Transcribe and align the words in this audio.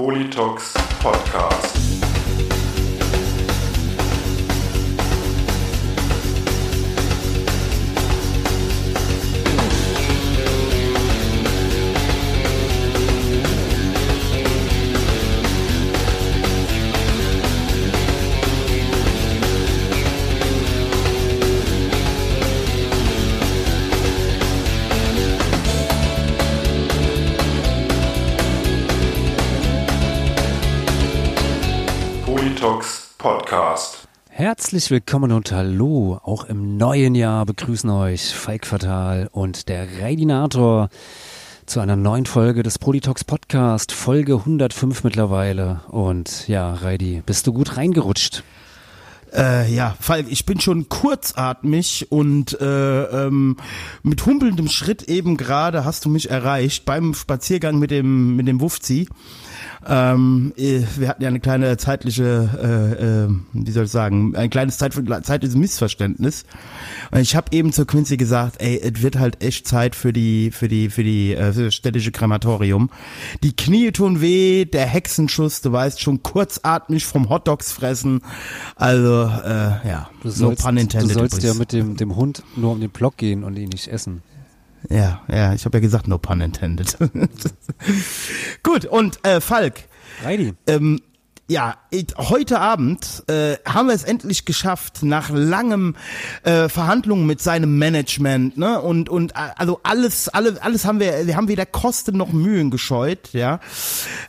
Politox 0.00 0.72
Podcast. 1.02 2.09
Herzlich 34.60 34.90
willkommen 34.90 35.32
und 35.32 35.52
hallo. 35.52 36.20
Auch 36.22 36.44
im 36.44 36.76
neuen 36.76 37.14
Jahr 37.14 37.46
begrüßen 37.46 37.88
euch 37.88 38.34
Falk 38.34 38.66
Fatal 38.66 39.30
und 39.32 39.70
der 39.70 40.02
Reidinator 40.02 40.90
zu 41.64 41.80
einer 41.80 41.96
neuen 41.96 42.26
Folge 42.26 42.62
des 42.62 42.78
Politox 42.78 43.24
Podcast, 43.24 43.90
Folge 43.90 44.34
105 44.34 45.02
mittlerweile. 45.02 45.80
Und 45.88 46.46
ja, 46.46 46.74
Reidi, 46.74 47.22
bist 47.24 47.46
du 47.46 47.54
gut 47.54 47.78
reingerutscht? 47.78 48.44
Äh, 49.32 49.72
ja, 49.72 49.96
Falk, 49.98 50.26
ich 50.28 50.44
bin 50.44 50.60
schon 50.60 50.90
kurzatmig 50.90 52.08
und 52.10 52.60
äh, 52.60 53.04
ähm, 53.04 53.56
mit 54.02 54.26
humpelndem 54.26 54.68
Schritt 54.68 55.04
eben 55.04 55.38
gerade 55.38 55.86
hast 55.86 56.04
du 56.04 56.10
mich 56.10 56.28
erreicht 56.28 56.84
beim 56.84 57.14
Spaziergang 57.14 57.78
mit 57.78 57.90
dem 57.90 58.36
mit 58.36 58.46
dem 58.46 58.60
Wufzi. 58.60 59.08
Ähm, 59.86 60.52
äh, 60.56 60.82
wir 60.96 61.08
hatten 61.08 61.22
ja 61.22 61.28
eine 61.28 61.40
kleine 61.40 61.76
zeitliche, 61.78 62.48
äh, 62.62 63.24
äh, 63.24 63.64
wie 63.64 63.70
soll 63.70 63.84
ich 63.84 63.90
sagen, 63.90 64.36
ein 64.36 64.50
kleines 64.50 64.76
Zeit, 64.78 64.92
zeitliches 65.22 65.56
Missverständnis. 65.56 66.44
Und 67.10 67.20
ich 67.20 67.34
habe 67.34 67.46
eben 67.52 67.72
zur 67.72 67.86
Quincy 67.86 68.16
gesagt, 68.16 68.56
ey, 68.60 68.78
es 68.78 69.00
wird 69.02 69.18
halt 69.18 69.42
echt 69.42 69.66
Zeit 69.66 69.94
für 69.94 70.12
die, 70.12 70.50
für 70.50 70.68
die, 70.68 70.90
für 70.90 71.02
die 71.02 71.34
äh, 71.34 71.52
für 71.52 71.64
das 71.64 71.74
städtische 71.74 72.12
Krematorium. 72.12 72.90
Die 73.42 73.56
Knie 73.56 73.90
tun 73.92 74.20
weh, 74.20 74.66
der 74.66 74.86
Hexenschuss, 74.86 75.62
du 75.62 75.72
weißt 75.72 76.00
schon, 76.00 76.22
kurzatmig 76.22 77.06
vom 77.06 77.30
Hotdogs 77.30 77.72
fressen. 77.72 78.20
Also 78.76 79.24
äh, 79.24 79.88
ja, 79.88 80.10
Du 80.22 80.28
sollst, 80.28 80.60
no 80.62 80.66
pun 80.68 80.76
intended. 80.76 81.10
du 81.10 81.14
sollst 81.14 81.42
ja 81.42 81.52
übrigens. 81.52 81.58
mit 81.58 81.72
dem, 81.72 81.96
dem 81.96 82.16
Hund 82.16 82.42
nur 82.56 82.72
um 82.72 82.80
den 82.80 82.90
Block 82.90 83.16
gehen 83.16 83.44
und 83.44 83.56
ihn 83.56 83.70
nicht 83.70 83.88
essen. 83.88 84.22
Ja, 84.88 85.20
ja, 85.28 85.52
ich 85.52 85.64
habe 85.64 85.76
ja 85.78 85.80
gesagt, 85.80 86.08
no 86.08 86.18
pun 86.18 86.40
intended. 86.40 86.96
Gut, 88.62 88.84
und 88.86 89.24
äh, 89.26 89.40
Falk, 89.40 89.84
Reidi, 90.24 90.54
ähm, 90.66 91.00
ja, 91.48 91.74
it- 91.90 92.14
heute 92.16 92.60
Abend 92.60 93.24
äh, 93.28 93.56
haben 93.66 93.88
wir 93.88 93.94
es 93.94 94.04
endlich 94.04 94.44
geschafft, 94.44 95.02
nach 95.02 95.30
langem 95.30 95.96
äh, 96.44 96.68
Verhandlungen 96.68 97.26
mit 97.26 97.40
seinem 97.42 97.76
Management, 97.76 98.56
ne? 98.56 98.80
Und 98.80 99.08
und 99.08 99.32
äh, 99.32 99.48
also 99.56 99.80
alles, 99.82 100.28
alle, 100.28 100.62
alles 100.62 100.84
haben 100.84 101.00
wir, 101.00 101.26
wir 101.26 101.36
haben 101.36 101.48
weder 101.48 101.66
Kosten 101.66 102.16
noch 102.16 102.32
Mühen 102.32 102.70
gescheut, 102.70 103.32
ja. 103.32 103.58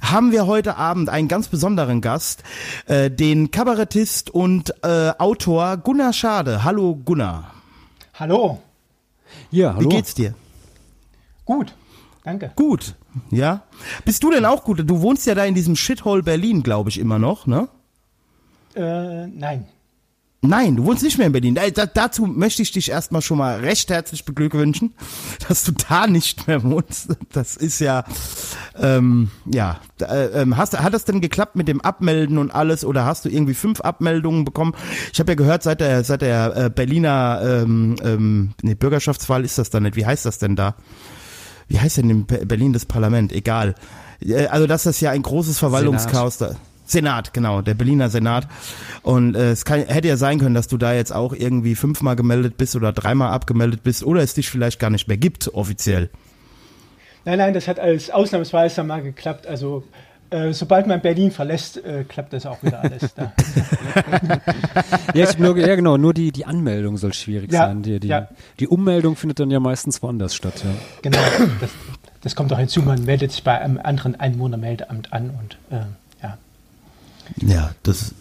Haben 0.02 0.32
wir 0.32 0.48
heute 0.48 0.78
Abend 0.78 1.10
einen 1.10 1.28
ganz 1.28 1.48
besonderen 1.48 2.02
Gast, 2.02 2.44
äh, 2.88 3.12
den 3.12 3.52
Kabarettist 3.52 4.32
und 4.32 4.74
äh, 4.84 5.12
Autor 5.20 5.78
Gunnar 5.78 6.14
Schade. 6.14 6.64
Hallo 6.64 6.96
Gunnar. 6.96 7.54
Hallo, 8.16 8.62
ja, 9.52 9.76
hallo. 9.76 9.90
Wie 9.92 9.96
geht's 9.96 10.16
dir? 10.16 10.34
Gut, 11.46 11.74
danke. 12.24 12.52
Gut, 12.56 12.96
ja. 13.30 13.64
Bist 14.06 14.24
du 14.24 14.32
denn 14.32 14.46
auch 14.46 14.64
gut? 14.64 14.90
Du 14.90 15.02
wohnst 15.02 15.26
ja 15.28 15.36
da 15.36 15.46
in 15.46 15.56
diesem 15.56 15.76
Shithole 15.76 16.24
Berlin, 16.24 16.64
glaube 16.64 16.90
ich, 16.90 17.00
immer 17.00 17.20
noch, 17.20 17.48
ne? 17.48 17.68
Äh, 18.76 19.28
nein, 19.28 19.66
Nein, 20.44 20.76
du 20.76 20.86
wohnst 20.86 21.04
nicht 21.04 21.20
mehr 21.20 21.28
in 21.28 21.34
Berlin. 21.34 21.54
Da, 21.54 21.70
da, 21.70 21.86
dazu 21.86 22.26
möchte 22.26 22.64
ich 22.64 22.72
dich 22.72 22.90
erstmal 22.90 23.22
schon 23.22 23.38
mal 23.38 23.60
recht 23.60 23.92
herzlich 23.92 24.26
beglückwünschen, 24.26 24.96
dass 25.48 25.64
du 25.64 25.72
da 25.72 26.08
nicht 26.08 26.48
mehr 26.48 26.64
wohnst. 26.64 27.10
Das 27.32 27.56
ist 27.56 27.80
ja, 27.80 28.04
ähm, 28.76 29.30
ja. 29.46 29.80
Äh, 30.00 30.42
ähm, 30.42 30.58
hast, 30.58 30.80
hat 30.80 30.96
das 30.96 31.06
denn 31.06 31.22
geklappt 31.22 31.56
mit 31.56 31.68
dem 31.68 31.80
Abmelden 31.80 32.40
und 32.40 32.50
alles 32.50 32.84
oder 32.84 33.06
hast 33.06 33.24
du 33.26 33.30
irgendwie 33.30 33.54
fünf 33.54 33.82
Abmeldungen 33.82 34.44
bekommen? 34.44 34.74
Ich 35.14 35.20
habe 35.20 35.34
ja 35.34 35.36
gehört, 35.36 35.62
seit 35.62 35.80
der, 35.80 36.04
seit 36.04 36.24
der 36.24 36.58
äh, 36.58 36.70
Berliner 36.72 37.42
ähm, 37.44 37.96
ähm, 38.04 38.54
nee, 38.64 38.74
Bürgerschaftswahl 38.74 39.46
ist 39.46 39.60
das 39.60 39.70
dann 39.70 39.84
nicht. 39.84 39.96
Wie 39.96 40.08
heißt 40.08 40.26
das 40.26 40.40
denn 40.40 40.56
da? 40.56 40.76
Wie 41.72 41.80
heißt 41.80 41.98
denn 41.98 42.10
in 42.10 42.26
Be- 42.26 42.46
Berlin 42.46 42.74
das 42.74 42.86
Parlament? 42.86 43.32
Egal. 43.32 43.76
Äh, 44.22 44.48
Also, 44.48 44.68
das 44.68 44.86
ja 45.00 45.12
ein 45.12 45.22
großes 45.22 45.58
Verwaltungschaos 45.58 46.38
da. 46.38 46.56
Senat, 46.86 47.34
genau, 47.34 47.62
der 47.62 47.74
Berliner 47.74 48.10
Senat. 48.10 48.50
Und 49.02 49.36
äh, 49.36 49.52
es 49.52 49.64
kann, 49.64 49.80
hätte 49.86 50.10
ja 50.10 50.18
sein 50.18 50.40
können, 50.40 50.54
dass 50.56 50.68
du 50.68 50.78
da 50.78 50.94
jetzt 50.94 51.14
auch 51.14 51.32
irgendwie 51.34 51.76
fünfmal 51.76 52.18
gemeldet 52.18 52.58
bist 52.58 52.76
oder 52.76 52.92
dreimal 52.92 53.32
abgemeldet 53.32 53.84
bist 53.84 54.04
oder 54.04 54.22
es 54.22 54.34
dich 54.34 54.50
vielleicht 54.50 54.80
gar 54.80 54.90
nicht 54.90 55.08
mehr 55.08 55.16
gibt, 55.16 55.54
offiziell. 55.54 56.10
nein, 57.24 57.38
nein, 57.38 57.54
das 57.54 57.70
hat 57.70 57.80
alles 57.80 58.10
ausnahmsweise 58.10 58.84
mal 58.84 59.02
geklappt. 59.02 59.48
Also, 59.48 59.86
äh, 60.32 60.54
sobald 60.54 60.88
man 60.88 61.02
Berlin 61.02 61.30
verlässt, 61.30 61.84
äh, 61.84 62.06
klappt 62.08 62.32
das 62.32 62.46
auch 62.46 62.64
wieder 62.64 62.82
alles. 62.82 63.14
Da. 63.14 63.34
Ja, 65.14 65.30
ich, 65.30 65.38
nur, 65.38 65.58
ja, 65.58 65.76
genau, 65.76 65.98
nur 65.98 66.14
die, 66.14 66.32
die 66.32 66.46
Anmeldung 66.46 66.96
soll 66.96 67.14
schwierig 67.14 67.52
Ja, 67.52 67.68
sein. 67.68 67.84
Die, 67.84 68.00
die, 68.00 68.08
ja. 68.08 68.30
die 68.60 68.68
Ummeldung 68.70 69.18
findet 69.18 69.42
dann 69.42 69.52
ja 69.52 69.60
meistens 69.60 70.02
woanders 70.02 70.34
statt, 70.34 70.64
ja. 70.64 70.72
genau, 71.02 71.18
das, 71.60 71.70
das 72.22 72.36
kommt 72.36 72.54
auch 72.54 72.60
hinzu. 72.60 72.82
Man 72.82 73.04
meldet 73.04 73.32
sich 73.34 73.44
bei 73.44 73.60
einem 73.60 73.78
anderen 73.78 74.18
Einwohnermeldeamt 74.18 75.12
an 75.12 75.32
und 75.32 75.58
äh, 75.70 75.84
ja. 76.24 76.38
Ja, 77.42 77.72
das. 77.84 78.16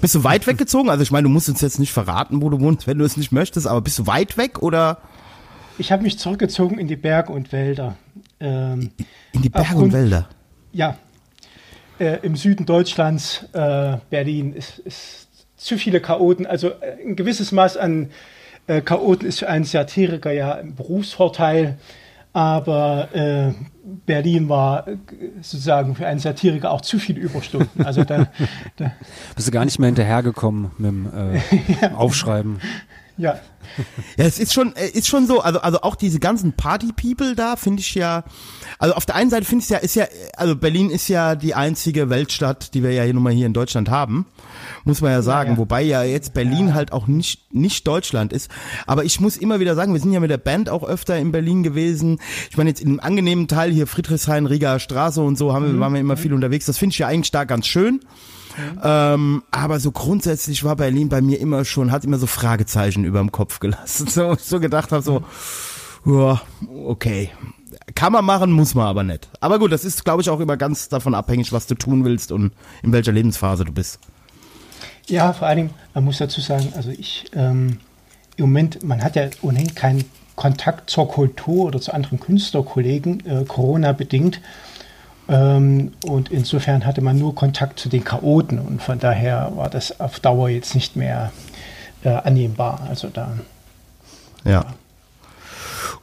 Bist 0.00 0.14
du 0.14 0.22
weit 0.22 0.46
weggezogen? 0.46 0.90
Also 0.90 1.02
ich 1.02 1.10
meine, 1.10 1.24
du 1.24 1.28
musst 1.28 1.48
uns 1.48 1.60
jetzt 1.60 1.80
nicht 1.80 1.92
verraten, 1.92 2.40
wo 2.40 2.50
du 2.50 2.60
wohnst, 2.60 2.86
wenn 2.86 2.98
du 2.98 3.04
es 3.04 3.16
nicht 3.16 3.32
möchtest, 3.32 3.66
aber 3.66 3.80
bist 3.80 3.98
du 3.98 4.06
weit 4.06 4.36
weg 4.36 4.62
oder 4.62 4.98
Ich 5.78 5.90
habe 5.90 6.04
mich 6.04 6.18
zurückgezogen 6.20 6.78
in 6.78 6.86
die 6.86 6.96
Berge 6.96 7.32
und 7.32 7.50
Wälder. 7.50 7.96
Ähm, 8.38 8.92
in 9.32 9.42
die 9.42 9.48
Berge 9.48 9.76
und 9.76 9.92
Wälder? 9.92 10.28
ja, 10.72 10.96
äh, 11.98 12.18
im 12.22 12.36
Süden 12.36 12.66
Deutschlands, 12.66 13.46
äh, 13.52 13.96
Berlin, 14.10 14.54
ist, 14.54 14.78
ist 14.80 15.28
zu 15.56 15.78
viele 15.78 16.00
Chaoten. 16.00 16.46
Also 16.46 16.68
äh, 16.68 16.96
ein 17.06 17.16
gewisses 17.16 17.52
Maß 17.52 17.76
an 17.76 18.10
äh, 18.66 18.80
Chaoten 18.80 19.26
ist 19.26 19.40
für 19.40 19.48
einen 19.48 19.64
Satiriker 19.64 20.32
ja 20.32 20.54
ein 20.54 20.74
Berufsvorteil, 20.74 21.78
aber 22.32 23.08
äh, 23.14 23.52
Berlin 24.06 24.48
war 24.48 24.88
äh, 24.88 24.96
sozusagen 25.40 25.94
für 25.94 26.06
einen 26.06 26.20
Satiriker 26.20 26.70
auch 26.70 26.80
zu 26.80 26.98
viele 26.98 27.20
Überstunden. 27.20 27.84
Also 27.84 28.04
da, 28.04 28.28
da 28.76 28.92
Bist 29.34 29.48
du 29.48 29.52
gar 29.52 29.64
nicht 29.64 29.78
mehr 29.78 29.88
hinterhergekommen 29.88 30.70
mit 30.78 30.90
dem 30.90 31.06
äh, 31.80 31.86
Aufschreiben. 31.94 32.60
Ja, 33.22 33.40
Ja, 34.16 34.24
es 34.24 34.38
ist 34.38 34.52
schon, 34.52 34.74
äh, 34.76 34.88
ist 34.88 35.08
schon 35.08 35.26
so, 35.26 35.40
also, 35.40 35.60
also 35.60 35.80
auch 35.82 35.94
diese 35.94 36.18
ganzen 36.18 36.52
Party-People 36.52 37.34
da 37.34 37.56
finde 37.56 37.80
ich 37.80 37.94
ja, 37.94 38.24
also 38.78 38.94
auf 38.94 39.06
der 39.06 39.14
einen 39.14 39.30
Seite 39.30 39.46
finde 39.46 39.64
ich 39.64 39.70
ja, 39.70 39.78
ist 39.78 39.94
ja, 39.94 40.06
also 40.36 40.56
Berlin 40.56 40.90
ist 40.90 41.08
ja 41.08 41.34
die 41.34 41.54
einzige 41.54 42.10
Weltstadt, 42.10 42.74
die 42.74 42.82
wir 42.82 42.92
ja 42.92 43.04
hier 43.04 43.14
nun 43.14 43.22
mal 43.22 43.32
hier 43.32 43.46
in 43.46 43.52
Deutschland 43.52 43.90
haben, 43.90 44.26
muss 44.84 45.00
man 45.00 45.12
ja 45.12 45.22
sagen, 45.22 45.52
ja. 45.52 45.56
wobei 45.56 45.82
ja 45.82 46.02
jetzt 46.02 46.34
Berlin 46.34 46.74
halt 46.74 46.92
auch 46.92 47.06
nicht, 47.06 47.54
nicht 47.54 47.86
Deutschland 47.86 48.32
ist. 48.32 48.50
Aber 48.86 49.04
ich 49.04 49.20
muss 49.20 49.36
immer 49.36 49.60
wieder 49.60 49.74
sagen, 49.74 49.92
wir 49.92 50.00
sind 50.00 50.12
ja 50.12 50.20
mit 50.20 50.30
der 50.30 50.38
Band 50.38 50.68
auch 50.68 50.84
öfter 50.84 51.16
in 51.16 51.32
Berlin 51.32 51.62
gewesen. 51.62 52.20
Ich 52.50 52.56
meine 52.56 52.70
jetzt 52.70 52.80
in 52.80 52.88
einem 52.88 53.00
angenehmen 53.00 53.48
Teil 53.48 53.70
hier 53.70 53.86
Friedrichshain, 53.86 54.46
Riga 54.46 54.78
Straße 54.78 55.22
und 55.22 55.38
so 55.38 55.52
haben 55.54 55.72
wir, 55.72 55.80
waren 55.80 55.94
wir 55.94 56.00
immer 56.00 56.16
viel 56.16 56.34
unterwegs. 56.34 56.66
Das 56.66 56.78
finde 56.78 56.92
ich 56.94 56.98
ja 56.98 57.06
eigentlich 57.06 57.30
da 57.30 57.44
ganz 57.44 57.66
schön. 57.66 58.00
Ähm, 58.82 59.42
aber 59.50 59.80
so 59.80 59.92
grundsätzlich 59.92 60.64
war 60.64 60.76
Berlin 60.76 61.08
bei 61.08 61.20
mir 61.20 61.40
immer 61.40 61.64
schon, 61.64 61.90
hat 61.90 62.04
immer 62.04 62.18
so 62.18 62.26
Fragezeichen 62.26 63.04
über 63.04 63.18
dem 63.18 63.32
Kopf 63.32 63.60
gelassen. 63.60 64.06
So, 64.12 64.32
ich 64.32 64.40
so 64.40 64.60
gedacht 64.60 64.92
habe, 64.92 65.02
so, 65.02 65.22
ja, 66.04 66.40
okay. 66.86 67.30
Kann 67.94 68.12
man 68.12 68.24
machen, 68.24 68.52
muss 68.52 68.74
man 68.74 68.86
aber 68.86 69.02
nicht. 69.02 69.28
Aber 69.40 69.58
gut, 69.58 69.72
das 69.72 69.84
ist, 69.84 70.04
glaube 70.04 70.22
ich, 70.22 70.28
auch 70.28 70.40
immer 70.40 70.56
ganz 70.56 70.88
davon 70.88 71.14
abhängig, 71.14 71.52
was 71.52 71.66
du 71.66 71.74
tun 71.74 72.04
willst 72.04 72.30
und 72.32 72.52
in 72.82 72.92
welcher 72.92 73.12
Lebensphase 73.12 73.64
du 73.64 73.72
bist. 73.72 73.98
Ja, 75.08 75.32
vor 75.32 75.54
Dingen, 75.54 75.70
man 75.94 76.04
muss 76.04 76.18
dazu 76.18 76.40
sagen, 76.40 76.72
also 76.76 76.90
ich, 76.90 77.26
ähm, 77.34 77.78
im 78.36 78.44
Moment, 78.46 78.82
man 78.82 79.02
hat 79.02 79.16
ja 79.16 79.28
ohnehin 79.40 79.74
keinen 79.74 80.04
Kontakt 80.36 80.90
zur 80.90 81.08
Kultur 81.08 81.66
oder 81.66 81.80
zu 81.80 81.92
anderen 81.92 82.20
Künstlerkollegen, 82.20 83.24
äh, 83.26 83.44
Corona-bedingt. 83.44 84.40
Ähm, 85.28 85.92
und 86.06 86.30
insofern 86.30 86.84
hatte 86.84 87.00
man 87.00 87.18
nur 87.18 87.34
Kontakt 87.34 87.78
zu 87.78 87.88
den 87.88 88.04
Chaoten 88.04 88.58
und 88.58 88.82
von 88.82 88.98
daher 88.98 89.52
war 89.56 89.70
das 89.70 90.00
auf 90.00 90.18
Dauer 90.20 90.48
jetzt 90.48 90.74
nicht 90.74 90.96
mehr 90.96 91.32
äh, 92.04 92.08
annehmbar. 92.10 92.80
Also 92.88 93.08
da, 93.08 93.32
Ja. 94.44 94.64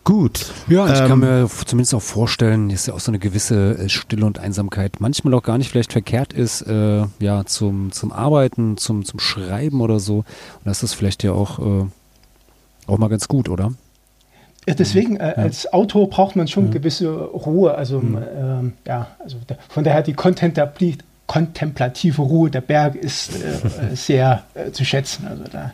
Gut. 0.06 0.52
Ja, 0.70 0.88
ich 0.92 1.00
kann 1.00 1.12
Ähm, 1.12 1.20
mir 1.20 1.44
f- 1.44 1.66
zumindest 1.66 1.94
auch 1.94 2.02
vorstellen, 2.02 2.70
dass 2.70 2.86
ja 2.88 2.94
auch 2.94 3.00
so 3.00 3.12
eine 3.12 3.20
gewisse 3.20 3.78
äh, 3.78 3.90
Stille 3.90 4.26
und 4.26 4.40
Einsamkeit 4.40 4.94
manchmal 5.00 5.34
auch 5.34 5.44
gar 5.44 5.58
nicht 5.58 5.70
vielleicht 5.70 5.92
verkehrt 5.92 6.34
ist, 6.34 6.62
äh, 6.62 7.04
ja, 7.20 7.46
zum, 7.46 7.92
zum 7.92 8.12
Arbeiten, 8.12 8.78
zum, 8.78 9.04
zum 9.06 9.20
Schreiben 9.20 9.82
oder 9.82 10.00
so. 10.00 10.20
Und 10.20 10.26
das 10.66 10.82
ist 10.82 10.94
vielleicht 10.94 11.22
ja 11.24 11.34
auch, 11.34 11.60
äh, 11.60 11.86
auch 12.88 12.98
mal 12.98 13.10
ganz 13.10 13.28
gut, 13.28 13.50
oder? 13.50 13.74
Ja, 14.70 14.76
deswegen, 14.76 15.18
äh, 15.18 15.34
als 15.36 15.74
Autor 15.74 16.08
braucht 16.12 16.36
man 16.36 16.48
schon 16.48 16.70
gewisse 16.70 17.10
Ruhe. 17.10 17.74
Also, 17.74 18.00
ähm, 18.00 18.74
ja, 18.86 19.08
also 19.18 19.38
da, 19.48 19.56
von 19.68 19.84
daher 19.84 20.04
die 20.04 20.14
Kontemplativ 20.14 20.98
kontemplative 21.26 22.22
Ruhe 22.22 22.52
der 22.52 22.62
Berg 22.62 22.96
ist 22.96 23.32
äh, 23.42 23.92
äh, 23.92 23.96
sehr 23.96 24.44
äh, 24.54 24.72
zu 24.72 24.84
schätzen. 24.86 25.28
Also 25.28 25.44
da. 25.52 25.74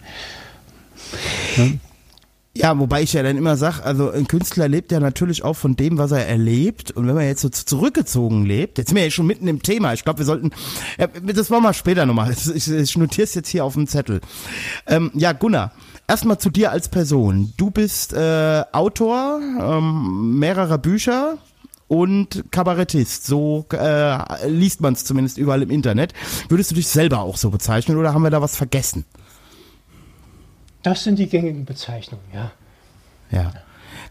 Ja, 2.53 2.77
wobei 2.79 3.01
ich 3.01 3.11
ja 3.13 3.21
dann 3.21 3.37
immer 3.37 3.57
sage, 3.57 3.83
also 3.83 4.11
ein 4.11 4.27
Künstler 4.27 4.69
lebt 4.69 4.91
ja 4.93 5.01
natürlich 5.01 5.43
auch 5.43 5.55
von 5.55 5.75
dem, 5.75 5.97
was 5.97 6.11
er 6.11 6.25
erlebt. 6.25 6.91
Und 6.91 7.07
wenn 7.07 7.15
man 7.15 7.25
jetzt 7.25 7.41
so 7.41 7.49
zurückgezogen 7.49 8.45
lebt, 8.45 8.77
jetzt 8.77 8.89
sind 8.89 8.97
wir 8.97 9.03
ja 9.03 9.11
schon 9.11 9.27
mitten 9.27 9.47
im 9.47 9.61
Thema. 9.61 9.93
Ich 9.93 10.05
glaube, 10.05 10.19
wir 10.19 10.25
sollten, 10.25 10.51
ja, 10.97 11.07
das 11.07 11.51
wollen 11.51 11.63
wir 11.63 11.73
später 11.73 12.05
nochmal. 12.05 12.31
Ich, 12.31 12.71
ich 12.71 12.97
notiere 12.97 13.23
es 13.23 13.33
jetzt 13.33 13.49
hier 13.49 13.65
auf 13.65 13.73
dem 13.73 13.87
Zettel. 13.87 14.21
Ähm, 14.87 15.11
ja, 15.15 15.33
Gunnar, 15.33 15.71
erstmal 16.07 16.37
zu 16.37 16.49
dir 16.49 16.71
als 16.71 16.89
Person. 16.89 17.53
Du 17.57 17.71
bist 17.71 18.13
äh, 18.13 18.63
Autor 18.71 19.39
ähm, 19.41 20.39
mehrerer 20.39 20.77
Bücher 20.77 21.37
und 21.87 22.45
Kabarettist. 22.51 23.25
So 23.25 23.65
äh, 23.71 24.47
liest 24.47 24.81
man 24.81 24.93
es 24.93 25.05
zumindest 25.05 25.37
überall 25.37 25.61
im 25.61 25.69
Internet. 25.69 26.13
Würdest 26.49 26.71
du 26.71 26.75
dich 26.75 26.87
selber 26.87 27.19
auch 27.19 27.37
so 27.37 27.49
bezeichnen 27.49 27.97
oder 27.97 28.13
haben 28.13 28.23
wir 28.23 28.31
da 28.31 28.41
was 28.41 28.55
vergessen? 28.55 29.05
Das 30.83 31.03
sind 31.03 31.17
die 31.17 31.27
gängigen 31.27 31.65
Bezeichnungen, 31.65 32.25
ja. 32.33 32.51
Ja. 33.31 33.53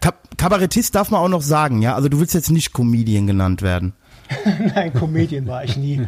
Kab 0.00 0.37
Kabarettist 0.37 0.94
darf 0.94 1.11
man 1.11 1.20
auch 1.20 1.29
noch 1.29 1.43
sagen, 1.43 1.82
ja? 1.82 1.94
Also 1.94 2.08
du 2.08 2.19
willst 2.19 2.35
jetzt 2.35 2.50
nicht 2.50 2.73
Comedian 2.73 3.26
genannt 3.26 3.62
werden. 3.62 3.93
Nein, 4.75 4.93
Comedian 4.93 5.47
war 5.47 5.64
ich 5.64 5.76
nie. 5.76 6.06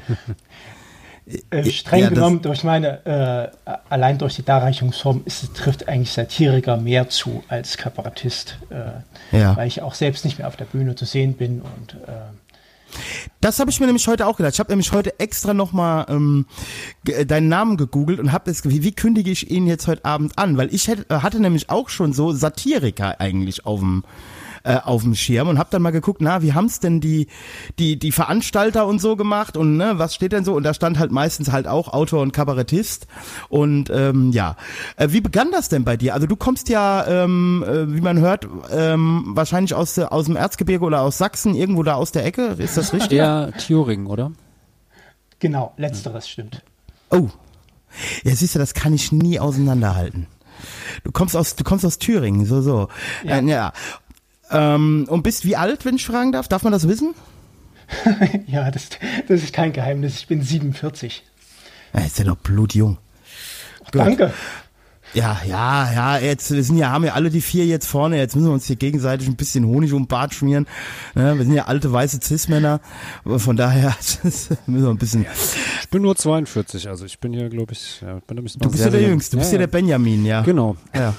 Äh, 1.51 1.65
streng 1.71 2.03
Ja, 2.03 2.09
genommen, 2.11 2.41
durch 2.41 2.63
meine, 2.63 3.05
äh, 3.65 3.71
allein 3.89 4.17
durch 4.19 4.37
die 4.37 4.45
Darreichungsform 4.45 5.23
ist, 5.25 5.55
trifft 5.57 5.89
eigentlich 5.89 6.13
Satiriker 6.13 6.77
mehr 6.77 7.09
zu 7.09 7.43
als 7.49 7.77
Kabarettist, 7.77 8.59
äh, 8.71 9.37
Ja. 9.37 9.57
weil 9.57 9.67
ich 9.67 9.83
auch 9.83 9.95
selbst 9.95 10.25
nicht 10.25 10.39
mehr 10.39 10.47
auf 10.47 10.55
der 10.57 10.67
Bühne 10.67 10.95
zu 10.95 11.05
sehen 11.05 11.35
bin 11.35 11.63
und 11.63 11.95
äh, 12.07 12.13
Das 13.41 13.59
habe 13.59 13.71
ich 13.71 13.81
mir 13.81 13.87
nämlich 13.87 14.07
heute 14.07 14.27
auch 14.27 14.37
gedacht. 14.37 14.55
Ich 14.55 14.61
habe 14.61 14.71
nämlich 14.71 14.93
heute 14.93 15.19
extra 15.19 15.53
nochmal 15.53 16.07
ähm, 16.09 16.47
äh, 17.09 17.27
deinen 17.27 17.49
Namen 17.49 17.77
gegoogelt 17.77 18.21
und 18.21 18.31
habe 18.33 18.49
jetzt, 18.51 18.69
wie, 18.69 18.85
wie 18.85 18.93
kündige 18.93 19.31
ich 19.33 19.51
ihn 19.51 19.67
jetzt 19.67 19.89
heute 19.89 20.05
Abend 20.05 20.39
an? 20.39 20.57
Weil 20.57 20.73
ich 20.73 20.87
hätte, 20.87 21.07
äh, 21.13 21.19
hatte 21.23 21.41
nämlich 21.41 21.69
auch 21.71 21.89
schon 21.89 22.13
so 22.13 22.33
Satiriker 22.33 23.21
eigentlich 23.21 23.67
auf 23.67 23.81
dem 23.81 24.05
äh, 24.67 24.81
auf 24.85 25.03
dem 25.03 25.15
Schirm 25.15 25.49
und 25.49 25.59
habe 25.59 25.69
dann 25.71 25.83
mal 25.83 25.91
geguckt, 25.91 26.21
na, 26.21 26.43
wie 26.43 26.53
haben's 26.53 26.81
denn 26.81 27.01
die 27.01 27.29
die 27.79 27.99
die 27.99 28.13
Veranstalter 28.13 28.87
und 28.87 29.01
so 29.01 29.17
gemacht 29.17 29.57
und 29.57 29.77
ne, 29.77 29.95
was 29.97 30.15
steht 30.15 30.33
denn 30.33 30.45
so? 30.45 30.55
Und 30.55 30.65
da 30.65 30.75
stand 30.75 30.99
halt 30.99 31.13
meistens 31.13 31.53
halt 31.53 31.69
auch 31.69 31.93
Autor 31.93 32.23
und 32.23 32.33
Kabarettist 32.33 33.07
und 33.49 33.91
ähm, 33.91 34.33
ja, 34.33 34.57
äh, 34.97 35.09
wie 35.11 35.21
begann 35.21 35.51
das 35.53 35.69
denn 35.69 35.85
bei 35.85 35.97
dir? 35.97 36.15
Also 36.15 36.27
du 36.27 36.37
kommst 36.37 36.69
ja, 36.69 37.07
ähm, 37.07 37.65
äh, 37.67 37.95
wie 37.95 38.01
man 38.01 38.19
hört, 38.19 38.49
ähm, 38.71 39.25
wahrscheinlich 39.29 39.75
aus 39.75 39.95
der, 39.95 40.13
aus 40.13 40.27
dem 40.27 40.37
Erzgebirge 40.37 40.85
oder 40.85 41.03
aus 41.03 41.19
Sachsen 41.19 41.55
irgendwo 41.55 41.83
da 41.83 41.95
aus 41.95 42.13
der 42.13 42.25
Ecke, 42.25 42.57
ist 42.59 42.77
das 42.77 42.93
richtig? 42.93 43.19
Eher 43.19 43.53
Thüringen, 43.59 44.07
oder? 44.07 44.33
genau, 45.39 45.73
letzteres 45.77 46.29
stimmt. 46.29 46.63
Oh. 47.11 47.29
Ja, 48.25 48.35
siehst 48.35 48.55
du, 48.55 48.59
das 48.59 48.75
kann 48.75 48.93
ich 48.93 49.13
nie 49.13 49.39
auseinanderhalten. 49.39 50.27
Du 51.05 51.13
kommst 51.13 51.37
aus, 51.37 51.57
du 51.57 51.65
kommst 51.65 51.85
aus 51.85 51.99
Thüringen, 51.99 52.47
so, 52.47 52.61
so. 52.63 52.89
Ja. 53.23 53.39
Äh, 53.39 53.45
ja. 53.45 53.73
Ähm, 54.51 55.07
und 55.09 55.23
bist 55.23 55.45
wie 55.45 55.57
alt, 55.57 55.85
wenn 55.85 55.97
ich 55.97 56.07
fragen 56.07 56.33
darf? 56.33 56.49
Darf 56.49 56.63
man 56.63 56.73
das 56.73 56.89
wissen? 56.89 57.15
Ja, 58.49 58.71
das, 58.71 58.89
das 59.29 59.43
ist 59.43 59.53
kein 59.53 59.73
Geheimnis. 59.73 60.17
Ich 60.19 60.27
bin 60.27 60.43
47. 60.43 61.23
Ja, 61.95 62.01
ist 62.01 62.19
ja 62.19 62.25
doch 62.25 62.37
blutjung. 62.37 62.99
Gut. 63.93 63.95
Danke. 63.95 64.33
Ja, 65.15 65.41
ja, 65.47 65.93
ja, 65.93 66.19
jetzt, 66.19 66.51
wir 66.51 66.63
sind 66.63 66.77
ja, 66.77 66.91
haben 66.91 67.05
ja 67.05 67.15
alle 67.15 67.31
die 67.31 67.41
vier 67.41 67.65
jetzt 67.65 67.87
vorne, 67.87 68.19
jetzt 68.19 68.37
müssen 68.37 68.49
wir 68.49 68.53
uns 68.53 68.67
hier 68.67 68.77
gegenseitig 68.77 69.29
ein 69.29 69.37
bisschen 69.37 69.65
Honig 69.65 69.93
um 69.93 70.03
den 70.03 70.09
Bart 70.09 70.35
schmieren. 70.35 70.67
Ne? 71.15 71.37
Wir 71.39 71.45
sind 71.45 71.55
ja 71.55 71.67
alte 71.67 71.93
weiße 71.93 72.21
Cis-Männer, 72.23 72.81
von 73.25 73.57
daher 73.57 73.97
müssen 74.23 74.59
wir 74.67 74.89
ein 74.89 74.99
bisschen. 74.99 75.25
Ich 75.83 75.89
bin 75.89 76.03
nur 76.03 76.17
42, 76.17 76.89
also 76.89 77.05
ich 77.05 77.19
bin 77.19 77.33
hier, 77.33 77.49
glaube 77.49 77.73
ich, 77.73 78.03
ja, 78.03 78.19
bin 78.27 78.35
nämlich 78.37 78.59
Du 78.59 78.71
bist 78.71 78.85
ja 78.85 78.91
der 78.91 79.03
Jüngste, 79.03 79.37
du 79.37 79.41
bist 79.41 79.53
ja, 79.53 79.59
der 79.59 79.69
Benjamin, 79.69 80.25
ja. 80.27 80.43
Genau. 80.43 80.77
Ja. 80.95 81.15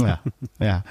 ja, 0.00 0.20
ja. 0.58 0.84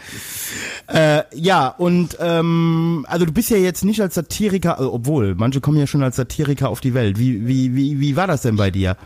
Äh, 0.88 1.24
ja, 1.36 1.68
und 1.68 2.18
ähm, 2.20 3.06
also 3.10 3.25
du 3.25 3.31
bist 3.31 3.50
ja 3.50 3.58
jetzt 3.58 3.86
nicht 3.86 4.02
als 4.02 4.16
Satiriker, 4.16 4.78
also, 4.78 4.94
obwohl, 4.94 5.36
manche 5.36 5.62
kommen 5.62 5.78
ja 5.78 5.88
schon 5.88 6.04
als 6.04 6.16
Satiriker 6.16 6.70
auf 6.70 6.81
die 6.81 6.94
Welt. 6.94 7.20
Wie, 7.20 7.48
wie, 7.48 7.75
wie, 7.75 8.00
wie 8.00 8.16
war 8.16 8.28
das 8.28 8.42
denn 8.42 8.56
bei 8.56 8.72
dir? 8.72 8.98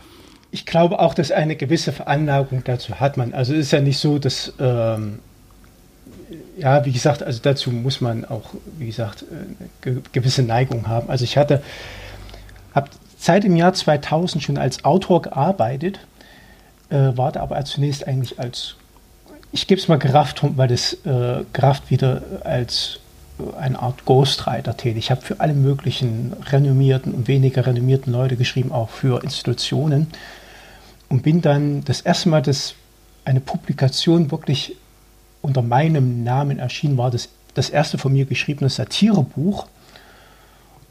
Ich 0.50 0.64
glaube 0.64 0.98
auch, 0.98 1.14
dass 1.14 1.30
eine 1.30 1.56
gewisse 1.56 1.92
Veranlagung 1.92 2.62
dazu 2.64 3.00
hat 3.00 3.16
man. 3.16 3.34
Also 3.34 3.52
es 3.52 3.66
ist 3.66 3.72
ja 3.72 3.80
nicht 3.80 3.98
so, 3.98 4.18
dass, 4.18 4.54
ähm, 4.58 5.18
ja, 6.56 6.84
wie 6.84 6.92
gesagt, 6.92 7.22
also 7.22 7.40
dazu 7.42 7.70
muss 7.70 8.00
man 8.00 8.24
auch, 8.24 8.54
wie 8.78 8.86
gesagt, 8.86 9.24
eine 9.30 9.68
ge 9.82 10.02
gewisse 10.12 10.42
Neigung 10.42 10.88
haben. 10.88 11.10
Also 11.10 11.24
ich 11.24 11.36
hatte, 11.36 11.62
habe 12.74 12.88
seit 13.18 13.44
dem 13.44 13.56
Jahr 13.56 13.74
2000 13.74 14.42
schon 14.42 14.56
als 14.56 14.84
Autor 14.84 15.22
gearbeitet, 15.22 15.98
äh, 16.90 17.16
war 17.16 17.32
da 17.32 17.40
aber 17.42 17.62
zunächst 17.64 18.06
eigentlich 18.06 18.38
als, 18.38 18.76
ich 19.52 19.66
gebe 19.66 19.80
es 19.80 19.88
mal 19.88 19.98
gerafft, 19.98 20.40
weil 20.56 20.68
das 20.68 20.94
äh, 21.04 21.44
gerafft 21.52 21.90
wieder 21.90 22.22
als 22.44 23.00
äh, 23.38 23.58
eine 23.58 23.80
Art 23.80 24.04
Ghostwriter 24.04 24.76
tätig. 24.76 25.04
Ich 25.04 25.10
habe 25.10 25.20
für 25.20 25.40
alle 25.40 25.54
möglichen 25.54 26.32
renommierten 26.50 27.12
und 27.12 27.28
weniger 27.28 27.66
renommierten 27.66 28.12
Leute 28.12 28.36
geschrieben, 28.36 28.72
auch 28.72 28.88
für 28.88 29.22
Institutionen. 29.22 30.06
Und 31.08 31.22
bin 31.22 31.40
dann 31.40 31.84
das 31.84 32.00
erste 32.02 32.28
Mal, 32.28 32.42
dass 32.42 32.74
eine 33.24 33.40
Publikation 33.40 34.30
wirklich 34.30 34.76
unter 35.42 35.62
meinem 35.62 36.24
Namen 36.24 36.58
erschienen 36.58 36.96
war, 36.98 37.10
das, 37.10 37.28
das 37.54 37.70
erste 37.70 37.98
von 37.98 38.12
mir 38.12 38.24
geschriebene 38.26 38.68
Satirebuch. 38.68 39.66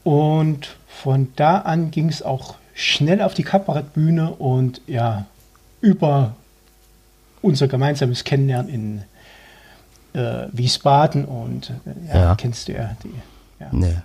Und 0.04 0.76
von 0.88 1.28
da 1.36 1.58
an 1.58 1.90
ging 1.90 2.08
es 2.08 2.22
auch 2.22 2.56
schnell 2.74 3.22
auf 3.22 3.34
die 3.34 3.42
Kabarettbühne 3.42 4.30
und 4.30 4.80
ja, 4.86 5.26
über 5.80 6.34
unser 7.42 7.68
gemeinsames 7.68 8.24
Kennenlernen 8.24 8.68
in 10.14 10.20
äh, 10.20 10.46
Wiesbaden 10.52 11.24
und 11.24 11.70
äh, 11.70 12.08
ja, 12.08 12.20
Ja. 12.20 12.34
kennst 12.36 12.68
du 12.68 12.72
ja 12.72 12.96
die. 13.04 13.12
Ja. 13.60 13.68
Nee. 13.72 13.96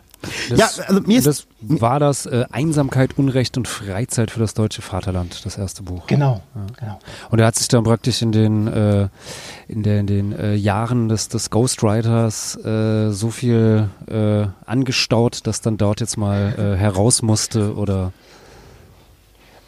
Das, 0.50 0.78
Ja, 0.78 0.84
also 0.88 1.02
mir 1.02 1.18
ist- 1.20 1.28
das 1.28 1.48
war 1.62 2.00
das 2.00 2.26
äh, 2.26 2.46
Einsamkeit, 2.52 3.18
Unrecht 3.18 3.58
und 3.58 3.68
Freizeit 3.68 4.32
für 4.32 4.40
das 4.40 4.54
deutsche 4.54 4.82
Vaterland, 4.82 5.46
das 5.46 5.58
erste 5.58 5.84
Buch. 5.84 6.08
Genau, 6.08 6.42
genau. 6.80 7.00
Und 7.30 7.40
er 7.40 7.48
hat 7.48 7.56
sich 7.56 7.68
dann 7.68 7.84
praktisch 7.84 8.22
in 8.22 8.32
den, 8.32 8.68
äh, 8.68 9.08
in 9.68 9.84
den, 9.84 10.00
in 10.00 10.08
den 10.08 10.32
äh, 10.34 10.56
Jahren 10.56 11.10
des, 11.10 11.28
des 11.28 11.50
Ghostwriters 11.50 12.56
äh, 12.64 13.12
so 13.12 13.30
viel 13.32 13.90
äh, 14.08 14.46
angestaut, 14.66 15.46
dass 15.46 15.62
dann 15.62 15.78
dort 15.78 16.00
jetzt 16.00 16.18
mal 16.18 16.54
äh, 16.58 16.78
heraus 16.78 17.22
musste 17.22 17.76
oder 17.76 18.14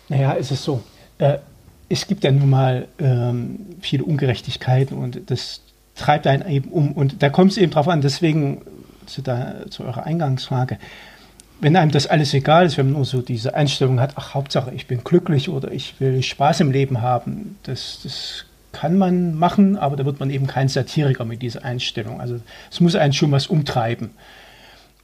Naja, 0.10 0.36
es 0.40 0.52
ist 0.52 0.64
so. 0.64 0.82
Es 1.90 2.08
gibt 2.08 2.24
ja 2.24 2.32
nun 2.32 2.50
mal 2.50 2.88
ähm, 3.00 3.60
viele 3.82 4.04
Ungerechtigkeiten 4.04 4.98
und 4.98 5.30
das 5.30 5.62
treibt 5.96 6.28
einen 6.28 6.48
eben 6.50 6.70
um. 6.70 6.92
Und 6.92 7.22
da 7.24 7.30
kommt 7.30 7.52
es 7.52 7.58
eben 7.58 7.72
drauf 7.72 7.88
an, 7.88 8.02
deswegen 8.02 8.62
zu, 9.08 9.22
der, 9.22 9.70
zu 9.70 9.84
eurer 9.84 10.06
Eingangsfrage. 10.06 10.78
Wenn 11.62 11.76
einem 11.76 11.92
das 11.92 12.08
alles 12.08 12.34
egal 12.34 12.66
ist, 12.66 12.78
wenn 12.78 12.88
man 12.88 12.96
nur 12.96 13.06
so 13.06 13.22
diese 13.22 13.56
Einstellung 13.56 14.00
hat, 14.00 14.14
ach, 14.16 14.34
Hauptsache 14.34 14.72
ich 14.74 14.88
bin 14.88 15.04
glücklich 15.04 15.50
oder 15.50 15.72
ich 15.72 16.00
will 16.00 16.22
Spaß 16.22 16.60
im 16.60 16.72
Leben 16.72 17.02
haben, 17.02 17.58
das, 17.64 18.02
das 18.04 18.46
kann 18.74 18.98
man 18.98 19.36
machen, 19.36 19.78
aber 19.78 19.96
da 19.96 20.06
wird 20.06 20.20
man 20.20 20.30
eben 20.30 20.48
kein 20.48 20.68
Satiriker 20.68 21.24
mit 21.24 21.42
dieser 21.42 21.64
Einstellung. 21.64 22.20
Also 22.20 22.42
es 22.70 22.82
muss 22.82 22.96
einen 22.96 23.14
schon 23.14 23.32
was 23.32 23.48
umtreiben. 23.48 24.12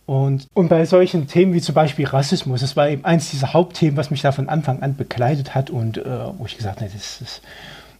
Und, 0.06 0.48
und 0.54 0.68
bei 0.68 0.84
solchen 0.86 1.28
Themen 1.28 1.54
wie 1.54 1.62
zum 1.62 1.74
Beispiel 1.74 2.06
Rassismus, 2.06 2.60
das 2.60 2.76
war 2.76 2.90
eben 2.90 3.06
eins 3.06 3.32
dieser 3.32 3.54
Hauptthemen, 3.54 3.96
was 3.96 4.12
mich 4.12 4.22
da 4.22 4.34
von 4.34 4.50
Anfang 4.50 4.82
an 4.82 4.98
begleitet 4.98 5.56
hat 5.56 5.70
und 5.70 6.00
äh, 6.00 6.04
wo 6.38 6.46
ich 6.46 6.58
gesagt 6.58 6.82
habe, 6.82 6.92
das, 6.92 7.20
das 7.20 7.42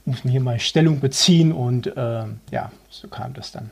muss 0.04 0.26
man 0.26 0.32
hier 0.32 0.42
mal 0.42 0.60
Stellung 0.60 1.00
beziehen 1.00 1.54
und 1.54 1.88
äh, 1.96 2.24
ja, 2.52 2.72
so 2.90 3.08
kam 3.08 3.34
das 3.34 3.54
dann. 3.54 3.72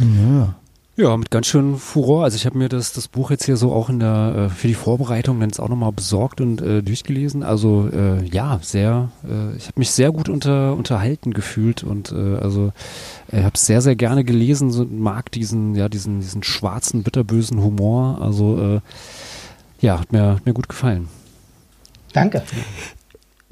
Ja, 0.00 0.54
mit 0.96 1.30
ganz 1.32 1.48
schön 1.48 1.76
Furor. 1.76 2.22
Also 2.22 2.36
ich 2.36 2.46
habe 2.46 2.56
mir 2.56 2.68
das, 2.68 2.92
das 2.92 3.08
Buch 3.08 3.32
jetzt 3.32 3.44
hier 3.44 3.56
so 3.56 3.72
auch 3.72 3.88
in 3.88 3.98
der 3.98 4.34
äh, 4.36 4.48
für 4.48 4.68
die 4.68 4.74
Vorbereitung 4.74 5.40
dann 5.40 5.48
jetzt 5.48 5.58
auch 5.58 5.68
nochmal 5.68 5.90
besorgt 5.90 6.40
und 6.40 6.62
äh, 6.62 6.82
durchgelesen. 6.82 7.42
Also 7.42 7.88
äh, 7.92 8.24
ja, 8.24 8.60
sehr, 8.62 9.10
äh, 9.24 9.56
ich 9.56 9.66
habe 9.66 9.80
mich 9.80 9.90
sehr 9.90 10.12
gut 10.12 10.28
unter, 10.28 10.74
unterhalten 10.74 11.34
gefühlt 11.34 11.82
und 11.82 12.12
äh, 12.12 12.36
also 12.36 12.72
ich 13.32 13.42
habe 13.42 13.58
sehr, 13.58 13.80
sehr 13.80 13.96
gerne 13.96 14.22
gelesen, 14.22 14.70
so, 14.70 14.84
mag 14.84 15.32
diesen, 15.32 15.74
ja, 15.74 15.88
diesen, 15.88 16.20
diesen 16.20 16.44
schwarzen, 16.44 17.02
bitterbösen 17.02 17.60
Humor. 17.60 18.18
Also 18.20 18.80
ja, 19.80 19.98
hat 19.98 20.12
mir, 20.12 20.36
hat 20.36 20.46
mir 20.46 20.52
gut 20.52 20.68
gefallen. 20.68 21.08
Danke. 22.12 22.44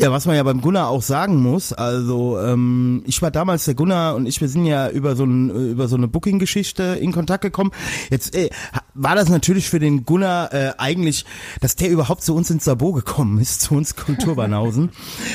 Ja, 0.02 0.10
was 0.10 0.26
man 0.26 0.34
ja 0.34 0.42
beim 0.42 0.60
Gunnar 0.60 0.88
auch 0.88 1.00
sagen 1.00 1.40
muss, 1.40 1.72
also 1.72 2.36
ähm, 2.40 3.04
ich 3.06 3.22
war 3.22 3.30
damals 3.30 3.66
der 3.66 3.74
Gunnar 3.74 4.16
und 4.16 4.26
ich, 4.26 4.40
wir 4.40 4.48
sind 4.48 4.66
ja 4.66 4.88
über 4.88 5.14
so, 5.14 5.22
ein, 5.22 5.70
über 5.70 5.86
so 5.86 5.94
eine 5.94 6.08
Booking-Geschichte 6.08 6.98
in 7.00 7.12
Kontakt 7.12 7.42
gekommen. 7.42 7.70
Jetzt 8.10 8.34
äh, 8.34 8.50
war 8.94 9.14
das 9.14 9.28
natürlich 9.28 9.68
für 9.68 9.78
den 9.78 10.04
Gunnar 10.04 10.52
äh, 10.52 10.72
eigentlich, 10.76 11.24
dass 11.60 11.76
der 11.76 11.88
überhaupt 11.88 12.24
zu 12.24 12.34
uns 12.34 12.50
ins 12.50 12.64
Sabo 12.64 12.92
gekommen 12.92 13.40
ist, 13.40 13.60
zu 13.62 13.74
uns 13.74 13.94
Kulturbanausen. 13.94 14.90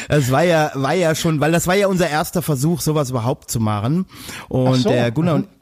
Das 0.09 0.31
war 0.31 0.43
ja, 0.43 0.71
war 0.74 0.93
ja 0.93 1.15
schon, 1.15 1.39
weil 1.39 1.53
das 1.53 1.67
war 1.67 1.75
ja 1.75 1.88
unser 1.88 2.09
erster 2.09 2.41
Versuch, 2.41 2.81
sowas 2.81 3.09
überhaupt 3.09 3.50
zu 3.50 3.62
machen. 3.62 4.05
Und 4.50 4.81
so, 4.81 4.89
der 4.89 5.12
Gunnar 5.12 5.36
aha. 5.36 5.43
und 5.43 5.56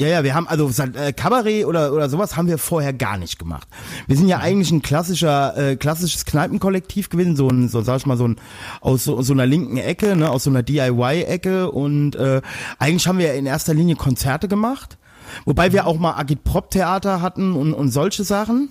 ja, 0.00 0.08
ja, 0.08 0.24
wir 0.24 0.34
haben 0.34 0.48
also 0.48 0.70
äh, 0.82 1.12
Kabarett 1.12 1.66
oder 1.66 1.92
oder 1.92 2.08
sowas 2.08 2.34
haben 2.34 2.48
wir 2.48 2.56
vorher 2.56 2.94
gar 2.94 3.18
nicht 3.18 3.38
gemacht. 3.38 3.68
Wir 4.06 4.16
sind 4.16 4.28
ja 4.28 4.38
eigentlich 4.38 4.70
ein 4.70 4.80
klassischer 4.80 5.54
äh, 5.58 5.76
klassisches 5.76 6.24
Kneipenkollektiv 6.24 7.10
gewesen, 7.10 7.36
so 7.36 7.48
ein 7.48 7.68
so 7.68 7.82
sag 7.82 7.98
ich 7.98 8.06
mal 8.06 8.16
so 8.16 8.26
ein 8.26 8.36
aus 8.80 9.04
so, 9.04 9.20
so 9.20 9.34
einer 9.34 9.44
linken 9.44 9.76
Ecke, 9.76 10.16
ne, 10.16 10.30
aus 10.30 10.44
so 10.44 10.50
einer 10.50 10.62
DIY 10.62 11.24
Ecke 11.24 11.70
und 11.70 12.16
äh, 12.16 12.40
eigentlich 12.78 13.06
haben 13.06 13.18
wir 13.18 13.34
in 13.34 13.44
erster 13.44 13.74
Linie 13.74 13.96
Konzerte 13.96 14.48
gemacht, 14.48 14.96
wobei 15.44 15.70
wir 15.74 15.86
auch 15.86 15.98
mal 15.98 16.14
Agitprop 16.14 16.70
Theater 16.70 17.20
hatten 17.20 17.52
und 17.54 17.74
und 17.74 17.90
solche 17.90 18.24
Sachen. 18.24 18.70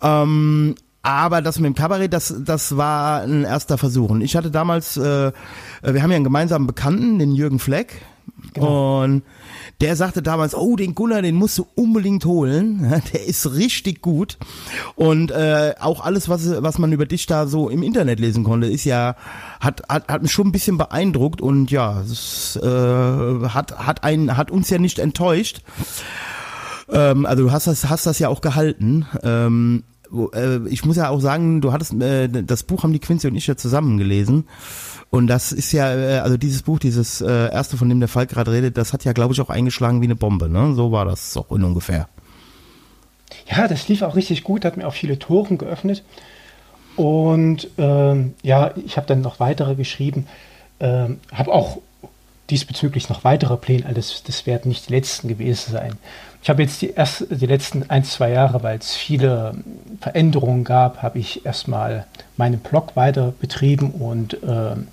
Ähm, 0.00 0.76
aber 1.02 1.42
das 1.42 1.58
mit 1.58 1.66
dem 1.66 1.74
Kabarett, 1.74 2.12
das, 2.12 2.32
das 2.38 2.76
war 2.76 3.22
ein 3.22 3.42
erster 3.42 3.76
Versuch. 3.76 4.10
Und 4.10 4.20
ich 4.20 4.36
hatte 4.36 4.52
damals, 4.52 4.96
äh, 4.96 5.32
wir 5.82 6.02
haben 6.02 6.10
ja 6.10 6.16
einen 6.16 6.22
gemeinsamen 6.22 6.68
Bekannten, 6.68 7.18
den 7.18 7.32
Jürgen 7.32 7.58
Fleck. 7.58 8.02
Und 8.58 9.22
der 9.80 9.96
sagte 9.96 10.22
damals, 10.22 10.54
oh, 10.54 10.76
den 10.76 10.94
Gunnar, 10.94 11.22
den 11.22 11.34
musst 11.34 11.58
du 11.58 11.66
unbedingt 11.74 12.24
holen. 12.24 13.02
Der 13.12 13.26
ist 13.26 13.54
richtig 13.54 14.02
gut. 14.02 14.38
Und 14.94 15.30
äh, 15.30 15.74
auch 15.80 16.04
alles, 16.04 16.28
was, 16.28 16.62
was 16.62 16.78
man 16.78 16.92
über 16.92 17.06
dich 17.06 17.26
da 17.26 17.46
so 17.46 17.68
im 17.68 17.82
Internet 17.82 18.20
lesen 18.20 18.44
konnte, 18.44 18.66
ist 18.66 18.84
ja, 18.84 19.16
hat, 19.60 19.82
hat, 19.88 20.08
hat 20.08 20.22
mich 20.22 20.32
schon 20.32 20.48
ein 20.48 20.52
bisschen 20.52 20.78
beeindruckt 20.78 21.40
und 21.40 21.70
ja, 21.70 22.00
es 22.02 22.56
äh, 22.62 22.68
hat, 23.48 23.78
hat, 23.78 24.04
ein, 24.04 24.36
hat 24.36 24.50
uns 24.50 24.70
ja 24.70 24.78
nicht 24.78 24.98
enttäuscht. 24.98 25.62
Ähm, 26.90 27.26
also 27.26 27.44
du 27.44 27.52
hast 27.52 27.66
das, 27.66 27.88
hast 27.88 28.06
das 28.06 28.18
ja 28.18 28.28
auch 28.28 28.40
gehalten. 28.40 29.06
Ähm, 29.22 29.84
äh, 30.34 30.66
ich 30.68 30.84
muss 30.84 30.96
ja 30.96 31.08
auch 31.08 31.20
sagen, 31.20 31.60
du 31.60 31.72
hattest 31.72 31.94
äh, 31.94 32.28
das 32.28 32.62
Buch 32.62 32.82
haben 32.82 32.92
die 32.92 32.98
Quincy 32.98 33.28
und 33.28 33.34
ich 33.34 33.46
ja 33.46 33.56
zusammen 33.56 33.98
gelesen. 33.98 34.44
Und 35.12 35.26
das 35.26 35.52
ist 35.52 35.72
ja, 35.72 35.94
äh, 35.94 36.18
also 36.20 36.38
dieses 36.38 36.62
Buch, 36.62 36.78
dieses 36.78 37.20
äh, 37.20 37.52
erste, 37.52 37.76
von 37.76 37.86
dem 37.90 38.00
der 38.00 38.08
Falk 38.08 38.30
gerade 38.30 38.50
redet, 38.50 38.78
das 38.78 38.94
hat 38.94 39.04
ja, 39.04 39.12
glaube 39.12 39.34
ich, 39.34 39.42
auch 39.42 39.50
eingeschlagen 39.50 40.00
wie 40.00 40.06
eine 40.06 40.16
Bombe, 40.16 40.48
ne? 40.48 40.72
So 40.74 40.90
war 40.90 41.04
das 41.04 41.36
auch 41.36 41.52
in 41.52 41.62
ungefähr. 41.64 42.08
Ja, 43.46 43.68
das 43.68 43.88
lief 43.88 44.00
auch 44.00 44.16
richtig 44.16 44.42
gut, 44.42 44.64
hat 44.64 44.78
mir 44.78 44.88
auch 44.88 44.94
viele 44.94 45.18
Toren 45.18 45.58
geöffnet. 45.58 46.02
Und 46.96 47.68
ähm, 47.76 48.32
ja, 48.42 48.72
ich 48.86 48.96
habe 48.96 49.06
dann 49.06 49.20
noch 49.20 49.38
weitere 49.38 49.74
geschrieben, 49.74 50.26
ähm, 50.80 51.20
habe 51.30 51.52
auch 51.52 51.76
diesbezüglich 52.48 53.10
noch 53.10 53.22
weitere 53.22 53.58
Pläne, 53.58 53.84
alles 53.84 54.22
das 54.26 54.46
werden 54.46 54.70
nicht 54.70 54.88
die 54.88 54.94
letzten 54.94 55.28
gewesen 55.28 55.72
sein. 55.72 55.92
Ich 56.42 56.48
habe 56.48 56.62
jetzt 56.62 56.80
die, 56.80 56.88
erst, 56.88 57.26
die 57.28 57.46
letzten 57.46 57.90
ein, 57.90 58.04
zwei 58.04 58.30
Jahre, 58.30 58.62
weil 58.62 58.78
es 58.78 58.94
viele 58.94 59.56
Veränderungen 60.00 60.64
gab, 60.64 61.02
habe 61.02 61.18
ich 61.18 61.44
erstmal 61.44 62.06
meinen 62.38 62.60
Blog 62.60 62.96
weiter 62.96 63.34
betrieben 63.38 63.90
und 63.90 64.38
ähm, 64.42 64.88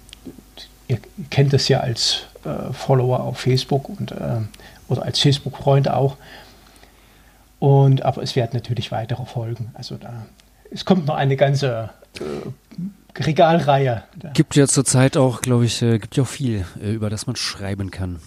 ihr 0.89 0.98
kennt 1.29 1.53
das 1.53 1.69
ja 1.69 1.79
als 1.79 2.24
äh, 2.43 2.74
Follower 2.74 3.22
auf 3.22 3.39
Facebook 3.39 3.88
und, 3.88 4.12
äh, 4.12 4.41
oder 4.89 5.03
als 5.03 5.19
Facebook-Freunde 5.19 5.96
auch. 5.96 6.17
Und, 7.60 8.03
aber 8.03 8.24
es 8.24 8.36
werden 8.36 8.51
natürlich 8.53 8.91
weitere 8.91 9.25
Folgen. 9.25 9.72
Also 9.75 9.96
da, 9.96 10.25
es 10.72 10.86
kommt 10.86 11.05
noch 11.05 11.15
eine 11.15 11.36
ganze 11.36 11.91
äh, 12.19 13.22
Regalreihe. 13.22 14.03
Gibt 14.34 14.55
ja 14.55 14.67
zurzeit 14.67 15.15
auch, 15.15 15.41
glaube 15.41 15.65
ich, 15.65 15.81
äh, 15.81 16.00
gibt 16.00 16.17
ja 16.17 16.24
auch 16.24 16.27
viel, 16.27 16.65
äh, 16.81 16.91
über 16.91 17.10
das 17.10 17.27
man 17.27 17.36
schreiben 17.36 17.91
kann. 17.91 18.19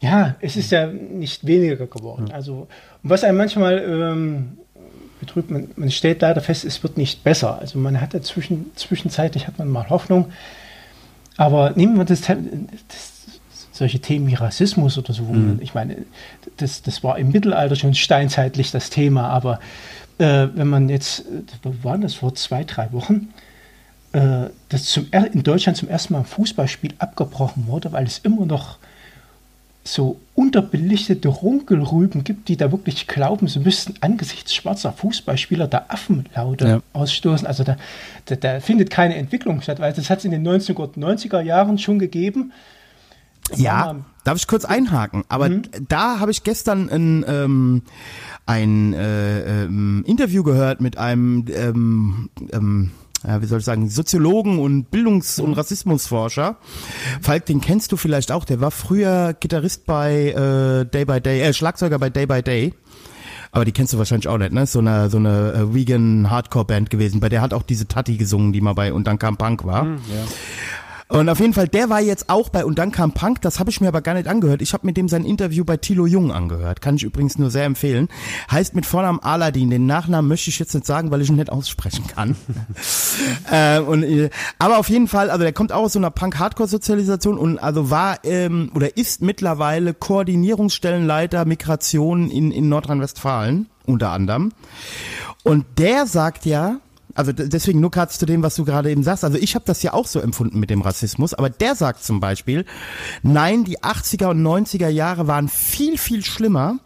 Ja, 0.00 0.36
es 0.40 0.56
ist 0.56 0.70
ja 0.70 0.86
nicht 0.86 1.46
weniger 1.46 1.86
geworden. 1.86 2.30
Also, 2.30 2.68
und 3.02 3.10
was 3.10 3.24
einem 3.24 3.38
manchmal 3.38 3.78
ähm, 3.78 4.58
betrübt, 5.20 5.50
man, 5.50 5.70
man 5.76 5.90
stellt 5.90 6.20
leider 6.20 6.42
fest, 6.42 6.66
es 6.66 6.82
wird 6.82 6.98
nicht 6.98 7.24
besser. 7.24 7.58
Also 7.58 7.78
man 7.78 8.00
hat 8.02 8.12
ja 8.12 8.20
zwischen, 8.20 8.72
zwischenzeitlich 8.76 9.46
hat 9.46 9.58
man 9.58 9.68
mal 9.68 9.88
Hoffnung. 9.88 10.30
Aber 11.36 11.72
nehmen 11.76 11.96
wir 11.96 12.04
das, 12.04 12.22
das 12.22 13.16
solche 13.76 14.00
Themen 14.00 14.26
wie 14.26 14.34
Rassismus 14.34 14.98
oder 14.98 15.12
so. 15.12 15.24
Mhm. 15.24 15.58
Ich 15.60 15.74
meine, 15.74 15.98
das, 16.56 16.82
das 16.82 17.04
war 17.04 17.18
im 17.18 17.30
Mittelalter 17.30 17.76
schon 17.76 17.94
steinzeitlich 17.94 18.70
das 18.70 18.90
Thema, 18.90 19.28
aber 19.28 19.60
äh, 20.18 20.48
wenn 20.54 20.68
man 20.68 20.88
jetzt, 20.88 21.24
wo 21.62 21.74
war 21.82 21.98
das 21.98 22.14
vor 22.14 22.34
zwei, 22.34 22.64
drei 22.64 22.92
Wochen, 22.92 23.28
äh, 24.12 24.48
dass 24.68 24.84
zum, 24.84 25.06
in 25.32 25.42
Deutschland 25.42 25.76
zum 25.76 25.88
ersten 25.88 26.14
Mal 26.14 26.20
ein 26.20 26.24
Fußballspiel 26.24 26.94
abgebrochen 26.98 27.66
wurde, 27.66 27.92
weil 27.92 28.06
es 28.06 28.18
immer 28.18 28.46
noch 28.46 28.78
so 29.86 30.20
unterbelichtete 30.34 31.28
Runkelrüben 31.28 32.24
gibt, 32.24 32.48
die 32.48 32.56
da 32.56 32.72
wirklich 32.72 33.06
glauben, 33.06 33.46
sie 33.48 33.60
müssten 33.60 33.94
angesichts 34.00 34.54
schwarzer 34.54 34.92
Fußballspieler 34.92 35.68
da 35.68 35.86
Affenlaute 35.88 36.66
Ja. 36.66 36.80
ausstoßen. 36.92 37.46
Also 37.46 37.64
da, 37.64 37.76
da, 38.26 38.36
da 38.36 38.60
findet 38.60 38.90
keine 38.90 39.14
Entwicklung 39.16 39.62
statt, 39.62 39.78
weil 39.80 39.92
das 39.92 40.10
hat 40.10 40.18
es 40.18 40.24
in 40.24 40.32
den 40.32 40.46
1990er 40.46 41.40
Jahren 41.40 41.78
schon 41.78 41.98
gegeben. 41.98 42.52
Ja, 43.54 43.96
darf 44.24 44.36
ich 44.38 44.48
kurz 44.48 44.64
einhaken? 44.64 45.22
Aber 45.28 45.48
da 45.88 46.18
habe 46.18 46.32
ich 46.32 46.42
gestern 46.42 46.88
ein, 46.90 47.24
ähm, 47.28 47.82
ein 48.44 48.92
äh, 48.92 49.62
ähm, 49.64 50.02
Interview 50.04 50.42
gehört 50.42 50.80
mit 50.80 50.98
einem, 50.98 51.44
ähm, 51.54 52.30
ähm, 52.52 52.90
ja, 53.26 53.40
wie 53.42 53.46
soll 53.46 53.60
ich 53.60 53.64
sagen, 53.64 53.88
Soziologen 53.88 54.58
und 54.58 54.90
Bildungs- 54.90 55.40
und 55.40 55.54
Rassismusforscher. 55.54 56.56
Falk, 57.20 57.46
den 57.46 57.60
kennst 57.60 57.92
du 57.92 57.96
vielleicht 57.96 58.32
auch. 58.32 58.44
Der 58.44 58.60
war 58.60 58.70
früher 58.70 59.34
Gitarrist 59.38 59.86
bei 59.86 60.30
äh, 60.30 60.84
Day 60.84 61.04
by 61.04 61.20
Day, 61.20 61.40
äh, 61.40 61.52
Schlagzeuger 61.52 61.98
bei 61.98 62.10
Day 62.10 62.26
by 62.26 62.42
Day. 62.42 62.74
Aber 63.52 63.64
die 63.64 63.72
kennst 63.72 63.94
du 63.94 63.98
wahrscheinlich 63.98 64.28
auch 64.28 64.36
nicht, 64.36 64.52
ne? 64.52 64.66
So 64.66 64.80
eine, 64.80 65.08
so 65.08 65.16
eine 65.16 65.52
äh, 65.52 65.74
vegan 65.74 66.30
Hardcore-Band 66.30 66.90
gewesen. 66.90 67.20
Bei 67.20 67.28
der 67.28 67.40
hat 67.40 67.54
auch 67.54 67.62
diese 67.62 67.88
Tati 67.88 68.16
gesungen, 68.16 68.52
die 68.52 68.60
mal 68.60 68.74
bei 68.74 68.92
Und 68.92 69.06
dann 69.06 69.18
kam 69.18 69.38
Punk 69.38 69.64
war. 69.64 69.84
Und 71.08 71.28
auf 71.28 71.38
jeden 71.38 71.52
Fall, 71.52 71.68
der 71.68 71.88
war 71.88 72.00
jetzt 72.00 72.28
auch 72.28 72.48
bei 72.48 72.64
Und 72.64 72.78
dann 72.78 72.90
kam 72.90 73.12
Punk, 73.12 73.40
das 73.40 73.60
habe 73.60 73.70
ich 73.70 73.80
mir 73.80 73.88
aber 73.88 74.00
gar 74.00 74.14
nicht 74.14 74.26
angehört. 74.26 74.60
Ich 74.60 74.72
habe 74.72 74.84
mit 74.86 74.96
dem 74.96 75.08
sein 75.08 75.24
Interview 75.24 75.64
bei 75.64 75.76
Thilo 75.76 76.04
Jung 76.06 76.32
angehört. 76.32 76.80
Kann 76.80 76.96
ich 76.96 77.04
übrigens 77.04 77.38
nur 77.38 77.50
sehr 77.50 77.64
empfehlen. 77.64 78.08
Heißt 78.50 78.74
mit 78.74 78.86
Vornamen 78.86 79.20
Aladdin. 79.20 79.70
Den 79.70 79.86
Nachnamen 79.86 80.28
möchte 80.28 80.50
ich 80.50 80.58
jetzt 80.58 80.74
nicht 80.74 80.86
sagen, 80.86 81.12
weil 81.12 81.20
ich 81.22 81.28
ihn 81.28 81.36
nicht 81.36 81.50
aussprechen 81.50 82.06
kann. 82.08 82.34
äh, 83.50 83.78
und, 83.78 84.02
äh, 84.02 84.30
aber 84.58 84.78
auf 84.78 84.88
jeden 84.88 85.06
Fall, 85.06 85.30
also 85.30 85.44
der 85.44 85.52
kommt 85.52 85.70
auch 85.70 85.84
aus 85.84 85.92
so 85.92 86.00
einer 86.00 86.10
Punk-Hardcore-Sozialisation 86.10 87.38
und 87.38 87.58
also 87.58 87.88
war 87.90 88.24
ähm, 88.24 88.72
oder 88.74 88.96
ist 88.96 89.22
mittlerweile 89.22 89.94
Koordinierungsstellenleiter 89.94 91.44
Migration 91.44 92.30
in, 92.30 92.50
in 92.50 92.68
Nordrhein-Westfalen 92.68 93.68
unter 93.86 94.10
anderem. 94.10 94.52
Und 95.44 95.64
der 95.78 96.06
sagt 96.06 96.44
ja, 96.44 96.80
also 97.16 97.32
deswegen 97.32 97.80
nur 97.80 97.90
gerade 97.90 98.12
zu 98.12 98.26
dem, 98.26 98.42
was 98.42 98.54
du 98.56 98.64
gerade 98.64 98.90
eben 98.90 99.02
sagst. 99.02 99.24
Also 99.24 99.38
ich 99.38 99.54
habe 99.54 99.64
das 99.66 99.82
ja 99.82 99.92
auch 99.94 100.06
so 100.06 100.20
empfunden 100.20 100.60
mit 100.60 100.70
dem 100.70 100.82
Rassismus, 100.82 101.34
aber 101.34 101.50
der 101.50 101.74
sagt 101.74 102.04
zum 102.04 102.20
Beispiel, 102.20 102.64
nein, 103.22 103.64
die 103.64 103.80
80er 103.80 104.26
und 104.26 104.42
90er 104.42 104.88
Jahre 104.88 105.26
waren 105.26 105.48
viel, 105.48 105.98
viel 105.98 106.24
schlimmer. 106.24 106.78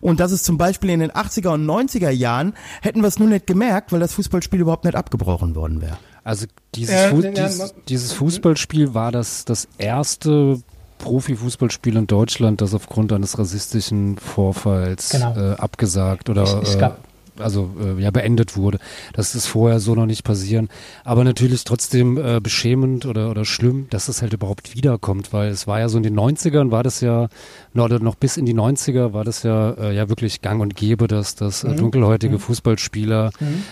Und 0.00 0.20
dass 0.20 0.30
es 0.30 0.42
zum 0.44 0.58
Beispiel 0.58 0.90
in 0.90 1.00
den 1.00 1.10
80er 1.10 1.48
und 1.54 1.66
90er 1.66 2.10
Jahren 2.10 2.52
hätten 2.82 3.00
wir 3.00 3.08
es 3.08 3.18
nur 3.18 3.28
nicht 3.28 3.46
gemerkt, 3.48 3.90
weil 3.90 3.98
das 4.00 4.12
Fußballspiel 4.12 4.60
überhaupt 4.60 4.84
nicht 4.84 4.94
abgebrochen 4.94 5.56
worden 5.56 5.80
wäre. 5.80 5.96
Also 6.22 6.46
dieses, 6.74 6.94
Ja, 6.94 7.08
Fu 7.08 7.20
dieses, 7.22 7.74
dieses 7.88 8.12
Fußballspiel 8.12 8.94
war 8.94 9.10
das, 9.10 9.44
das 9.44 9.66
erste 9.78 10.60
Profifußballspiel 10.98 11.96
in 11.96 12.06
Deutschland, 12.06 12.60
das 12.60 12.74
aufgrund 12.74 13.12
eines 13.12 13.38
rassistischen 13.38 14.16
Vorfalls 14.18 15.10
Genau. 15.10 15.34
äh, 15.36 15.54
abgesagt 15.56 16.30
oder 16.30 16.62
es 16.62 16.76
äh, 16.76 16.78
gab- 16.78 16.98
also 17.42 17.70
äh, 17.80 18.00
ja 18.00 18.10
beendet 18.10 18.56
wurde. 18.56 18.78
Das 19.12 19.34
ist 19.34 19.46
vorher 19.46 19.80
so 19.80 19.94
noch 19.94 20.06
nicht 20.06 20.24
passieren. 20.24 20.68
Aber 21.04 21.24
natürlich 21.24 21.64
trotzdem 21.64 22.18
äh, 22.18 22.40
beschämend 22.40 23.06
oder, 23.06 23.30
oder 23.30 23.44
schlimm, 23.44 23.86
dass 23.90 24.08
es 24.08 24.22
halt 24.22 24.32
überhaupt 24.32 24.74
wiederkommt, 24.74 25.32
weil 25.32 25.50
es 25.50 25.66
war 25.66 25.80
ja 25.80 25.88
so 25.88 25.96
in 25.96 26.02
den 26.02 26.18
90ern 26.18 26.70
war 26.70 26.82
das 26.82 27.00
ja, 27.00 27.28
noch, 27.74 27.84
oder 27.84 27.98
noch 27.98 28.14
bis 28.14 28.36
in 28.36 28.46
die 28.46 28.54
90er 28.54 29.12
war 29.12 29.24
das 29.24 29.42
ja, 29.42 29.72
äh, 29.72 29.94
ja 29.94 30.08
wirklich 30.08 30.40
gang 30.40 30.60
und 30.60 30.76
gäbe, 30.76 31.08
dass, 31.08 31.34
dass 31.34 31.64
äh, 31.64 31.74
dunkelhäutige 31.74 32.38
Fußballspieler 32.38 33.30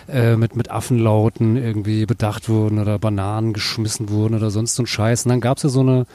äh, 0.08 0.36
mit, 0.36 0.56
mit 0.56 0.70
Affenlauten 0.70 1.56
irgendwie 1.56 2.06
bedacht 2.06 2.48
wurden 2.48 2.78
oder 2.78 2.98
Bananen 2.98 3.52
geschmissen 3.52 4.10
wurden 4.10 4.34
oder 4.34 4.50
sonst 4.50 4.74
so 4.74 4.82
ein 4.82 4.86
Scheiß. 4.86 5.24
Und 5.26 5.30
dann 5.30 5.40
gab 5.40 5.58
es 5.58 5.62
ja 5.62 5.68
so 5.68 5.80
eine, 5.80 6.06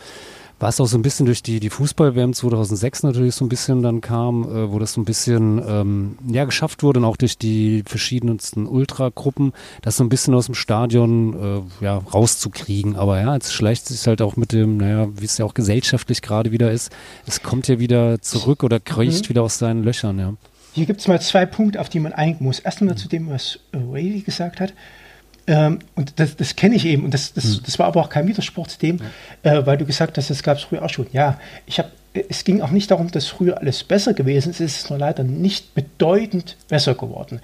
was 0.60 0.80
auch 0.80 0.88
so 0.88 0.98
ein 0.98 1.02
bisschen 1.02 1.26
durch 1.26 1.44
die, 1.44 1.60
die 1.60 1.70
Fußball-WM 1.70 2.34
2006 2.34 3.04
natürlich 3.04 3.36
so 3.36 3.46
ein 3.46 3.50
bisschen 3.50 3.84
dann 3.84 4.02
kam, 4.02 4.44
äh, 4.44 4.72
wo 4.72 4.80
das 4.80 4.94
so 4.94 5.02
ein 5.02 5.06
bisschen 5.06 5.62
ähm, 5.68 6.18
ja, 6.28 6.46
geschafft 6.46 6.84
wurde 6.84 7.00
und 7.00 7.06
auch 7.06 7.18
durch 7.18 7.38
die 7.38 7.84
verschiedensten 7.86 8.66
Ultragruppen, 8.66 9.54
das 9.82 9.98
so 9.98 10.04
ein 10.04 10.10
bisschen 10.10 10.34
aus 10.34 10.46
dem 10.46 10.56
Stadion 10.56 11.66
äh, 11.82 11.84
ja, 11.84 11.98
rauszukriegen. 11.98 12.96
Aber 12.96 13.20
ja, 13.20 13.34
jetzt 13.34 13.54
schleicht 13.54 13.88
sich 13.88 14.08
halt 14.08 14.22
auch 14.22 14.38
mit 14.38 14.54
dem, 14.54 14.78
naja, 14.78 15.08
wie 15.16 15.26
es 15.26 15.38
ja 15.38 15.46
auch 15.46 15.54
gesellschaftlich 15.54 16.22
gerade 16.22 16.52
wieder 16.52 16.72
ist, 16.72 16.92
es 17.26 17.44
kommt 17.44 17.68
ja 17.68 17.80
wieder 17.80 18.22
zurück 18.22 18.64
oder 18.64 18.80
kriecht 18.80 19.30
wieder 19.30 19.44
aus 19.44 19.58
seinen 19.58 19.84
Löchern, 19.84 20.20
ja. 20.20 20.34
Hier 20.74 20.86
gibt 20.86 21.00
es 21.00 21.08
mal 21.08 21.22
zwei 21.22 21.46
Punkte, 21.46 21.80
auf 21.80 21.88
die 21.88 22.02
man 22.02 22.12
eingehen 22.12 22.44
muss. 22.44 22.60
Erstmal 22.60 22.98
zu 22.98 23.08
dem, 23.08 23.30
was 23.30 23.60
Rayleigh 23.74 24.24
gesagt 24.24 24.60
hat. 24.60 24.74
Ähm, 25.48 25.80
und 25.96 26.20
das, 26.20 26.36
das 26.36 26.56
kenne 26.56 26.76
ich 26.76 26.86
eben. 26.86 27.04
Und 27.04 27.14
das, 27.14 27.34
das, 27.34 27.62
das 27.62 27.78
war 27.80 27.88
aber 27.88 28.02
auch 28.02 28.10
kein 28.10 28.28
Widerspruch 28.28 28.68
zu 28.68 28.80
dem, 28.80 29.00
äh, 29.44 29.66
weil 29.66 29.78
du 29.78 29.86
gesagt 29.86 30.18
hast, 30.18 30.30
das 30.30 30.44
gab 30.44 30.58
es 30.58 30.64
früher 30.64 30.84
auch 30.84 30.90
schon. 30.90 31.08
Ja, 31.12 31.40
ich 31.66 31.80
habe 31.80 31.90
es 32.30 32.44
ging 32.44 32.62
auch 32.62 32.72
nicht 32.72 32.92
darum, 32.92 33.12
dass 33.12 33.28
früher 33.28 33.58
alles 33.58 33.84
besser 33.84 34.14
gewesen 34.14 34.50
ist, 34.50 34.62
es 34.62 34.78
ist 34.78 34.90
nur 34.90 35.00
leider 35.00 35.24
nicht 35.24 35.76
bedeutend 35.76 36.56
besser 36.68 36.96
geworden. 36.96 37.42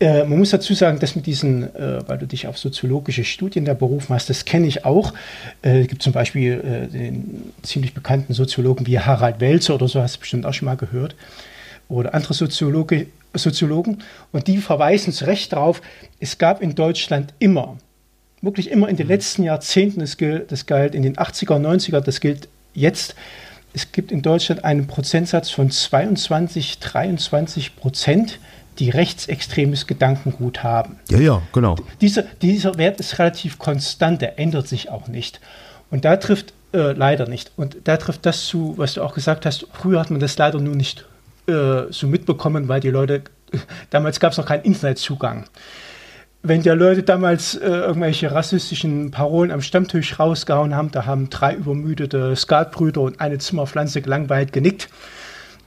Äh, 0.00 0.24
man 0.24 0.38
muss 0.38 0.50
dazu 0.50 0.74
sagen, 0.74 0.98
dass 0.98 1.14
mit 1.14 1.26
diesen, 1.26 1.74
äh, 1.74 2.08
weil 2.08 2.18
du 2.18 2.26
dich 2.26 2.46
auf 2.46 2.58
soziologische 2.58 3.24
Studien 3.24 3.64
da 3.64 3.74
berufen 3.74 4.14
hast, 4.14 4.30
das 4.30 4.44
kenne 4.44 4.66
ich 4.66 4.84
auch. 4.84 5.12
Äh, 5.62 5.82
es 5.82 5.88
gibt 5.88 6.02
zum 6.02 6.12
Beispiel 6.12 6.52
äh, 6.52 6.86
den 6.90 7.52
ziemlich 7.62 7.94
bekannten 7.94 8.32
Soziologen 8.32 8.86
wie 8.86 8.98
Harald 8.98 9.40
Welzer 9.40 9.74
oder 9.74 9.88
so, 9.88 10.00
hast 10.00 10.16
du 10.16 10.20
bestimmt 10.20 10.46
auch 10.46 10.54
schon 10.54 10.66
mal 10.66 10.76
gehört, 10.76 11.14
oder 11.94 12.14
andere 12.14 12.34
Soziologe, 12.34 13.06
Soziologen, 13.34 14.02
und 14.32 14.46
die 14.46 14.58
verweisen 14.58 15.12
zu 15.12 15.26
Recht 15.26 15.52
darauf, 15.52 15.82
es 16.20 16.38
gab 16.38 16.62
in 16.62 16.74
Deutschland 16.74 17.34
immer, 17.38 17.76
wirklich 18.42 18.70
immer 18.70 18.88
in 18.88 18.96
den 18.96 19.08
letzten 19.08 19.42
Jahrzehnten, 19.42 20.00
das 20.00 20.16
gilt, 20.16 20.52
das 20.52 20.66
galt 20.66 20.94
in 20.94 21.02
den 21.02 21.16
80er, 21.16 21.58
90er, 21.58 22.00
das 22.00 22.20
gilt 22.20 22.48
jetzt, 22.74 23.14
es 23.72 23.90
gibt 23.90 24.12
in 24.12 24.22
Deutschland 24.22 24.64
einen 24.64 24.86
Prozentsatz 24.86 25.50
von 25.50 25.70
22, 25.70 26.78
23 26.78 27.76
Prozent, 27.76 28.38
die 28.78 28.90
rechtsextremes 28.90 29.86
Gedankengut 29.86 30.62
haben. 30.62 30.98
Ja, 31.08 31.18
ja, 31.18 31.42
genau. 31.52 31.76
Dieser, 32.00 32.22
dieser 32.22 32.76
Wert 32.76 33.00
ist 33.00 33.18
relativ 33.18 33.58
konstant, 33.58 34.20
der 34.20 34.38
ändert 34.38 34.68
sich 34.68 34.90
auch 34.90 35.08
nicht. 35.08 35.40
Und 35.90 36.04
da 36.04 36.16
trifft 36.16 36.52
äh, 36.72 36.92
leider 36.92 37.28
nicht. 37.28 37.52
Und 37.56 37.76
da 37.84 37.96
trifft 37.96 38.26
das 38.26 38.46
zu, 38.46 38.74
was 38.76 38.94
du 38.94 39.02
auch 39.02 39.14
gesagt 39.14 39.46
hast. 39.46 39.66
Früher 39.72 40.00
hat 40.00 40.10
man 40.10 40.20
das 40.20 40.36
leider 40.36 40.60
nur 40.60 40.74
nicht 40.74 41.04
äh, 41.46 41.90
so 41.90 42.06
mitbekommen, 42.06 42.68
weil 42.68 42.80
die 42.80 42.90
Leute, 42.90 43.22
damals 43.90 44.20
gab 44.20 44.32
es 44.32 44.38
noch 44.38 44.46
keinen 44.46 44.64
Internetzugang 44.64 45.44
wenn 46.44 46.62
die 46.62 46.68
Leute 46.68 47.02
damals 47.02 47.54
äh, 47.54 47.66
irgendwelche 47.66 48.30
rassistischen 48.30 49.10
Parolen 49.10 49.50
am 49.50 49.62
Stammtisch 49.62 50.18
rausgehauen 50.18 50.76
haben, 50.76 50.90
da 50.92 51.06
haben 51.06 51.30
drei 51.30 51.54
übermüdete 51.54 52.36
Skatbrüder 52.36 53.00
und 53.00 53.18
eine 53.18 53.38
Zimmerpflanze 53.38 54.02
gelangweilt 54.02 54.52
genickt. 54.52 54.90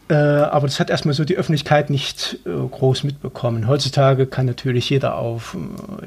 Äh, 0.10 0.14
aber 0.14 0.68
das 0.68 0.80
hat 0.80 0.92
erstmal 0.92 1.16
so 1.16 1.26
die 1.26 1.36
Öffentlichkeit 1.36 1.90
nicht 1.90 2.40
äh, 2.46 2.50
groß 2.50 3.04
mitbekommen. 3.04 3.68
Heutzutage 3.68 4.28
kann 4.28 4.46
natürlich 4.46 4.90
jeder 4.90 5.18
auf 5.18 5.58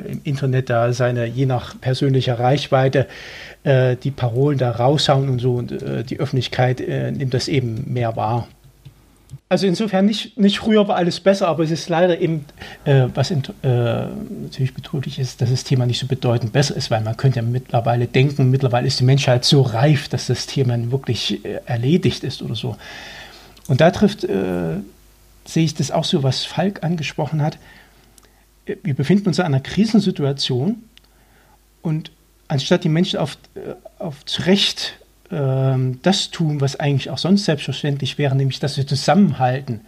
äh, 0.07 0.13
im 0.13 0.21
Internet 0.23 0.71
da 0.71 0.93
seine, 0.93 1.27
je 1.27 1.47
nach 1.47 1.79
persönlicher 1.81 2.39
Reichweite, 2.39 3.09
äh, 3.65 3.97
die 3.97 4.13
Parolen 4.13 4.57
da 4.57 4.71
raushauen 4.71 5.29
und 5.29 5.41
so 5.41 5.57
und 5.57 5.73
äh, 5.83 6.05
die 6.05 6.21
Öffentlichkeit 6.21 6.81
nimmt 6.81 7.35
das 7.35 7.49
eben 7.49 7.93
mehr 7.93 8.15
wahr. 8.15 8.47
Also 9.49 9.67
insofern 9.67 10.07
nicht, 10.07 10.39
nicht 10.39 10.59
früher 10.59 10.89
war 10.89 10.97
alles 10.97 11.21
besser, 11.21 11.49
aber 11.49 11.63
es 11.65 11.71
ist 11.71 11.89
leider 11.89 12.21
eben, 12.21 12.45
äh, 12.85 13.07
was 13.15 13.31
in, 13.31 13.43
äh, 13.63 14.07
natürlich 14.43 14.75
betrüblich 14.75 15.19
ist, 15.19 15.41
dass 15.41 15.51
das 15.51 15.65
Thema 15.65 15.87
nicht 15.87 15.99
so 15.99 16.07
bedeutend 16.07 16.53
besser 16.53 16.77
ist, 16.77 16.91
weil 16.91 17.01
man 17.01 17.17
könnte 17.17 17.41
ja 17.41 17.43
mittlerweile 17.43 18.07
denken, 18.07 18.51
mittlerweile 18.51 18.87
ist 18.87 19.01
die 19.01 19.05
Menschheit 19.05 19.45
so 19.45 19.63
reif, 19.63 20.09
dass 20.09 20.27
das 20.27 20.47
Thema 20.47 20.77
wirklich 20.91 21.45
äh, 21.45 21.61
erledigt 21.67 22.25
ist 22.25 22.43
oder 22.43 22.55
so. 22.55 22.77
Und 23.69 23.81
da 23.81 23.91
trifft, 23.91 24.25
äh, 24.25 24.79
sehe 25.45 25.65
ich 25.65 25.75
das 25.75 25.91
auch 25.91 26.05
so, 26.05 26.23
was 26.23 26.45
Falk 26.45 26.83
angesprochen 26.83 27.43
hat. 27.43 27.59
Äh, 28.67 28.77
wir 28.83 28.95
befinden 28.95 29.29
uns 29.29 29.39
in 29.39 29.45
einer 29.45 29.61
Krisensituation 29.61 30.83
und 31.83 32.11
anstatt 32.49 32.85
die 32.85 32.89
Menschen 32.89 33.19
auf, 33.19 33.37
äh, 33.55 33.75
auf 33.99 34.25
zurecht 34.25 35.00
ähm, 35.31 36.01
das 36.03 36.31
tun, 36.31 36.61
was 36.61 36.79
eigentlich 36.79 37.11
auch 37.11 37.19
sonst 37.19 37.45
selbstverständlich 37.45 38.19
wäre, 38.19 38.35
nämlich 38.35 38.61
dass 38.61 38.75
sie 38.75 38.87
zusammenhalten. 38.87 39.83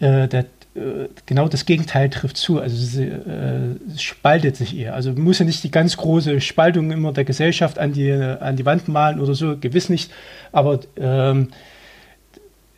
Äh, 0.00 0.28
der, 0.28 0.46
äh, 0.74 1.08
genau 1.26 1.48
das 1.48 1.66
Gegenteil 1.66 2.10
trifft 2.10 2.36
zu. 2.36 2.60
Also 2.60 2.76
sie 2.76 3.04
äh, 3.04 3.76
spaltet 3.96 4.56
sich 4.56 4.76
eher. 4.76 4.94
Also 4.94 5.12
muss 5.12 5.38
ja 5.38 5.44
nicht 5.44 5.64
die 5.64 5.70
ganz 5.70 5.96
große 5.96 6.40
Spaltung 6.40 6.90
immer 6.90 7.12
der 7.12 7.24
Gesellschaft 7.24 7.78
an 7.78 7.92
die, 7.92 8.12
an 8.12 8.56
die 8.56 8.66
Wand 8.66 8.88
malen 8.88 9.20
oder 9.20 9.34
so, 9.34 9.56
gewiss 9.58 9.88
nicht. 9.88 10.10
Aber 10.52 10.80
ähm, 10.96 11.48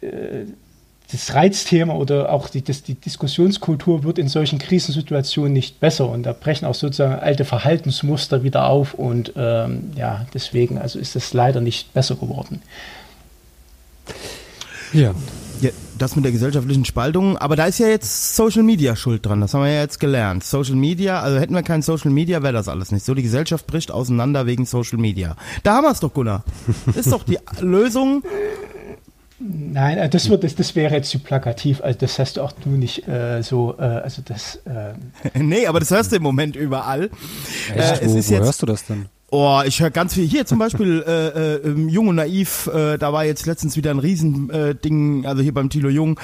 äh, 0.00 0.46
das 1.12 1.34
Reizthema 1.34 1.94
oder 1.94 2.32
auch 2.32 2.48
die, 2.48 2.62
das, 2.62 2.82
die 2.82 2.94
Diskussionskultur 2.94 4.04
wird 4.04 4.18
in 4.18 4.28
solchen 4.28 4.58
Krisensituationen 4.58 5.52
nicht 5.52 5.80
besser 5.80 6.08
und 6.08 6.24
da 6.24 6.32
brechen 6.32 6.66
auch 6.66 6.74
sozusagen 6.74 7.20
alte 7.20 7.44
Verhaltensmuster 7.44 8.42
wieder 8.42 8.66
auf 8.66 8.94
und 8.94 9.32
ähm, 9.36 9.92
ja, 9.96 10.26
deswegen 10.34 10.78
also 10.78 10.98
ist 10.98 11.16
es 11.16 11.32
leider 11.32 11.60
nicht 11.60 11.92
besser 11.92 12.16
geworden. 12.16 12.62
Ja. 14.92 15.14
ja. 15.60 15.70
Das 15.98 16.16
mit 16.16 16.24
der 16.24 16.32
gesellschaftlichen 16.32 16.86
Spaltung, 16.86 17.36
aber 17.36 17.56
da 17.56 17.66
ist 17.66 17.78
ja 17.78 17.86
jetzt 17.86 18.34
Social 18.34 18.62
Media 18.62 18.96
schuld 18.96 19.26
dran, 19.26 19.42
das 19.42 19.52
haben 19.52 19.64
wir 19.64 19.70
ja 19.70 19.82
jetzt 19.82 20.00
gelernt. 20.00 20.42
Social 20.42 20.74
Media, 20.74 21.20
also 21.20 21.38
hätten 21.38 21.54
wir 21.54 21.62
kein 21.62 21.82
Social 21.82 22.10
Media, 22.10 22.42
wäre 22.42 22.54
das 22.54 22.68
alles 22.68 22.90
nicht 22.90 23.04
so. 23.04 23.12
Die 23.12 23.22
Gesellschaft 23.22 23.66
bricht 23.66 23.90
auseinander 23.90 24.46
wegen 24.46 24.64
Social 24.64 24.98
Media. 24.98 25.36
Da 25.62 25.74
haben 25.74 25.84
wir 25.84 25.90
es 25.90 26.00
doch, 26.00 26.14
Gunnar. 26.14 26.42
Das 26.86 26.96
ist 26.96 27.12
doch 27.12 27.22
die 27.22 27.38
Lösung 27.60 28.22
Nein, 29.40 29.96
äh, 29.96 30.08
das, 30.08 30.28
wird, 30.28 30.44
das, 30.44 30.54
das 30.54 30.76
wäre 30.76 30.94
jetzt 30.94 31.08
zu 31.08 31.18
plakativ. 31.18 31.80
Also 31.82 31.98
das 31.98 32.18
hast 32.18 32.36
du 32.36 32.42
auch 32.42 32.52
du 32.52 32.70
nicht 32.70 33.08
äh, 33.08 33.42
so. 33.42 33.74
Äh, 33.78 33.82
also 33.82 34.22
das. 34.22 34.56
Äh 34.66 34.92
nee, 35.38 35.66
aber 35.66 35.80
das 35.80 35.90
hörst 35.90 36.12
du 36.12 36.16
im 36.16 36.22
Moment 36.22 36.56
überall. 36.56 37.10
Echt? 37.74 38.02
Äh, 38.02 38.06
wo, 38.06 38.12
wo 38.12 38.16
jetzt, 38.16 38.30
hörst 38.30 38.62
du 38.62 38.66
das 38.66 38.84
denn? 38.84 39.08
Oh, 39.32 39.60
ich 39.64 39.80
höre 39.80 39.90
ganz 39.90 40.14
viel. 40.14 40.26
Hier 40.26 40.44
zum 40.44 40.58
Beispiel 40.58 41.04
äh, 41.06 41.54
äh, 41.58 41.88
Jung 41.88 42.08
und 42.08 42.16
Naiv, 42.16 42.66
äh, 42.66 42.98
da 42.98 43.12
war 43.12 43.24
jetzt 43.24 43.46
letztens 43.46 43.76
wieder 43.76 43.92
ein 43.92 44.00
Riesending, 44.00 45.22
äh, 45.22 45.26
also 45.28 45.40
hier 45.40 45.54
beim 45.54 45.70
Thilo 45.70 45.88
Jung. 45.88 46.18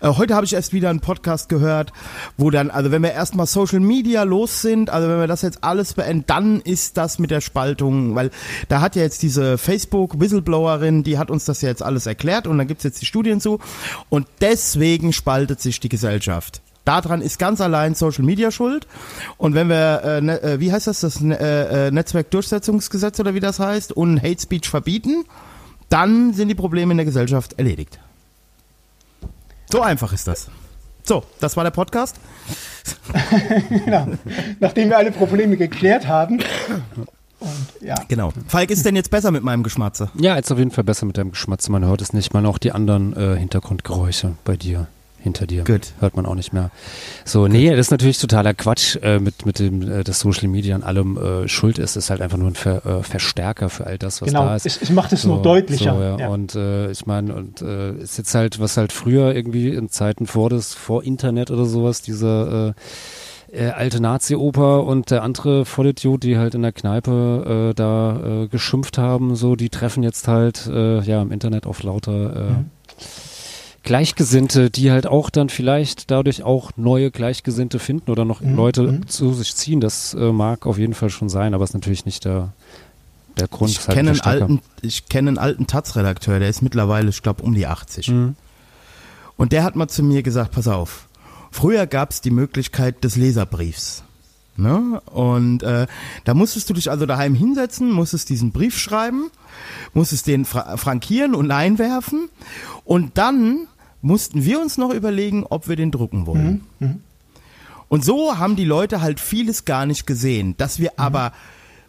Äh, 0.00 0.10
heute 0.10 0.36
habe 0.36 0.46
ich 0.46 0.52
erst 0.52 0.72
wieder 0.72 0.88
einen 0.88 1.00
Podcast 1.00 1.48
gehört, 1.48 1.92
wo 2.36 2.50
dann, 2.50 2.70
also 2.70 2.92
wenn 2.92 3.02
wir 3.02 3.10
erstmal 3.10 3.46
Social 3.46 3.80
Media 3.80 4.22
los 4.22 4.62
sind, 4.62 4.90
also 4.90 5.08
wenn 5.08 5.18
wir 5.18 5.26
das 5.26 5.42
jetzt 5.42 5.64
alles 5.64 5.94
beenden, 5.94 6.22
dann 6.28 6.60
ist 6.60 6.96
das 6.98 7.18
mit 7.18 7.32
der 7.32 7.40
Spaltung, 7.40 8.14
weil 8.14 8.30
da 8.68 8.80
hat 8.80 8.94
ja 8.94 9.02
jetzt 9.02 9.24
diese 9.24 9.58
Facebook-Whistleblowerin, 9.58 11.02
die 11.02 11.18
hat 11.18 11.32
uns 11.32 11.44
das 11.44 11.62
ja 11.62 11.68
jetzt 11.68 11.82
alles 11.82 12.06
erklärt 12.06 12.46
und 12.46 12.58
dann 12.58 12.68
gibt's 12.68 12.84
jetzt 12.84 13.02
die 13.02 13.06
Studien 13.06 13.40
zu 13.40 13.58
und 14.08 14.28
deswegen 14.40 15.12
spaltet 15.12 15.60
sich 15.60 15.80
die 15.80 15.88
Gesellschaft. 15.88 16.62
Daran 16.84 17.22
ist 17.22 17.38
ganz 17.38 17.60
allein 17.60 17.94
Social 17.94 18.24
Media 18.24 18.50
schuld. 18.50 18.86
Und 19.36 19.54
wenn 19.54 19.68
wir, 19.68 20.02
äh, 20.04 20.20
ne, 20.20 20.42
äh, 20.42 20.60
wie 20.60 20.72
heißt 20.72 20.86
das, 20.86 21.00
das 21.00 21.20
äh, 21.22 21.88
äh, 21.88 21.90
Netzwerkdurchsetzungsgesetz 21.90 23.20
oder 23.20 23.34
wie 23.34 23.40
das 23.40 23.60
heißt, 23.60 23.92
und 23.92 24.20
Hate 24.22 24.40
Speech 24.40 24.68
verbieten, 24.68 25.24
dann 25.88 26.32
sind 26.32 26.48
die 26.48 26.54
Probleme 26.54 26.92
in 26.92 26.96
der 26.96 27.04
Gesellschaft 27.06 27.54
erledigt. 27.58 28.00
So 29.70 29.80
einfach 29.80 30.12
ist 30.12 30.26
das. 30.26 30.48
So, 31.04 31.24
das 31.40 31.56
war 31.56 31.64
der 31.64 31.70
Podcast. 31.70 32.16
genau. 33.68 34.08
Nachdem 34.60 34.88
wir 34.88 34.98
alle 34.98 35.12
Probleme 35.12 35.56
geklärt 35.56 36.06
haben. 36.06 36.40
Und, 37.40 37.48
ja. 37.80 37.94
Genau. 38.08 38.32
Falk, 38.46 38.70
ist 38.70 38.84
denn 38.86 38.96
jetzt 38.96 39.10
besser 39.10 39.30
mit 39.30 39.42
meinem 39.42 39.62
Geschmatze? 39.62 40.10
Ja, 40.14 40.36
jetzt 40.36 40.52
auf 40.52 40.58
jeden 40.58 40.70
Fall 40.70 40.84
besser 40.84 41.06
mit 41.06 41.18
deinem 41.18 41.32
Geschmatze. 41.32 41.72
Man 41.72 41.84
hört 41.84 42.02
es 42.02 42.12
nicht. 42.12 42.32
Man 42.34 42.46
auch 42.46 42.58
die 42.58 42.72
anderen 42.72 43.16
äh, 43.16 43.36
Hintergrundgeräusche 43.36 44.32
bei 44.44 44.56
dir 44.56 44.86
hinter 45.22 45.46
dir. 45.46 45.64
Gut. 45.64 45.92
Hört 46.00 46.16
man 46.16 46.26
auch 46.26 46.34
nicht 46.34 46.52
mehr. 46.52 46.70
So, 47.24 47.42
Good. 47.42 47.52
nee, 47.52 47.70
das 47.70 47.78
ist 47.78 47.90
natürlich 47.90 48.18
totaler 48.18 48.54
Quatsch, 48.54 48.96
äh, 49.02 49.18
mit, 49.18 49.46
mit 49.46 49.58
dem, 49.58 49.82
äh, 49.82 50.04
dass 50.04 50.20
Social 50.20 50.48
Media 50.48 50.74
an 50.74 50.82
allem 50.82 51.16
äh, 51.16 51.48
schuld 51.48 51.78
ist. 51.78 51.96
ist 51.96 52.10
halt 52.10 52.20
einfach 52.20 52.38
nur 52.38 52.48
ein 52.48 52.54
Ver, 52.54 52.84
äh, 52.84 53.02
Verstärker 53.02 53.70
für 53.70 53.86
all 53.86 53.98
das, 53.98 54.20
was 54.20 54.28
genau. 54.28 54.46
da 54.46 54.56
ist. 54.56 54.66
Es, 54.66 54.82
es 54.82 54.90
macht 54.90 55.12
es 55.12 55.22
so, 55.22 55.28
nur 55.28 55.42
deutlicher. 55.42 55.94
So, 55.94 56.00
ja. 56.00 56.18
Ja. 56.18 56.28
Und 56.28 56.54
äh, 56.54 56.90
ich 56.90 57.06
meine, 57.06 57.34
und 57.34 57.62
äh, 57.62 57.92
ist 57.94 58.18
jetzt 58.18 58.34
halt, 58.34 58.60
was 58.60 58.76
halt 58.76 58.92
früher 58.92 59.34
irgendwie 59.34 59.68
in 59.68 59.88
Zeiten 59.88 60.26
vor 60.26 60.50
des, 60.50 60.74
vor 60.74 61.04
Internet 61.04 61.50
oder 61.50 61.64
sowas, 61.64 62.02
diese 62.02 62.74
äh, 63.52 63.56
äh, 63.64 63.70
alte 63.70 64.00
Nazi-Oper 64.00 64.84
und 64.84 65.10
der 65.10 65.22
andere 65.22 65.64
Vollidiot, 65.64 66.22
die 66.22 66.38
halt 66.38 66.54
in 66.54 66.62
der 66.62 66.72
Kneipe 66.72 67.70
äh, 67.70 67.74
da 67.74 68.44
äh, 68.44 68.48
geschimpft 68.48 68.98
haben, 68.98 69.36
so, 69.36 69.56
die 69.56 69.68
treffen 69.68 70.02
jetzt 70.02 70.26
halt 70.26 70.66
äh, 70.66 71.00
ja 71.00 71.20
im 71.22 71.30
Internet 71.30 71.66
auf 71.66 71.82
lauter 71.82 72.36
äh, 72.36 72.50
mhm. 72.52 72.70
Gleichgesinnte, 73.82 74.70
die 74.70 74.90
halt 74.90 75.06
auch 75.06 75.28
dann 75.30 75.48
vielleicht 75.48 76.10
dadurch 76.10 76.42
auch 76.42 76.70
neue 76.76 77.10
Gleichgesinnte 77.10 77.78
finden 77.78 78.10
oder 78.10 78.24
noch 78.24 78.40
mhm. 78.40 78.54
Leute 78.54 78.82
mhm. 78.82 79.08
zu 79.08 79.32
sich 79.34 79.56
ziehen. 79.56 79.80
Das 79.80 80.14
äh, 80.14 80.32
mag 80.32 80.66
auf 80.66 80.78
jeden 80.78 80.94
Fall 80.94 81.10
schon 81.10 81.28
sein, 81.28 81.54
aber 81.54 81.64
ist 81.64 81.74
natürlich 81.74 82.06
nicht 82.06 82.24
der, 82.24 82.52
der 83.38 83.48
Grund. 83.48 83.70
Ich 83.70 83.86
halt 83.86 83.96
kenne 83.96 84.10
einen 84.10 84.20
alten, 84.20 84.60
ich 84.82 85.08
kenne 85.08 85.30
einen 85.30 85.38
alten 85.38 85.66
Taz-Redakteur, 85.66 86.38
der 86.38 86.48
ist 86.48 86.62
mittlerweile, 86.62 87.08
ich 87.08 87.22
glaube, 87.22 87.42
um 87.42 87.54
die 87.54 87.66
80. 87.66 88.08
Mhm. 88.08 88.36
Und 89.36 89.52
der 89.52 89.64
hat 89.64 89.74
mal 89.74 89.88
zu 89.88 90.04
mir 90.04 90.22
gesagt, 90.22 90.52
pass 90.52 90.68
auf, 90.68 91.08
früher 91.50 91.86
gab 91.86 92.10
es 92.10 92.20
die 92.20 92.30
Möglichkeit 92.30 93.02
des 93.02 93.16
Leserbriefs. 93.16 94.04
Ne? 94.56 95.00
Und 95.06 95.62
äh, 95.62 95.86
da 96.24 96.34
musstest 96.34 96.68
du 96.68 96.74
dich 96.74 96.90
also 96.90 97.06
daheim 97.06 97.34
hinsetzen, 97.34 97.90
musstest 97.90 98.28
diesen 98.28 98.52
Brief 98.52 98.78
schreiben, 98.78 99.30
musstest 99.94 100.26
den 100.26 100.44
fra 100.44 100.76
frankieren 100.76 101.34
und 101.34 101.50
einwerfen 101.50 102.28
und 102.84 103.16
dann 103.16 103.66
mussten 104.02 104.44
wir 104.44 104.60
uns 104.60 104.76
noch 104.76 104.92
überlegen, 104.92 105.44
ob 105.48 105.68
wir 105.68 105.76
den 105.76 105.90
drucken 105.90 106.26
wollen. 106.26 106.64
Mhm. 106.78 106.86
Mhm. 106.86 107.00
Und 107.88 108.04
so 108.04 108.38
haben 108.38 108.56
die 108.56 108.64
Leute 108.64 109.00
halt 109.00 109.20
vieles 109.20 109.64
gar 109.64 109.86
nicht 109.86 110.06
gesehen. 110.06 110.56
Dass 110.58 110.78
wir 110.78 110.90
mhm. 110.90 110.98
aber 111.04 111.32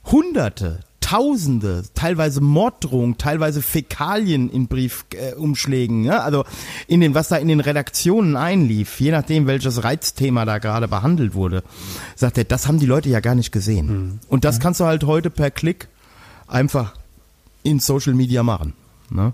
hunderte, 0.05 0.79
Tausende, 1.03 1.83
teilweise 1.93 2.39
Morddrohungen, 2.39 3.17
teilweise 3.17 3.61
Fäkalien 3.61 4.49
in 4.49 4.67
Briefumschlägen, 4.67 6.05
ja, 6.05 6.19
also 6.19 6.45
in 6.87 7.01
den, 7.01 7.13
was 7.13 7.27
da 7.27 7.35
in 7.35 7.49
den 7.49 7.59
Redaktionen 7.59 8.37
einlief, 8.37 9.01
je 9.01 9.11
nachdem, 9.11 9.45
welches 9.45 9.83
Reizthema 9.83 10.45
da 10.45 10.59
gerade 10.59 10.87
behandelt 10.87 11.33
wurde, 11.33 11.61
sagt 12.15 12.37
er, 12.37 12.45
das 12.45 12.67
haben 12.67 12.79
die 12.79 12.85
Leute 12.85 13.09
ja 13.09 13.19
gar 13.19 13.35
nicht 13.35 13.51
gesehen. 13.51 13.87
Mhm. 13.87 14.19
Und 14.29 14.45
das 14.45 14.61
kannst 14.61 14.79
du 14.79 14.85
halt 14.85 15.03
heute 15.03 15.29
per 15.29 15.51
Klick 15.51 15.89
einfach 16.47 16.95
in 17.63 17.79
Social 17.79 18.13
Media 18.13 18.41
machen. 18.41 18.73
Ne? 19.09 19.33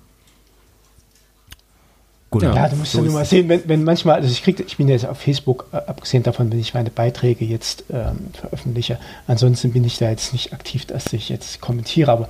Gut, 2.32 2.44
Ja, 2.44 2.70
du 2.70 2.76
musst 2.76 2.92
so 2.92 3.00
ja 3.00 3.06
nur 3.06 3.14
mal 3.14 3.26
sehen, 3.26 3.50
wenn, 3.50 3.68
wenn 3.68 3.84
manchmal, 3.84 4.16
also 4.16 4.30
ich 4.30 4.44
krieg, 4.44 4.60
ich 4.60 4.78
bin 4.78 4.88
jetzt 4.88 5.06
auf 5.06 5.18
Facebook, 5.18 5.66
äh, 5.72 5.78
abgesehen 5.78 6.22
davon, 6.24 6.52
wenn 6.52 6.60
ich 6.60 6.74
meine 6.74 6.92
Beiträge 6.92 7.44
jetzt 7.44 7.86
ähm, 7.92 8.28
veröffentliche, 8.34 9.00
ansonsten 9.26 9.72
bin 9.72 9.84
ich 9.84 9.98
da 9.98 10.10
jetzt 10.10 10.34
nicht 10.34 10.54
aktiv, 10.54 10.86
dass 10.86 11.12
ich 11.14 11.30
jetzt 11.30 11.60
kommentiere, 11.60 12.12
aber 12.12 12.30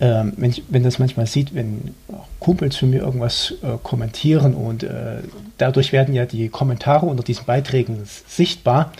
ähm, 0.00 0.32
wenn, 0.36 0.50
ich, 0.50 0.62
wenn 0.68 0.84
das 0.84 0.98
manchmal 0.98 1.26
sieht, 1.26 1.54
wenn 1.54 1.94
Kumpels 2.38 2.76
für 2.76 2.86
mir 2.86 3.00
irgendwas 3.00 3.54
äh, 3.62 3.78
kommentieren 3.82 4.54
und 4.54 4.84
äh, 4.84 5.18
dadurch 5.58 5.92
werden 5.92 6.14
ja 6.14 6.24
die 6.24 6.48
Kommentare 6.48 7.06
unter 7.06 7.22
diesen 7.22 7.44
Beiträgen 7.44 8.02
sichtbar 8.28 8.92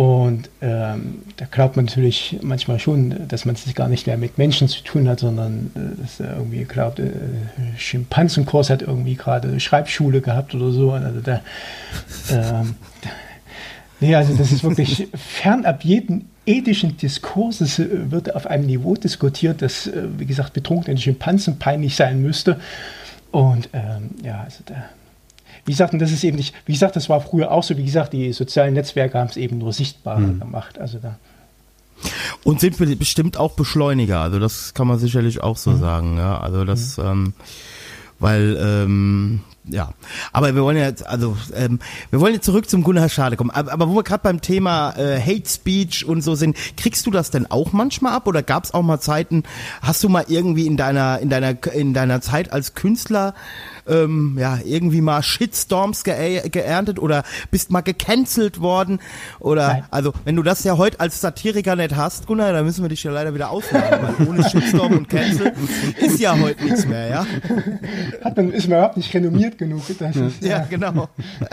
und 0.00 0.48
ähm, 0.62 1.18
da 1.36 1.44
glaubt 1.44 1.76
man 1.76 1.84
natürlich 1.84 2.38
manchmal 2.40 2.78
schon, 2.78 3.28
dass 3.28 3.44
man 3.44 3.54
es 3.54 3.74
gar 3.74 3.90
nicht 3.90 4.06
mehr 4.06 4.16
mit 4.16 4.38
Menschen 4.38 4.66
zu 4.66 4.82
tun 4.82 5.06
hat, 5.06 5.20
sondern 5.20 5.70
äh, 5.74 6.00
dass 6.00 6.20
er 6.20 6.38
irgendwie 6.38 6.64
glaubt, 6.64 7.00
äh, 7.00 7.10
Schimpansenkurs 7.76 8.70
hat 8.70 8.80
irgendwie 8.80 9.14
gerade 9.14 9.60
Schreibschule 9.60 10.22
gehabt 10.22 10.54
oder 10.54 10.70
so. 10.70 10.92
Also 10.92 11.20
da, 11.20 11.42
ähm, 12.30 12.76
nee, 14.00 14.14
also 14.14 14.32
das 14.32 14.52
ist 14.52 14.64
wirklich 14.64 15.06
fernab 15.14 15.84
jeden 15.84 16.30
ethischen 16.46 16.96
Diskurses 16.96 17.78
äh, 17.78 18.10
wird 18.10 18.34
auf 18.34 18.46
einem 18.46 18.64
Niveau 18.64 18.94
diskutiert, 18.94 19.60
das, 19.60 19.86
äh, 19.86 20.04
wie 20.16 20.24
gesagt, 20.24 20.54
betrunkenen 20.54 20.96
Schimpansen 20.96 21.58
peinlich 21.58 21.94
sein 21.94 22.22
müsste. 22.22 22.58
Und 23.32 23.68
ähm, 23.74 24.12
ja, 24.24 24.44
also 24.44 24.62
da, 24.64 24.76
wie 25.66 25.72
gesagt, 25.72 25.92
und 25.92 25.98
das 26.00 26.10
ist 26.12 26.24
eben 26.24 26.36
nicht, 26.36 26.54
wie 26.66 26.72
gesagt, 26.72 26.96
das 26.96 27.08
war 27.08 27.20
früher 27.20 27.50
auch 27.50 27.62
so, 27.62 27.76
wie 27.76 27.84
gesagt, 27.84 28.12
die 28.12 28.32
sozialen 28.32 28.74
Netzwerke 28.74 29.18
haben 29.18 29.28
es 29.30 29.36
eben 29.36 29.58
nur 29.58 29.72
sichtbarer 29.72 30.20
gemacht. 30.20 30.78
Also 30.78 30.98
da. 30.98 31.16
Und 32.44 32.60
sind 32.60 32.78
be- 32.78 32.96
bestimmt 32.96 33.36
auch 33.36 33.52
Beschleuniger, 33.52 34.20
also 34.20 34.38
das 34.38 34.72
kann 34.74 34.86
man 34.86 34.98
sicherlich 34.98 35.42
auch 35.42 35.56
Mhm. 35.56 35.60
so 35.60 35.76
sagen, 35.76 36.16
ja. 36.16 36.38
Also 36.40 36.64
das, 36.64 36.96
ähm, 36.98 37.34
weil, 38.18 38.56
ähm, 38.60 39.40
ja, 39.64 39.90
aber 40.32 40.54
wir 40.54 40.62
wollen 40.62 40.76
ja 40.78 40.84
jetzt, 40.86 41.06
also 41.06 41.36
ähm, 41.54 41.80
wir 42.10 42.20
wollen 42.20 42.34
jetzt 42.34 42.46
zurück 42.46 42.68
zum 42.70 42.82
Gunnar 42.82 43.08
Schade 43.08 43.36
kommen. 43.36 43.50
Aber, 43.50 43.70
aber 43.72 43.88
wo 43.90 43.94
wir 43.94 44.02
gerade 44.02 44.22
beim 44.22 44.40
Thema 44.40 44.94
äh, 44.96 45.20
Hate 45.20 45.48
Speech 45.48 46.04
und 46.06 46.22
so 46.22 46.34
sind, 46.34 46.56
kriegst 46.76 47.06
du 47.06 47.10
das 47.10 47.30
denn 47.30 47.50
auch 47.50 47.72
manchmal 47.72 48.14
ab 48.14 48.26
oder 48.26 48.42
gab 48.42 48.64
es 48.64 48.72
auch 48.74 48.82
mal 48.82 49.00
Zeiten? 49.00 49.42
Hast 49.82 50.02
du 50.02 50.08
mal 50.08 50.24
irgendwie 50.28 50.66
in 50.66 50.76
deiner 50.76 51.18
in 51.18 51.28
deiner 51.28 51.54
in 51.74 51.92
deiner 51.94 52.20
Zeit 52.22 52.52
als 52.52 52.74
Künstler 52.74 53.34
ähm, 53.86 54.36
ja 54.38 54.58
irgendwie 54.64 55.00
mal 55.02 55.22
Shitstorms 55.22 56.04
geä- 56.04 56.48
geerntet 56.48 56.98
oder 56.98 57.22
bist 57.50 57.70
mal 57.70 57.80
gecancelt 57.82 58.60
worden 58.60 59.00
oder 59.40 59.68
Nein. 59.68 59.84
also 59.90 60.12
wenn 60.24 60.36
du 60.36 60.42
das 60.42 60.64
ja 60.64 60.78
heute 60.78 61.00
als 61.00 61.20
Satiriker 61.20 61.76
nicht 61.76 61.96
hast, 61.96 62.26
Gunnar, 62.26 62.52
dann 62.52 62.64
müssen 62.64 62.82
wir 62.82 62.88
dich 62.88 63.02
ja 63.02 63.10
leider 63.10 63.34
wieder 63.34 63.50
ausladen, 63.50 64.00
weil 64.18 64.28
ohne 64.28 64.48
Shitstorm 64.48 64.92
und 64.96 65.08
Cancel 65.08 65.52
ist 66.00 66.18
ja 66.20 66.38
heute 66.38 66.64
nichts 66.64 66.86
mehr, 66.86 67.08
ja? 67.08 67.26
Hat 68.24 68.36
man, 68.36 68.52
ist 68.52 68.68
man 68.68 68.78
überhaupt 68.78 68.96
nicht 68.96 69.12
renommiert 69.14 69.49
genug. 69.58 69.82
Das 69.98 70.16
ist, 70.16 70.42
Ja, 70.42 70.64
genau. 70.68 71.08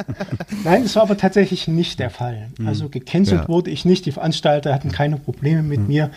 Nein, 0.64 0.84
das 0.84 0.96
war 0.96 1.04
aber 1.04 1.18
tatsächlich 1.18 1.68
nicht 1.68 2.00
der 2.00 2.10
Fall. 2.10 2.50
Also 2.66 2.90
gecancelt 2.90 3.42
Ja. 3.42 3.48
wurde 3.48 3.72
ich 3.72 3.86
nicht. 3.86 4.06
Die 4.06 4.12
Veranstalter 4.12 4.74
hatten 4.74 4.92
keine 4.92 5.18
Probleme 5.18 5.64
mit 5.64 5.88
mir. 5.88 6.12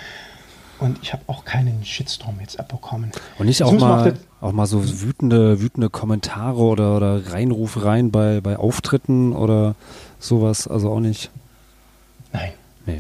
Und 0.79 0.99
ich 1.03 1.12
habe 1.12 1.23
auch 1.27 1.45
keinen 1.45 1.85
Shitstorm 1.85 2.37
jetzt 2.40 2.59
abbekommen. 2.59 3.12
Und 3.38 3.47
nicht 3.47 3.62
auch 3.62 3.73
mal, 3.73 4.12
auch 4.40 4.49
auch 4.49 4.53
mal 4.53 4.66
so 4.66 5.03
wütende, 5.03 5.61
wütende 5.61 5.90
Kommentare 5.90 6.57
oder, 6.59 6.97
oder 6.97 7.33
Reinrufereien 7.33 8.11
bei, 8.11 8.40
bei 8.40 8.57
Auftritten 8.57 9.35
oder 9.35 9.75
sowas, 10.19 10.66
also 10.66 10.90
auch 10.90 11.01
nicht. 11.01 11.31
Nein. 12.33 12.53
Nee. 12.87 12.99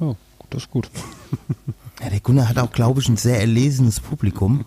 Oh, 0.00 0.16
gut, 0.38 0.46
das 0.50 0.62
ist 0.62 0.70
gut. 0.70 0.88
Ja, 2.02 2.10
der 2.10 2.20
Gunnar 2.20 2.48
hat 2.48 2.58
auch, 2.58 2.70
glaube 2.70 3.00
ich, 3.00 3.08
ein 3.08 3.16
sehr 3.16 3.40
erlesenes 3.40 3.98
Publikum. 4.00 4.64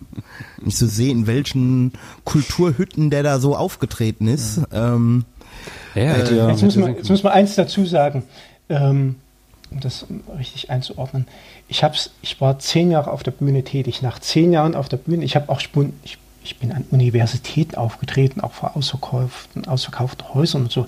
Nicht 0.60 0.76
zu 0.76 0.86
sehen, 0.86 1.20
in 1.20 1.26
welchen 1.26 1.92
Kulturhütten 2.24 3.08
der 3.10 3.22
da 3.22 3.38
so 3.38 3.56
aufgetreten 3.56 4.28
ist. 4.28 4.60
Ähm, 4.72 5.24
Ja, 5.94 6.02
hätte 6.12 6.36
ja, 6.36 6.50
Jetzt 6.50 6.62
muss, 6.62 6.76
man, 6.76 6.92
so- 6.92 6.98
jetzt 6.98 7.08
muss 7.10 7.22
man 7.22 7.32
eins 7.32 7.54
dazu 7.54 7.86
sagen, 7.86 8.24
ähm, 8.68 9.14
um 9.70 9.80
das 9.80 10.04
richtig 10.38 10.70
einzuordnen. 10.70 11.26
Ich, 11.68 11.82
hab's, 11.82 12.10
ich 12.20 12.38
war 12.42 12.58
zehn 12.58 12.90
Jahre 12.90 13.10
auf 13.10 13.22
der 13.22 13.30
Bühne 13.30 13.64
tätig. 13.64 14.02
Nach 14.02 14.18
zehn 14.18 14.52
Jahren 14.52 14.74
auf 14.74 14.90
der 14.90 14.98
Bühne, 14.98 15.24
ich 15.24 15.34
habe 15.34 15.48
auch 15.48 15.60
Spun, 15.60 15.94
ich, 16.04 16.18
ich 16.44 16.58
bin 16.58 16.70
an 16.72 16.84
Universitäten 16.90 17.76
aufgetreten, 17.76 18.42
auch 18.42 18.52
vor 18.52 18.76
ausverkauften, 18.76 19.66
ausverkauften 19.66 20.34
Häusern 20.34 20.62
und 20.64 20.72
so. 20.72 20.86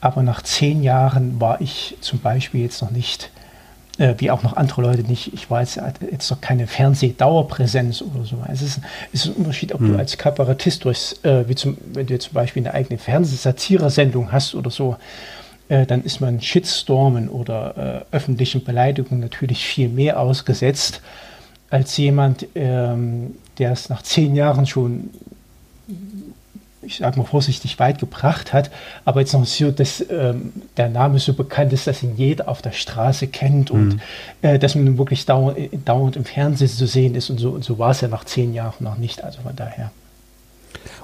Aber 0.00 0.22
nach 0.22 0.42
zehn 0.42 0.84
Jahren 0.84 1.40
war 1.40 1.60
ich 1.60 1.96
zum 2.00 2.20
Beispiel 2.20 2.60
jetzt 2.62 2.80
noch 2.82 2.92
nicht, 2.92 3.30
äh, 4.00 4.14
wie 4.18 4.30
auch 4.30 4.42
noch 4.42 4.56
andere 4.56 4.82
Leute 4.82 5.02
nicht, 5.02 5.32
ich 5.34 5.50
war 5.50 5.60
jetzt, 5.60 5.78
jetzt 6.10 6.30
noch 6.30 6.40
keine 6.40 6.66
Fernsehdauerpräsenz 6.66 8.02
oder 8.02 8.24
so. 8.24 8.36
Es 8.50 8.62
ist, 8.62 8.80
es 9.12 9.26
ist 9.26 9.32
ein 9.32 9.34
Unterschied, 9.34 9.74
ob 9.74 9.80
du 9.80 9.96
als 9.96 10.16
Kabarettist 10.16 10.84
durchs, 10.84 11.22
äh, 11.22 11.46
wie 11.48 11.54
zum, 11.54 11.76
wenn 11.92 12.06
du 12.06 12.18
zum 12.18 12.32
Beispiel 12.32 12.66
eine 12.66 12.74
eigene 12.74 12.98
Fernsehsatiresendung 12.98 14.32
hast 14.32 14.54
oder 14.54 14.70
so, 14.70 14.96
äh, 15.68 15.84
dann 15.84 16.02
ist 16.02 16.20
man 16.20 16.40
Shitstormen 16.40 17.28
oder 17.28 18.06
äh, 18.10 18.16
öffentlichen 18.16 18.64
Beleidigungen 18.64 19.20
natürlich 19.20 19.64
viel 19.64 19.88
mehr 19.88 20.18
ausgesetzt 20.18 21.02
als 21.68 21.96
jemand, 21.98 22.46
ähm, 22.54 23.34
der 23.58 23.72
es 23.72 23.90
nach 23.90 24.02
zehn 24.02 24.34
Jahren 24.34 24.66
schon, 24.66 25.10
ich 26.82 26.98
sage 26.98 27.18
mal 27.18 27.26
vorsichtig, 27.26 27.78
weit 27.78 27.98
gebracht 27.98 28.52
hat, 28.52 28.70
aber 29.04 29.20
jetzt 29.20 29.32
noch 29.32 29.44
so, 29.44 29.70
dass 29.70 30.04
ähm, 30.08 30.52
der 30.76 30.88
Name 30.88 31.18
so 31.18 31.34
bekannt 31.34 31.72
ist, 31.72 31.86
dass 31.86 32.02
ihn 32.02 32.16
jeder 32.16 32.48
auf 32.48 32.62
der 32.62 32.72
Straße 32.72 33.26
kennt 33.26 33.70
und 33.70 34.00
äh, 34.42 34.58
dass 34.58 34.74
man 34.74 34.84
nun 34.84 34.98
wirklich 34.98 35.26
dauernd, 35.26 35.58
dauernd 35.84 36.16
im 36.16 36.24
Fernsehen 36.24 36.68
zu 36.68 36.86
sehen 36.86 37.14
ist 37.14 37.28
und 37.28 37.38
so. 37.38 37.50
Und 37.50 37.64
so 37.64 37.78
war 37.78 37.90
es 37.90 38.00
ja 38.00 38.08
nach 38.08 38.24
zehn 38.24 38.54
Jahren 38.54 38.84
noch 38.84 38.96
nicht. 38.96 39.22
Also 39.22 39.42
von 39.42 39.54
daher. 39.54 39.90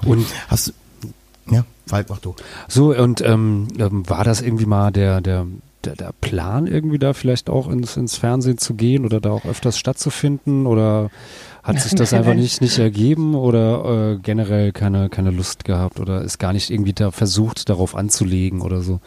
Und 0.04 0.26
hast 0.48 0.68
du. 0.68 0.72
Ja, 1.48 1.64
Falk, 1.86 2.08
mach 2.08 2.18
du. 2.18 2.34
so, 2.66 2.92
und 2.94 3.20
ähm, 3.20 3.68
ähm, 3.78 4.08
war 4.08 4.24
das 4.24 4.42
irgendwie 4.42 4.66
mal 4.66 4.90
der, 4.90 5.20
der, 5.20 5.46
der, 5.86 5.96
der 5.96 6.12
Plan, 6.20 6.66
irgendwie 6.66 6.98
da 6.98 7.12
vielleicht 7.12 7.48
auch 7.48 7.68
ins, 7.68 7.96
ins 7.96 8.16
Fernsehen 8.16 8.58
zu 8.58 8.74
gehen 8.74 9.04
oder 9.04 9.20
da 9.20 9.30
auch 9.30 9.44
öfters 9.44 9.78
stattzufinden? 9.78 10.66
Oder 10.66 11.10
hat 11.62 11.80
sich 11.80 11.94
das 11.94 12.12
einfach 12.14 12.34
nicht, 12.34 12.60
nicht 12.60 12.78
ergeben 12.78 13.34
oder 13.34 14.12
äh, 14.14 14.18
generell 14.18 14.72
keine, 14.72 15.08
keine 15.08 15.30
Lust 15.30 15.64
gehabt 15.64 16.00
oder 16.00 16.22
ist 16.22 16.38
gar 16.38 16.52
nicht 16.52 16.70
irgendwie 16.70 16.92
da 16.92 17.10
versucht, 17.10 17.68
darauf 17.68 17.94
anzulegen 17.94 18.60
oder 18.60 18.82
so? 18.82 19.00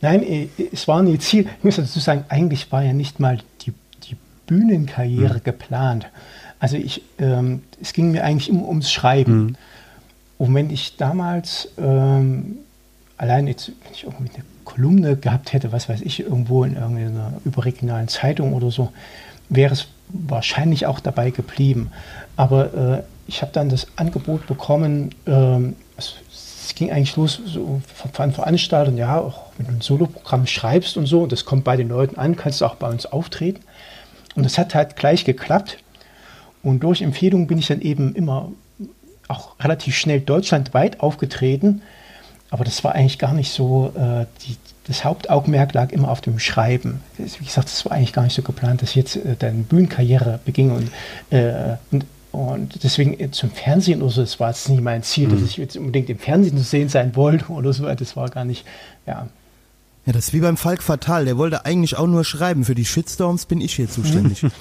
Nein, 0.00 0.22
äh, 0.22 0.48
es 0.72 0.88
war 0.88 1.02
nie 1.02 1.18
Ziel. 1.18 1.48
Ich 1.58 1.64
muss 1.64 1.76
dazu 1.76 2.00
sagen, 2.00 2.24
eigentlich 2.28 2.72
war 2.72 2.82
ja 2.82 2.92
nicht 2.92 3.20
mal 3.20 3.38
die, 3.62 3.72
die 4.04 4.16
Bühnenkarriere 4.46 5.40
geplant. 5.40 6.06
Also 6.58 6.76
ich, 6.76 7.02
ähm, 7.18 7.62
es 7.80 7.92
ging 7.92 8.12
mir 8.12 8.24
eigentlich 8.24 8.48
immer 8.48 8.68
ums 8.68 8.90
Schreiben. 8.90 9.56
Und 10.38 10.54
wenn 10.54 10.70
ich 10.70 10.96
damals 10.96 11.68
ähm, 11.78 12.58
allein 13.16 13.46
jetzt, 13.46 13.68
wenn 13.68 13.92
ich 13.92 14.04
irgendwie 14.04 14.30
eine 14.34 14.44
Kolumne 14.64 15.16
gehabt 15.16 15.52
hätte, 15.52 15.72
was 15.72 15.88
weiß 15.88 16.02
ich, 16.02 16.20
irgendwo 16.20 16.64
in 16.64 16.76
irgendeiner 16.76 17.32
überregionalen 17.44 18.08
Zeitung 18.08 18.52
oder 18.52 18.70
so, 18.70 18.92
wäre 19.48 19.72
es 19.72 19.88
wahrscheinlich 20.08 20.86
auch 20.86 21.00
dabei 21.00 21.30
geblieben. 21.30 21.90
Aber 22.36 22.74
äh, 22.74 23.02
ich 23.26 23.42
habe 23.42 23.52
dann 23.52 23.68
das 23.68 23.86
Angebot 23.96 24.46
bekommen, 24.46 25.14
ähm, 25.26 25.76
es, 25.96 26.14
es 26.32 26.74
ging 26.74 26.90
eigentlich 26.90 27.16
los 27.16 27.40
so 27.44 27.80
von, 28.12 28.32
Veranstaltern, 28.32 28.96
ja, 28.96 29.18
auch 29.18 29.46
wenn 29.58 29.66
du 29.66 29.72
ein 29.72 29.80
Soloprogramm 29.80 30.46
schreibst 30.46 30.96
und 30.96 31.06
so, 31.06 31.22
und 31.22 31.32
das 31.32 31.44
kommt 31.44 31.64
bei 31.64 31.76
den 31.76 31.88
Leuten 31.88 32.16
an, 32.16 32.36
kannst 32.36 32.60
du 32.60 32.64
auch 32.64 32.76
bei 32.76 32.88
uns 32.88 33.06
auftreten. 33.06 33.60
Und 34.34 34.44
das 34.44 34.58
hat 34.58 34.74
halt 34.74 34.96
gleich 34.96 35.24
geklappt. 35.24 35.78
Und 36.62 36.80
durch 36.80 37.02
Empfehlungen 37.02 37.46
bin 37.46 37.58
ich 37.58 37.66
dann 37.66 37.80
eben 37.80 38.14
immer 38.14 38.52
auch 39.28 39.58
relativ 39.60 39.96
schnell 39.96 40.20
deutschlandweit 40.20 41.00
aufgetreten. 41.00 41.82
Aber 42.50 42.64
das 42.64 42.82
war 42.82 42.94
eigentlich 42.94 43.18
gar 43.18 43.32
nicht 43.32 43.52
so, 43.52 43.92
äh, 43.96 44.26
die, 44.44 44.56
das 44.86 45.04
Hauptaugenmerk 45.04 45.72
lag 45.72 45.92
immer 45.92 46.10
auf 46.10 46.20
dem 46.20 46.38
Schreiben. 46.38 47.00
Wie 47.16 47.44
gesagt, 47.44 47.68
das 47.68 47.84
war 47.84 47.92
eigentlich 47.92 48.12
gar 48.12 48.24
nicht 48.24 48.34
so 48.34 48.42
geplant, 48.42 48.82
dass 48.82 48.90
ich 48.90 48.96
jetzt 48.96 49.16
äh, 49.16 49.36
dann 49.38 49.64
Bühnenkarriere 49.64 50.40
beging 50.44 50.72
und, 50.72 50.90
äh, 51.30 51.76
und, 51.92 52.04
und 52.32 52.82
deswegen 52.82 53.18
äh, 53.18 53.30
zum 53.30 53.50
Fernsehen 53.50 54.02
oder 54.02 54.10
so, 54.10 54.20
das 54.22 54.40
war 54.40 54.48
jetzt 54.48 54.68
nie 54.68 54.80
mein 54.80 55.02
Ziel, 55.02 55.28
dass 55.28 55.42
ich 55.42 55.56
jetzt 55.56 55.76
unbedingt 55.76 56.10
im 56.10 56.18
Fernsehen 56.18 56.58
zu 56.58 56.64
sehen 56.64 56.88
sein 56.88 57.14
wollte 57.14 57.46
oder 57.52 57.72
so, 57.72 57.86
das 57.94 58.16
war 58.16 58.28
gar 58.28 58.44
nicht, 58.44 58.64
ja. 59.06 59.28
Ja, 60.10 60.14
das 60.14 60.24
ist 60.26 60.32
wie 60.32 60.40
beim 60.40 60.56
Falk 60.56 60.82
Fatal. 60.82 61.24
Der 61.24 61.38
wollte 61.38 61.64
eigentlich 61.64 61.96
auch 61.96 62.08
nur 62.08 62.24
schreiben. 62.24 62.64
Für 62.64 62.74
die 62.74 62.84
Shitstorms 62.84 63.46
bin 63.46 63.60
ich 63.60 63.74
hier 63.76 63.88
zuständig. 63.88 64.44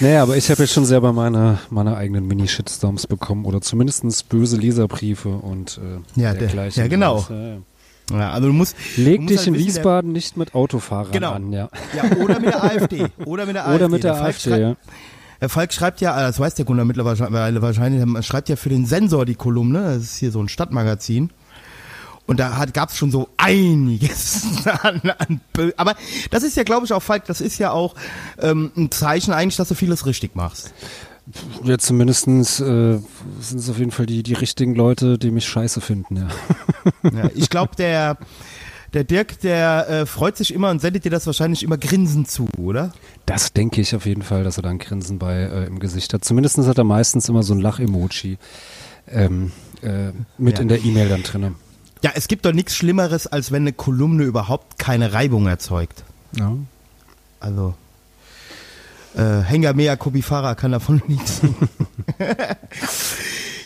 Naja, 0.00 0.22
aber 0.22 0.36
ich 0.36 0.50
habe 0.50 0.62
jetzt 0.62 0.72
schon 0.72 0.84
selber 0.86 1.12
meine, 1.12 1.58
meine 1.70 1.96
eigenen 1.96 2.26
Mini-Shitstorms 2.26 3.06
bekommen 3.06 3.44
oder 3.44 3.60
zumindest 3.60 4.28
böse 4.28 4.56
Leserbriefe 4.56 5.28
und 5.28 5.78
äh, 5.78 6.20
Ja, 6.20 6.32
der- 6.32 6.40
dergleichen. 6.40 6.82
ja, 6.82 6.88
genau. 6.88 7.24
Ja, 8.10 8.32
also 8.32 8.48
du 8.48 8.52
musst, 8.54 8.76
Leg 8.96 9.16
du 9.18 9.22
musst 9.22 9.30
dich 9.30 9.38
halt 9.38 9.46
in 9.48 9.52
der- 9.54 9.62
Wiesbaden 9.62 10.12
nicht 10.12 10.36
mit 10.36 10.54
Autofahrern 10.54 11.12
Genau. 11.12 11.32
an, 11.32 11.52
ja. 11.52 11.68
Ja, 11.96 12.16
oder 12.16 12.40
mit 12.40 12.48
der 12.52 12.64
AfD. 12.64 13.06
Oder 13.24 13.46
mit 13.46 13.54
der 13.54 13.66
AfD. 13.68 13.74
Oder 13.76 13.88
mit 13.88 14.04
der 14.04 14.14
Falk 14.14 14.26
AfD, 14.26 14.50
schreibt- 14.50 14.60
ja. 14.62 14.76
Der 15.40 15.48
Falk 15.48 15.72
schreibt 15.72 16.00
ja, 16.00 16.20
das 16.20 16.40
weiß 16.40 16.54
der 16.54 16.64
Gunnar 16.64 16.84
mittlerweile 16.86 17.62
wahrscheinlich, 17.62 18.02
er 18.16 18.22
schreibt 18.22 18.48
ja 18.48 18.56
für 18.56 18.70
den 18.70 18.86
Sensor 18.86 19.24
die 19.26 19.34
Kolumne, 19.36 19.82
das 19.94 20.02
ist 20.02 20.16
hier 20.16 20.32
so 20.32 20.40
ein 20.40 20.48
Stadtmagazin. 20.48 21.30
Und 22.26 22.40
da 22.40 22.64
gab 22.72 22.88
es 22.90 22.96
schon 22.96 23.10
so 23.10 23.28
einiges 23.36 24.66
an, 24.82 25.02
an 25.18 25.40
Aber 25.76 25.94
das 26.30 26.42
ist 26.42 26.56
ja, 26.56 26.62
glaube 26.62 26.86
ich, 26.86 26.92
auch 26.92 27.02
Falk, 27.02 27.24
das 27.26 27.40
ist 27.40 27.58
ja 27.58 27.70
auch 27.70 27.94
ähm, 28.40 28.70
ein 28.76 28.90
Zeichen 28.90 29.32
eigentlich, 29.32 29.56
dass 29.56 29.68
du 29.68 29.74
vieles 29.74 30.06
richtig 30.06 30.34
machst. 30.34 30.72
Ja, 31.62 31.78
zumindestens 31.78 32.60
äh, 32.60 32.98
sind 33.40 33.58
es 33.58 33.70
auf 33.70 33.78
jeden 33.78 33.90
Fall 33.90 34.06
die, 34.06 34.22
die 34.22 34.34
richtigen 34.34 34.74
Leute, 34.74 35.18
die 35.18 35.30
mich 35.30 35.46
scheiße 35.46 35.80
finden, 35.80 36.16
ja. 36.16 37.10
Ja, 37.10 37.30
ich 37.34 37.48
glaube, 37.48 37.76
der, 37.76 38.18
der 38.92 39.04
Dirk, 39.04 39.40
der 39.40 39.88
äh, 39.88 40.06
freut 40.06 40.36
sich 40.36 40.52
immer 40.52 40.70
und 40.70 40.80
sendet 40.80 41.04
dir 41.06 41.10
das 41.10 41.26
wahrscheinlich 41.26 41.62
immer 41.62 41.78
grinsend 41.78 42.30
zu, 42.30 42.46
oder? 42.58 42.92
Das 43.24 43.54
denke 43.54 43.80
ich 43.80 43.96
auf 43.96 44.04
jeden 44.04 44.22
Fall, 44.22 44.44
dass 44.44 44.58
er 44.58 44.62
da 44.64 44.68
ein 44.70 44.78
Grinsen 44.78 45.18
bei 45.18 45.34
äh, 45.44 45.66
im 45.66 45.78
Gesicht 45.78 46.12
hat. 46.12 46.24
Zumindest 46.26 46.58
hat 46.58 46.76
er 46.76 46.84
meistens 46.84 47.28
immer 47.28 47.42
so 47.42 47.54
ein 47.54 47.60
Lach-Emoji 47.60 48.36
ähm, 49.10 49.50
äh, 49.82 50.12
mit 50.36 50.56
Ja. 50.56 50.62
in 50.62 50.68
der 50.68 50.84
E-Mail 50.84 51.08
dann 51.08 51.22
drinne. 51.22 51.54
Ja, 52.04 52.10
es 52.14 52.28
gibt 52.28 52.44
doch 52.44 52.52
nichts 52.52 52.76
Schlimmeres, 52.76 53.26
als 53.26 53.50
wenn 53.50 53.62
eine 53.62 53.72
Kolumne 53.72 54.24
überhaupt 54.24 54.78
keine 54.78 55.14
Reibung 55.14 55.46
erzeugt. 55.46 56.04
Ja. 56.38 56.54
Also, 57.40 57.72
äh, 59.16 59.40
Henga 59.40 59.72
Mea 59.72 59.96
Kobifara 59.96 60.54
kann 60.54 60.72
davon 60.72 61.00
nichts. 61.08 61.40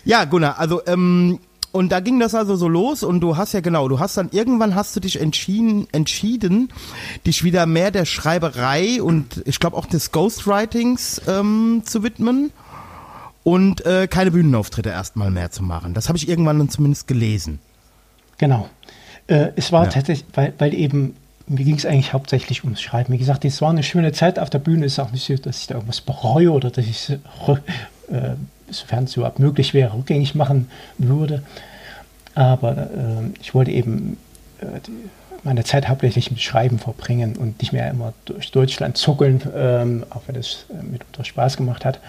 ja, 0.05 0.25
Gunnar, 0.25 0.57
also, 0.61 0.81
ähm, 0.87 1.41
und 1.73 1.91
da 1.91 1.99
ging 1.99 2.21
das 2.21 2.37
also 2.37 2.55
so 2.55 2.69
los 2.69 3.03
und 3.03 3.19
du 3.23 3.37
hast 3.37 3.55
ja 3.55 3.61
genau, 3.61 3.89
du 3.89 3.99
hast 3.99 4.17
dann 4.17 4.29
irgendwann 4.31 4.77
hast 4.77 4.95
du 4.95 5.01
dich 5.01 5.21
entschieden, 5.21 5.89
entschieden, 5.91 6.73
dich 7.27 7.43
wieder 7.43 7.67
mehr 7.67 7.91
der 7.91 8.05
Schreiberei 8.05 9.03
und 9.03 9.43
ich 9.47 9.59
glaube 9.59 9.77
auch 9.77 9.87
des 9.87 10.13
Ghostwritings 10.13 11.23
ähm, 11.27 11.83
zu 11.85 12.05
widmen 12.05 12.53
und 13.43 13.85
äh, 13.85 14.07
keine 14.07 14.31
Bühnenauftritte 14.31 14.91
erstmal 14.91 15.33
mehr 15.33 15.51
zu 15.51 15.65
machen. 15.65 15.93
Das 15.93 16.07
habe 16.07 16.19
ich 16.19 16.29
irgendwann 16.29 16.61
dann 16.61 16.69
zumindest 16.69 17.09
gelesen. 17.09 17.59
Genau. 18.39 18.69
Äh, 19.27 19.49
es 19.57 19.73
war 19.73 19.85
Ja. 19.85 19.91
tatsächlich, 19.91 20.27
weil, 20.35 20.53
weil 20.59 20.75
eben, 20.75 21.17
mir 21.47 21.65
ging 21.65 21.77
es 21.77 21.87
eigentlich 21.87 22.13
hauptsächlich 22.13 22.65
ums 22.65 22.81
Schreiben. 22.81 23.13
Wie 23.13 23.19
gesagt, 23.19 23.45
es 23.45 23.61
war 23.63 23.71
eine 23.71 23.83
schöne 23.83 24.13
Zeit 24.13 24.39
auf 24.39 24.51
der 24.51 24.59
Bühne. 24.59 24.87
Es 24.87 24.93
ist 24.95 24.99
auch 24.99 25.13
nicht 25.13 25.27
so, 25.27 25.35
dass 25.37 25.61
ich 25.61 25.67
da 25.67 25.75
irgendwas 25.75 26.01
bereue 26.01 26.51
oder 26.53 26.71
dass 26.71 26.85
ich 26.85 27.09
es, 27.09 27.11
äh, 27.11 27.17
sofern 28.71 29.05
es 29.05 29.17
überhaupt 29.17 29.39
möglich 29.39 29.75
wäre, 29.75 29.95
rückgängig 29.95 30.35
machen 30.35 30.71
würde. 30.99 31.43
Aber 32.35 32.77
äh, 32.77 33.31
ich 33.41 33.55
wollte 33.55 33.71
eben 33.71 34.17
äh, 34.61 34.67
meine 35.45 35.65
Zeit 35.65 35.89
hauptsächlich 35.89 36.31
mit 36.31 36.41
Schreiben 36.41 36.79
verbringen 36.79 37.37
und 37.37 37.61
nicht 37.61 37.73
mehr 37.73 37.89
immer 37.91 38.13
durch 38.27 38.51
Deutschland 38.51 38.97
zuckeln, 38.99 39.41
ähm, 39.57 40.05
auch 40.11 40.23
wenn 40.27 40.35
das 40.35 40.67
äh, 40.71 40.83
mitunter 40.83 41.25
Spaß 41.25 41.57
gemacht 41.57 41.85
hat. 41.85 42.01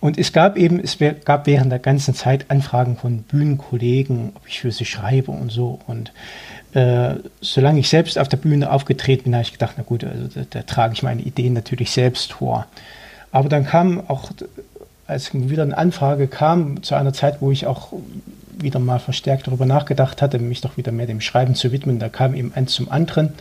Und 0.00 0.16
es 0.16 0.32
gab 0.32 0.56
eben, 0.56 0.78
es 0.78 0.96
gab 1.24 1.46
während 1.46 1.72
der 1.72 1.80
ganzen 1.80 2.14
Zeit 2.14 2.50
Anfragen 2.50 2.96
von 2.96 3.22
Bühnenkollegen, 3.22 4.32
ob 4.34 4.46
ich 4.46 4.60
für 4.60 4.70
sie 4.70 4.84
schreibe 4.84 5.32
und 5.32 5.50
so. 5.50 5.80
Und 5.88 6.12
äh, 6.72 7.14
solange 7.40 7.80
ich 7.80 7.88
selbst 7.88 8.18
auf 8.18 8.28
der 8.28 8.36
Bühne 8.36 8.70
aufgetreten 8.70 9.24
bin, 9.24 9.34
habe 9.34 9.42
ich 9.42 9.52
gedacht, 9.52 9.74
na 9.76 9.82
gut, 9.82 10.04
also 10.04 10.28
da, 10.28 10.42
da 10.48 10.62
trage 10.62 10.94
ich 10.94 11.02
meine 11.02 11.22
Ideen 11.22 11.52
natürlich 11.52 11.90
selbst 11.90 12.34
vor. 12.34 12.66
Aber 13.32 13.48
dann 13.48 13.66
kam 13.66 14.08
auch, 14.08 14.30
als 15.06 15.30
wieder 15.34 15.64
eine 15.64 15.76
Anfrage 15.76 16.28
kam, 16.28 16.82
zu 16.82 16.94
einer 16.94 17.12
Zeit, 17.12 17.40
wo 17.40 17.50
ich 17.50 17.66
auch 17.66 17.92
wieder 18.56 18.78
mal 18.78 18.98
verstärkt 19.00 19.46
darüber 19.46 19.66
nachgedacht 19.66 20.22
hatte, 20.22 20.38
mich 20.38 20.60
doch 20.60 20.76
wieder 20.76 20.92
mehr 20.92 21.06
dem 21.06 21.20
Schreiben 21.20 21.54
zu 21.54 21.72
widmen, 21.72 21.98
da 21.98 22.08
kam 22.08 22.34
eben 22.34 22.52
eins 22.54 22.72
zum 22.72 22.90
anderen. 22.90 23.34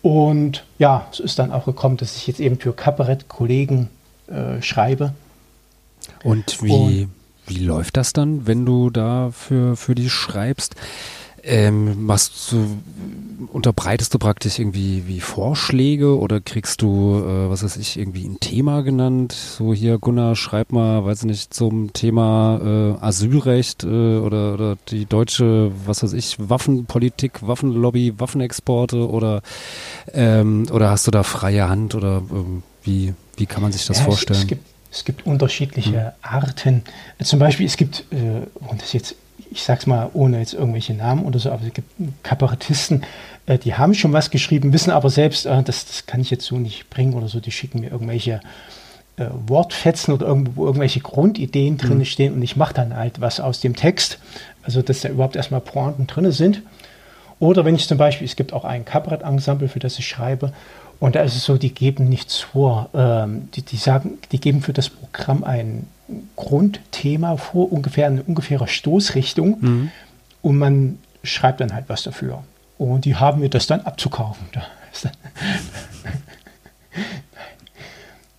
Und 0.00 0.64
ja, 0.78 1.06
es 1.12 1.20
ist 1.20 1.38
dann 1.38 1.52
auch 1.52 1.64
gekommen, 1.66 1.96
dass 1.96 2.16
ich 2.16 2.26
jetzt 2.26 2.40
eben 2.40 2.58
für 2.58 2.72
Kabarettkollegen 2.72 3.88
äh, 4.28 4.60
schreibe. 4.60 5.12
Und 6.24 6.62
wie, 6.62 7.08
wie 7.46 7.58
läuft 7.64 7.96
das 7.96 8.12
dann, 8.12 8.46
wenn 8.46 8.64
du 8.64 8.90
da 8.90 9.30
für, 9.32 9.76
für 9.76 9.94
die 9.94 10.10
schreibst? 10.10 10.74
Ähm, 11.44 12.06
machst 12.06 12.52
du, 12.52 12.64
unterbreitest 13.52 14.14
du 14.14 14.20
praktisch 14.20 14.60
irgendwie 14.60 15.08
wie 15.08 15.18
Vorschläge 15.18 16.16
oder 16.16 16.40
kriegst 16.40 16.82
du, 16.82 17.16
äh, 17.18 17.50
was 17.50 17.64
weiß 17.64 17.78
ich, 17.78 17.98
irgendwie 17.98 18.24
ein 18.28 18.38
Thema 18.38 18.82
genannt? 18.82 19.32
So 19.32 19.74
hier, 19.74 19.98
Gunnar, 19.98 20.36
schreib 20.36 20.70
mal, 20.70 21.04
weiß 21.04 21.20
ich 21.20 21.24
nicht, 21.24 21.52
zum 21.52 21.92
Thema 21.92 22.60
äh, 23.00 23.04
Asylrecht 23.04 23.82
äh, 23.82 24.18
oder, 24.18 24.54
oder 24.54 24.76
die 24.88 25.04
deutsche, 25.04 25.72
was 25.84 26.04
weiß 26.04 26.12
ich, 26.12 26.36
Waffenpolitik, 26.38 27.44
Waffenlobby, 27.44 28.14
Waffenexporte 28.20 29.08
oder, 29.10 29.42
ähm, 30.12 30.66
oder 30.70 30.90
hast 30.90 31.08
du 31.08 31.10
da 31.10 31.24
freie 31.24 31.68
Hand 31.68 31.96
oder 31.96 32.22
ähm, 32.30 32.62
wie, 32.84 33.14
wie 33.36 33.46
kann 33.46 33.62
man 33.62 33.72
sich 33.72 33.84
das 33.86 33.96
Ja, 33.98 34.02
es- 34.04 34.06
vorstellen? 34.06 34.40
Es, 34.42 34.46
gibt, 34.46 34.64
es 34.92 35.04
gibt 35.04 35.26
unterschiedliche 35.26 36.12
Arten. 36.20 36.82
Zum 37.22 37.38
Beispiel, 37.38 37.64
es 37.66 37.76
gibt, 37.76 38.04
äh, 38.12 38.46
und 38.68 38.82
das 38.82 38.92
jetzt, 38.92 39.16
ich 39.50 39.62
sag's 39.62 39.86
mal, 39.86 40.10
ohne 40.12 40.38
jetzt 40.38 40.52
irgendwelche 40.52 40.92
Namen 40.92 41.24
oder 41.24 41.38
so, 41.38 41.50
aber 41.50 41.66
es 41.66 41.72
gibt 41.72 41.88
Kabarettisten, 42.22 43.02
äh, 43.46 43.58
die 43.58 43.74
haben 43.74 43.94
schon 43.94 44.12
was 44.12 44.30
geschrieben, 44.30 44.72
wissen 44.72 44.90
aber 44.90 45.08
selbst, 45.08 45.46
äh, 45.46 45.62
das, 45.62 45.86
das 45.86 46.06
kann 46.06 46.20
ich 46.20 46.30
jetzt 46.30 46.44
so 46.44 46.56
nicht 46.56 46.90
bringen 46.90 47.14
oder 47.14 47.28
so, 47.28 47.40
die 47.40 47.50
schicken 47.50 47.80
mir 47.80 47.90
irgendwelche 47.90 48.40
äh, 49.16 49.26
Wortfetzen 49.46 50.12
oder 50.12 50.26
irgendwo 50.26 50.56
wo 50.56 50.66
irgendwelche 50.66 51.00
Grundideen 51.00 51.78
drin 51.78 52.04
stehen 52.04 52.34
und 52.34 52.42
ich 52.42 52.56
mache 52.56 52.74
dann 52.74 52.94
halt 52.94 53.20
was 53.20 53.40
aus 53.40 53.60
dem 53.60 53.74
Text, 53.74 54.18
also 54.62 54.82
dass 54.82 55.00
da 55.00 55.08
überhaupt 55.08 55.36
erstmal 55.36 55.60
Pointen 55.60 56.06
drin 56.06 56.30
sind. 56.32 56.62
Oder 57.38 57.64
wenn 57.64 57.74
ich 57.74 57.88
zum 57.88 57.98
Beispiel, 57.98 58.26
es 58.26 58.36
gibt 58.36 58.52
auch 58.52 58.64
ein 58.64 58.84
Kabarett-Ensemble, 58.84 59.68
für 59.68 59.80
das 59.80 59.98
ich 59.98 60.06
schreibe, 60.06 60.52
und 61.02 61.16
da 61.16 61.22
ist 61.22 61.34
es 61.34 61.44
so, 61.44 61.58
die 61.58 61.74
geben 61.74 62.08
nichts 62.08 62.38
vor. 62.38 62.88
Ähm, 62.94 63.48
die, 63.56 63.62
die 63.62 63.76
sagen, 63.76 64.18
die 64.30 64.38
geben 64.38 64.62
für 64.62 64.72
das 64.72 64.88
Programm 64.88 65.42
ein 65.42 65.88
Grundthema 66.36 67.38
vor, 67.38 67.72
ungefähr 67.72 68.06
eine 68.06 68.22
ungefähre 68.22 68.68
Stoßrichtung, 68.68 69.90
und 70.42 70.58
man 70.58 71.00
schreibt 71.24 71.60
dann 71.60 71.74
halt 71.74 71.86
was 71.88 72.04
dafür. 72.04 72.44
Und 72.78 73.04
die 73.04 73.16
haben 73.16 73.40
mir 73.40 73.48
das 73.48 73.66
dann 73.66 73.80
abzukaufen. 73.80 74.46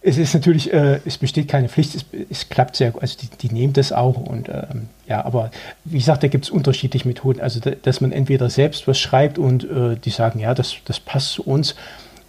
Es 0.06 0.18
ist 0.18 0.34
natürlich, 0.34 0.74
äh, 0.74 1.00
es 1.06 1.18
besteht 1.18 1.48
keine 1.48 1.70
Pflicht, 1.70 1.96
es, 1.96 2.06
es 2.30 2.50
klappt 2.50 2.76
sehr, 2.76 2.94
also 3.00 3.18
die, 3.22 3.30
die 3.48 3.54
nehmen 3.54 3.72
das 3.72 3.94
auch. 3.94 4.18
Und 4.18 4.50
ähm, 4.50 4.90
ja, 5.08 5.24
aber 5.24 5.50
wie 5.86 5.98
gesagt, 5.98 6.24
da 6.24 6.28
gibt 6.28 6.44
es 6.44 6.52
unterschiedliche 6.52 7.08
Methoden, 7.08 7.40
also 7.40 7.62
da, 7.62 7.72
dass 7.72 8.02
man 8.02 8.12
entweder 8.12 8.50
selbst 8.50 8.86
was 8.86 9.00
schreibt 9.00 9.40
und 9.40 9.64
äh, 9.64 9.96
die 9.96 10.10
sagen, 10.10 10.40
ja, 10.40 10.54
das, 10.54 10.76
das 10.84 11.00
passt 11.00 11.32
zu 11.32 11.44
uns 11.44 11.76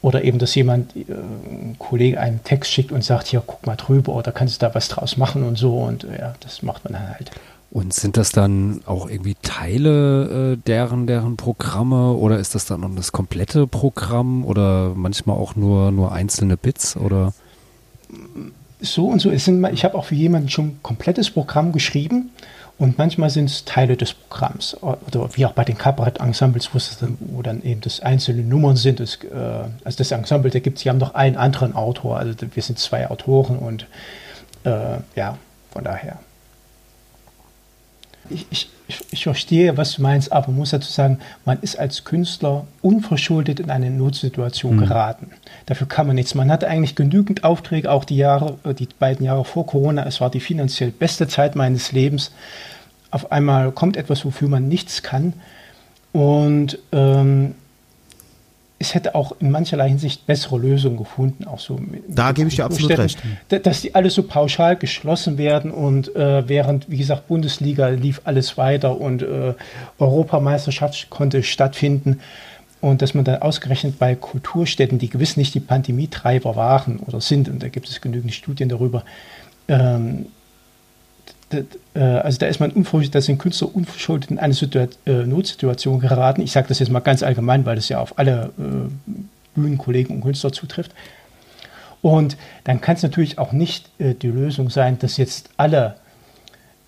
oder 0.04 0.22
eben, 0.22 0.38
dass 0.38 0.54
jemand, 0.54 0.94
äh, 0.94 1.04
ein 1.48 1.76
Kollege 1.78 2.20
einen 2.20 2.44
Text 2.44 2.70
schickt 2.70 2.92
und 2.92 3.02
sagt, 3.02 3.28
hier, 3.28 3.42
guck 3.44 3.66
mal 3.66 3.76
drüber 3.76 4.14
oder 4.14 4.32
kannst 4.32 4.60
du 4.60 4.66
da 4.66 4.74
was 4.74 4.88
draus 4.88 5.16
machen 5.16 5.44
und 5.44 5.56
so 5.56 5.78
und 5.78 6.04
äh, 6.04 6.18
ja, 6.18 6.34
das 6.40 6.62
macht 6.62 6.84
man 6.84 6.92
dann 6.92 7.08
halt. 7.08 7.30
Und 7.70 7.94
sind 7.94 8.18
das 8.18 8.30
dann 8.30 8.82
auch 8.84 9.08
irgendwie 9.08 9.34
Teile 9.40 10.52
äh, 10.52 10.56
deren, 10.58 11.06
deren 11.06 11.38
Programme 11.38 12.12
oder 12.12 12.38
ist 12.38 12.54
das 12.54 12.66
dann 12.66 12.82
noch 12.82 12.94
das 12.94 13.12
komplette 13.12 13.66
Programm 13.66 14.44
oder 14.44 14.92
manchmal 14.94 15.38
auch 15.38 15.56
nur, 15.56 15.90
nur 15.90 16.12
einzelne 16.12 16.58
Bits 16.58 16.96
oder? 16.98 17.32
so 18.80 19.08
und 19.08 19.20
so. 19.20 19.30
Es 19.30 19.46
sind, 19.46 19.66
ich 19.72 19.84
habe 19.84 19.96
auch 19.96 20.04
für 20.04 20.14
jemanden 20.14 20.50
schon 20.50 20.66
ein 20.66 20.78
komplettes 20.82 21.30
Programm 21.30 21.72
geschrieben 21.72 22.30
und 22.76 22.98
manchmal 22.98 23.30
sind 23.30 23.48
es 23.48 23.64
Teile 23.64 23.96
des 23.96 24.14
Programms. 24.14 24.76
Oder 24.82 25.28
wie 25.34 25.46
auch 25.46 25.52
bei 25.52 25.64
den 25.64 25.78
Kabarett-Ensembles, 25.78 26.70
wo, 26.74 26.78
wo 27.36 27.42
dann 27.42 27.62
eben 27.62 27.80
das 27.80 28.00
einzelne 28.00 28.42
Nummern 28.42 28.76
sind. 28.76 28.98
Das, 29.00 29.16
äh, 29.22 29.68
also 29.84 29.98
das 29.98 30.10
Ensemble, 30.10 30.50
da 30.50 30.58
gibt 30.58 30.78
es, 30.78 30.82
die 30.82 30.90
haben 30.90 30.98
noch 30.98 31.14
einen 31.14 31.36
anderen 31.36 31.74
Autor. 31.74 32.18
Also 32.18 32.34
wir 32.52 32.62
sind 32.62 32.78
zwei 32.78 33.08
Autoren 33.08 33.58
und 33.58 33.86
äh, 34.64 34.98
ja, 35.14 35.38
von 35.70 35.84
daher. 35.84 36.18
Ich, 38.30 38.46
ich, 38.50 38.70
ich, 39.10 39.22
verstehe, 39.22 39.76
was 39.76 39.94
du 39.94 40.02
meinst, 40.02 40.32
aber 40.32 40.48
man 40.48 40.56
muss 40.56 40.70
dazu 40.70 40.90
sagen, 40.90 41.18
man 41.44 41.60
ist 41.60 41.78
als 41.78 42.04
Künstler 42.04 42.66
unverschuldet 42.80 43.60
in 43.60 43.70
eine 43.70 43.90
Notsituation 43.90 44.78
geraten. 44.78 45.30
Dafür 45.66 45.86
kann 45.86 46.06
man 46.06 46.16
nichts. 46.16 46.34
Man 46.34 46.50
hatte 46.50 46.68
eigentlich 46.68 46.94
genügend 46.94 47.44
Aufträge, 47.44 47.90
auch 47.90 48.04
die 48.04 48.16
Jahre, 48.16 48.58
äh, 48.64 48.74
die 48.74 48.88
beiden 48.98 49.26
Jahre 49.26 49.44
vor 49.44 49.66
Corona. 49.66 50.06
Es 50.06 50.20
war 50.20 50.30
die 50.30 50.40
finanziell 50.40 50.90
beste 50.90 51.28
Zeit 51.28 51.54
meines 51.54 51.92
Lebens. 51.92 52.32
Auf 53.10 53.30
einmal 53.30 53.72
kommt 53.72 53.96
etwas, 53.96 54.24
wofür 54.24 54.48
man 54.48 54.68
nichts 54.68 55.02
kann. 55.02 55.34
Und 56.12 56.78
ähm, 56.92 57.54
es 58.78 58.94
hätte 58.94 59.14
auch 59.14 59.36
in 59.40 59.50
mancherlei 59.50 59.88
Hinsicht 59.88 60.26
bessere 60.26 60.58
Lösungen 60.58 60.96
gefunden, 60.96 61.46
auch 61.46 61.60
so 61.60 61.76
mit, 61.76 62.02
Da 62.08 62.32
gebe 62.32 62.48
ich 62.48 62.56
dir 62.56 62.64
absolut 62.64 62.98
da- 63.48 63.58
dass 63.58 63.80
die 63.80 63.94
alle 63.94 64.10
so 64.10 64.24
pauschal 64.24 64.76
geschlossen 64.76 65.38
werden 65.38 65.70
und 65.70 66.14
äh, 66.16 66.48
während, 66.48 66.90
wie 66.90 66.98
gesagt, 66.98 67.28
Bundesliga 67.28 67.88
lief 67.88 68.20
alles 68.24 68.58
weiter 68.58 69.00
und 69.00 69.22
äh, 69.22 69.54
Europameisterschaft 69.98 71.08
konnte 71.10 71.42
stattfinden 71.42 72.20
und 72.80 73.00
dass 73.00 73.14
man 73.14 73.24
dann 73.24 73.40
ausgerechnet 73.40 73.98
bei 73.98 74.14
Kulturstätten, 74.14 74.98
die 74.98 75.08
gewiss 75.08 75.36
nicht 75.36 75.54
die 75.54 75.60
Pandemietreiber 75.60 76.56
waren 76.56 76.98
oder 76.98 77.20
sind, 77.20 77.48
und 77.48 77.62
da 77.62 77.68
gibt 77.68 77.88
es 77.88 78.00
genügend 78.00 78.34
Studien 78.34 78.68
darüber, 78.68 79.04
ähm, 79.68 80.26
äh, 81.50 81.62
also 82.00 82.38
da 82.38 82.46
ist 82.46 82.60
man 82.60 82.70
unverschuldet, 82.72 83.14
da 83.14 83.20
sind 83.20 83.38
Künstler 83.38 83.74
unverschuldet 83.74 84.30
in 84.30 84.38
eine 84.38 84.54
Situation, 84.54 84.98
äh, 85.06 85.26
Notsituation 85.26 86.00
geraten. 86.00 86.42
Ich 86.42 86.52
sage 86.52 86.68
das 86.68 86.80
jetzt 86.80 86.90
mal 86.90 87.00
ganz 87.00 87.22
allgemein, 87.22 87.64
weil 87.66 87.76
das 87.76 87.88
ja 87.88 88.00
auf 88.00 88.18
alle 88.18 88.50
äh, 88.58 89.12
Bühnenkollegen 89.54 90.16
und 90.16 90.22
Künstler 90.22 90.52
zutrifft. 90.52 90.92
Und 92.02 92.36
dann 92.64 92.80
kann 92.80 92.96
es 92.96 93.02
natürlich 93.02 93.38
auch 93.38 93.52
nicht 93.52 93.88
äh, 93.98 94.14
die 94.14 94.28
Lösung 94.28 94.70
sein, 94.70 94.98
dass 94.98 95.16
jetzt 95.16 95.50
alle 95.56 95.96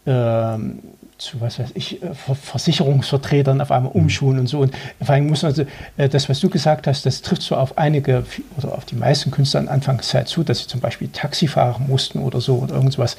ähm, 0.06 0.80
zu 1.18 1.40
was 1.40 1.58
weiß 1.58 1.70
ich, 1.74 2.02
äh, 2.02 2.14
Versicherungsvertretern 2.14 3.60
auf 3.60 3.70
einmal 3.70 3.92
mhm. 3.94 4.02
umschulen 4.02 4.40
und 4.40 4.46
so. 4.46 4.60
Und 4.60 4.74
vor 5.02 5.14
allem 5.14 5.28
muss 5.28 5.42
man, 5.42 5.52
also, 5.52 5.64
das, 5.96 6.28
was 6.28 6.40
du 6.40 6.50
gesagt 6.50 6.86
hast, 6.86 7.06
das 7.06 7.22
trifft 7.22 7.42
so 7.42 7.56
auf 7.56 7.78
einige 7.78 8.24
oder 8.56 8.74
auf 8.74 8.84
die 8.84 8.96
meisten 8.96 9.30
Künstler 9.30 9.60
an 9.60 9.68
Anfangszeit 9.68 10.28
zu, 10.28 10.42
dass 10.42 10.60
sie 10.60 10.66
zum 10.66 10.80
Beispiel 10.80 11.08
Taxi 11.08 11.48
fahren 11.48 11.86
mussten 11.88 12.18
oder 12.20 12.40
so 12.40 12.56
oder 12.56 12.74
irgendwas 12.74 13.16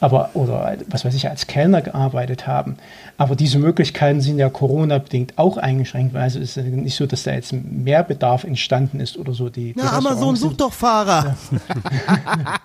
aber 0.00 0.30
oder 0.34 0.76
was 0.88 1.04
weiß 1.04 1.14
ich, 1.14 1.28
als 1.28 1.46
Kellner 1.46 1.80
gearbeitet 1.80 2.46
haben. 2.46 2.76
Aber 3.16 3.36
diese 3.36 3.58
Möglichkeiten 3.58 4.20
sind 4.20 4.38
ja 4.38 4.48
Corona-bedingt 4.48 5.34
auch 5.36 5.56
eingeschränkt, 5.56 6.14
weil 6.14 6.26
es 6.26 6.34
ist 6.34 6.56
nicht 6.56 6.96
so, 6.96 7.06
dass 7.06 7.22
da 7.22 7.32
jetzt 7.32 7.52
mehr 7.52 8.02
Bedarf 8.02 8.42
entstanden 8.42 8.98
ist 8.98 9.16
oder 9.16 9.32
so. 9.32 9.48
Die, 9.48 9.74
ja, 9.76 9.92
Amazon 9.92 10.34
sucht 10.34 10.60
doch 10.60 10.72
Fahrer. 10.72 11.36
Ja. 11.50 12.58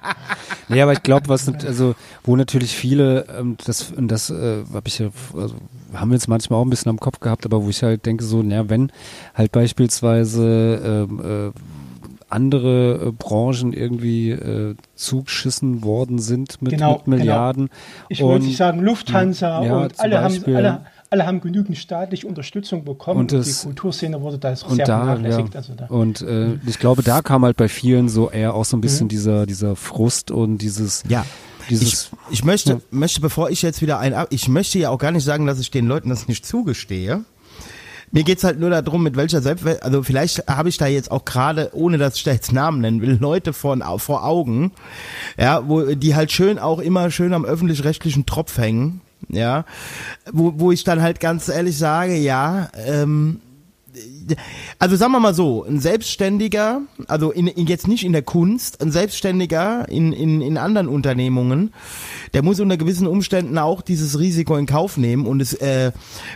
nee, 0.69 0.81
aber 0.81 0.93
ich 0.93 1.03
glaube, 1.03 1.29
was 1.29 1.47
also 1.47 1.93
wo 2.23 2.35
natürlich 2.35 2.75
viele, 2.75 3.25
ähm, 3.38 3.57
das, 3.63 3.93
das 3.95 4.31
äh, 4.31 4.63
habe 4.73 4.88
ich 4.88 4.97
ja, 4.97 5.09
also, 5.35 5.55
haben 5.93 6.09
wir 6.09 6.15
jetzt 6.15 6.27
manchmal 6.27 6.59
auch 6.59 6.65
ein 6.65 6.69
bisschen 6.71 6.89
am 6.89 6.99
Kopf 6.99 7.19
gehabt, 7.19 7.45
aber 7.45 7.63
wo 7.63 7.69
ich 7.69 7.83
halt 7.83 8.05
denke, 8.07 8.23
so, 8.23 8.41
naja, 8.41 8.69
wenn 8.69 8.91
halt 9.35 9.51
beispielsweise 9.51 11.07
ähm, 11.09 11.51
äh, 11.53 11.59
andere 12.29 13.07
äh, 13.07 13.11
Branchen 13.11 13.73
irgendwie 13.73 14.31
äh, 14.31 14.75
zugeschissen 14.95 15.83
worden 15.83 16.19
sind 16.19 16.61
mit, 16.61 16.73
genau, 16.73 16.97
mit 16.97 17.07
Milliarden. 17.07 17.67
Genau. 17.67 18.05
Ich 18.09 18.21
wollte 18.21 18.45
nicht 18.45 18.57
sagen 18.57 18.81
Lufthansa 18.81 19.63
ja, 19.63 19.77
und 19.77 19.99
alle 19.99 20.21
haben, 20.21 20.43
alle, 20.45 20.85
alle 21.09 21.25
haben 21.25 21.41
genügend 21.41 21.77
staatliche 21.77 22.27
Unterstützung 22.27 22.85
bekommen 22.85 23.21
und, 23.21 23.31
das, 23.31 23.61
die 23.61 23.65
Kulturszene 23.67 24.21
wurde 24.21 24.37
da 24.37 24.55
sehr 24.55 24.85
da, 24.85 25.05
vernachlässigt. 25.05 25.53
Ja. 25.53 25.59
Also 25.59 25.73
da. 25.73 25.85
Und 25.87 26.21
äh, 26.21 26.55
ich 26.67 26.79
glaube, 26.79 27.03
da 27.03 27.21
kam 27.21 27.43
halt 27.43 27.57
bei 27.57 27.67
vielen 27.67 28.09
so 28.09 28.29
eher 28.29 28.53
auch 28.53 28.65
so 28.65 28.77
ein 28.77 28.81
bisschen 28.81 29.05
mhm. 29.05 29.09
dieser, 29.09 29.45
dieser 29.45 29.75
Frust 29.75 30.31
und 30.31 30.59
dieses 30.59 31.03
ja. 31.07 31.25
Ich, 31.71 32.09
ich, 32.31 32.43
möchte, 32.43 32.71
ja. 32.71 32.79
möchte, 32.89 33.21
bevor 33.21 33.51
ich 33.51 33.61
jetzt 33.61 33.83
wieder 33.83 33.99
ein, 33.99 34.15
ich 34.31 34.47
möchte 34.47 34.79
ja 34.79 34.89
auch 34.89 34.97
gar 34.97 35.11
nicht 35.11 35.23
sagen, 35.23 35.45
dass 35.45 35.59
ich 35.59 35.69
den 35.69 35.85
Leuten 35.85 36.09
das 36.09 36.27
nicht 36.27 36.43
zugestehe. 36.43 37.23
Mir 38.11 38.23
geht's 38.23 38.43
halt 38.43 38.59
nur 38.59 38.69
darum, 38.69 39.03
mit 39.03 39.15
welcher 39.15 39.41
Selbstwert, 39.41 39.83
also 39.83 40.01
vielleicht 40.01 40.47
habe 40.47 40.69
ich 40.69 40.77
da 40.77 40.87
jetzt 40.87 41.11
auch 41.11 41.25
gerade, 41.25 41.69
ohne 41.73 41.97
dass 41.97 42.15
ich 42.15 42.23
da 42.23 42.31
jetzt 42.31 42.51
Namen 42.51 42.81
nennen 42.81 43.01
will, 43.01 43.17
Leute 43.19 43.53
vor, 43.53 43.77
vor 43.99 44.25
Augen, 44.25 44.71
ja, 45.37 45.67
wo 45.67 45.81
die 45.81 46.15
halt 46.15 46.31
schön 46.31 46.57
auch 46.57 46.79
immer 46.79 47.11
schön 47.11 47.33
am 47.33 47.45
öffentlich-rechtlichen 47.45 48.25
Tropf 48.25 48.57
hängen, 48.57 49.01
ja, 49.27 49.65
wo, 50.31 50.53
wo 50.57 50.71
ich 50.71 50.83
dann 50.83 51.01
halt 51.01 51.19
ganz 51.19 51.49
ehrlich 51.49 51.77
sage, 51.77 52.15
ja, 52.15 52.69
ähm, 52.85 53.41
also 54.79 54.95
sagen 54.95 55.11
wir 55.11 55.19
mal 55.19 55.33
so, 55.33 55.63
ein 55.63 55.79
Selbstständiger, 55.79 56.81
also 57.07 57.31
in, 57.31 57.47
in 57.47 57.67
jetzt 57.67 57.87
nicht 57.87 58.03
in 58.03 58.11
der 58.11 58.21
Kunst, 58.21 58.81
ein 58.81 58.91
Selbstständiger 58.91 59.87
in, 59.89 60.13
in, 60.13 60.41
in 60.41 60.57
anderen 60.57 60.87
Unternehmungen, 60.87 61.73
der 62.33 62.43
muss 62.43 62.59
unter 62.59 62.77
gewissen 62.77 63.07
Umständen 63.07 63.57
auch 63.57 63.81
dieses 63.81 64.19
Risiko 64.19 64.55
in 64.55 64.65
Kauf 64.65 64.97
nehmen 64.97 65.25
und 65.25 65.41
es 65.41 65.53
äh, 65.53 65.91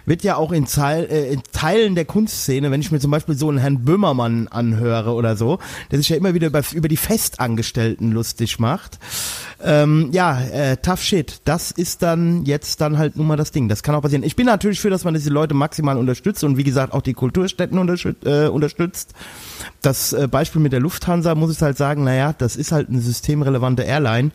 wird 0.05 0.23
ja 0.23 0.35
auch 0.35 0.51
in, 0.51 0.67
Zeil, 0.67 1.05
äh, 1.05 1.33
in 1.33 1.41
Teilen 1.51 1.95
der 1.95 2.05
Kunstszene, 2.05 2.71
wenn 2.71 2.81
ich 2.81 2.91
mir 2.91 2.99
zum 2.99 3.11
Beispiel 3.11 3.35
so 3.35 3.49
einen 3.49 3.57
Herrn 3.57 3.83
Böhmermann 3.85 4.47
anhöre 4.47 5.13
oder 5.13 5.35
so, 5.35 5.59
der 5.91 5.99
sich 5.99 6.09
ja 6.09 6.17
immer 6.17 6.33
wieder 6.33 6.47
über, 6.47 6.61
über 6.73 6.87
die 6.87 6.97
Festangestellten 6.97 8.11
lustig 8.11 8.59
macht, 8.59 8.99
ähm, 9.63 10.09
ja, 10.11 10.41
äh, 10.41 10.77
tough 10.77 11.01
shit. 11.01 11.41
Das 11.45 11.71
ist 11.71 12.01
dann 12.01 12.45
jetzt 12.45 12.81
dann 12.81 12.97
halt 12.97 13.15
nun 13.15 13.27
mal 13.27 13.37
das 13.37 13.51
Ding. 13.51 13.69
Das 13.69 13.83
kann 13.83 13.95
auch 13.95 14.01
passieren. 14.01 14.23
Ich 14.23 14.35
bin 14.35 14.45
natürlich 14.45 14.79
für, 14.79 14.89
dass 14.89 15.03
man 15.03 15.13
diese 15.13 15.29
Leute 15.29 15.53
maximal 15.53 15.97
unterstützt 15.97 16.43
und 16.43 16.57
wie 16.57 16.63
gesagt 16.63 16.93
auch 16.93 17.01
die 17.01 17.13
Kulturstätten 17.13 17.79
unterstützt. 17.83 18.25
Äh, 18.25 18.47
unterstützt. 18.47 19.13
Das 19.81 20.13
äh, 20.13 20.27
Beispiel 20.27 20.61
mit 20.61 20.73
der 20.73 20.79
Lufthansa 20.79 21.35
muss 21.35 21.55
ich 21.55 21.61
halt 21.61 21.77
sagen, 21.77 22.03
naja, 22.03 22.33
das 22.37 22.55
ist 22.55 22.71
halt 22.71 22.89
eine 22.89 22.99
systemrelevante 22.99 23.83
Airline. 23.83 24.31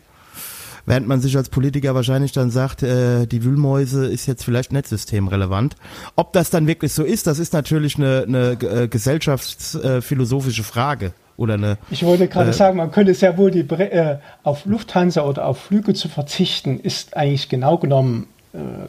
Während 0.85 1.07
man 1.07 1.21
sich 1.21 1.37
als 1.37 1.49
Politiker 1.49 1.93
wahrscheinlich 1.93 2.31
dann 2.31 2.49
sagt, 2.49 2.81
äh, 2.81 3.27
die 3.27 3.43
Wühlmäuse 3.43 4.07
ist 4.07 4.25
jetzt 4.25 4.43
vielleicht 4.43 4.71
nicht 4.71 4.87
systemrelevant. 4.87 5.75
Ob 6.15 6.33
das 6.33 6.49
dann 6.49 6.65
wirklich 6.65 6.93
so 6.93 7.03
ist, 7.03 7.27
das 7.27 7.37
ist 7.37 7.53
natürlich 7.53 7.97
eine, 7.97 8.25
eine 8.27 8.51
äh, 8.53 8.87
gesellschaftsphilosophische 8.87 10.63
Frage 10.63 11.13
oder 11.37 11.55
eine. 11.55 11.77
Ich 11.91 12.03
wollte 12.03 12.27
gerade 12.27 12.49
äh, 12.49 12.53
sagen, 12.53 12.77
man 12.77 12.91
könnte 12.91 13.13
sehr 13.13 13.37
wohl 13.37 13.51
die, 13.51 13.59
äh, 13.59 14.17
auf 14.43 14.65
Lufthansa 14.65 15.21
oder 15.21 15.45
auf 15.45 15.59
Flüge 15.59 15.93
zu 15.93 16.09
verzichten, 16.09 16.79
ist 16.79 17.15
eigentlich 17.15 17.49
genau 17.49 17.77
genommen 17.77 18.27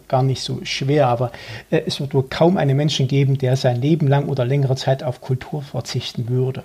gar 0.09 0.23
nicht 0.23 0.43
so 0.43 0.61
schwer, 0.65 1.09
aber 1.09 1.33
äh, 1.71 1.83
es 1.87 2.01
wird 2.01 2.15
wohl 2.15 2.25
kaum 2.29 2.57
einen 2.57 2.77
Menschen 2.77 3.09
geben, 3.09 3.39
der 3.39 3.57
sein 3.57 3.81
Leben 3.81 4.09
lang 4.09 4.29
oder 4.29 4.45
längere 4.45 4.77
Zeit 4.77 5.03
auf 5.03 5.21
Kultur 5.21 5.63
verzichten 5.63 6.29
würde. 6.29 6.63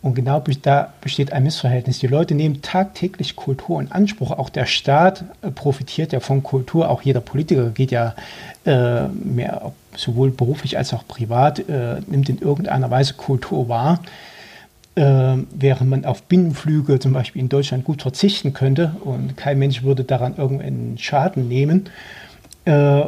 Und 0.00 0.14
genau 0.14 0.42
da 0.62 0.92
besteht 1.00 1.32
ein 1.32 1.44
Missverhältnis. 1.44 1.98
Die 1.98 2.06
Leute 2.06 2.34
nehmen 2.34 2.60
tagtäglich 2.60 3.36
Kultur 3.36 3.80
in 3.80 3.90
Anspruch. 3.90 4.32
Auch 4.32 4.50
der 4.50 4.66
Staat 4.66 5.24
äh, 5.40 5.50
profitiert 5.50 6.12
ja 6.12 6.20
von 6.20 6.42
Kultur. 6.42 6.90
Auch 6.90 7.02
jeder 7.02 7.20
Politiker 7.20 7.70
geht 7.70 7.90
ja 7.90 8.14
äh, 8.66 9.08
mehr, 9.08 9.72
sowohl 9.96 10.30
beruflich 10.30 10.76
als 10.76 10.92
auch 10.92 11.06
privat, 11.08 11.58
äh, 11.68 12.00
nimmt 12.06 12.28
in 12.28 12.38
irgendeiner 12.38 12.90
Weise 12.90 13.14
Kultur 13.14 13.68
wahr 13.68 14.00
äh, 14.96 15.36
während 15.52 15.90
man 15.90 16.04
auf 16.04 16.22
Binnenflüge 16.22 16.98
zum 16.98 17.12
Beispiel 17.12 17.42
in 17.42 17.48
Deutschland 17.48 17.84
gut 17.84 18.02
verzichten 18.02 18.52
könnte 18.52 18.96
und 19.04 19.36
kein 19.36 19.58
Mensch 19.58 19.82
würde 19.82 20.04
daran 20.04 20.36
irgendeinen 20.36 20.98
Schaden 20.98 21.48
nehmen. 21.48 21.88
Äh, 22.64 23.04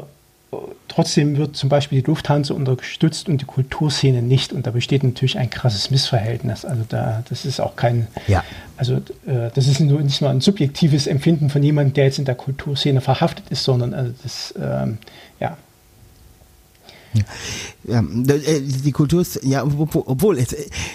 trotzdem 0.88 1.37
wird 1.37 1.57
zum 1.57 1.68
Beispiel 1.68 2.01
die 2.01 2.07
Lufthansa 2.07 2.55
unterstützt 2.55 3.29
und 3.29 3.40
die 3.40 3.44
Kulturszene 3.44 4.22
nicht. 4.22 4.53
Und 4.53 4.66
da 4.66 4.70
besteht 4.70 5.05
natürlich 5.05 5.38
ein 5.38 5.51
krasses 5.51 5.90
Missverhältnis. 5.90 6.64
Also 6.64 6.85
da, 6.88 7.22
das 7.29 7.44
ist 7.44 7.61
auch 7.61 7.77
kein, 7.77 8.07
ja. 8.27 8.42
also 8.77 8.96
äh, 9.27 9.51
das 9.55 9.66
ist 9.66 9.81
nur, 9.81 10.01
nicht 10.01 10.20
nur 10.20 10.31
ein 10.31 10.40
subjektives 10.40 11.07
Empfinden 11.07 11.51
von 11.51 11.62
jemandem, 11.62 11.94
der 11.94 12.05
jetzt 12.05 12.18
in 12.18 12.25
der 12.25 12.35
Kulturszene 12.35 13.01
verhaftet 13.01 13.44
ist, 13.51 13.64
sondern 13.64 13.94
also 13.94 14.12
das, 14.22 14.55
ähm, 14.61 14.99
ja, 17.85 18.00
äh, 18.00 18.61
die 18.61 18.92
Kultur 18.92 19.20
ist, 19.20 19.40
ja, 19.42 19.64
obwohl, 19.64 20.38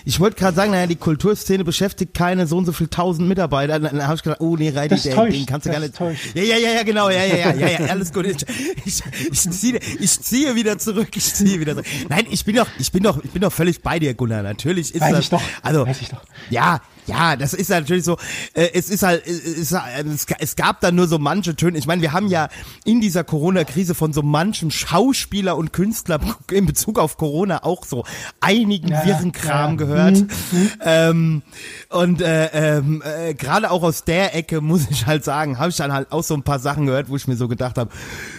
ich 0.06 0.20
wollte 0.20 0.38
gerade 0.38 0.56
sagen, 0.56 0.72
naja, 0.72 0.88
die 0.88 0.96
Kulturszene 0.96 1.64
beschäftigt 1.64 2.14
keine 2.14 2.48
so 2.48 2.58
und 2.58 2.66
so 2.66 2.72
viel 2.72 2.88
tausend 2.88 3.28
Mitarbeiter. 3.28 3.80
Dann 3.80 4.04
habe 4.04 4.16
ich 4.16 4.24
gedacht, 4.24 4.42
oh 4.42 4.56
nee, 4.56 4.70
Reidi, 4.70 4.96
den, 4.96 5.32
den 5.32 5.46
kannst 5.46 5.68
du 5.68 5.72
gar 5.72 5.80
nicht. 5.80 5.96
Täuscht. 5.96 6.36
Ja, 6.36 6.44
ja, 6.44 6.58
ja, 6.58 6.72
ja, 6.74 6.84
genau, 6.84 7.10
ja, 7.10 7.24
ja, 7.24 7.36
ja, 7.36 7.54
ja, 7.54 7.68
ja 7.68 7.86
alles 7.88 8.12
gut. 8.12 8.26
Ich, 8.26 8.46
ich, 8.86 9.04
ich, 9.32 9.52
ziehe, 9.52 9.80
ich 10.00 10.20
ziehe 10.20 10.56
wieder 10.56 10.78
zurück, 10.78 11.10
ich 11.16 11.34
ziehe 11.34 11.60
wieder 11.60 11.74
zurück. 11.74 11.88
Nein, 12.10 12.26
ich 12.30 12.46
bin 12.46 12.56
doch, 12.56 12.68
ich 12.80 12.92
bin 12.92 13.04
doch, 13.04 13.24
ich 13.24 13.32
bin 13.32 13.42
doch 13.42 13.54
völlig 13.54 13.82
bei 13.82 14.00
dir, 14.00 14.14
Gunnar. 14.14 14.44
Natürlich 14.44 14.94
ist 14.94 15.02
Weiß 15.02 15.12
das. 15.12 15.20
Ich 15.22 15.30
doch. 15.30 15.42
Also, 15.62 15.86
Weiß 15.88 16.02
ich 16.02 16.10
doch. 16.10 16.22
Ja, 16.50 16.82
ja, 17.08 17.36
das 17.36 17.54
ist 17.54 17.70
natürlich 17.70 18.04
so. 18.04 18.18
Äh, 18.54 18.70
es 18.74 18.90
ist 18.90 19.04
halt, 19.04 19.26
es, 19.26 19.72
ist, 19.72 20.28
es 20.40 20.56
gab 20.56 20.82
da 20.82 20.92
nur 20.92 21.08
so 21.08 21.20
manche 21.20 21.56
Töne. 21.56 21.78
Ich 21.78 21.88
meine, 21.88 22.02
wir 22.02 22.14
haben 22.14 22.28
ja 22.28 22.50
in 22.86 23.02
dieser 23.02 23.24
Corona-Krise 23.24 23.96
von 23.96 24.14
so 24.14 24.22
manchem 24.22 24.72
Schauspieler 24.72 25.58
und 25.58 25.74
Künstler 25.74 26.20
in 26.52 26.66
Bezug 26.66 27.00
auf 27.00 27.18
Corona 27.18 27.64
auch 27.64 27.86
so 27.86 28.06
einigen 28.40 28.90
ja, 28.90 29.06
wirren 29.06 29.32
Kram 29.32 29.72
ja. 29.72 29.78
gehört. 29.78 30.18
Mhm. 30.18 30.28
mhm. 30.52 30.72
Ähm, 30.84 31.42
und 31.90 32.22
äh, 32.22 32.78
ähm, 32.78 33.04
äh, 33.04 33.34
gerade 33.34 33.72
auch 33.72 33.84
aus 33.84 34.04
der 34.04 34.36
Ecke 34.36 34.62
muss 34.62 34.90
ich 34.90 35.06
halt 35.06 35.24
sagen, 35.24 35.60
habe 35.60 35.70
ich 35.70 35.78
dann 35.78 35.92
halt 35.92 36.12
auch 36.12 36.24
so 36.24 36.34
ein 36.34 36.44
paar 36.44 36.60
Sachen 36.60 36.86
gehört, 36.86 37.10
wo 37.10 37.16
ich 37.16 37.28
mir 37.28 37.36
so 37.36 37.48
gedacht 37.48 37.78
habe, 37.78 37.92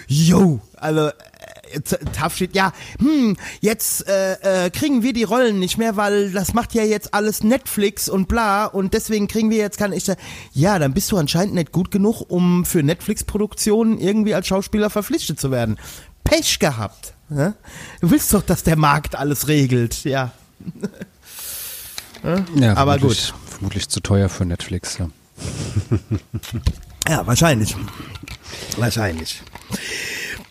yo, 0.07 0.61
also 0.77 1.11
tough 1.81 2.37
shit, 2.37 2.55
ja, 2.55 2.73
hm, 2.99 3.37
jetzt 3.61 4.07
äh, 4.09 4.67
äh, 4.67 4.71
kriegen 4.71 5.03
wir 5.03 5.13
die 5.13 5.25
Rollen 5.25 5.59
nicht 5.59 5.79
mehr, 5.79 5.97
weil 5.97 6.33
das 6.33 6.55
macht 6.55 6.75
ja 6.75 6.83
jetzt 6.85 7.15
alles 7.15 7.43
Netflix 7.43 8.09
und 8.09 8.29
bla 8.29 8.67
und 8.67 8.95
deswegen 8.95 9.29
kriegen 9.29 9.51
wir 9.51 9.59
jetzt 9.59 9.79
keine 9.79 9.95
echte. 9.97 10.17
Ja, 10.53 10.79
dann 10.79 10.95
bist 10.95 11.11
du 11.13 11.17
anscheinend 11.17 11.55
nicht 11.55 11.73
gut 11.73 11.91
genug, 11.91 12.23
um 12.29 12.65
für 12.65 12.83
Netflix-Produktionen 12.83 13.99
irgendwie 13.99 14.35
als 14.35 14.47
Schauspieler 14.47 14.91
verpflichtet 14.91 15.41
zu 15.41 15.51
werden. 15.51 15.79
Pech 16.25 16.59
gehabt. 16.59 17.15
Ne? 17.29 17.55
Du 18.01 18.11
willst 18.11 18.33
doch, 18.35 18.43
dass 18.43 18.63
der 18.63 18.77
Markt 18.77 19.17
alles 19.17 19.49
regelt, 19.49 20.05
ja. 20.05 20.33
ja 22.55 22.77
aber 22.77 22.99
gut. 22.99 23.35
Vermutlich 23.49 23.89
zu 23.89 24.01
teuer 24.01 24.29
für 24.29 24.45
Netflix, 24.45 24.99
ja. 24.99 25.09
ja, 27.09 27.27
wahrscheinlich. 27.27 27.77
Wahrscheinlich. 28.77 29.43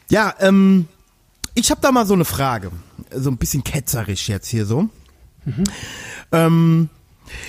Ja, 0.10 0.34
ähm, 0.40 0.88
ich 1.54 1.72
habe 1.72 1.82
da 1.82 1.92
mal 1.92 2.06
so 2.06 2.14
eine 2.14 2.26
Frage, 2.26 2.72
so 3.12 3.30
ein 3.30 3.38
bisschen 3.38 3.64
ketzerisch 3.64 4.30
jetzt 4.30 4.48
hier 4.48 4.66
so. 4.66 4.90
Mhm. 5.46 5.64
Ähm, 6.32 6.90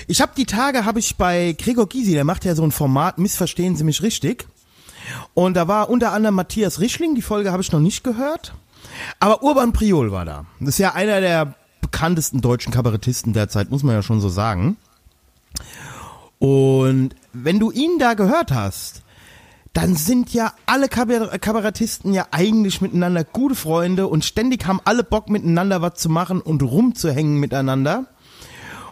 ich 0.07 0.21
habe 0.21 0.31
die 0.35 0.45
Tage 0.45 0.85
habe 0.85 0.99
ich 0.99 1.15
bei 1.15 1.55
Gregor 1.57 1.87
Gysi, 1.87 2.13
der 2.13 2.23
macht 2.23 2.45
ja 2.45 2.55
so 2.55 2.63
ein 2.63 2.71
Format, 2.71 3.17
missverstehen 3.17 3.75
Sie 3.75 3.83
mich 3.83 4.01
richtig. 4.01 4.47
Und 5.33 5.55
da 5.55 5.67
war 5.67 5.89
unter 5.89 6.13
anderem 6.13 6.35
Matthias 6.35 6.79
Rischling, 6.79 7.15
die 7.15 7.21
Folge 7.21 7.51
habe 7.51 7.61
ich 7.61 7.71
noch 7.71 7.79
nicht 7.79 8.03
gehört. 8.03 8.53
Aber 9.19 9.43
Urban 9.43 9.73
Priol 9.73 10.11
war 10.11 10.25
da. 10.25 10.45
Das 10.59 10.69
ist 10.69 10.77
ja 10.77 10.93
einer 10.93 11.19
der 11.19 11.55
bekanntesten 11.81 12.41
deutschen 12.41 12.71
Kabarettisten 12.71 13.33
derzeit, 13.33 13.69
muss 13.69 13.83
man 13.83 13.95
ja 13.95 14.01
schon 14.01 14.21
so 14.21 14.29
sagen. 14.29 14.77
Und 16.39 17.15
wenn 17.31 17.59
du 17.59 17.71
ihn 17.71 17.99
da 17.99 18.13
gehört 18.13 18.51
hast, 18.51 19.01
dann 19.73 19.95
sind 19.95 20.33
ja 20.33 20.53
alle 20.67 20.87
Kabar 20.87 21.37
Kabarettisten 21.39 22.13
ja 22.13 22.27
eigentlich 22.31 22.79
miteinander 22.79 23.23
gute 23.23 23.55
Freunde 23.55 24.07
und 24.07 24.23
ständig 24.23 24.67
haben 24.67 24.79
alle 24.85 25.03
Bock 25.03 25.29
miteinander 25.29 25.81
was 25.81 25.95
zu 25.95 26.09
machen 26.09 26.41
und 26.41 26.61
rumzuhängen 26.61 27.39
miteinander. 27.39 28.05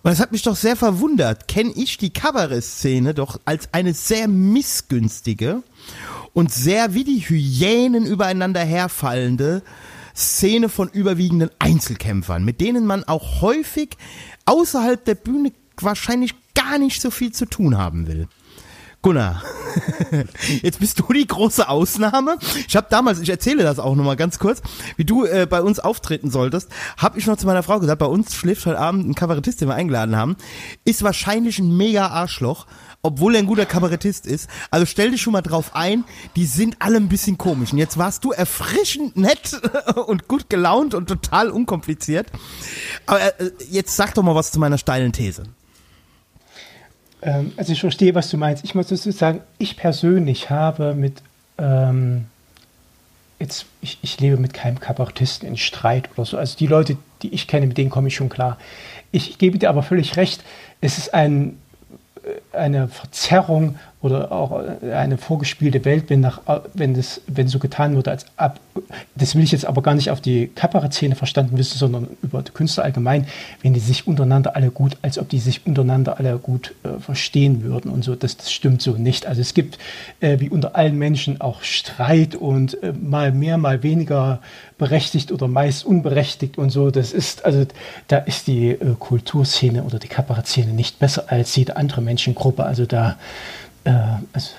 Und 0.04 0.10
das 0.10 0.20
hat 0.20 0.32
mich 0.32 0.42
doch 0.42 0.56
sehr 0.56 0.76
verwundert. 0.76 1.48
Kenne 1.48 1.72
ich 1.76 1.98
die 2.00 2.10
Kabarettszene 2.10 3.14
doch 3.14 3.40
als 3.46 3.70
eine 3.72 3.94
sehr 3.94 4.28
missgünstige 4.28 5.62
und 6.34 6.52
sehr 6.52 6.96
wie 6.96 7.04
die 7.04 7.20
Hyänen 7.20 8.08
übereinander 8.08 8.62
herfallende 8.62 9.62
Szene 10.16 10.70
von 10.70 10.90
überwiegenden 10.90 11.52
Einzelkämpfern, 11.60 12.44
mit 12.44 12.60
denen 12.60 12.88
man 12.88 13.04
auch 13.04 13.42
häufig 13.42 13.98
außerhalb 14.46 15.06
der 15.06 15.16
Bühne 15.16 15.52
wahrscheinlich 15.80 16.34
gar 16.56 16.80
nicht 16.80 17.02
so 17.02 17.12
viel 17.12 17.32
zu 17.32 17.46
tun 17.46 17.78
haben 17.78 18.08
will. 18.08 18.28
Gunnar, 19.02 19.42
jetzt 20.62 20.80
bist 20.80 21.00
du 21.00 21.12
die 21.12 21.26
große 21.26 21.68
Ausnahme. 21.68 22.38
Ich 22.68 22.76
habe 22.76 22.86
damals, 22.90 23.20
ich 23.20 23.30
erzähle 23.30 23.64
das 23.64 23.80
auch 23.80 23.96
nochmal 23.96 24.16
ganz 24.16 24.38
kurz, 24.38 24.62
wie 24.96 25.06
du 25.06 25.26
äh, 25.26 25.48
bei 25.50 25.64
uns 25.64 25.80
auftreten 25.80 26.30
solltest, 26.30 26.70
habe 26.98 27.18
ich 27.18 27.26
noch 27.26 27.38
zu 27.38 27.48
meiner 27.48 27.64
Frau 27.64 27.80
gesagt, 27.80 27.98
bei 27.98 28.06
uns 28.06 28.36
schläft 28.36 28.64
heute 28.68 28.78
Abend 28.78 29.08
ein 29.08 29.16
Kabarettist, 29.16 29.60
den 29.60 29.70
wir 29.70 29.76
eingeladen 29.76 30.16
haben, 30.16 30.36
ist 30.86 31.02
wahrscheinlich 31.02 31.58
ein 31.58 31.76
mega 31.76 32.08
Arschloch, 32.08 32.68
obwohl 33.02 33.34
er 33.34 33.40
ein 33.40 33.48
guter 33.48 33.66
Kabarettist 33.66 34.28
ist. 34.28 34.48
Also 34.70 34.86
stell 34.86 35.10
dich 35.10 35.22
schon 35.24 35.34
mal 35.34 35.42
drauf 35.42 35.72
ein, 35.74 36.04
die 36.36 36.46
sind 36.46 36.76
alle 36.78 36.98
ein 36.98 37.10
bisschen 37.10 37.40
komisch. 37.40 37.72
Und 37.72 37.80
jetzt 37.80 37.98
warst 37.98 38.24
du 38.24 38.32
erfrischend 38.32 39.18
nett 39.18 39.60
und 40.06 40.28
gut 40.28 40.48
gelaunt 40.50 40.94
und 40.94 41.08
total 41.08 41.50
unkompliziert. 41.50 42.28
Aber 43.08 43.20
äh, 43.40 43.52
jetzt 43.70 43.96
sag 43.96 44.14
doch 44.14 44.22
mal 44.22 44.36
was 44.36 44.52
zu 44.52 44.60
meiner 44.60 44.78
steilen 44.78 45.12
These. 45.12 45.46
Ähm, 47.22 47.54
also 47.58 47.72
ich 47.74 47.82
verstehe, 47.82 48.16
was 48.16 48.30
du 48.30 48.38
meinst. 48.38 48.64
Ich 48.64 48.76
muss 48.76 48.88
dazu 48.88 49.12
sagen, 49.12 49.42
ich 49.58 49.78
persönlich 49.78 50.50
habe 50.50 50.94
mit 50.94 51.22
ähm, 51.58 52.26
jetzt, 53.40 53.66
ich, 53.82 53.98
ich 54.02 54.20
lebe 54.20 54.38
mit 54.38 54.54
keinem 54.54 54.80
Kabarettisten 54.80 55.48
in 55.48 55.58
Streit 55.58 56.10
oder 56.16 56.26
so. 56.26 56.38
Also 56.38 56.58
die 56.58 56.68
Leute, 56.68 56.98
die 57.22 57.34
ich 57.34 57.48
kenne, 57.48 57.68
mit 57.68 57.78
denen 57.78 57.90
komme 57.90 58.08
ich 58.08 58.16
schon 58.16 58.30
klar. 58.30 58.58
Ich 59.12 59.38
gebe 59.38 59.58
dir 59.58 59.70
aber 59.70 59.84
völlig 59.84 60.16
recht, 60.16 60.44
es 60.80 60.98
ist 60.98 61.14
ein, 61.14 61.60
äh, 62.24 62.58
eine 62.58 62.88
Verzerrung 62.88 63.78
oder 64.02 64.32
auch 64.32 64.64
äh, 64.82 64.94
eine 64.94 65.18
vorgespielte 65.18 65.86
Welt, 65.86 66.06
wenn, 66.08 66.22
nach, 66.22 66.40
äh, 66.48 66.60
wenn, 66.74 66.96
das, 66.96 67.22
wenn 67.28 67.48
so 67.48 67.60
getan 67.60 67.96
wird, 67.96 68.08
als 68.08 68.26
ab. 68.36 68.60
Das 69.16 69.36
will 69.36 69.44
ich 69.44 69.52
jetzt 69.52 69.66
aber 69.66 69.82
gar 69.82 69.94
nicht 69.94 70.10
auf 70.10 70.22
die 70.22 70.48
Kabarettszene 70.48 71.16
verstanden 71.16 71.58
wissen, 71.58 71.78
sondern 71.78 72.08
über 72.24 72.42
Künstler 72.42 72.84
allgemein, 72.84 73.28
wenn 73.62 73.74
die 73.74 73.80
sich 73.80 74.08
untereinander 74.08 74.56
alle 74.56 74.72
gut, 74.72 74.98
als 75.02 75.20
ob 75.20 75.30
die 75.30 75.40
sich 75.40 75.68
untereinander 75.68 76.18
alle 76.18 76.38
gut 76.38 76.74
äh, 76.84 77.00
verstehen 77.00 77.64
würden 77.64 77.92
und 77.92 78.04
so. 78.04 78.16
Das, 78.16 78.38
das 78.38 78.52
stimmt 78.52 78.82
so 78.82 78.94
nicht. 78.94 79.28
Also 79.28 79.42
es 79.42 79.54
gibt 79.54 79.78
äh, 80.20 80.40
wie 80.40 80.50
unter 80.50 80.76
allen 80.76 80.98
Menschen 80.98 81.40
auch 81.40 81.62
Streit 81.62 82.36
und 82.36 82.82
äh, 82.82 82.94
mal 82.94 83.32
mehr, 83.32 83.58
mal 83.58 83.84
weniger 83.84 84.40
berechtigt 84.80 85.32
oder 85.32 85.48
meist 85.48 85.86
unberechtigt 85.86 86.58
und 86.58 86.72
so. 86.72 86.90
Das 86.90 87.14
ist, 87.14 87.46
also 87.46 87.66
da 88.08 88.18
ist 88.18 88.48
die 88.48 88.70
äh, 88.70 88.96
Kulturszene 88.98 89.84
oder 89.84 90.00
die 90.00 90.08
Kabarettszene 90.08 90.74
nicht 90.74 90.98
besser 90.98 91.26
als 91.28 91.56
jede 91.56 91.78
andere 91.78 92.02
Menschengruppe. 92.02 92.64
Also 92.64 92.88
da 92.88 93.18
äh, 93.84 93.92
also 94.34 94.52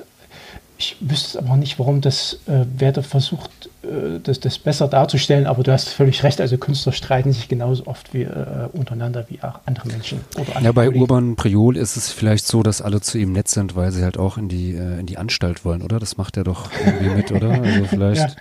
ich 0.82 0.96
wüsste 0.98 1.28
es 1.28 1.36
aber 1.36 1.56
nicht, 1.56 1.78
warum 1.78 2.00
das 2.00 2.40
äh, 2.46 2.64
wer 2.76 2.90
da 2.90 3.02
versucht, 3.02 3.70
äh, 3.84 4.18
das, 4.20 4.40
das 4.40 4.58
besser 4.58 4.88
darzustellen, 4.88 5.46
aber 5.46 5.62
du 5.62 5.72
hast 5.72 5.90
völlig 5.90 6.24
recht, 6.24 6.40
also 6.40 6.58
Künstler 6.58 6.92
streiten 6.92 7.32
sich 7.32 7.46
genauso 7.46 7.86
oft 7.86 8.12
wie 8.14 8.22
äh, 8.22 8.68
untereinander 8.72 9.24
wie 9.28 9.40
auch 9.42 9.60
andere 9.64 9.86
Menschen. 9.88 10.22
Andere 10.36 10.64
Ja, 10.64 10.72
bei 10.72 10.86
Kollegen. 10.86 11.00
Urban 11.00 11.36
Priol 11.36 11.76
ist 11.76 11.96
es 11.96 12.10
vielleicht 12.10 12.46
so, 12.46 12.64
dass 12.64 12.82
alle 12.82 13.00
zu 13.00 13.18
ihm 13.18 13.32
nett 13.32 13.46
sind, 13.46 13.76
weil 13.76 13.92
sie 13.92 14.02
halt 14.02 14.18
auch 14.18 14.38
in 14.38 14.48
die, 14.48 14.72
äh, 14.72 14.98
in 14.98 15.06
die 15.06 15.18
Anstalt 15.18 15.64
wollen, 15.64 15.82
oder? 15.82 16.00
Das 16.00 16.16
macht 16.16 16.36
er 16.36 16.42
doch 16.42 16.70
irgendwie 16.84 17.14
mit, 17.14 17.30
oder? 17.30 17.50
Also 17.50 17.84
vielleicht. 17.88 18.36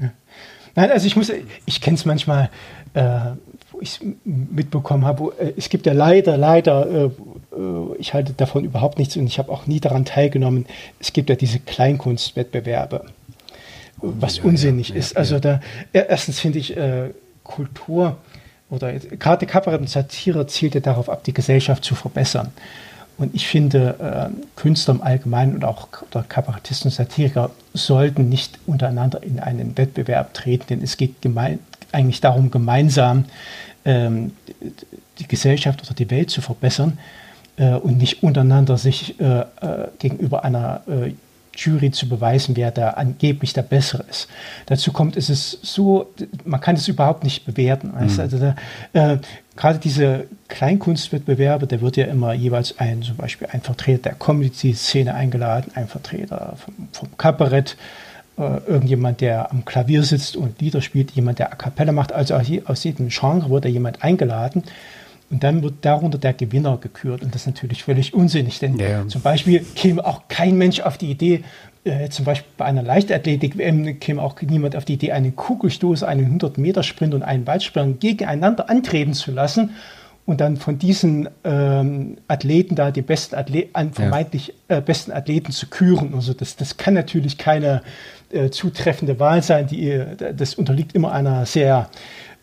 Ja. 0.00 0.10
Nein, 0.74 0.90
also 0.90 1.06
ich 1.06 1.14
muss, 1.14 1.30
ich 1.66 1.80
kenne 1.80 1.96
es 1.96 2.04
manchmal, 2.04 2.50
äh, 2.94 3.20
ich 3.80 3.92
es 3.92 4.00
mitbekommen 4.24 5.04
habe. 5.04 5.32
äh, 5.38 5.52
Es 5.56 5.68
gibt 5.68 5.86
ja 5.86 5.92
leider, 5.92 6.36
leider, 6.36 6.86
äh, 6.88 7.04
äh, 7.04 7.10
ich 7.98 8.14
halte 8.14 8.32
davon 8.32 8.64
überhaupt 8.64 8.98
nichts 8.98 9.16
und 9.16 9.26
ich 9.26 9.38
habe 9.38 9.50
auch 9.50 9.66
nie 9.66 9.80
daran 9.80 10.04
teilgenommen. 10.04 10.66
Es 10.98 11.12
gibt 11.12 11.30
ja 11.30 11.36
diese 11.36 11.58
Kleinkunstwettbewerbe, 11.60 13.06
was 14.02 14.38
ja, 14.38 14.44
unsinnig 14.44 14.90
ja, 14.90 14.96
ist. 14.96 15.12
ja, 15.12 15.18
Also 15.18 15.38
da 15.38 15.60
erstens 15.92 16.40
finde 16.40 16.58
ich 16.58 16.76
Kultur 17.44 18.16
oder 18.70 18.92
gerade 18.92 19.46
Kabarett 19.46 19.80
und 19.80 19.90
Satire 19.90 20.46
zielt 20.46 20.74
ja 20.74 20.80
darauf 20.80 21.08
ab, 21.08 21.24
die 21.24 21.34
Gesellschaft 21.34 21.84
zu 21.84 21.94
verbessern. 21.94 22.52
Und 23.18 23.34
ich 23.34 23.48
finde, 23.48 24.30
Künstler 24.56 24.94
im 24.94 25.02
Allgemeinen 25.02 25.54
und 25.56 25.64
auch 25.64 25.88
Kabarettisten 26.28 26.90
und 26.90 26.94
Satiriker 26.94 27.50
sollten 27.74 28.28
nicht 28.28 28.58
untereinander 28.66 29.22
in 29.22 29.40
einen 29.40 29.76
Wettbewerb 29.76 30.32
treten, 30.32 30.66
denn 30.70 30.82
es 30.82 30.96
geht 30.96 31.20
gemein, 31.20 31.58
eigentlich 31.92 32.20
darum, 32.20 32.50
gemeinsam 32.50 33.24
ähm, 33.84 34.32
die 35.18 35.28
Gesellschaft 35.28 35.82
oder 35.84 35.94
die 35.94 36.10
Welt 36.10 36.30
zu 36.30 36.40
verbessern 36.40 36.98
äh, 37.56 37.74
und 37.74 37.98
nicht 37.98 38.22
untereinander 38.22 38.76
sich 38.76 39.20
äh, 39.20 39.40
äh, 39.40 39.46
gegenüber 39.98 40.44
einer 40.44 40.82
äh, 40.88 41.12
Jury 41.56 41.90
zu 41.90 42.08
beweisen, 42.08 42.56
wer 42.56 42.70
da 42.70 42.90
angeblich 42.90 43.52
der 43.52 43.62
Bessere 43.62 44.04
ist. 44.08 44.28
Dazu 44.66 44.92
kommt, 44.92 45.16
es 45.16 45.28
ist 45.28 45.58
so, 45.62 46.10
man 46.44 46.60
kann 46.60 46.76
es 46.76 46.88
überhaupt 46.88 47.24
nicht 47.24 47.44
bewerten. 47.44 47.92
Du? 47.92 48.22
Also 48.22 48.38
da, 48.38 48.54
äh, 48.92 49.18
gerade 49.56 49.78
diese 49.78 50.26
Kleinkunstwettbewerbe, 50.48 51.66
da 51.66 51.80
wird 51.80 51.96
ja 51.96 52.06
immer 52.06 52.32
jeweils 52.32 52.78
ein, 52.78 53.02
zum 53.02 53.16
Beispiel 53.16 53.48
ein 53.52 53.60
Vertreter 53.60 54.10
der 54.10 54.14
Comedy-Szene 54.14 55.14
eingeladen, 55.14 55.72
ein 55.74 55.88
Vertreter 55.88 56.54
vom, 56.56 56.88
vom 56.92 57.08
Kabarett, 57.18 57.76
äh, 58.40 58.60
irgendjemand, 58.70 59.20
der 59.20 59.50
am 59.52 59.64
Klavier 59.64 60.02
sitzt 60.02 60.36
und 60.36 60.60
Lieder 60.60 60.80
spielt, 60.82 61.10
jemand, 61.12 61.38
der 61.38 61.52
A 61.52 61.56
Cappella 61.56 61.92
macht. 61.92 62.12
Also 62.12 62.34
aus 62.34 62.48
je- 62.48 62.62
aus 62.64 62.82
jedem 62.84 63.08
Genre 63.08 63.50
wird 63.50 63.64
da 63.64 63.68
jemand 63.68 64.02
eingeladen. 64.02 64.64
Und 65.30 65.44
dann 65.44 65.62
wird 65.62 65.74
darunter 65.82 66.18
der 66.18 66.32
Gewinner 66.32 66.76
gekürt. 66.78 67.22
Und 67.22 67.34
das 67.34 67.42
ist 67.42 67.46
natürlich 67.46 67.84
völlig 67.84 68.14
unsinnig, 68.14 68.58
denn 68.58 68.76
ja. 68.78 69.06
zum 69.06 69.20
Beispiel 69.20 69.64
käme 69.76 70.04
auch 70.04 70.22
kein 70.26 70.56
Mensch 70.58 70.80
auf 70.80 70.98
die 70.98 71.08
Idee, 71.10 71.44
äh, 71.84 72.08
zum 72.08 72.24
Beispiel 72.24 72.50
bei 72.56 72.64
einer 72.64 72.82
Leichtathletik-WM 72.82 74.00
käme 74.00 74.22
auch 74.22 74.34
niemand 74.42 74.74
auf 74.74 74.84
die 74.84 74.94
Idee, 74.94 75.12
einen 75.12 75.36
Kugelstoß, 75.36 76.02
einen 76.02 76.38
100-Meter-Sprint 76.40 77.14
und 77.14 77.22
einen 77.22 77.46
Weitsprung 77.46 78.00
gegeneinander 78.00 78.68
antreten 78.68 79.12
zu 79.14 79.30
lassen 79.30 79.70
und 80.30 80.40
dann 80.40 80.56
von 80.56 80.78
diesen 80.78 81.28
ähm, 81.42 82.18
Athleten 82.28 82.76
da 82.76 82.92
die 82.92 83.02
besten 83.02 83.34
Athleten, 83.34 83.92
vermeintlich 83.92 84.54
äh, 84.68 84.80
besten 84.80 85.10
Athleten 85.10 85.50
zu 85.50 85.66
küren. 85.66 86.14
Also 86.14 86.34
das, 86.34 86.54
das 86.54 86.76
kann 86.76 86.94
natürlich 86.94 87.36
keine 87.36 87.82
äh, 88.30 88.48
zutreffende 88.50 89.18
Wahl 89.18 89.42
sein. 89.42 89.66
Die, 89.66 89.90
äh, 89.90 90.32
das 90.32 90.54
unterliegt 90.54 90.94
immer 90.94 91.10
einer 91.10 91.46
sehr 91.46 91.90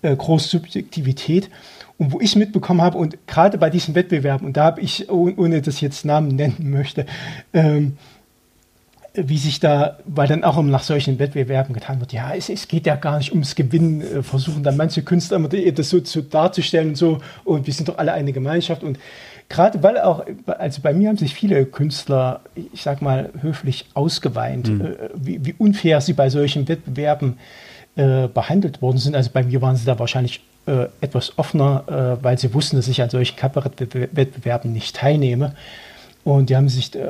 äh, 0.01 0.13
großen 0.13 0.49
Subjektivität. 0.49 1.49
Und 1.97 2.11
wo 2.11 2.19
ich 2.19 2.35
mitbekommen 2.35 2.81
habe, 2.81 2.97
und 2.97 3.25
gerade 3.25 3.57
bei 3.57 3.69
diesen 3.69 3.95
Wettbewerben, 3.95 4.45
und 4.45 4.57
da 4.57 4.65
habe 4.65 4.81
ich, 4.81 5.09
oh- 5.09 5.31
ohne 5.37 5.61
dass 5.61 5.75
ich 5.75 5.81
jetzt 5.81 6.03
Namen 6.03 6.35
nennen 6.35 6.69
möchte, 6.69 7.05
ähm, 7.53 7.97
wie 9.17 9.37
sich 9.37 9.59
da, 9.59 9.97
weil 10.05 10.27
dann 10.27 10.43
auch 10.43 10.61
nach 10.61 10.83
solchen 10.83 11.17
Wettbewerben 11.19 11.73
getan 11.73 11.99
wird, 11.99 12.13
ja, 12.13 12.33
es, 12.35 12.49
es 12.49 12.67
geht 12.67 12.85
ja 12.85 12.95
gar 12.95 13.17
nicht 13.17 13.31
ums 13.31 13.55
Gewinnen, 13.55 14.01
äh, 14.01 14.23
versuchen 14.23 14.63
dann 14.63 14.77
manche 14.77 15.01
Künstler 15.01 15.37
immer 15.37 15.49
die- 15.49 15.73
das 15.73 15.89
so 15.89 15.99
zu 15.99 16.21
darzustellen 16.21 16.89
und 16.89 16.95
so, 16.97 17.19
und 17.43 17.65
wir 17.67 17.73
sind 17.73 17.89
doch 17.89 17.97
alle 17.97 18.13
eine 18.13 18.31
Gemeinschaft 18.31 18.83
und 18.83 18.99
gerade 19.49 19.81
weil 19.81 19.97
auch, 19.99 20.23
also 20.59 20.81
bei 20.81 20.93
mir 20.93 21.09
haben 21.09 21.17
sich 21.17 21.33
viele 21.33 21.65
Künstler, 21.65 22.41
ich 22.73 22.83
sag 22.83 23.01
mal, 23.01 23.29
höflich 23.41 23.85
ausgeweint, 23.93 24.67
äh, 24.69 25.09
wie, 25.15 25.43
wie 25.45 25.55
unfair 25.57 25.99
sie 26.01 26.13
bei 26.13 26.29
solchen 26.29 26.67
Wettbewerben 26.67 27.37
äh, 27.95 28.27
behandelt 28.27 28.81
worden 28.81 28.97
sind. 28.99 29.15
Also 29.15 29.31
bei 29.33 29.43
mir 29.43 29.61
waren 29.61 29.75
sie 29.75 29.85
da 29.85 29.97
wahrscheinlich 29.97 30.41
äh, 30.67 30.87
etwas 31.01 31.39
offener, 31.39 32.17
äh, 32.19 32.23
weil 32.23 32.37
sie 32.37 32.53
wussten, 32.53 32.75
dass 32.75 32.87
ich 32.89 33.01
an 33.01 33.09
solchen 33.09 33.37
Kabarettwettbewerben 33.37 34.71
nicht 34.73 34.95
teilnehme. 34.97 35.55
Und 36.27 36.49
die 36.49 36.57
haben 36.57 36.67
sich 36.67 36.93
äh, 36.93 37.09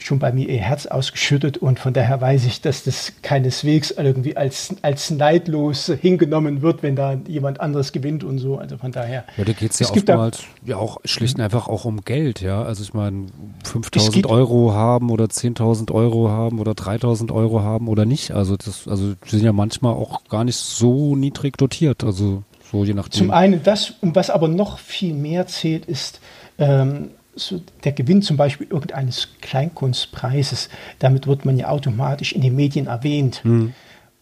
schon 0.00 0.18
bei 0.18 0.32
mir 0.32 0.46
ihr 0.46 0.60
Herz 0.60 0.84
ausgeschüttet 0.84 1.56
und 1.56 1.78
von 1.78 1.94
daher 1.94 2.20
weiß 2.20 2.44
ich, 2.44 2.60
dass 2.60 2.84
das 2.84 3.14
keineswegs 3.22 3.90
irgendwie 3.90 4.36
als, 4.36 4.74
als 4.82 5.08
neidlos 5.10 5.86
hingenommen 5.86 6.60
wird, 6.60 6.82
wenn 6.82 6.94
da 6.94 7.14
jemand 7.26 7.58
anderes 7.58 7.90
gewinnt 7.92 8.22
und 8.22 8.36
so. 8.36 8.58
Also 8.58 8.76
von 8.76 8.92
daher. 8.92 9.24
Ja, 9.38 9.44
da 9.44 9.52
geht 9.54 9.70
es 9.70 9.78
ja 9.78 9.88
oftmals 9.88 10.40
ja 10.66 10.76
auch 10.76 10.98
schlicht 11.06 11.36
und 11.36 11.40
einfach 11.40 11.68
auch 11.68 11.86
um 11.86 12.02
Geld, 12.02 12.42
ja. 12.42 12.62
Also 12.62 12.82
ich 12.82 12.92
meine, 12.92 13.28
Es 13.64 13.70
5000 13.70 14.14
geht- 14.14 14.26
Euro 14.26 14.74
haben 14.74 15.08
oder 15.10 15.24
10.000 15.24 15.90
Euro 15.90 16.28
haben 16.28 16.58
oder 16.58 16.74
3000 16.74 17.32
Euro 17.32 17.62
haben 17.62 17.88
oder 17.88 18.04
nicht. 18.04 18.32
Also 18.32 18.58
das, 18.58 18.86
also 18.86 19.14
die 19.24 19.30
sind 19.30 19.42
ja 19.42 19.54
manchmal 19.54 19.94
auch 19.94 20.24
gar 20.28 20.44
nicht 20.44 20.56
so 20.56 21.16
niedrig 21.16 21.56
dotiert. 21.56 22.04
Also 22.04 22.42
so 22.70 22.84
je 22.84 22.92
nachdem. 22.92 23.18
Zum 23.20 23.30
einen 23.30 23.62
das, 23.62 23.94
und 24.02 24.14
was 24.16 24.28
aber 24.28 24.48
noch 24.48 24.78
viel 24.80 25.14
mehr 25.14 25.46
zählt, 25.46 25.86
ist 25.86 26.20
ähm, 26.58 27.08
so 27.34 27.60
der 27.84 27.92
Gewinn 27.92 28.22
zum 28.22 28.36
Beispiel 28.36 28.66
irgendeines 28.68 29.28
Kleinkunstpreises. 29.40 30.68
Damit 30.98 31.26
wird 31.26 31.44
man 31.44 31.56
ja 31.56 31.68
automatisch 31.68 32.32
in 32.32 32.42
den 32.42 32.56
Medien 32.56 32.86
erwähnt. 32.86 33.42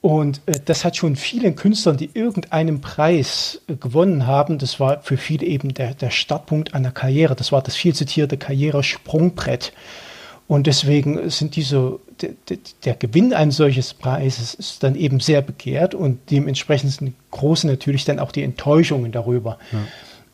Und 0.01 0.41
äh, 0.47 0.61
das 0.65 0.85
hat 0.85 0.97
schon 0.97 1.17
vielen 1.17 1.57
Künstlern, 1.57 1.97
die 1.97 2.11
irgendeinen 2.15 2.81
Preis 2.81 3.61
äh, 3.67 3.75
gewonnen 3.75 4.27
haben, 4.27 4.59
das 4.59 4.79
war 4.79 5.03
für 5.03 5.17
viele 5.17 5.47
eben 5.47 5.75
der, 5.75 5.95
der 5.95 6.11
Startpunkt 6.11 6.75
einer 6.75 6.93
Karriere. 6.93 7.35
Das 7.35 7.51
war 7.51 7.63
das 7.63 7.75
viel 7.75 7.95
zitierte 7.95 8.37
Karrieresprungbrett. 8.37 9.73
Und 10.47 10.67
deswegen 10.67 11.29
sind 11.29 11.57
diese, 11.57 11.99
der, 12.23 12.31
der 12.85 12.95
Gewinn 12.95 13.35
eines 13.35 13.57
solches 13.57 13.93
Preises 13.93 14.55
ist 14.55 14.83
dann 14.83 14.95
eben 14.95 15.21
sehr 15.21 15.43
begehrt 15.43 15.95
und 15.95 16.31
dementsprechend 16.31 16.93
sind 16.93 17.15
große 17.31 17.67
natürlich 17.67 18.07
dann 18.07 18.19
auch 18.19 18.33
die 18.33 18.43
Enttäuschungen 18.43 19.13
darüber. 19.13 19.59
Ja. 19.73 19.79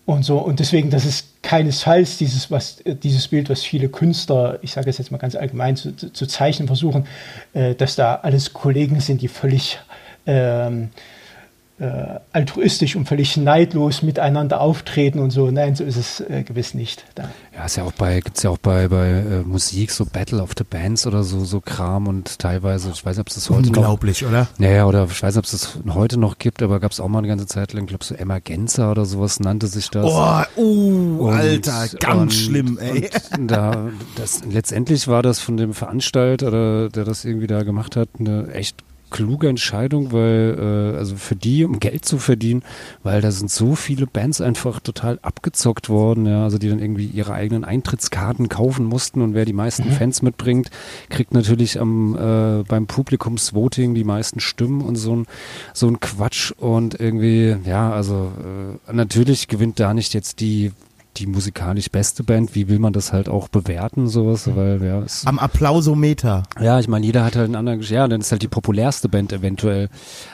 Und 0.07 0.23
so, 0.23 0.39
und 0.39 0.61
deswegen, 0.61 0.91
das 0.91 1.07
ist 1.07 1.43
keinesfalls 1.43 2.19
dieses, 2.19 2.51
was, 2.51 2.83
dieses 2.85 3.29
Bild, 3.29 3.49
was 3.49 3.63
viele 3.63 3.89
Künstler, 3.89 4.59
ich 4.61 4.73
sage 4.73 4.91
es 4.91 4.99
jetzt 4.99 5.11
mal 5.11 5.19
ganz 5.19 5.35
allgemein, 5.35 5.77
zu, 5.77 5.95
zu 5.97 6.27
zeichnen 6.27 6.67
versuchen, 6.67 7.07
äh, 7.55 7.75
dass 7.75 7.97
da 7.97 8.17
alles 8.17 8.53
Kollegen 8.53 9.01
sind, 9.01 9.23
die 9.23 9.29
völlig 9.29 9.79
ähm, 10.27 10.91
äh, 11.81 12.21
altruistisch 12.33 12.95
und 12.95 13.09
völlig 13.09 13.37
neidlos 13.37 14.03
miteinander 14.03 14.61
auftreten 14.61 15.19
und 15.19 15.31
so. 15.31 15.51
Nein, 15.51 15.75
so 15.75 15.83
ist 15.83 15.97
es 15.97 16.21
äh, 16.21 16.45
gewiss 16.45 16.73
nicht. 16.73 17.05
Da. 17.17 17.31
Ja, 17.53 17.65
ist 17.65 17.77
ja 17.77 17.83
auch 17.83 17.93
bei, 17.93 18.21
gibt's 18.21 18.45
ja 18.45 18.51
auch 18.51 18.59
bei, 18.59 18.87
bei 18.87 19.09
äh, 19.09 19.43
Musik 19.43 19.91
so 19.91 20.07
Battle 20.07 20.41
of 20.41 20.53
the 20.57 20.63
Bands 20.63 21.05
oder 21.05 21.25
so, 21.25 21.45
so 21.45 21.61
Kram 21.61 22.07
und 22.07 22.39
teilweise, 22.39 22.91
ich 22.91 23.05
weiß 23.05 23.17
nicht, 23.17 23.23
ob 23.23 23.29
es 23.29 23.35
das 23.35 23.51
heute 23.51 23.69
Unglaublich, 23.69 24.23
noch, 24.23 24.29
oder? 24.29 24.47
Naja, 24.59 24.87
oder 24.87 25.09
ich 25.11 25.21
weiß 25.21 25.35
nicht, 25.35 25.39
ob 25.39 25.45
es 25.47 25.51
das 25.51 25.79
heute 25.93 26.17
noch 26.17 26.39
gibt, 26.39 26.63
aber 26.63 26.79
gab 26.79 26.93
es 26.93 27.01
auch 27.01 27.09
mal 27.09 27.19
eine 27.19 27.29
ganze 27.29 27.47
Zeit 27.47 27.73
lang, 27.73 27.87
glaube 27.87 28.05
so 28.05 28.15
Emergenza 28.15 28.93
oder 28.93 29.05
sowas 29.05 29.41
nannte 29.41 29.67
sich 29.67 29.91
das. 29.91 30.05
Oh, 30.05 30.61
uh, 30.61 31.27
und, 31.27 31.35
Alter, 31.35 31.89
ganz 31.99 32.23
und, 32.23 32.33
schlimm, 32.33 32.79
ey. 32.79 33.11
Und 33.37 33.49
da, 33.51 33.89
das, 34.15 34.45
letztendlich 34.45 35.09
war 35.09 35.23
das 35.23 35.41
von 35.41 35.57
dem 35.57 35.75
Veranstalter, 35.75 36.89
der 36.89 37.05
das 37.05 37.25
irgendwie 37.25 37.49
da 37.49 37.65
gemacht 37.65 37.97
hat, 37.97 38.11
eine 38.21 38.53
echt 38.53 38.84
kluge 39.15 39.49
Entscheidung, 39.49 40.11
weil, 40.11 40.57
äh, 40.59 40.99
also 40.99 41.15
für 41.15 41.37
die, 41.37 41.65
um 41.65 41.79
Geld 41.79 42.05
zu 42.05 42.19
verdienen, 42.19 42.65
weil 43.05 43.21
da 43.21 43.31
sind 43.31 43.49
so 43.49 43.77
viele 43.77 44.09
Bands 44.09 44.41
einfach 44.41 44.81
total 44.81 45.21
abgezockt 45.23 45.89
worden, 45.89 46.27
ja, 46.27 46.43
also 46.43 46.59
die 46.59 46.69
dann 46.69 46.81
irgendwie 46.81 47.07
ihre 47.07 47.33
eigenen 47.33 47.65
Eintrittskarten 47.65 48.49
kaufen 48.49 48.85
mussten 48.87 49.23
und 49.23 49.35
wer 49.35 49.45
die 49.45 49.53
meisten 49.53 49.89
mhm. 49.89 49.93
Fans 49.93 50.23
mitbringt, 50.23 50.71
kriegt 51.11 51.33
natürlich 51.33 51.81
am, 51.81 52.17
äh, 52.17 52.65
beim 52.65 52.89
Publikumsvoting 52.89 53.95
die 53.95 54.03
meisten 54.03 54.41
Stimmen 54.41 54.81
und 54.81 54.97
so 54.97 55.15
ein, 55.15 55.27
so 55.75 55.87
ein 55.87 56.01
Quatsch 56.01 56.51
und 56.51 56.99
irgendwie, 56.99 57.55
ja, 57.65 57.93
also 57.93 58.33
äh, 58.89 58.93
natürlich 58.93 59.47
gewinnt 59.47 59.79
da 59.79 59.95
nicht 59.95 60.13
jetzt 60.13 60.41
die 60.41 60.73
die 61.17 61.27
musikalisch 61.27 61.91
beste 61.91 62.25
Band, 62.25 62.55
wie 62.55 62.69
will 62.69 62.79
man 62.79 62.93
das 62.93 63.13
halt 63.13 63.29
auch 63.29 63.49
bewerten, 63.49 64.09
sowas, 64.09 64.49
weil 64.55 64.83
ja. 64.83 65.01
Es, 65.03 65.27
Am 65.27 65.39
Applausometer. 65.39 66.43
Ja, 66.61 66.81
ich 66.81 66.89
meine, 66.89 67.07
jeder 67.07 67.25
hat 67.25 67.37
halt 67.37 67.47
einen 67.47 67.57
anderen, 67.57 67.81
ja, 67.83 68.09
dann 68.09 68.21
ist 68.21 68.33
halt 68.33 68.43
die 68.43 68.49
populärste 68.49 69.09
Band 69.09 69.33
eventuell, 69.33 69.89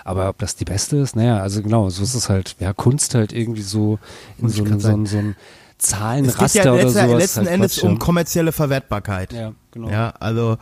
aber 0.05 0.29
ob 0.29 0.39
das 0.39 0.57
die 0.57 0.65
beste 0.65 0.97
ist, 0.97 1.17
naja, 1.17 1.39
also 1.39 1.63
genau, 1.63 1.91
so 1.91 2.03
ist 2.03 2.15
es 2.15 2.29
halt, 2.29 2.57
ja, 2.61 2.73
Kunst 2.73 3.15
halt 3.15 3.33
irgendwie 3.33 3.63
so 3.63 3.99
in 4.39 4.49
so, 4.49 4.65
so, 4.65 4.79
so, 4.79 5.05
so 5.05 5.19
ein 5.19 5.37
Zahlenraster 5.81 6.65
ja 6.65 6.73
oder 6.73 6.89
sowas. 6.91 7.11
letzten 7.11 7.41
halt 7.41 7.49
Endes 7.49 7.79
um 7.83 7.99
kommerzielle 7.99 8.53
Verwertbarkeit. 8.53 9.33
Ja, 9.33 9.53
genau. 9.71 9.91
Ja, 9.91 10.15
also, 10.21 10.59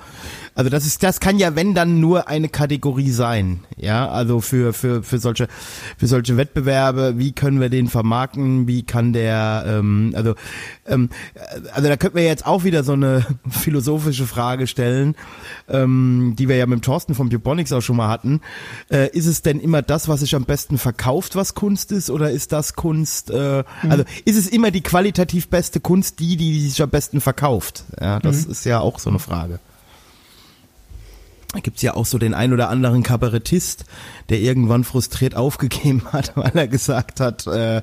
also 0.54 0.70
das 0.70 0.86
ist, 0.86 1.02
das 1.02 1.20
kann 1.20 1.38
ja, 1.38 1.56
wenn 1.56 1.74
dann 1.74 2.00
nur 2.00 2.28
eine 2.28 2.48
Kategorie 2.48 3.10
sein. 3.10 3.60
Ja, 3.76 4.08
also 4.08 4.40
für, 4.40 4.72
für, 4.72 5.02
für 5.02 5.18
solche, 5.18 5.48
für 5.96 6.06
solche 6.06 6.36
Wettbewerbe, 6.36 7.14
wie 7.16 7.32
können 7.32 7.60
wir 7.60 7.68
den 7.68 7.88
vermarkten, 7.88 8.66
wie 8.66 8.82
kann 8.82 9.12
der, 9.12 9.64
ähm, 9.66 10.12
also, 10.14 10.34
ähm, 10.86 11.10
also 11.72 11.88
da 11.88 11.96
könnten 11.96 12.16
wir 12.16 12.24
jetzt 12.24 12.46
auch 12.46 12.64
wieder 12.64 12.84
so 12.84 12.92
eine 12.92 13.24
philosophische 13.48 14.26
Frage 14.26 14.66
stellen, 14.66 15.14
ähm, 15.68 16.34
die 16.38 16.48
wir 16.48 16.56
ja 16.56 16.66
mit 16.66 16.80
dem 16.80 16.82
Thorsten 16.82 17.14
von 17.14 17.28
Bubonics 17.28 17.72
auch 17.72 17.82
schon 17.82 17.96
mal 17.96 18.08
hatten. 18.08 18.40
Äh, 18.90 19.10
ist 19.16 19.26
es 19.26 19.42
denn 19.42 19.60
immer 19.60 19.82
das, 19.82 20.08
was 20.08 20.20
sich 20.20 20.34
am 20.34 20.44
besten 20.44 20.78
verkauft, 20.78 21.36
was 21.36 21.54
Kunst 21.54 21.92
ist, 21.92 22.10
oder 22.10 22.30
ist 22.30 22.52
das 22.52 22.74
Kunst, 22.74 23.30
äh, 23.30 23.64
mhm. 23.82 23.90
also 23.90 24.04
ist 24.24 24.36
es 24.36 24.48
immer 24.48 24.70
die 24.70 24.82
qualitativ 24.82 25.48
beste 25.48 25.80
Kunst, 25.80 26.20
die, 26.20 26.36
die 26.36 26.68
sich 26.68 26.82
am 26.82 26.90
besten 26.90 27.20
verkauft? 27.20 27.84
Ja, 28.00 28.18
das 28.20 28.46
mhm. 28.46 28.52
ist 28.52 28.64
ja 28.64 28.80
auch 28.80 28.97
so 28.98 29.10
eine 29.10 29.18
Frage. 29.18 29.60
Da 31.52 31.60
gibt's 31.60 31.80
ja 31.80 31.94
auch 31.94 32.04
so 32.04 32.18
den 32.18 32.34
ein 32.34 32.52
oder 32.52 32.68
anderen 32.68 33.02
Kabarettist, 33.02 33.86
der 34.28 34.40
irgendwann 34.40 34.84
frustriert 34.84 35.34
aufgegeben 35.34 36.02
hat, 36.12 36.32
weil 36.36 36.52
er 36.54 36.68
gesagt 36.68 37.20
hat, 37.20 37.46
äh, 37.46 37.82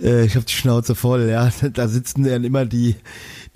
äh, 0.00 0.24
ich 0.24 0.34
habe 0.34 0.46
die 0.46 0.52
Schnauze 0.52 0.94
voll, 0.94 1.28
ja. 1.28 1.50
Da 1.72 1.88
sitzen 1.88 2.24
dann 2.24 2.44
immer 2.44 2.64
die, 2.64 2.96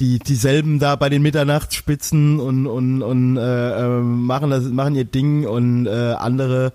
die, 0.00 0.18
dieselben 0.18 0.78
da 0.78 0.96
bei 0.96 1.09
den 1.09 1.22
Mitternachtsspitzen 1.22 2.38
und, 2.38 2.66
und, 2.66 3.02
und 3.02 3.36
äh, 3.36 3.80
äh 3.80 4.00
machen, 4.00 4.50
das, 4.50 4.64
machen 4.64 4.94
ihr 4.94 5.04
Ding 5.04 5.46
und 5.46 5.86
äh, 5.86 6.14
andere, 6.18 6.72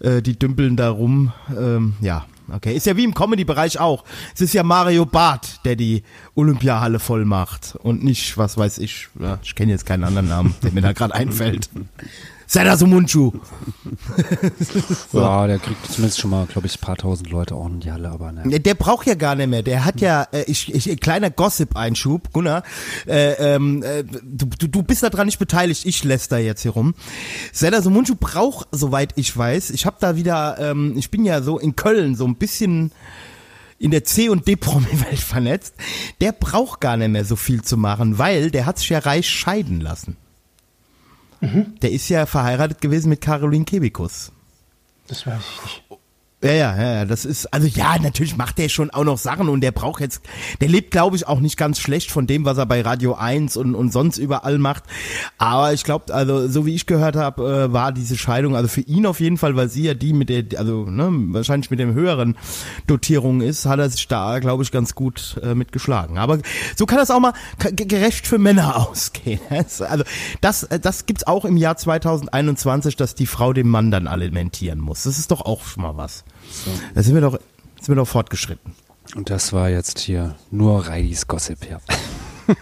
äh, 0.00 0.22
die 0.22 0.38
dümpeln 0.38 0.76
da 0.76 0.90
rum. 0.90 1.32
Ähm, 1.50 1.94
ja, 2.00 2.26
Okay, 2.52 2.76
ist 2.76 2.86
ja 2.86 2.96
wie 2.96 3.04
im 3.04 3.14
Comedy-Bereich 3.14 3.80
auch. 3.80 4.04
Es 4.34 4.40
ist 4.40 4.54
ja 4.54 4.62
Mario 4.62 5.04
Barth, 5.04 5.60
der 5.64 5.74
die 5.74 6.04
Olympiahalle 6.34 6.98
voll 7.00 7.24
macht 7.24 7.76
und 7.82 8.04
nicht, 8.04 8.38
was 8.38 8.56
weiß 8.56 8.78
ich, 8.78 9.08
ich 9.42 9.54
kenne 9.54 9.72
jetzt 9.72 9.84
keinen 9.86 10.04
anderen 10.04 10.28
Namen, 10.28 10.54
der 10.62 10.72
mir 10.72 10.82
da 10.82 10.92
gerade 10.92 11.14
einfällt. 11.16 11.68
Seda 12.46 12.76
Sumunchu. 12.76 13.32
so. 15.12 15.18
Ja, 15.20 15.46
der 15.46 15.58
kriegt 15.58 15.84
zumindest 15.86 16.20
schon 16.20 16.30
mal, 16.30 16.46
glaube 16.46 16.66
ich, 16.66 16.76
ein 16.76 16.80
paar 16.80 16.96
tausend 16.96 17.30
Leute 17.30 17.54
auch 17.54 17.66
in 17.66 17.80
die 17.80 17.90
Halle, 17.90 18.08
aber 18.10 18.32
ne. 18.32 18.60
Der 18.60 18.74
braucht 18.74 19.06
ja 19.06 19.14
gar 19.14 19.34
nicht 19.34 19.48
mehr. 19.48 19.62
Der 19.62 19.84
hat 19.84 20.00
ja, 20.00 20.26
äh, 20.32 20.44
ich, 20.46 20.72
ich, 20.74 21.00
kleiner 21.00 21.30
Gossip-Einschub, 21.30 22.32
Gunnar. 22.32 22.62
Äh, 23.06 23.32
ähm, 23.54 23.82
äh, 23.82 24.04
du, 24.04 24.46
du, 24.46 24.68
du 24.68 24.82
bist 24.82 25.02
da 25.02 25.10
dran 25.10 25.26
nicht 25.26 25.38
beteiligt, 25.38 25.84
ich 25.86 26.04
lässt 26.04 26.30
da 26.32 26.38
jetzt 26.38 26.62
hier 26.62 26.72
rum. 26.72 26.94
Seda 27.52 27.82
Sumunchu 27.82 28.14
braucht, 28.18 28.68
soweit 28.70 29.12
ich 29.16 29.36
weiß, 29.36 29.70
ich 29.70 29.86
habe 29.86 29.96
da 30.00 30.16
wieder, 30.16 30.56
ähm, 30.60 30.94
ich 30.96 31.10
bin 31.10 31.24
ja 31.24 31.42
so 31.42 31.58
in 31.58 31.74
Köln 31.74 32.14
so 32.14 32.26
ein 32.26 32.36
bisschen 32.36 32.92
in 33.78 33.90
der 33.90 34.04
C- 34.04 34.28
und 34.28 34.46
D-Promi-Welt 34.46 35.18
vernetzt. 35.18 35.74
Der 36.20 36.32
braucht 36.32 36.80
gar 36.80 36.96
nicht 36.96 37.10
mehr 37.10 37.24
so 37.24 37.36
viel 37.36 37.62
zu 37.62 37.76
machen, 37.76 38.18
weil 38.18 38.50
der 38.50 38.66
hat 38.66 38.78
sich 38.78 38.88
ja 38.88 39.00
reich 39.00 39.28
scheiden 39.28 39.80
lassen. 39.80 40.16
Mhm. 41.40 41.74
Der 41.82 41.92
ist 41.92 42.08
ja 42.08 42.26
verheiratet 42.26 42.80
gewesen 42.80 43.08
mit 43.08 43.20
Caroline 43.20 43.64
Kebikus. 43.64 44.32
Das 45.08 45.26
weiß 45.26 45.38
ich 45.38 45.62
nicht. 45.62 45.84
Ja, 46.46 46.52
ja, 46.52 46.76
ja, 46.76 47.04
das 47.04 47.24
ist, 47.24 47.52
also 47.52 47.66
ja, 47.66 47.98
natürlich 48.00 48.36
macht 48.36 48.58
der 48.58 48.68
schon 48.68 48.90
auch 48.90 49.02
noch 49.02 49.18
Sachen 49.18 49.48
und 49.48 49.62
der 49.62 49.72
braucht 49.72 50.00
jetzt, 50.00 50.22
der 50.60 50.68
lebt, 50.68 50.92
glaube 50.92 51.16
ich, 51.16 51.26
auch 51.26 51.40
nicht 51.40 51.56
ganz 51.56 51.80
schlecht 51.80 52.12
von 52.12 52.28
dem, 52.28 52.44
was 52.44 52.56
er 52.56 52.66
bei 52.66 52.82
Radio 52.82 53.14
1 53.14 53.56
und, 53.56 53.74
und 53.74 53.92
sonst 53.92 54.16
überall 54.18 54.58
macht. 54.58 54.84
Aber 55.38 55.72
ich 55.72 55.82
glaube, 55.82 56.14
also 56.14 56.46
so 56.46 56.64
wie 56.64 56.76
ich 56.76 56.86
gehört 56.86 57.16
habe, 57.16 57.66
äh, 57.68 57.72
war 57.72 57.90
diese 57.90 58.16
Scheidung, 58.16 58.54
also 58.54 58.68
für 58.68 58.82
ihn 58.82 59.06
auf 59.06 59.18
jeden 59.18 59.38
Fall, 59.38 59.56
weil 59.56 59.68
sie 59.68 59.82
ja 59.82 59.94
die 59.94 60.12
mit 60.12 60.28
der, 60.28 60.44
also 60.56 60.84
ne, 60.84 61.08
wahrscheinlich 61.34 61.72
mit 61.72 61.80
dem 61.80 61.94
höheren 61.94 62.36
Dotierung 62.86 63.40
ist, 63.40 63.66
hat 63.66 63.80
er 63.80 63.90
sich 63.90 64.06
da, 64.06 64.38
glaube 64.38 64.62
ich, 64.62 64.70
ganz 64.70 64.94
gut 64.94 65.40
äh, 65.42 65.56
mitgeschlagen. 65.56 66.16
Aber 66.16 66.38
so 66.76 66.86
kann 66.86 66.98
das 66.98 67.10
auch 67.10 67.18
mal 67.18 67.32
gerecht 67.72 68.24
für 68.24 68.38
Männer 68.38 68.76
ausgehen. 68.88 69.40
Also 69.50 70.04
das, 70.40 70.62
äh, 70.62 70.78
das 70.78 71.06
gibt's 71.06 71.26
auch 71.26 71.44
im 71.44 71.56
Jahr 71.56 71.76
2021, 71.76 72.94
dass 72.94 73.16
die 73.16 73.26
Frau 73.26 73.52
dem 73.52 73.68
Mann 73.68 73.90
dann 73.90 74.06
alimentieren 74.06 74.78
muss. 74.78 75.02
Das 75.02 75.18
ist 75.18 75.32
doch 75.32 75.40
auch 75.40 75.64
schon 75.64 75.82
mal 75.82 75.96
was. 75.96 76.22
So. 76.50 76.70
Da 76.94 77.02
sind 77.02 77.14
wir 77.14 77.20
doch, 77.20 77.38
sind 77.80 77.88
wir 77.88 77.96
doch 77.96 78.08
fortgeschritten. 78.08 78.72
Und 79.14 79.30
das 79.30 79.52
war 79.52 79.68
jetzt 79.68 79.98
hier 79.98 80.36
nur 80.50 80.86
Reidis 80.86 81.26
Gossip, 81.26 81.68
ja. 81.68 81.80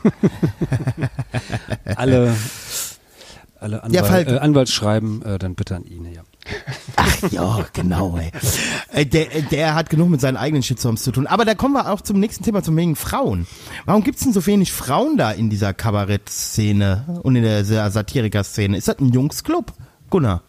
alle 1.97 2.35
alle 3.65 3.83
Anwalt, 3.83 4.29
ja, 4.29 4.35
äh, 4.35 4.39
Anwaltsschreiben 4.41 5.23
äh, 5.23 5.39
dann 5.39 5.55
bitte 5.55 5.77
an 5.77 5.87
ihn, 5.87 6.05
ja. 6.13 6.21
Ach 6.97 7.31
ja, 7.31 7.65
genau, 7.73 8.19
ey. 8.19 8.31
Äh, 8.93 9.07
der, 9.07 9.27
der 9.51 9.75
hat 9.75 9.89
genug 9.89 10.11
mit 10.11 10.21
seinen 10.21 10.37
eigenen 10.37 10.63
Shitstorms 10.63 11.03
zu 11.03 11.13
tun. 11.13 11.27
Aber 11.27 11.47
da 11.47 11.55
kommen 11.55 11.73
wir 11.73 11.91
auch 11.91 12.03
zum 12.03 12.21
nächsten 12.21 12.45
Thema, 12.45 12.63
zum 12.63 12.77
wegen 12.77 12.95
Frauen. 12.95 13.47
Warum 13.87 14.05
gibt's 14.05 14.23
denn 14.23 14.35
so 14.35 14.45
wenig 14.45 14.71
Frauen 14.71 15.17
da 15.17 15.31
in 15.31 15.49
dieser 15.49 15.73
Kabarett-Szene 15.73 17.21
und 17.23 17.37
in 17.37 17.43
der 17.43 17.65
Satiriker-Szene? 17.65 18.77
Ist 18.77 18.89
das 18.89 18.99
ein 18.99 19.13
Jungsclub, 19.13 19.73
Gunnar? 20.11 20.43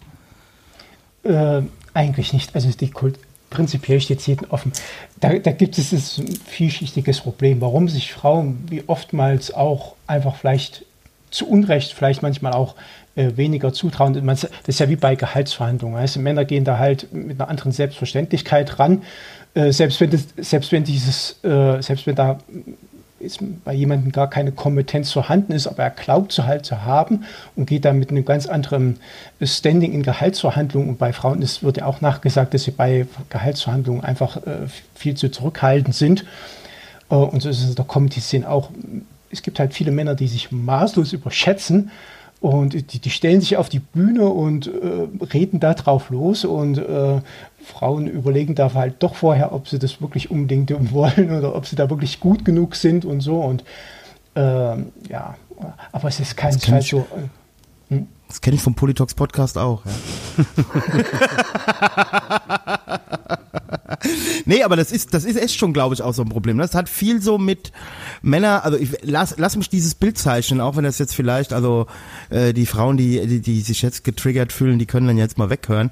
Äh, 1.23 1.61
eigentlich 1.95 2.33
nicht. 2.33 2.53
Also 2.55 2.69
die 2.69 2.91
Kult 2.91 3.17
prinzipiell 3.49 4.01
steht 4.01 4.21
jedem 4.27 4.49
offen. 4.49 4.71
Da, 5.19 5.37
da 5.39 5.51
gibt 5.51 5.77
es 5.77 5.91
ein 5.91 6.27
vielschichtiges 6.45 7.21
Problem, 7.21 7.61
warum 7.61 7.87
sich 7.87 8.13
Frauen 8.13 8.65
wie 8.69 8.83
oftmals 8.87 9.53
auch 9.53 9.95
einfach 10.07 10.35
vielleicht 10.35 10.85
zu 11.31 11.47
Unrecht, 11.47 11.93
vielleicht 11.93 12.21
manchmal 12.21 12.53
auch 12.53 12.75
äh, 13.15 13.31
weniger 13.35 13.73
zutrauen. 13.73 14.25
Das 14.25 14.47
ist 14.67 14.79
ja 14.79 14.89
wie 14.89 14.95
bei 14.95 15.15
Gehaltsverhandlungen. 15.15 15.97
Also 15.97 16.19
Männer 16.19 16.45
gehen 16.45 16.63
da 16.63 16.77
halt 16.77 17.11
mit 17.13 17.39
einer 17.39 17.49
anderen 17.49 17.71
Selbstverständlichkeit 17.71 18.79
ran. 18.79 19.03
Äh, 19.53 19.71
selbst 19.71 20.01
wenn 20.01 20.09
das, 20.09 20.27
selbst 20.37 20.71
wenn 20.71 20.83
dieses, 20.83 21.43
äh, 21.43 21.81
selbst 21.81 22.07
wenn 22.07 22.15
da 22.15 22.39
ist 23.25 23.39
bei 23.63 23.73
jemandem 23.73 24.11
gar 24.11 24.29
keine 24.29 24.51
Kompetenz 24.51 25.11
vorhanden 25.11 25.51
ist, 25.51 25.67
aber 25.67 25.83
er 25.83 25.89
glaubt 25.89 26.31
zu 26.31 26.45
halt 26.45 26.65
zu 26.65 26.83
haben 26.83 27.25
und 27.55 27.65
geht 27.65 27.85
dann 27.85 27.99
mit 27.99 28.09
einem 28.09 28.25
ganz 28.25 28.47
anderen 28.47 28.97
Standing 29.41 29.93
in 29.93 30.03
Gehaltsverhandlungen. 30.03 30.89
Und 30.89 30.97
bei 30.97 31.13
Frauen 31.13 31.41
ist, 31.41 31.63
wird 31.63 31.77
ja 31.77 31.85
auch 31.85 32.01
nachgesagt, 32.01 32.53
dass 32.53 32.63
sie 32.63 32.71
bei 32.71 33.07
Gehaltsverhandlungen 33.29 34.03
einfach 34.03 34.37
äh, 34.37 34.67
viel 34.93 35.15
zu 35.15 35.29
zurückhaltend 35.29 35.95
sind. 35.95 36.25
Äh, 37.09 37.15
und 37.15 37.41
so 37.41 37.49
ist 37.49 37.61
es 37.61 37.69
in 37.69 37.75
der 37.75 37.85
Comedy-Szene 37.85 38.49
auch. 38.49 38.69
Es 39.31 39.41
gibt 39.41 39.59
halt 39.59 39.73
viele 39.73 39.91
Männer, 39.91 40.15
die 40.15 40.27
sich 40.27 40.51
maßlos 40.51 41.13
überschätzen 41.13 41.91
und 42.41 42.93
die, 42.93 42.99
die 42.99 43.09
stellen 43.09 43.41
sich 43.41 43.57
auf 43.57 43.69
die 43.69 43.79
Bühne 43.79 44.25
und 44.25 44.67
äh, 44.67 45.25
reden 45.33 45.59
da 45.59 45.73
drauf 45.73 46.09
los 46.09 46.45
und 46.45 46.77
äh, 46.77 47.21
Frauen 47.65 48.07
überlegen 48.07 48.55
da 48.55 48.73
halt 48.73 48.95
doch 48.99 49.15
vorher, 49.15 49.51
ob 49.53 49.67
sie 49.67 49.79
das 49.79 50.01
wirklich 50.01 50.31
unbedingt 50.31 50.71
wollen 50.91 51.35
oder 51.35 51.55
ob 51.55 51.65
sie 51.65 51.75
da 51.75 51.89
wirklich 51.89 52.19
gut 52.19 52.45
genug 52.45 52.75
sind 52.75 53.05
und 53.05 53.21
so. 53.21 53.41
Und 53.41 53.63
ähm, 54.35 54.91
ja, 55.09 55.35
Aber 55.91 56.07
es 56.07 56.19
ist 56.19 56.37
keinesfalls 56.37 56.87
so. 56.87 56.99
Äh, 56.99 57.93
hm? 57.95 58.07
Das 58.27 58.41
kenne 58.41 58.55
ich 58.55 58.61
vom 58.61 58.75
Politox 58.75 59.13
Podcast 59.13 59.57
auch. 59.57 59.83
Ja. 59.85 59.91
nee, 64.45 64.63
aber 64.63 64.75
das 64.75 64.91
ist, 64.91 65.13
das 65.13 65.25
ist 65.25 65.37
echt 65.37 65.57
schon, 65.57 65.73
glaube 65.73 65.95
ich, 65.95 66.01
auch 66.01 66.13
so 66.13 66.21
ein 66.21 66.29
Problem. 66.29 66.57
Das 66.57 66.73
hat 66.73 66.89
viel 66.89 67.21
so 67.21 67.37
mit 67.37 67.71
Männer, 68.21 68.63
also 68.63 68.77
ich 68.77 68.91
lass, 69.01 69.35
lass 69.37 69.55
mich 69.55 69.69
dieses 69.69 69.95
Bild 69.95 70.17
zeichnen, 70.17 70.61
auch 70.61 70.75
wenn 70.75 70.83
das 70.83 70.99
jetzt 70.99 71.15
vielleicht, 71.15 71.53
also 71.53 71.87
äh, 72.29 72.53
die 72.53 72.65
Frauen, 72.65 72.97
die, 72.97 73.25
die, 73.27 73.39
die 73.39 73.61
sich 73.61 73.81
jetzt 73.81 74.03
getriggert 74.03 74.51
fühlen, 74.51 74.79
die 74.79 74.85
können 74.85 75.07
dann 75.07 75.17
jetzt 75.17 75.37
mal 75.37 75.49
weghören. 75.49 75.91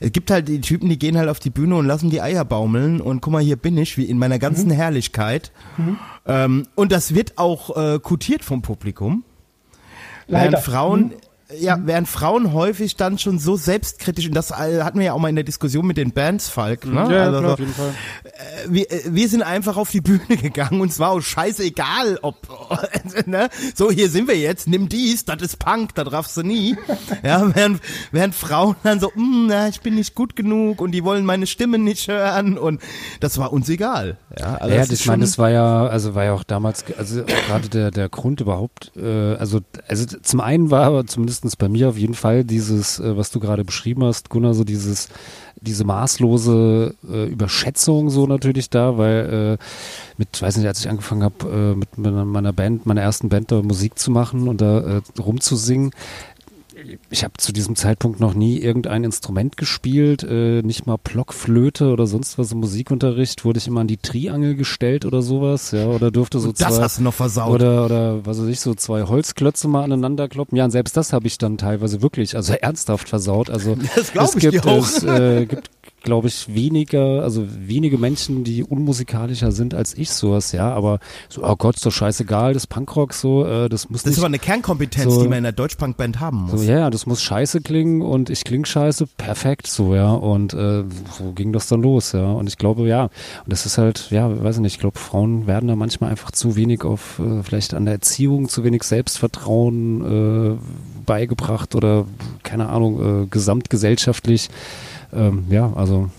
Es 0.00 0.12
gibt 0.12 0.30
halt 0.30 0.48
die 0.48 0.60
Typen, 0.60 0.88
die 0.88 0.98
gehen 0.98 1.16
halt 1.16 1.28
auf 1.28 1.40
die 1.40 1.50
Bühne 1.50 1.76
und 1.76 1.86
lassen 1.86 2.10
die 2.10 2.20
Eier 2.20 2.44
baumeln 2.44 3.00
und 3.00 3.20
guck 3.20 3.32
mal, 3.32 3.42
hier 3.42 3.56
bin 3.56 3.76
ich, 3.76 3.96
wie 3.96 4.04
in 4.04 4.18
meiner 4.18 4.38
ganzen 4.38 4.68
mhm. 4.68 4.74
Herrlichkeit. 4.74 5.52
Mhm. 5.76 5.98
Ähm, 6.26 6.66
und 6.74 6.92
das 6.92 7.14
wird 7.14 7.38
auch 7.38 7.76
äh, 7.76 7.98
kutiert 7.98 8.44
vom 8.44 8.62
Publikum. 8.62 9.24
Leider. 10.26 10.52
Während 10.52 10.64
Frauen 10.64 11.00
mhm 11.00 11.29
ja, 11.58 11.78
während 11.82 12.08
Frauen 12.08 12.52
häufig 12.52 12.96
dann 12.96 13.18
schon 13.18 13.38
so 13.38 13.56
selbstkritisch, 13.56 14.26
und 14.26 14.34
das 14.34 14.50
äh, 14.50 14.82
hatten 14.82 14.98
wir 14.98 15.06
ja 15.06 15.12
auch 15.14 15.18
mal 15.18 15.28
in 15.28 15.34
der 15.34 15.44
Diskussion 15.44 15.86
mit 15.86 15.96
den 15.96 16.12
Bands, 16.12 16.48
Falk, 16.48 16.86
ne? 16.86 16.94
Ja, 17.10 17.24
also, 17.24 17.38
klar, 17.40 17.52
auf 17.52 17.58
jeden 17.58 17.74
Fall. 17.74 17.94
Äh, 18.24 18.30
wir, 18.68 18.90
äh, 18.90 19.00
wir 19.06 19.28
sind 19.28 19.42
einfach 19.42 19.76
auf 19.76 19.90
die 19.90 20.00
Bühne 20.00 20.20
gegangen 20.28 20.80
und 20.80 20.92
zwar 20.92 21.10
auch 21.10 21.20
scheißegal, 21.20 22.18
ob, 22.22 22.36
ne? 23.26 23.48
So, 23.74 23.90
hier 23.90 24.08
sind 24.10 24.28
wir 24.28 24.36
jetzt, 24.36 24.68
nimm 24.68 24.88
dies, 24.88 25.24
das 25.24 25.42
ist 25.42 25.58
Punk, 25.58 25.94
das 25.94 26.12
raffst 26.12 26.36
du 26.36 26.42
nie. 26.42 26.76
Ja, 27.22 27.54
während, 27.54 27.80
während 28.12 28.34
Frauen 28.34 28.76
dann 28.82 29.00
so, 29.00 29.10
mm, 29.14 29.46
na, 29.48 29.68
ich 29.68 29.80
bin 29.80 29.94
nicht 29.94 30.14
gut 30.14 30.36
genug 30.36 30.80
und 30.80 30.92
die 30.92 31.04
wollen 31.04 31.24
meine 31.24 31.46
Stimme 31.46 31.78
nicht 31.78 32.08
hören 32.08 32.56
und 32.56 32.80
das 33.20 33.36
war 33.38 33.52
uns 33.52 33.68
egal. 33.68 34.16
Ja, 34.38 34.54
also 34.54 34.74
ja 34.74 34.80
das 34.80 34.90
ich 34.90 35.06
meine, 35.06 35.22
das 35.22 35.38
war 35.38 35.50
ja, 35.50 35.86
also 35.86 36.14
war 36.14 36.24
ja 36.24 36.32
auch 36.32 36.44
damals, 36.44 36.84
also 36.96 37.24
gerade 37.24 37.68
der, 37.68 37.90
der 37.90 38.08
Grund 38.08 38.40
überhaupt, 38.40 38.92
äh, 38.96 39.34
also, 39.34 39.60
also 39.88 40.06
zum 40.06 40.40
einen 40.40 40.70
war 40.70 41.06
zumindest 41.06 41.39
zumindest 41.40 41.58
bei 41.58 41.68
mir 41.68 41.88
auf 41.88 41.96
jeden 41.96 42.14
Fall 42.14 42.44
dieses, 42.44 42.98
äh, 43.00 43.16
was 43.16 43.30
du 43.30 43.40
gerade 43.40 43.64
beschrieben 43.64 44.04
hast, 44.04 44.28
Gunnar, 44.28 44.54
so 44.54 44.64
dieses, 44.64 45.08
diese 45.60 45.84
maßlose 45.84 46.94
äh, 47.10 47.26
Überschätzung 47.26 48.10
so 48.10 48.26
natürlich 48.26 48.68
da, 48.70 48.98
weil 48.98 49.58
äh, 49.58 49.64
mit, 50.18 50.40
weiß 50.40 50.56
nicht, 50.58 50.66
als 50.66 50.80
ich 50.80 50.88
angefangen 50.88 51.22
habe, 51.22 51.74
äh, 51.74 51.74
mit 51.74 51.96
meiner 51.98 52.52
Band, 52.52 52.84
meiner 52.86 53.00
ersten 53.00 53.30
Band 53.30 53.50
da 53.50 53.62
Musik 53.62 53.98
zu 53.98 54.10
machen 54.10 54.48
und 54.48 54.60
da 54.60 54.98
äh, 54.98 55.00
rumzusingen, 55.18 55.92
ich 57.10 57.24
habe 57.24 57.34
zu 57.38 57.52
diesem 57.52 57.76
Zeitpunkt 57.76 58.20
noch 58.20 58.34
nie 58.34 58.58
irgendein 58.58 59.04
Instrument 59.04 59.56
gespielt, 59.56 60.22
äh, 60.22 60.62
nicht 60.62 60.86
mal 60.86 60.96
Blockflöte 60.96 61.90
oder 61.90 62.06
sonst 62.06 62.38
was 62.38 62.52
im 62.52 62.58
Musikunterricht, 62.58 63.44
wurde 63.44 63.58
ich 63.58 63.66
immer 63.66 63.80
an 63.80 63.86
die 63.86 63.96
Triangel 63.96 64.54
gestellt 64.54 65.04
oder 65.04 65.22
sowas, 65.22 65.70
ja, 65.72 65.86
oder 65.86 66.10
durfte 66.10 66.40
so 66.40 66.48
und 66.48 66.60
das 66.60 66.76
zwei, 66.76 66.82
hast 66.82 66.98
du 66.98 67.02
noch 67.02 67.14
versaut. 67.14 67.54
Oder, 67.54 67.84
oder 67.84 68.26
was 68.26 68.40
weiß 68.40 68.48
ich, 68.48 68.60
so 68.60 68.74
zwei 68.74 69.04
Holzklötze 69.04 69.68
mal 69.68 69.84
aneinander 69.84 70.28
kloppen. 70.28 70.56
Ja, 70.56 70.64
und 70.64 70.70
selbst 70.70 70.96
das 70.96 71.12
habe 71.12 71.26
ich 71.26 71.38
dann 71.38 71.58
teilweise 71.58 72.02
wirklich, 72.02 72.36
also 72.36 72.52
ernsthaft 72.52 73.08
versaut. 73.08 73.50
Also 73.50 73.74
das 73.94 74.12
es 74.14 74.36
gibt, 74.36 74.54
ich 74.54 74.64
es 74.64 75.02
äh, 75.02 75.46
gibt 75.46 75.70
glaube 76.00 76.28
ich, 76.28 76.54
weniger, 76.54 77.22
also 77.22 77.46
wenige 77.48 77.98
Menschen, 77.98 78.44
die 78.44 78.64
unmusikalischer 78.64 79.52
sind 79.52 79.74
als 79.74 79.94
ich 79.96 80.10
sowas, 80.10 80.52
ja, 80.52 80.72
aber 80.72 80.98
so, 81.28 81.44
oh 81.44 81.56
Gott, 81.56 81.76
doch 81.84 81.92
scheißegal, 81.92 82.54
das 82.54 82.66
Punkrock 82.66 83.12
so, 83.14 83.44
äh, 83.44 83.68
das 83.68 83.90
muss 83.90 84.02
Das 84.02 84.06
nicht, 84.06 84.12
ist 84.12 84.18
aber 84.18 84.26
eine 84.26 84.38
Kernkompetenz, 84.38 85.12
so, 85.12 85.22
die 85.22 85.28
man 85.28 85.38
in 85.38 85.44
der 85.44 85.52
Deutschpunk-Band 85.52 86.20
haben 86.20 86.42
muss. 86.42 86.60
So, 86.60 86.66
ja, 86.66 86.78
ja, 86.78 86.90
das 86.90 87.06
muss 87.06 87.22
scheiße 87.22 87.60
klingen 87.60 88.02
und 88.02 88.30
ich 88.30 88.44
kling 88.44 88.64
scheiße, 88.64 89.06
perfekt, 89.16 89.66
so, 89.66 89.94
ja, 89.94 90.12
und 90.12 90.54
äh, 90.54 90.84
so 91.18 91.32
ging 91.34 91.52
das 91.52 91.68
dann 91.68 91.82
los, 91.82 92.12
ja, 92.12 92.32
und 92.32 92.46
ich 92.48 92.58
glaube, 92.58 92.86
ja, 92.88 93.04
und 93.04 93.12
das 93.46 93.66
ist 93.66 93.78
halt, 93.78 94.10
ja, 94.10 94.42
weiß 94.42 94.56
ich 94.56 94.62
nicht, 94.62 94.74
ich 94.74 94.80
glaube, 94.80 94.98
Frauen 94.98 95.46
werden 95.46 95.68
da 95.68 95.76
manchmal 95.76 96.10
einfach 96.10 96.30
zu 96.30 96.56
wenig 96.56 96.84
auf, 96.84 97.18
äh, 97.18 97.42
vielleicht 97.42 97.74
an 97.74 97.84
der 97.84 97.94
Erziehung, 97.94 98.48
zu 98.48 98.64
wenig 98.64 98.82
Selbstvertrauen 98.84 100.56
äh, 100.56 100.58
beigebracht 101.06 101.74
oder, 101.74 102.06
keine 102.42 102.68
Ahnung, 102.68 103.24
äh, 103.24 103.26
gesamtgesellschaftlich 103.26 104.48
ähm, 105.12 105.44
ja, 105.48 105.72
also. 105.74 106.10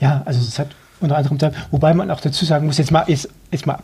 Ja, 0.00 0.22
also 0.24 0.40
es 0.40 0.58
hat 0.58 0.68
unter 1.00 1.16
anderem, 1.16 1.38
wobei 1.70 1.94
man 1.94 2.10
auch 2.10 2.20
dazu 2.20 2.44
sagen 2.44 2.66
muss, 2.66 2.78
jetzt 2.78 2.90
mal, 2.90 3.04
jetzt, 3.08 3.28
jetzt 3.50 3.66
mal 3.66 3.78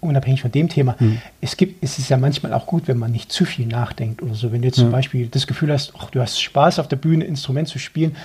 unabhängig 0.00 0.42
von 0.42 0.52
dem 0.52 0.68
Thema, 0.68 0.96
mhm. 0.98 1.18
es 1.40 1.56
gibt, 1.56 1.82
es 1.82 1.98
ist 1.98 2.10
ja 2.10 2.16
manchmal 2.16 2.52
auch 2.52 2.66
gut, 2.66 2.86
wenn 2.86 2.98
man 2.98 3.12
nicht 3.12 3.32
zu 3.32 3.44
viel 3.44 3.66
nachdenkt 3.66 4.22
oder 4.22 4.34
so. 4.34 4.52
Wenn 4.52 4.62
du 4.62 4.68
jetzt 4.68 4.78
zum 4.78 4.90
Beispiel 4.90 5.28
das 5.28 5.46
Gefühl 5.46 5.72
hast, 5.72 5.92
ach, 5.98 6.10
du 6.10 6.20
hast 6.20 6.40
Spaß 6.40 6.78
auf 6.78 6.88
der 6.88 6.96
Bühne, 6.96 7.24
Instrument 7.24 7.68
zu 7.68 7.78
spielen, 7.78 8.16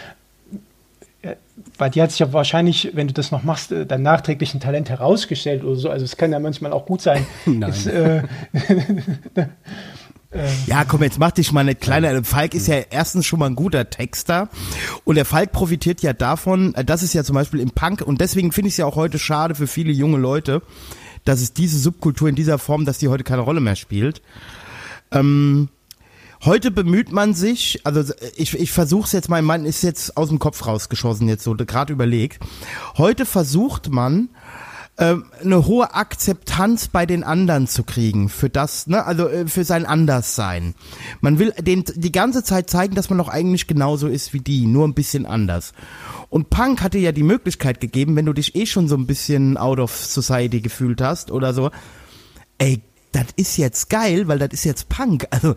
äh, 1.22 1.36
weil 1.78 1.90
die 1.90 2.02
hat 2.02 2.12
sich 2.12 2.20
ja 2.20 2.32
wahrscheinlich, 2.34 2.92
wenn 2.94 3.08
du 3.08 3.14
das 3.14 3.32
noch 3.32 3.44
machst, 3.44 3.72
äh, 3.72 3.86
dein 3.86 4.02
nachträglichen 4.02 4.60
Talent 4.60 4.90
herausgestellt 4.90 5.64
oder 5.64 5.76
so. 5.76 5.90
Also 5.90 6.06
es 6.06 6.18
kann 6.18 6.32
ja 6.32 6.40
manchmal 6.40 6.74
auch 6.74 6.86
gut 6.86 7.02
sein. 7.02 7.26
Nein. 7.46 7.70
Es, 7.70 7.86
äh, 7.86 8.24
Ja, 10.68 10.86
komm, 10.86 11.02
jetzt 11.02 11.18
mach 11.18 11.32
dich 11.32 11.52
mal 11.52 11.62
eine 11.62 11.74
kleine. 11.74 12.24
Falk 12.24 12.54
ist 12.54 12.68
ja 12.68 12.76
erstens 12.76 13.26
schon 13.26 13.40
mal 13.40 13.48
ein 13.48 13.56
guter 13.56 13.90
Texter 13.90 14.50
und 15.04 15.16
der 15.16 15.26
Falk 15.26 15.52
profitiert 15.52 16.02
ja 16.02 16.14
davon, 16.14 16.76
äh, 16.76 16.86
das 16.86 17.02
ist 17.02 17.14
ja 17.14 17.24
zum 17.24 17.34
Beispiel 17.34 17.60
im 17.60 17.72
Punk 17.72 18.02
und 18.02 18.22
deswegen 18.22 18.52
finde 18.52 18.68
ich 18.68 18.76
es 18.76 18.78
ja 18.78 18.86
auch 18.86 18.96
heute 18.96 19.18
schade 19.18 19.56
für 19.56 19.66
viele 19.66 19.92
junge 19.92 20.18
Leute, 20.18 20.62
dass 21.26 21.42
es 21.42 21.54
diese 21.54 21.80
Subkultur 21.80 22.30
in 22.30 22.36
dieser 22.36 22.60
Form, 22.60 22.86
dass 22.86 23.00
die 23.00 23.08
heute 23.08 23.24
keine 23.24 23.42
Rolle 23.42 23.60
mehr 23.60 23.76
spielt. 23.76 24.22
Ähm, 25.12 25.70
heute 26.46 26.70
bemüht 26.70 27.12
man 27.12 27.34
sich, 27.34 27.82
also 27.84 28.14
ich, 28.36 28.54
ich 28.54 28.72
versuche 28.72 29.06
es 29.06 29.14
jetzt 29.14 29.30
mal, 29.30 29.42
mein 29.42 29.66
ist 29.66 29.82
jetzt 29.82 30.16
aus 30.16 30.30
dem 30.30 30.38
Kopf 30.38 30.64
rausgeschossen 30.64 31.28
jetzt 31.28 31.44
so, 31.44 31.56
gerade 31.56 31.92
überlegt. 31.92 32.44
Heute 33.00 33.26
versucht 33.26 33.90
man 33.90 34.30
eine 35.00 35.66
hohe 35.66 35.94
Akzeptanz 35.94 36.90
bei 36.90 37.06
den 37.06 37.24
anderen 37.24 37.68
zu 37.68 37.84
kriegen 37.84 38.28
für 38.28 38.50
das, 38.50 38.88
ne, 38.88 39.06
also 39.06 39.28
äh, 39.30 39.48
für 39.48 39.64
sein 39.64 39.86
Anderssein. 39.86 40.76
Man 41.22 41.40
will 41.40 41.54
den 41.58 41.86
die 41.96 42.12
ganze 42.12 42.44
Zeit 42.44 42.70
zeigen, 42.70 42.96
dass 42.96 43.10
man 43.10 43.18
doch 43.18 43.30
eigentlich 43.30 43.68
genauso 43.68 44.08
ist 44.08 44.34
wie 44.34 44.42
die, 44.42 44.66
nur 44.66 44.88
ein 44.88 44.94
bisschen 44.94 45.26
anders. 45.26 45.74
Und 46.30 46.50
Punk 46.50 46.82
hatte 46.82 46.98
ja 46.98 47.12
die 47.12 47.24
Möglichkeit 47.24 47.80
gegeben, 47.80 48.16
wenn 48.16 48.26
du 48.26 48.34
dich 48.34 48.56
eh 48.56 48.66
schon 48.66 48.88
so 48.88 48.96
ein 48.96 49.08
bisschen 49.08 49.58
out 49.58 49.80
of 49.80 49.96
society 49.96 50.60
gefühlt 50.60 51.02
hast 51.02 51.32
oder 51.32 51.54
so, 51.54 51.72
ey, 52.58 52.82
das 53.12 53.26
ist 53.36 53.58
jetzt 53.58 53.90
geil, 53.90 54.28
weil 54.28 54.40
das 54.40 54.50
ist 54.52 54.64
jetzt 54.64 54.90
Punk. 54.90 55.28
Also 55.40 55.56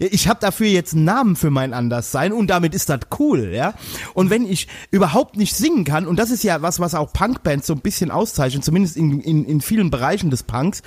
ich 0.00 0.26
habe 0.26 0.40
dafür 0.40 0.66
jetzt 0.66 0.94
einen 0.94 1.04
Namen 1.04 1.36
für 1.36 1.50
mein 1.50 1.72
Anderssein 1.72 2.32
und 2.32 2.48
damit 2.48 2.74
ist 2.74 2.88
das 2.88 3.00
cool, 3.20 3.52
ja. 3.54 3.74
Und 4.12 4.28
wenn 4.28 4.44
ich 4.44 4.66
überhaupt 4.90 5.36
nicht 5.36 5.54
singen 5.54 5.84
kann, 5.84 6.08
und 6.08 6.18
das 6.18 6.30
ist 6.30 6.42
ja 6.42 6.62
was, 6.62 6.80
was 6.80 6.96
auch 6.96 7.12
Punkbands 7.12 7.68
so 7.68 7.74
ein 7.74 7.80
bisschen 7.80 8.10
auszeichnet, 8.10 8.64
zumindest 8.64 8.96
in, 8.96 9.20
in, 9.20 9.44
in 9.44 9.60
vielen 9.60 9.90
Bereichen 9.90 10.30
des 10.30 10.42
Punks, 10.42 10.82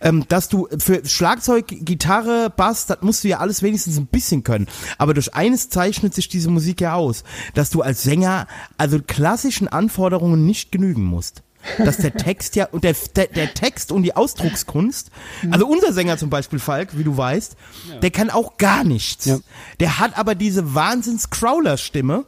ähm, 0.00 0.24
dass 0.28 0.48
du 0.48 0.66
für 0.78 1.06
Schlagzeug, 1.06 1.66
Gitarre, 1.68 2.50
Bass, 2.56 2.86
das 2.86 2.98
musst 3.02 3.22
du 3.22 3.28
ja 3.28 3.38
alles 3.38 3.62
wenigstens 3.62 3.96
ein 3.96 4.06
bisschen 4.06 4.42
können. 4.42 4.66
Aber 4.96 5.14
durch 5.14 5.34
eines 5.34 5.68
zeichnet 5.68 6.14
sich 6.14 6.28
diese 6.28 6.50
Musik 6.50 6.80
ja 6.80 6.94
aus, 6.94 7.22
dass 7.54 7.70
du 7.70 7.82
als 7.82 8.02
Sänger 8.02 8.48
also 8.76 8.98
klassischen 9.00 9.68
Anforderungen 9.68 10.46
nicht 10.46 10.72
genügen 10.72 11.04
musst 11.04 11.42
dass 11.78 11.98
der 11.98 12.14
Text 12.14 12.56
ja 12.56 12.66
und 12.66 12.84
der, 12.84 12.94
der, 13.16 13.26
der, 13.26 13.54
Text 13.54 13.92
und 13.92 14.02
die 14.02 14.14
Ausdruckskunst, 14.16 15.10
also 15.50 15.66
unser 15.66 15.92
Sänger 15.92 16.16
zum 16.16 16.30
Beispiel 16.30 16.58
Falk, 16.58 16.96
wie 16.96 17.04
du 17.04 17.16
weißt, 17.16 17.56
ja. 17.88 17.98
der 17.98 18.10
kann 18.10 18.30
auch 18.30 18.56
gar 18.56 18.84
nichts. 18.84 19.26
Ja. 19.26 19.38
Der 19.80 19.98
hat 19.98 20.18
aber 20.18 20.34
diese 20.34 20.74
Wahnsinns-Crawler-Stimme 20.74 22.24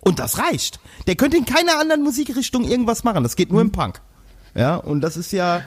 und 0.00 0.18
das 0.18 0.38
reicht. 0.38 0.80
Der 1.06 1.16
könnte 1.16 1.36
in 1.36 1.44
keiner 1.44 1.78
anderen 1.80 2.02
Musikrichtung 2.02 2.64
irgendwas 2.64 3.04
machen. 3.04 3.22
Das 3.22 3.36
geht 3.36 3.50
nur 3.50 3.60
mhm. 3.60 3.68
im 3.68 3.72
Punk. 3.72 4.00
Ja, 4.54 4.76
und 4.76 5.00
das 5.00 5.16
ist 5.16 5.32
ja, 5.32 5.62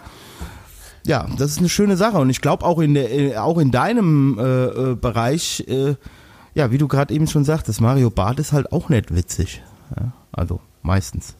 ja, 1.05 1.27
das 1.37 1.51
ist 1.51 1.59
eine 1.59 1.69
schöne 1.69 1.97
Sache. 1.97 2.17
Und 2.17 2.29
ich 2.29 2.41
glaube 2.41 2.65
auch 2.65 2.79
in 2.79 2.93
der, 2.93 3.11
äh, 3.11 3.37
auch 3.37 3.57
in 3.57 3.71
deinem 3.71 4.39
äh, 4.39 4.43
äh, 4.43 4.95
Bereich, 4.95 5.65
äh, 5.67 5.95
ja, 6.55 6.71
wie 6.71 6.77
du 6.77 6.87
gerade 6.87 7.13
eben 7.13 7.27
schon 7.27 7.45
sagtest, 7.45 7.81
Mario 7.81 8.09
Barth 8.09 8.39
ist 8.39 8.53
halt 8.53 8.71
auch 8.71 8.89
nicht 8.89 9.13
witzig. 9.13 9.61
Ja, 9.99 10.13
also 10.31 10.59
meistens. 10.81 11.35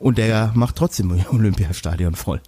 Und 0.00 0.18
der 0.18 0.50
macht 0.54 0.76
trotzdem 0.76 1.12
Olympiastadion 1.30 2.16
voll. 2.16 2.40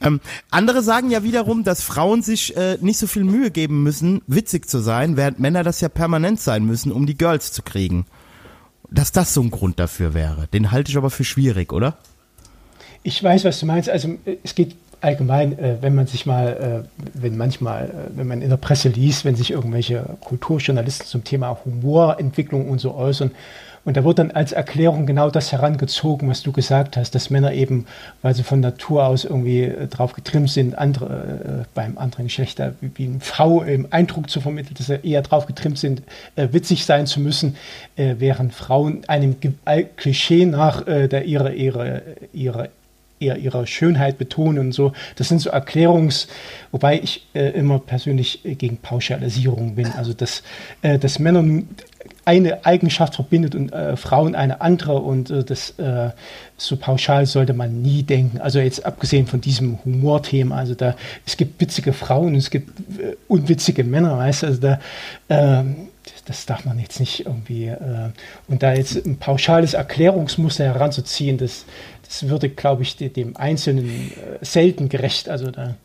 Ähm, 0.00 0.20
andere 0.50 0.82
sagen 0.82 1.10
ja 1.10 1.22
wiederum, 1.22 1.62
dass 1.62 1.82
Frauen 1.82 2.22
sich 2.22 2.56
äh, 2.56 2.78
nicht 2.80 2.96
so 2.96 3.06
viel 3.06 3.24
Mühe 3.24 3.50
geben 3.50 3.82
müssen, 3.82 4.22
witzig 4.26 4.66
zu 4.66 4.78
sein, 4.78 5.18
während 5.18 5.40
Männer 5.40 5.62
das 5.62 5.82
ja 5.82 5.90
permanent 5.90 6.40
sein 6.40 6.64
müssen, 6.64 6.90
um 6.90 7.04
die 7.04 7.18
Girls 7.18 7.52
zu 7.52 7.62
kriegen. 7.62 8.06
Dass 8.90 9.12
das 9.12 9.34
so 9.34 9.42
ein 9.42 9.50
Grund 9.50 9.78
dafür 9.78 10.14
wäre. 10.14 10.46
Den 10.48 10.70
halte 10.70 10.90
ich 10.90 10.96
aber 10.96 11.10
für 11.10 11.24
schwierig, 11.24 11.72
oder? 11.72 11.98
Ich 13.02 13.22
weiß, 13.22 13.44
was 13.44 13.60
du 13.60 13.66
meinst. 13.66 13.90
Also 13.90 14.16
es 14.42 14.54
geht 14.54 14.76
allgemein, 15.00 15.58
äh, 15.58 15.76
wenn 15.80 15.94
man 15.94 16.06
sich 16.06 16.24
mal, 16.24 16.86
äh, 16.86 17.04
wenn 17.14 17.36
manchmal, 17.36 17.86
äh, 17.86 18.16
wenn 18.16 18.26
man 18.26 18.42
in 18.42 18.50
der 18.50 18.56
Presse 18.56 18.88
liest, 18.88 19.24
wenn 19.24 19.36
sich 19.36 19.50
irgendwelche 19.50 20.04
Kulturjournalisten 20.20 21.06
zum 21.06 21.24
Thema 21.24 21.58
Humorentwicklung 21.64 22.68
und 22.68 22.80
so 22.80 22.94
äußern, 22.94 23.32
und 23.84 23.96
da 23.96 24.04
wird 24.04 24.18
dann 24.18 24.30
als 24.30 24.52
Erklärung 24.52 25.06
genau 25.06 25.30
das 25.30 25.52
herangezogen, 25.52 26.28
was 26.28 26.42
du 26.42 26.52
gesagt 26.52 26.96
hast, 26.96 27.14
dass 27.14 27.30
Männer 27.30 27.52
eben, 27.52 27.86
weil 28.22 28.34
sie 28.34 28.42
von 28.42 28.60
Natur 28.60 29.06
aus 29.06 29.24
irgendwie 29.24 29.62
äh, 29.62 29.86
drauf 29.86 30.12
getrimmt 30.12 30.50
sind, 30.50 30.76
andere, 30.76 31.62
äh, 31.62 31.64
beim 31.74 31.96
anderen 31.96 32.26
Geschlecht 32.26 32.60
wie, 32.80 32.90
wie 32.94 33.06
eine 33.06 33.20
Frau 33.20 33.62
im 33.62 33.86
Eindruck 33.90 34.28
zu 34.28 34.40
vermitteln, 34.40 34.74
dass 34.76 34.86
sie 34.88 35.00
eher 35.02 35.22
drauf 35.22 35.46
getrimmt 35.46 35.78
sind, 35.78 36.02
äh, 36.36 36.48
witzig 36.52 36.84
sein 36.84 37.06
zu 37.06 37.20
müssen, 37.20 37.56
äh, 37.96 38.16
während 38.18 38.52
Frauen 38.52 39.02
einem 39.08 39.36
Klischee 39.96 40.44
nach 40.44 40.86
äh, 40.86 41.08
der 41.08 41.24
ihre, 41.24 41.52
ihre, 41.54 42.02
ihre 42.32 42.70
eher 43.20 43.36
ihre 43.36 43.66
Schönheit 43.66 44.18
betonen 44.18 44.58
und 44.58 44.72
so. 44.72 44.92
Das 45.16 45.28
sind 45.28 45.40
so 45.40 45.50
Erklärungs, 45.50 46.26
wobei 46.72 46.98
ich 47.00 47.26
äh, 47.34 47.50
immer 47.50 47.78
persönlich 47.78 48.44
äh, 48.44 48.54
gegen 48.54 48.78
Pauschalisierung 48.78 49.74
bin. 49.74 49.92
Also 49.92 50.14
dass, 50.14 50.42
äh, 50.82 50.98
dass 50.98 51.18
Männer 51.18 51.44
eine 52.24 52.64
Eigenschaft 52.64 53.14
verbindet 53.14 53.54
und 53.54 53.72
äh, 53.72 53.96
Frauen 53.96 54.34
eine 54.34 54.60
andere 54.60 54.98
und 54.98 55.30
äh, 55.30 55.44
das 55.44 55.78
äh, 55.78 56.10
so 56.56 56.76
pauschal 56.76 57.26
sollte 57.26 57.54
man 57.54 57.82
nie 57.82 58.02
denken. 58.02 58.40
Also 58.40 58.58
jetzt 58.58 58.84
abgesehen 58.84 59.26
von 59.26 59.40
diesem 59.40 59.78
Humorthema, 59.84 60.56
also 60.56 60.74
da 60.74 60.94
es 61.26 61.36
gibt 61.36 61.60
witzige 61.60 61.92
Frauen 61.92 62.28
und 62.28 62.36
es 62.36 62.50
gibt 62.50 62.78
äh, 63.00 63.16
unwitzige 63.28 63.84
Männer, 63.84 64.18
weißt 64.18 64.42
du, 64.42 64.46
also 64.46 64.60
da 64.60 64.80
ähm, 65.28 65.88
das 66.26 66.46
darf 66.46 66.64
man 66.64 66.78
jetzt 66.78 67.00
nicht 67.00 67.26
irgendwie 67.26 67.66
äh, 67.66 68.10
und 68.48 68.62
da 68.62 68.72
jetzt 68.72 68.94
ein 69.04 69.16
pauschales 69.16 69.74
Erklärungsmuster 69.74 70.64
heranzuziehen, 70.64 71.38
das 71.38 71.64
das 72.10 72.28
würde, 72.28 72.48
glaube 72.48 72.82
ich, 72.82 72.96
dem 72.96 73.36
Einzelnen 73.36 73.86
äh, 73.86 74.44
selten 74.44 74.88
gerecht. 74.88 75.28
Also 75.28 75.52
da 75.52 75.76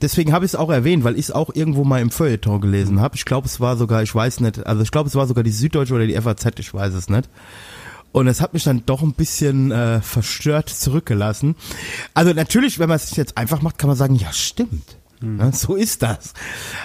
deswegen 0.00 0.32
habe 0.32 0.44
ich 0.44 0.52
es 0.52 0.54
auch 0.54 0.70
erwähnt, 0.70 1.02
weil 1.02 1.14
ich 1.14 1.26
es 1.26 1.30
auch 1.32 1.50
irgendwo 1.54 1.82
mal 1.82 2.00
im 2.00 2.10
Feuilleton 2.10 2.60
gelesen 2.60 3.00
habe. 3.00 3.16
Ich 3.16 3.24
glaube, 3.24 3.46
es 3.46 3.58
war 3.58 3.76
sogar, 3.76 4.02
ich 4.02 4.14
weiß 4.14 4.40
nicht, 4.40 4.64
also 4.64 4.82
ich 4.82 4.92
glaube, 4.92 5.08
es 5.08 5.16
war 5.16 5.26
sogar 5.26 5.42
die 5.42 5.50
Süddeutsche 5.50 5.94
oder 5.94 6.06
die 6.06 6.14
FAZ, 6.14 6.58
ich 6.60 6.72
weiß 6.72 6.94
es 6.94 7.08
nicht. 7.08 7.28
Und 8.12 8.28
es 8.28 8.40
hat 8.40 8.54
mich 8.54 8.62
dann 8.62 8.84
doch 8.86 9.02
ein 9.02 9.12
bisschen 9.12 9.72
äh, 9.72 10.00
verstört 10.00 10.68
zurückgelassen. 10.70 11.56
Also 12.14 12.32
natürlich, 12.32 12.78
wenn 12.78 12.88
man 12.88 12.96
es 12.96 13.16
jetzt 13.16 13.36
einfach 13.36 13.60
macht, 13.60 13.76
kann 13.76 13.88
man 13.88 13.96
sagen, 13.96 14.14
ja, 14.14 14.32
stimmt. 14.32 14.96
Hm. 15.20 15.40
Ja, 15.40 15.50
so 15.52 15.74
ist 15.74 16.02
das. 16.02 16.32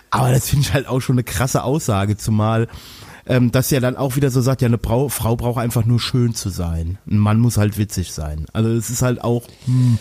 Aber 0.10 0.32
das 0.32 0.50
finde 0.50 0.66
ich 0.66 0.74
halt 0.74 0.88
auch 0.88 1.00
schon 1.00 1.16
eine 1.16 1.24
krasse 1.24 1.64
Aussage, 1.64 2.18
zumal 2.18 2.68
ähm, 3.26 3.52
dass 3.52 3.72
ja 3.72 3.80
dann 3.80 3.98
auch 3.98 4.16
wieder 4.16 4.32
so 4.32 4.42
sagt, 4.42 4.62
ja, 4.62 4.68
eine 4.68 4.78
Frau, 4.78 5.10
Frau 5.10 5.36
braucht 5.36 5.60
einfach 5.60 5.86
nur 5.86 6.00
schön 6.00 6.34
zu 6.34 6.50
sein. 6.50 6.98
Ein 7.10 7.18
Mann 7.18 7.40
muss 7.40 7.58
halt 7.58 7.78
witzig 7.78 8.12
sein. 8.12 8.46
Also 8.54 8.70
es 8.70 8.90
ist 8.90 9.02
halt 9.02 9.24
auch. 9.24 9.44
Hm. 9.66 9.98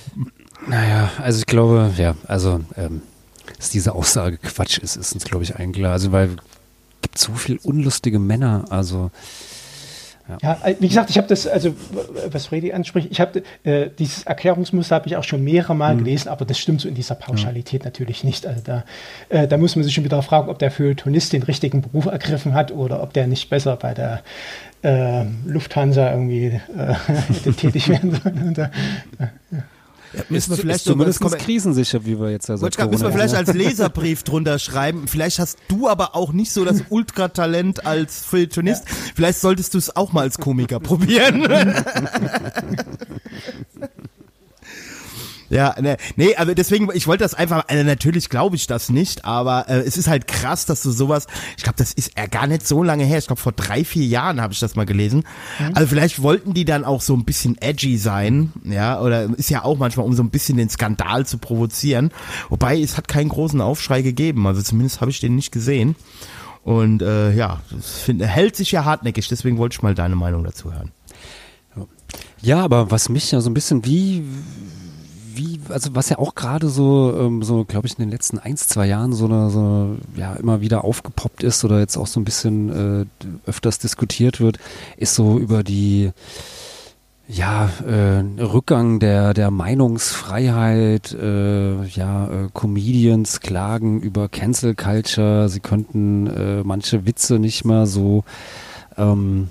Naja, 0.69 1.11
also 1.19 1.39
ich 1.39 1.47
glaube, 1.47 1.91
ja, 1.97 2.15
also 2.27 2.61
ähm, 2.77 3.03
dass 3.57 3.71
diese 3.71 3.95
Aussage 3.95 4.39
Quatsch 4.39 4.79
ist, 4.79 4.97
ist 4.97 5.15
uns, 5.15 5.25
glaube 5.25 5.45
ich, 5.45 5.57
allen 5.57 5.73
klar. 5.73 5.93
Also 5.93 6.13
weil 6.13 6.37
gibt 7.03 7.19
so 7.19 7.33
viel 7.35 7.59
unlustige 7.63 8.19
Männer, 8.19 8.67
also 8.71 9.11
ja. 10.31 10.39
ja, 10.43 10.69
äh, 10.69 10.77
wie 10.79 10.89
gesagt, 10.89 11.11
ich 11.11 11.19
habe 11.19 11.29
das, 11.29 11.47
also 11.47 11.75
was 12.31 12.47
Freddy 12.47 12.73
anspricht, 12.73 13.09
ich 13.11 13.21
habe 13.21 13.43
äh, 13.65 13.91
dieses 13.99 14.25
Erklärungsmuster 14.25 14.95
habe 14.95 15.09
ich 15.09 15.17
auch 15.17 15.25
schon 15.25 15.43
mehrere 15.43 15.75
Mal 15.75 15.95
mhm. 15.95 16.05
gelesen, 16.05 16.29
aber 16.29 16.45
das 16.45 16.59
stimmt 16.59 16.81
so 16.81 16.89
in 16.89 16.95
dieser 16.95 17.15
Pauschalität 17.15 17.83
ja. 17.83 17.87
natürlich 17.87 18.25
nicht. 18.25 18.47
Also 18.47 18.61
da, 18.65 18.85
äh, 19.29 19.47
da 19.47 19.57
muss 19.57 19.77
man 19.77 19.85
sich 19.85 19.95
schon 19.95 20.05
wieder 20.05 20.23
fragen, 20.23 20.49
ob 20.49 20.59
der 20.59 20.71
Feuilletonist 20.71 21.33
den 21.33 21.43
richtigen 21.43 21.83
Beruf 21.83 22.07
ergriffen 22.07 22.55
hat 22.55 22.73
oder 22.73 23.03
ob 23.03 23.13
der 23.13 23.27
nicht 23.27 23.51
besser 23.51 23.77
bei 23.77 23.95
der 23.95 24.23
äh, 24.83 25.25
Lufthansa 25.47 26.11
irgendwie 26.11 26.61
äh, 26.77 27.53
tätig 27.57 27.89
werden 27.89 28.15
soll. 28.15 28.71
Ja, 29.19 29.63
müssen 30.29 30.51
wir 30.51 30.57
vielleicht 30.57 30.85
zumindest 30.85 31.21
krisensicher, 31.39 32.05
wie 32.05 32.19
wir 32.19 32.31
jetzt 32.31 32.49
ja 32.49 32.57
sagen. 32.57 32.91
Müssen 32.91 33.05
wir 33.05 33.13
vielleicht 33.13 33.35
als 33.35 33.53
Leserbrief 33.53 34.23
drunter 34.23 34.59
schreiben. 34.59 35.09
Vielleicht 35.09 35.39
hast 35.39 35.59
du 35.69 35.89
aber 35.89 36.17
auch 36.17 36.33
nicht 36.33 36.53
so 36.53 36.65
das 36.65 36.83
Ultratalent 36.89 37.87
als 37.87 38.25
Feuilletonist. 38.25 38.85
Ja. 38.89 38.95
Vielleicht 39.15 39.41
solltest 39.41 39.75
du 39.75 39.79
es 39.79 39.95
auch 39.95 40.13
mal 40.13 40.23
als 40.23 40.39
Komiker 40.39 40.81
probieren. 40.81 41.43
Ja, 45.51 45.75
ne, 45.81 45.97
nee, 46.15 46.37
also 46.37 46.55
deswegen, 46.55 46.89
ich 46.95 47.09
wollte 47.09 47.25
das 47.25 47.35
einfach, 47.35 47.65
also 47.67 47.83
natürlich 47.83 48.29
glaube 48.29 48.55
ich 48.55 48.69
das 48.69 48.89
nicht, 48.89 49.25
aber 49.25 49.69
äh, 49.69 49.81
es 49.81 49.97
ist 49.97 50.07
halt 50.07 50.29
krass, 50.29 50.65
dass 50.65 50.83
du 50.85 50.93
sowas, 50.93 51.27
ich 51.57 51.65
glaube, 51.65 51.77
das 51.77 51.93
ist 51.93 52.13
ja 52.17 52.27
gar 52.27 52.47
nicht 52.47 52.67
so 52.67 52.85
lange 52.85 53.05
her, 53.05 53.19
ich 53.19 53.27
glaube 53.27 53.43
vor 53.43 53.51
drei, 53.51 53.85
vier 53.85 54.07
Jahren 54.07 54.41
habe 54.41 54.53
ich 54.53 54.61
das 54.61 54.77
mal 54.77 54.87
gelesen. 54.87 55.25
Mhm. 55.59 55.73
Also 55.75 55.89
vielleicht 55.89 56.23
wollten 56.23 56.55
die 56.55 56.65
dann 56.65 56.85
auch 56.85 57.01
so 57.01 57.15
ein 57.15 57.25
bisschen 57.25 57.61
edgy 57.61 57.99
sein, 57.99 58.53
ja, 58.63 59.01
oder 59.01 59.25
ist 59.37 59.51
ja 59.51 59.65
auch 59.65 59.77
manchmal, 59.77 60.07
um 60.07 60.15
so 60.15 60.23
ein 60.23 60.31
bisschen 60.31 60.57
den 60.57 60.71
Skandal 60.71 61.27
zu 61.27 61.39
provozieren. 61.39 62.13
Wobei 62.49 62.81
es 62.81 62.97
hat 62.97 63.09
keinen 63.09 63.29
großen 63.29 63.61
Aufschrei 63.61 64.03
gegeben, 64.03 64.47
also 64.47 64.63
zumindest 64.63 65.01
habe 65.01 65.11
ich 65.11 65.19
den 65.19 65.35
nicht 65.35 65.51
gesehen. 65.51 65.97
Und 66.63 67.03
äh, 67.03 67.33
ja, 67.33 67.61
das 67.73 67.99
find, 67.99 68.23
hält 68.23 68.55
sich 68.55 68.71
ja 68.71 68.85
hartnäckig, 68.85 69.27
deswegen 69.27 69.59
wollte 69.59 69.75
ich 69.75 69.83
mal 69.83 69.97
deine 69.97 70.15
Meinung 70.15 70.45
dazu 70.45 70.73
hören. 70.73 70.93
Ja, 72.43 72.63
aber 72.65 72.91
was 72.91 73.09
mich 73.09 73.31
ja 73.33 73.41
so 73.41 73.51
ein 73.51 73.55
bisschen 73.55 73.85
wie 73.85 74.25
wie, 75.35 75.61
also 75.69 75.95
was 75.95 76.09
ja 76.09 76.19
auch 76.19 76.35
gerade 76.35 76.69
so, 76.69 77.15
ähm, 77.19 77.43
so 77.43 77.65
glaube 77.65 77.87
ich, 77.87 77.99
in 77.99 78.05
den 78.05 78.11
letzten 78.11 78.39
ein, 78.39 78.57
zwei 78.57 78.87
Jahren 78.87 79.13
so 79.13 79.27
eine, 79.27 79.51
so 79.51 79.97
ja, 80.17 80.35
immer 80.35 80.61
wieder 80.61 80.85
aufgepoppt 80.85 81.43
ist 81.43 81.65
oder 81.65 81.81
jetzt 81.81 81.97
auch 81.97 82.07
so 82.07 82.21
ein 82.21 82.25
bisschen 82.25 83.07
äh, 83.07 83.29
öfters 83.47 83.79
diskutiert 83.79 84.41
wird, 84.41 84.59
ist 84.97 85.15
so 85.15 85.39
über 85.39 85.63
die 85.63 86.13
ja, 87.29 87.71
äh, 87.87 88.43
Rückgang 88.43 88.99
der, 88.99 89.35
der 89.35 89.53
Meinungsfreiheit, 89.53 91.13
äh, 91.13 91.85
ja, 91.85 92.27
äh, 92.27 92.49
Comedians 92.53 93.41
klagen 93.41 94.01
über 94.01 94.29
Cancel 94.29 94.75
Culture, 94.75 95.49
sie 95.49 95.61
könnten 95.61 96.27
äh, 96.27 96.63
manche 96.65 97.07
Witze 97.07 97.39
nicht 97.39 97.65
mehr 97.65 97.87
so 97.87 98.25
ähm, 98.97 99.49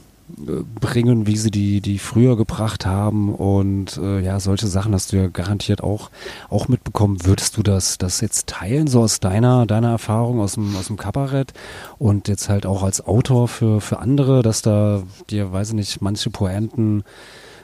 bringen, 0.80 1.28
wie 1.28 1.38
sie 1.38 1.52
die, 1.52 1.82
die 1.82 2.00
früher 2.00 2.38
gebracht 2.38 2.86
haben 2.86 3.34
und 3.34 3.98
äh, 3.98 4.22
ja, 4.22 4.40
solche 4.40 4.68
Sachen 4.68 4.94
hast 4.94 5.12
du 5.12 5.18
ja 5.18 5.28
garantiert 5.28 5.84
auch, 5.84 6.10
auch 6.50 6.68
mitbekommen. 6.68 7.26
Würdest 7.26 7.58
du 7.58 7.64
das, 7.64 7.98
das 7.98 8.22
jetzt 8.22 8.48
teilen, 8.48 8.88
so 8.88 9.02
aus 9.02 9.20
deiner, 9.20 9.66
deiner 9.66 9.90
Erfahrung 9.90 10.40
aus 10.40 10.54
dem, 10.54 10.76
aus 10.76 10.88
dem 10.88 10.98
Kabarett 10.98 11.54
und 11.98 12.28
jetzt 12.28 12.50
halt 12.50 12.66
auch 12.66 12.84
als 12.84 13.06
Autor 13.06 13.48
für, 13.48 13.82
für 13.82 14.00
andere, 14.00 14.42
dass 14.42 14.62
da 14.62 15.04
dir, 15.30 15.52
weiß 15.52 15.70
ich 15.70 15.76
nicht, 15.76 16.02
manche 16.02 16.30
Poenten 16.30 17.04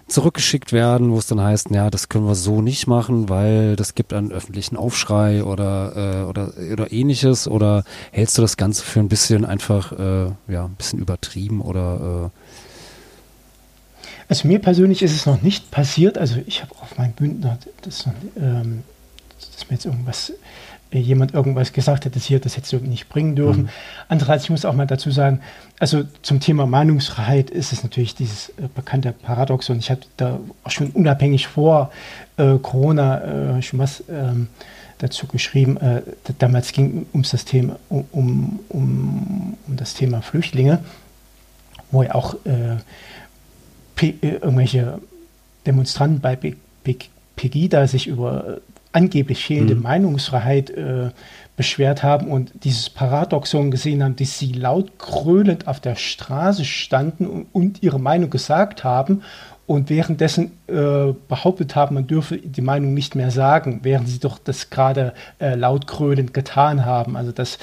zurückgeschickt 0.07 0.71
werden, 0.71 1.11
wo 1.11 1.17
es 1.17 1.27
dann 1.27 1.41
heißt, 1.41 1.71
ja, 1.71 1.89
das 1.89 2.09
können 2.09 2.27
wir 2.27 2.35
so 2.35 2.61
nicht 2.61 2.85
machen, 2.85 3.27
weil 3.27 3.75
das 3.75 3.95
gibt 3.95 4.13
einen 4.13 4.31
öffentlichen 4.31 4.77
Aufschrei 4.77 5.43
oder, 5.43 6.23
äh, 6.23 6.29
oder, 6.29 6.53
oder 6.71 6.91
ähnliches? 6.91 7.47
Oder 7.47 7.83
hältst 8.11 8.37
du 8.37 8.41
das 8.41 8.55
Ganze 8.55 8.83
für 8.83 8.99
ein 8.99 9.09
bisschen 9.09 9.45
einfach, 9.45 9.91
äh, 9.93 10.25
ja, 10.47 10.65
ein 10.65 10.75
bisschen 10.75 10.99
übertrieben 10.99 11.61
oder 11.61 12.31
äh, 12.31 12.44
also 14.27 14.47
mir 14.47 14.59
persönlich 14.59 15.01
ist 15.01 15.15
es 15.15 15.25
noch 15.25 15.41
nicht 15.41 15.71
passiert. 15.71 16.17
Also 16.17 16.37
ich 16.45 16.61
habe 16.61 16.73
auf 16.81 16.97
meinem 16.97 17.13
Bündner, 17.13 17.57
das, 17.81 18.07
ähm, 18.37 18.83
dass 19.37 19.69
mir 19.69 19.75
jetzt 19.75 19.85
irgendwas, 19.85 20.33
äh, 20.91 20.97
jemand 20.99 21.33
irgendwas 21.33 21.73
gesagt 21.73 22.05
hätte, 22.05 22.19
hier, 22.19 22.39
das 22.39 22.57
hättest 22.57 22.73
du 22.73 22.77
nicht 22.77 23.09
bringen 23.09 23.35
dürfen. 23.35 23.63
Mhm. 23.63 23.69
Andererseits, 24.07 24.45
ich 24.45 24.49
muss 24.49 24.65
auch 24.65 24.73
mal 24.73 24.87
dazu 24.87 25.11
sagen, 25.11 25.41
also 25.79 26.03
zum 26.21 26.39
Thema 26.39 26.65
Meinungsfreiheit 26.65 27.49
ist 27.49 27.71
es 27.71 27.83
natürlich 27.83 28.15
dieses 28.15 28.49
äh, 28.49 28.67
bekannte 28.73 29.11
Paradoxon. 29.11 29.77
Ich 29.77 29.91
habe 29.91 30.01
da 30.17 30.39
auch 30.63 30.71
schon 30.71 30.89
unabhängig 30.91 31.47
vor 31.47 31.91
äh, 32.37 32.57
Corona 32.57 33.57
äh, 33.57 33.61
schon 33.61 33.79
was 33.79 34.03
ähm, 34.09 34.47
dazu 34.97 35.27
geschrieben. 35.27 35.77
Äh, 35.77 36.01
damals 36.39 36.71
ging 36.71 37.05
es 37.13 37.31
das 37.31 37.45
Thema 37.45 37.77
um, 37.89 38.05
um, 38.11 38.59
um, 38.69 39.57
das 39.67 39.93
Thema 39.93 40.21
Flüchtlinge, 40.21 40.79
wo 41.91 42.03
ja 42.03 42.15
auch 42.15 42.33
äh, 42.45 42.77
P 43.95 44.15
äh, 44.21 44.35
irgendwelche 44.35 44.99
Demonstranten 45.65 46.21
bei 46.21 46.37
Pegida 47.35 47.87
sich 47.87 48.07
über 48.07 48.59
angeblich 48.95 49.43
fehlende 49.43 49.75
mhm. 49.75 49.81
Meinungsfreiheit 49.81 50.69
äh, 50.69 51.09
beschwert 51.57 52.03
haben 52.03 52.27
und 52.27 52.51
dieses 52.63 52.89
Paradoxon 52.89 53.71
gesehen 53.71 54.03
haben, 54.03 54.15
dass 54.15 54.39
sie 54.39 54.53
laut 54.53 54.97
krölend 54.99 55.67
auf 55.67 55.79
der 55.79 55.95
Straße 55.95 56.65
standen 56.65 57.27
und, 57.27 57.47
und 57.51 57.83
ihre 57.83 57.99
Meinung 57.99 58.29
gesagt 58.29 58.83
haben 58.83 59.21
und 59.67 59.89
währenddessen 59.89 60.51
äh, 60.67 61.13
behauptet 61.27 61.75
haben, 61.75 61.95
man 61.95 62.07
dürfe 62.07 62.37
die 62.37 62.61
Meinung 62.61 62.93
nicht 62.93 63.15
mehr 63.15 63.31
sagen, 63.31 63.79
während 63.83 64.07
sie 64.07 64.19
doch 64.19 64.37
das 64.37 64.69
gerade 64.69 65.13
äh, 65.39 65.55
laut 65.55 65.87
krönend 65.87 66.33
getan 66.33 66.85
haben. 66.85 67.17
Also 67.17 67.31
dass 67.31 67.57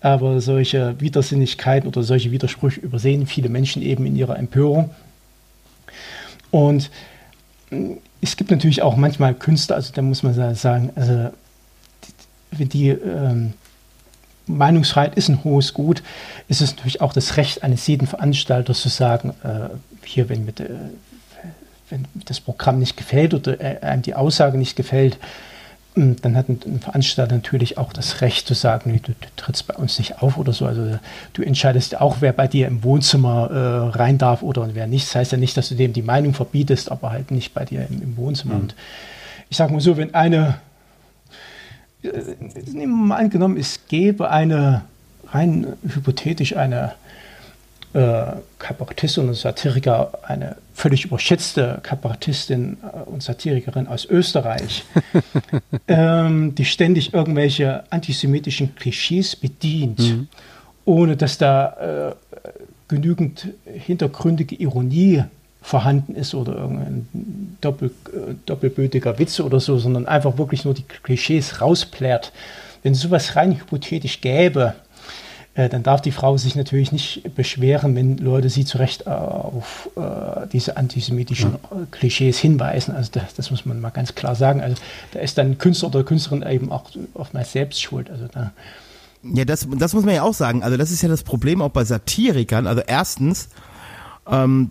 aber 0.00 0.40
solche 0.40 1.00
Widersinnigkeiten 1.00 1.88
oder 1.88 2.02
solche 2.02 2.30
Widersprüche 2.30 2.80
übersehen 2.80 3.26
viele 3.26 3.48
Menschen 3.48 3.82
eben 3.82 4.06
in 4.06 4.16
ihrer 4.16 4.38
Empörung 4.38 4.90
und 6.50 6.90
es 8.20 8.36
gibt 8.36 8.50
natürlich 8.50 8.82
auch 8.82 8.96
manchmal 8.96 9.34
Künstler, 9.34 9.76
also 9.76 9.92
da 9.92 10.02
muss 10.02 10.22
man 10.22 10.54
sagen, 10.54 10.90
also 10.94 11.30
die, 12.58 12.66
die 12.66 12.88
ähm, 12.88 13.52
Meinungsfreiheit 14.46 15.14
ist 15.16 15.28
ein 15.28 15.44
hohes 15.44 15.74
Gut, 15.74 16.02
ist 16.48 16.60
es 16.60 16.74
natürlich 16.74 17.00
auch 17.00 17.12
das 17.12 17.36
Recht 17.36 17.62
eines 17.62 17.86
jeden 17.86 18.06
Veranstalters 18.06 18.80
zu 18.80 18.88
sagen, 18.88 19.34
äh, 19.44 19.68
hier, 20.04 20.28
wenn, 20.28 20.44
mit, 20.44 20.60
äh, 20.60 20.70
wenn 21.90 22.06
das 22.24 22.40
Programm 22.40 22.78
nicht 22.78 22.96
gefällt 22.96 23.34
oder 23.34 23.60
äh, 23.60 23.78
einem 23.80 24.02
die 24.02 24.14
Aussage 24.14 24.58
nicht 24.58 24.76
gefällt, 24.76 25.18
dann 25.98 26.36
hat 26.36 26.48
ein 26.48 26.80
Veranstalter 26.80 27.34
natürlich 27.34 27.78
auch 27.78 27.92
das 27.92 28.20
Recht 28.20 28.46
zu 28.46 28.54
sagen, 28.54 28.92
nee, 28.92 29.00
du, 29.02 29.12
du, 29.12 29.26
trittst 29.36 29.66
bei 29.66 29.74
uns 29.74 29.98
nicht 29.98 30.22
auf 30.22 30.38
oder 30.38 30.52
so. 30.52 30.66
Also 30.66 30.98
du 31.32 31.42
entscheidest 31.42 32.00
auch, 32.00 32.16
wer 32.20 32.32
bei 32.32 32.46
dir 32.46 32.66
im 32.66 32.82
Wohnzimmer 32.82 33.50
äh, 33.50 33.96
rein 33.96 34.18
darf 34.18 34.42
oder 34.42 34.68
wer 34.74 34.86
nicht. 34.86 35.06
Das 35.06 35.14
heißt 35.14 35.32
ja 35.32 35.38
nicht, 35.38 35.56
dass 35.56 35.68
du 35.68 35.74
dem 35.74 35.92
die 35.92 36.02
Meinung 36.02 36.34
verbietest, 36.34 36.90
aber 36.90 37.10
halt 37.10 37.30
nicht 37.30 37.54
bei 37.54 37.64
dir 37.64 37.86
im, 37.88 38.02
im 38.02 38.16
Wohnzimmer. 38.16 38.54
Mhm. 38.54 38.60
Und 38.60 38.74
ich 39.50 39.56
sage 39.56 39.72
mal 39.72 39.80
so, 39.80 39.96
wenn 39.96 40.14
eine, 40.14 40.58
äh, 42.02 42.08
nehmen 42.72 42.92
wir 43.00 43.06
mal 43.06 43.16
angenommen, 43.16 43.56
es 43.56 43.80
gäbe 43.88 44.30
eine, 44.30 44.82
rein 45.32 45.66
hypothetisch 45.82 46.56
eine 46.56 46.94
äh, 47.94 48.24
Kabarettistin 48.58 49.28
und 49.28 49.34
Satiriker, 49.34 50.10
eine 50.22 50.56
völlig 50.74 51.04
überschätzte 51.04 51.80
Kabarettistin 51.82 52.78
äh, 52.82 53.08
und 53.08 53.22
Satirikerin 53.22 53.86
aus 53.86 54.04
Österreich, 54.04 54.84
ähm, 55.88 56.54
die 56.54 56.64
ständig 56.64 57.14
irgendwelche 57.14 57.84
antisemitischen 57.90 58.74
Klischees 58.74 59.36
bedient, 59.36 59.98
mhm. 60.00 60.28
ohne 60.84 61.16
dass 61.16 61.38
da 61.38 62.12
äh, 62.12 62.40
genügend 62.88 63.48
hintergründige 63.64 64.56
Ironie 64.56 65.24
vorhanden 65.62 66.14
ist 66.14 66.34
oder 66.34 66.56
irgendein 66.56 67.56
doppel, 67.60 67.90
äh, 68.06 68.34
doppelbötiger 68.46 69.18
Witz 69.18 69.40
oder 69.40 69.60
so, 69.60 69.78
sondern 69.78 70.06
einfach 70.06 70.38
wirklich 70.38 70.64
nur 70.64 70.74
die 70.74 70.84
Klischees 70.84 71.60
rausplärt. 71.60 72.32
Wenn 72.82 72.92
es 72.92 73.00
sowas 73.00 73.36
rein 73.36 73.52
hypothetisch 73.52 74.20
gäbe, 74.20 74.74
dann 75.66 75.82
darf 75.82 76.00
die 76.00 76.12
Frau 76.12 76.36
sich 76.36 76.54
natürlich 76.54 76.92
nicht 76.92 77.34
beschweren, 77.34 77.96
wenn 77.96 78.16
Leute 78.18 78.48
sie 78.48 78.64
zu 78.64 78.78
Recht 78.78 79.06
äh, 79.06 79.10
auf 79.10 79.88
äh, 79.96 80.46
diese 80.52 80.76
antisemitischen 80.76 81.52
ja. 81.52 81.78
Klischees 81.90 82.38
hinweisen. 82.38 82.94
Also 82.94 83.10
das, 83.12 83.34
das, 83.34 83.50
muss 83.50 83.66
man 83.66 83.80
mal 83.80 83.90
ganz 83.90 84.14
klar 84.14 84.36
sagen. 84.36 84.60
Also 84.60 84.76
da 85.12 85.18
ist 85.18 85.36
dann 85.36 85.58
Künstler 85.58 85.88
oder 85.88 86.04
Künstlerin 86.04 86.48
eben 86.48 86.70
auch 86.70 86.84
oftmals 87.14 87.50
selbst 87.52 87.82
schuld. 87.82 88.10
Also 88.10 88.26
da 88.32 88.52
ja, 89.22 89.44
das, 89.44 89.66
das 89.68 89.94
muss 89.94 90.04
man 90.04 90.14
ja 90.14 90.22
auch 90.22 90.34
sagen. 90.34 90.62
Also 90.62 90.76
das 90.76 90.92
ist 90.92 91.02
ja 91.02 91.08
das 91.08 91.24
Problem 91.24 91.60
auch 91.60 91.70
bei 91.70 91.84
Satirikern. 91.84 92.66
Also 92.66 92.82
erstens, 92.86 93.48
ähm, 94.30 94.70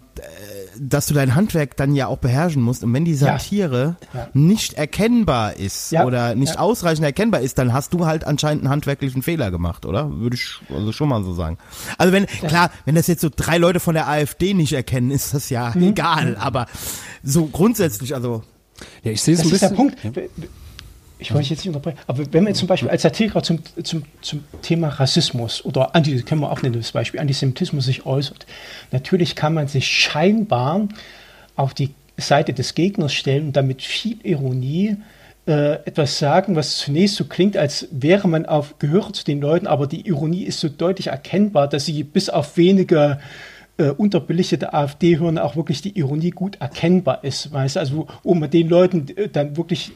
dass 0.80 1.07
du 1.07 1.13
dein 1.13 1.36
Handwerk 1.36 1.78
dann 1.78 1.95
ja 1.95 2.07
auch 2.07 2.17
beherrschen 2.17 2.61
musst. 2.61 2.84
Und 2.84 2.93
wenn 2.93 3.05
die 3.05 3.13
Satire 3.13 3.97
ja. 4.13 4.19
Ja. 4.19 4.30
nicht 4.34 4.73
erkennbar 4.73 5.55
ist 5.55 5.91
ja. 5.91 6.05
oder 6.05 6.36
nicht 6.36 6.59
ausreichend 6.59 7.05
erkennbar 7.05 7.41
ist, 7.41 7.57
dann 7.57 7.73
hast 7.73 7.93
du 7.93 8.05
halt 8.05 8.25
anscheinend 8.25 8.63
einen 8.63 8.71
handwerklichen 8.71 9.21
Fehler 9.21 9.51
gemacht, 9.51 9.86
oder? 9.86 10.09
Würde 10.11 10.36
ich 10.36 10.59
also 10.73 10.91
schon 10.91 11.09
mal 11.09 11.23
so 11.23 11.34
sagen. 11.34 11.57
Also 11.97 12.13
wenn, 12.13 12.25
klar, 12.25 12.71
wenn 12.86 12.95
das 12.95 13.07
jetzt 13.07 13.21
so 13.21 13.30
drei 13.36 13.57
Leute 13.57 13.80
von 13.80 13.93
der 13.93 14.07
AfD 14.07 14.53
nicht 14.53 14.73
erkennen, 14.73 15.11
ist 15.11 15.34
das 15.34 15.49
ja 15.49 15.71
mhm. 15.75 15.89
egal. 15.89 16.38
Aber 16.39 16.67
so 17.23 17.47
grundsätzlich, 17.47 18.15
also. 18.15 18.43
Ja, 19.03 19.11
ich 19.11 19.21
sehe 19.21 19.34
es 19.34 19.41
ein 19.41 19.49
bisschen. 19.49 19.75
Das 19.75 19.80
ist 19.80 20.05
der 20.05 20.13
Punkt 20.13 20.38
ich 21.20 21.34
wollte 21.34 21.49
jetzt 21.49 21.59
nicht 21.59 21.68
unterbrechen, 21.68 21.97
aber 22.07 22.32
wenn 22.32 22.43
man 22.43 22.51
jetzt 22.51 22.59
zum 22.59 22.68
Beispiel 22.68 22.89
als 22.89 23.01
Satiriker 23.01 23.41
zum, 23.41 23.59
zum, 23.84 24.03
zum 24.22 24.43
Thema 24.61 24.89
Rassismus 24.89 25.65
oder 25.65 25.95
Anti, 25.95 26.22
können 26.22 26.41
wir 26.41 26.51
auch 26.51 26.61
nennen, 26.61 26.76
das 26.76 26.91
Beispiel 26.91 27.20
Antisemitismus 27.20 27.86
sich 27.86 28.05
äußert, 28.05 28.45
natürlich 28.91 29.36
kann 29.36 29.53
man 29.53 29.68
sich 29.68 29.88
scheinbar 29.88 30.88
auf 31.55 31.74
die 31.74 31.91
Seite 32.18 32.53
des 32.53 32.76
Gegners 32.76 33.13
stellen 33.13 33.47
und 33.47 33.55
damit 33.55 33.82
viel 33.82 34.18
Ironie 34.24 34.97
äh, 35.47 35.76
etwas 35.86 36.20
sagen, 36.20 36.55
was 36.55 36.78
zunächst 36.78 37.15
so 37.15 37.26
klingt, 37.26 37.57
als 37.57 37.88
wäre 37.91 38.28
man 38.28 38.45
auf 38.45 38.80
gehört 38.80 39.15
zu 39.15 39.24
den 39.24 39.41
Leuten, 39.41 39.68
aber 39.68 39.88
die 39.88 40.07
Ironie 40.07 40.43
ist 40.43 40.59
so 40.59 40.70
deutlich 40.70 41.07
erkennbar, 41.07 41.68
dass 41.68 41.86
sie 41.86 42.03
bis 42.03 42.30
auf 42.30 42.57
wenige 42.57 43.20
äh, 43.78 43.89
unterbelichtete 43.89 44.74
AfD-Hörer 44.74 45.43
auch 45.43 45.55
wirklich 45.55 45.82
die 45.82 45.97
Ironie 45.97 46.32
gut 46.32 46.57
erkennbar 46.59 47.24
ist. 47.24 47.53
Weißt 47.53 47.78
also 47.78 48.07
wo 48.24 48.34
man 48.34 48.49
den 48.49 48.68
Leuten 48.68 49.07
äh, 49.15 49.30
dann 49.30 49.55
wirklich 49.55 49.91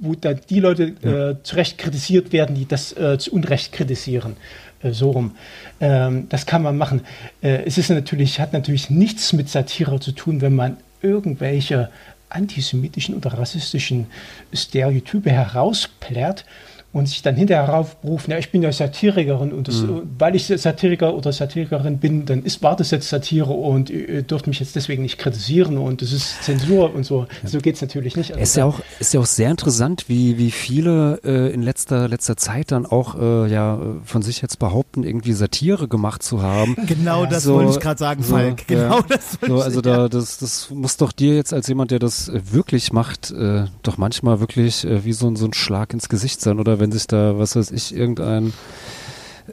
wo 0.00 0.14
dann 0.14 0.40
die 0.48 0.60
Leute 0.60 0.94
ja. 1.02 1.30
äh, 1.30 1.42
zu 1.42 1.56
Recht 1.56 1.78
kritisiert 1.78 2.32
werden, 2.32 2.56
die 2.56 2.66
das 2.66 2.96
äh, 2.96 3.18
zu 3.18 3.32
Unrecht 3.32 3.72
kritisieren. 3.72 4.36
Äh, 4.82 4.92
so 4.92 5.10
rum. 5.10 5.36
Ähm, 5.80 6.26
das 6.28 6.46
kann 6.46 6.62
man 6.62 6.76
machen. 6.76 7.02
Äh, 7.42 7.64
es 7.64 7.78
ist 7.78 7.90
natürlich, 7.90 8.40
hat 8.40 8.52
natürlich 8.52 8.90
nichts 8.90 9.32
mit 9.32 9.48
Satire 9.48 10.00
zu 10.00 10.12
tun, 10.12 10.40
wenn 10.40 10.54
man 10.54 10.78
irgendwelche 11.02 11.90
antisemitischen 12.28 13.16
oder 13.16 13.34
rassistischen 13.34 14.06
Stereotype 14.52 15.30
herausplärt 15.30 16.44
und 16.92 17.08
sich 17.08 17.22
dann 17.22 17.36
hinterher 17.36 17.68
raufrufen, 17.68 18.32
ja, 18.32 18.38
ich 18.38 18.50
bin 18.50 18.62
ja 18.62 18.72
Satirikerin 18.72 19.52
und 19.52 19.68
das, 19.68 19.82
mhm. 19.82 20.02
weil 20.18 20.34
ich 20.34 20.46
Satiriker 20.46 21.14
oder 21.14 21.32
Satirikerin 21.32 21.98
bin, 21.98 22.26
dann 22.26 22.42
ist, 22.42 22.64
war 22.64 22.74
das 22.74 22.90
jetzt 22.90 23.08
Satire 23.08 23.52
und 23.52 23.90
ihr 23.90 24.22
dürft 24.22 24.48
mich 24.48 24.58
jetzt 24.58 24.74
deswegen 24.74 25.02
nicht 25.02 25.16
kritisieren 25.16 25.78
und 25.78 26.02
das 26.02 26.12
ist 26.12 26.42
Zensur 26.42 26.92
und 26.92 27.04
so. 27.04 27.26
Ja. 27.42 27.48
So 27.48 27.58
geht 27.58 27.76
es 27.76 27.80
natürlich 27.80 28.16
nicht. 28.16 28.32
Also 28.32 28.42
ist, 28.42 28.56
ja 28.56 28.64
auch, 28.64 28.80
ist 28.98 29.14
ja 29.14 29.20
auch 29.20 29.26
sehr 29.26 29.50
interessant, 29.52 30.06
wie, 30.08 30.36
wie 30.36 30.50
viele 30.50 31.20
äh, 31.22 31.52
in 31.52 31.62
letzter, 31.62 32.08
letzter 32.08 32.36
Zeit 32.36 32.72
dann 32.72 32.86
auch 32.86 33.16
äh, 33.16 33.48
ja, 33.48 33.78
von 34.04 34.22
sich 34.22 34.42
jetzt 34.42 34.58
behaupten, 34.58 35.04
irgendwie 35.04 35.32
Satire 35.32 35.86
gemacht 35.86 36.22
zu 36.22 36.42
haben. 36.42 36.76
Genau 36.90 37.22
ja. 37.22 37.30
das 37.30 37.44
so, 37.44 37.54
wollte 37.54 37.70
ich 37.70 37.78
gerade 37.78 37.98
sagen, 37.98 38.22
so, 38.22 38.34
Falk. 38.34 38.66
Genau 38.66 38.96
ja. 38.96 39.04
das 39.08 39.38
so, 39.46 39.60
Also 39.60 39.80
da, 39.80 40.08
das, 40.08 40.38
das 40.38 40.70
muss 40.70 40.96
doch 40.96 41.12
dir 41.12 41.36
jetzt 41.36 41.52
als 41.52 41.68
jemand, 41.68 41.92
der 41.92 42.00
das 42.00 42.32
wirklich 42.32 42.92
macht, 42.92 43.30
äh, 43.30 43.66
doch 43.82 43.96
manchmal 43.96 44.40
wirklich 44.40 44.84
äh, 44.84 45.04
wie 45.04 45.12
so, 45.12 45.32
so 45.36 45.46
ein 45.46 45.52
Schlag 45.52 45.92
ins 45.92 46.08
Gesicht 46.08 46.40
sein 46.40 46.58
oder 46.58 46.79
wenn 46.80 46.92
sich 46.92 47.06
da, 47.06 47.38
was 47.38 47.56
weiß 47.56 47.70
ich, 47.70 47.94
irgendein 47.94 48.52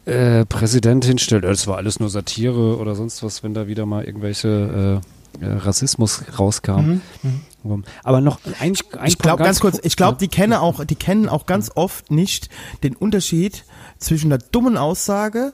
äh, 0.05 0.45
Präsident 0.45 1.05
hinstellt, 1.05 1.43
das 1.43 1.67
war 1.67 1.77
alles 1.77 1.99
nur 1.99 2.09
Satire 2.09 2.77
oder 2.77 2.95
sonst 2.95 3.23
was, 3.23 3.43
wenn 3.43 3.53
da 3.53 3.67
wieder 3.67 3.85
mal 3.85 4.03
irgendwelche 4.03 5.01
äh, 5.41 5.45
äh 5.45 5.53
Rassismus 5.53 6.23
rauskam. 6.39 6.79
Mhm. 6.79 7.01
Mhm. 7.63 7.83
Aber 8.03 8.21
noch 8.21 8.39
ein, 8.59 8.75
ein 8.99 9.07
Ich 9.07 9.17
glaube 9.17 9.43
ganz 9.43 9.59
kurz, 9.59 9.79
ich 9.83 9.95
glaube, 9.95 10.17
die 10.17 10.27
kennen 10.27 10.53
auch, 10.53 10.83
die 10.85 10.95
kennen 10.95 11.29
auch 11.29 11.45
ganz 11.45 11.71
oft 11.75 12.11
nicht 12.11 12.49
den 12.83 12.95
Unterschied 12.95 13.65
zwischen 13.97 14.31
einer 14.31 14.41
dummen 14.41 14.77
Aussage 14.77 15.53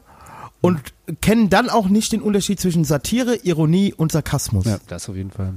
und 0.61 0.79
kennen 1.21 1.49
dann 1.49 1.69
auch 1.69 1.89
nicht 1.89 2.11
den 2.11 2.21
Unterschied 2.21 2.59
zwischen 2.59 2.85
Satire, 2.85 3.35
Ironie 3.43 3.93
und 3.93 4.11
Sarkasmus. 4.11 4.65
Ja, 4.65 4.77
das 4.87 5.09
auf 5.09 5.15
jeden 5.15 5.31
Fall. 5.31 5.55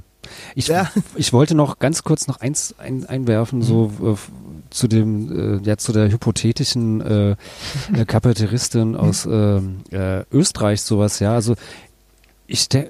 Ich, 0.54 0.66
ja. 0.66 0.90
ich 1.14 1.32
wollte 1.32 1.54
noch 1.54 1.78
ganz 1.78 2.02
kurz 2.02 2.26
noch 2.26 2.40
eins 2.40 2.74
ein, 2.78 3.06
einwerfen, 3.06 3.62
so 3.62 3.92
äh, 4.02 4.16
zu 4.70 4.88
dem, 4.88 5.60
äh, 5.60 5.66
ja, 5.66 5.76
zu 5.76 5.92
der 5.92 6.10
hypothetischen 6.10 7.00
äh, 7.00 7.30
äh 7.30 8.04
Kabarettistin 8.06 8.96
aus 8.96 9.26
äh, 9.26 9.56
äh, 9.90 10.24
Österreich 10.30 10.82
sowas, 10.82 11.18
ja. 11.20 11.32
Also 11.32 11.54
ich, 12.46 12.72
äh, 12.74 12.86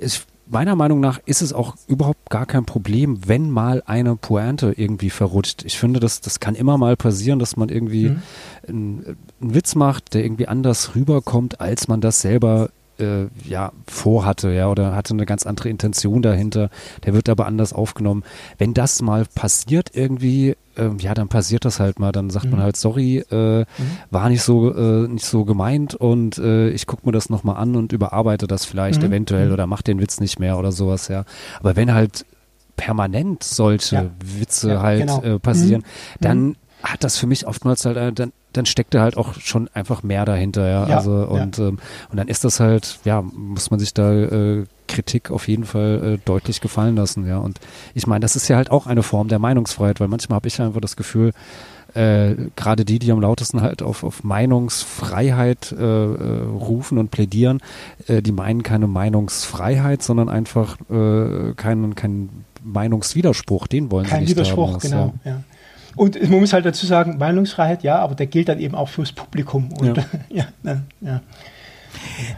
ich 0.00 0.22
meiner 0.50 0.76
Meinung 0.76 1.00
nach 1.00 1.20
ist 1.26 1.42
es 1.42 1.52
auch 1.52 1.76
überhaupt 1.86 2.30
gar 2.30 2.46
kein 2.46 2.64
Problem, 2.64 3.20
wenn 3.26 3.50
mal 3.50 3.82
eine 3.86 4.16
Pointe 4.16 4.72
irgendwie 4.76 5.10
verrutscht. 5.10 5.64
Ich 5.64 5.78
finde, 5.78 6.00
das, 6.00 6.20
das 6.20 6.40
kann 6.40 6.54
immer 6.54 6.78
mal 6.78 6.96
passieren, 6.96 7.38
dass 7.38 7.56
man 7.56 7.68
irgendwie 7.68 8.10
mhm. 8.10 8.22
einen, 8.66 9.16
einen 9.40 9.54
Witz 9.54 9.74
macht, 9.74 10.14
der 10.14 10.24
irgendwie 10.24 10.48
anders 10.48 10.94
rüberkommt, 10.94 11.60
als 11.60 11.88
man 11.88 12.00
das 12.00 12.20
selber 12.20 12.70
äh, 12.98 13.26
ja 13.48 13.72
vorhatte, 13.86 14.50
ja, 14.50 14.68
oder 14.68 14.94
hatte 14.94 15.14
eine 15.14 15.26
ganz 15.26 15.46
andere 15.46 15.68
Intention 15.68 16.22
dahinter. 16.22 16.70
Der 17.04 17.14
wird 17.14 17.28
aber 17.28 17.46
anders 17.46 17.72
aufgenommen. 17.72 18.24
Wenn 18.58 18.74
das 18.74 19.02
mal 19.02 19.24
passiert 19.34 19.90
irgendwie, 19.94 20.56
äh, 20.76 20.90
ja, 20.98 21.14
dann 21.14 21.28
passiert 21.28 21.64
das 21.64 21.80
halt 21.80 21.98
mal. 21.98 22.12
Dann 22.12 22.30
sagt 22.30 22.46
mhm. 22.46 22.52
man 22.52 22.62
halt, 22.62 22.76
sorry, 22.76 23.18
äh, 23.30 23.60
mhm. 23.60 23.64
war 24.10 24.28
nicht 24.28 24.42
so 24.42 24.74
äh, 24.74 25.08
nicht 25.08 25.26
so 25.26 25.44
gemeint 25.44 25.94
und 25.94 26.38
äh, 26.38 26.70
ich 26.70 26.86
gucke 26.86 27.06
mir 27.06 27.12
das 27.12 27.30
nochmal 27.30 27.56
an 27.56 27.76
und 27.76 27.92
überarbeite 27.92 28.46
das 28.46 28.64
vielleicht 28.64 29.00
mhm. 29.00 29.08
eventuell 29.08 29.48
mhm. 29.48 29.52
oder 29.52 29.66
mach 29.66 29.82
den 29.82 30.00
Witz 30.00 30.20
nicht 30.20 30.38
mehr 30.38 30.58
oder 30.58 30.72
sowas, 30.72 31.08
ja. 31.08 31.24
Aber 31.60 31.76
wenn 31.76 31.92
halt 31.92 32.24
permanent 32.76 33.42
solche 33.42 33.96
ja. 33.96 34.10
Witze 34.24 34.70
ja, 34.70 34.82
halt 34.82 35.00
genau. 35.00 35.22
äh, 35.22 35.38
passieren, 35.38 35.82
mhm. 35.82 36.22
dann 36.22 36.38
mhm. 36.40 36.56
hat 36.82 37.04
das 37.04 37.18
für 37.18 37.26
mich 37.26 37.46
oftmals 37.46 37.84
halt, 37.84 38.18
dann 38.18 38.32
dann 38.52 38.66
steckt 38.66 38.94
da 38.94 39.00
halt 39.00 39.16
auch 39.16 39.34
schon 39.34 39.68
einfach 39.74 40.02
mehr 40.02 40.24
dahinter, 40.24 40.68
ja. 40.68 40.88
ja 40.88 40.96
also 40.96 41.12
und, 41.12 41.58
ja. 41.58 41.68
Ähm, 41.68 41.78
und 42.10 42.16
dann 42.16 42.28
ist 42.28 42.44
das 42.44 42.60
halt, 42.60 42.98
ja, 43.04 43.22
muss 43.22 43.70
man 43.70 43.78
sich 43.78 43.94
da 43.94 44.12
äh, 44.12 44.64
Kritik 44.86 45.30
auf 45.30 45.48
jeden 45.48 45.64
Fall 45.64 46.14
äh, 46.14 46.18
deutlich 46.24 46.60
gefallen 46.60 46.96
lassen, 46.96 47.26
ja. 47.26 47.38
Und 47.38 47.60
ich 47.94 48.06
meine, 48.06 48.20
das 48.20 48.36
ist 48.36 48.48
ja 48.48 48.56
halt 48.56 48.70
auch 48.70 48.86
eine 48.86 49.02
Form 49.02 49.28
der 49.28 49.38
Meinungsfreiheit, 49.38 50.00
weil 50.00 50.08
manchmal 50.08 50.36
habe 50.36 50.48
ich 50.48 50.60
einfach 50.60 50.80
das 50.80 50.96
Gefühl, 50.96 51.32
äh, 51.94 52.34
gerade 52.56 52.84
die, 52.84 52.98
die 52.98 53.10
am 53.12 53.20
lautesten 53.20 53.62
halt 53.62 53.82
auf, 53.82 54.04
auf 54.04 54.22
Meinungsfreiheit 54.22 55.72
äh, 55.72 55.84
äh, 55.84 56.42
rufen 56.44 56.98
und 56.98 57.10
plädieren, 57.10 57.60
äh, 58.06 58.22
die 58.22 58.32
meinen 58.32 58.62
keine 58.62 58.86
Meinungsfreiheit, 58.86 60.02
sondern 60.02 60.28
einfach 60.28 60.76
äh, 60.90 61.54
keinen 61.54 61.94
kein 61.94 62.28
Meinungswiderspruch, 62.62 63.66
den 63.66 63.90
wollen 63.90 64.06
Kein 64.06 64.20
sie 64.20 64.24
nicht 64.26 64.30
Widerspruch, 64.36 64.72
haben. 64.72 64.78
genau, 64.80 65.14
ja. 65.24 65.30
ja. 65.30 65.44
Und 65.98 66.30
man 66.30 66.38
muss 66.38 66.52
halt 66.52 66.64
dazu 66.64 66.86
sagen, 66.86 67.18
Meinungsfreiheit, 67.18 67.82
ja, 67.82 67.98
aber 67.98 68.14
der 68.14 68.26
gilt 68.26 68.48
dann 68.48 68.60
eben 68.60 68.76
auch 68.76 68.88
fürs 68.88 69.10
Publikum. 69.10 69.72
Und, 69.72 69.96
ja. 69.96 70.04
ja, 70.30 70.46
ja, 70.62 70.80
ja. 71.00 71.20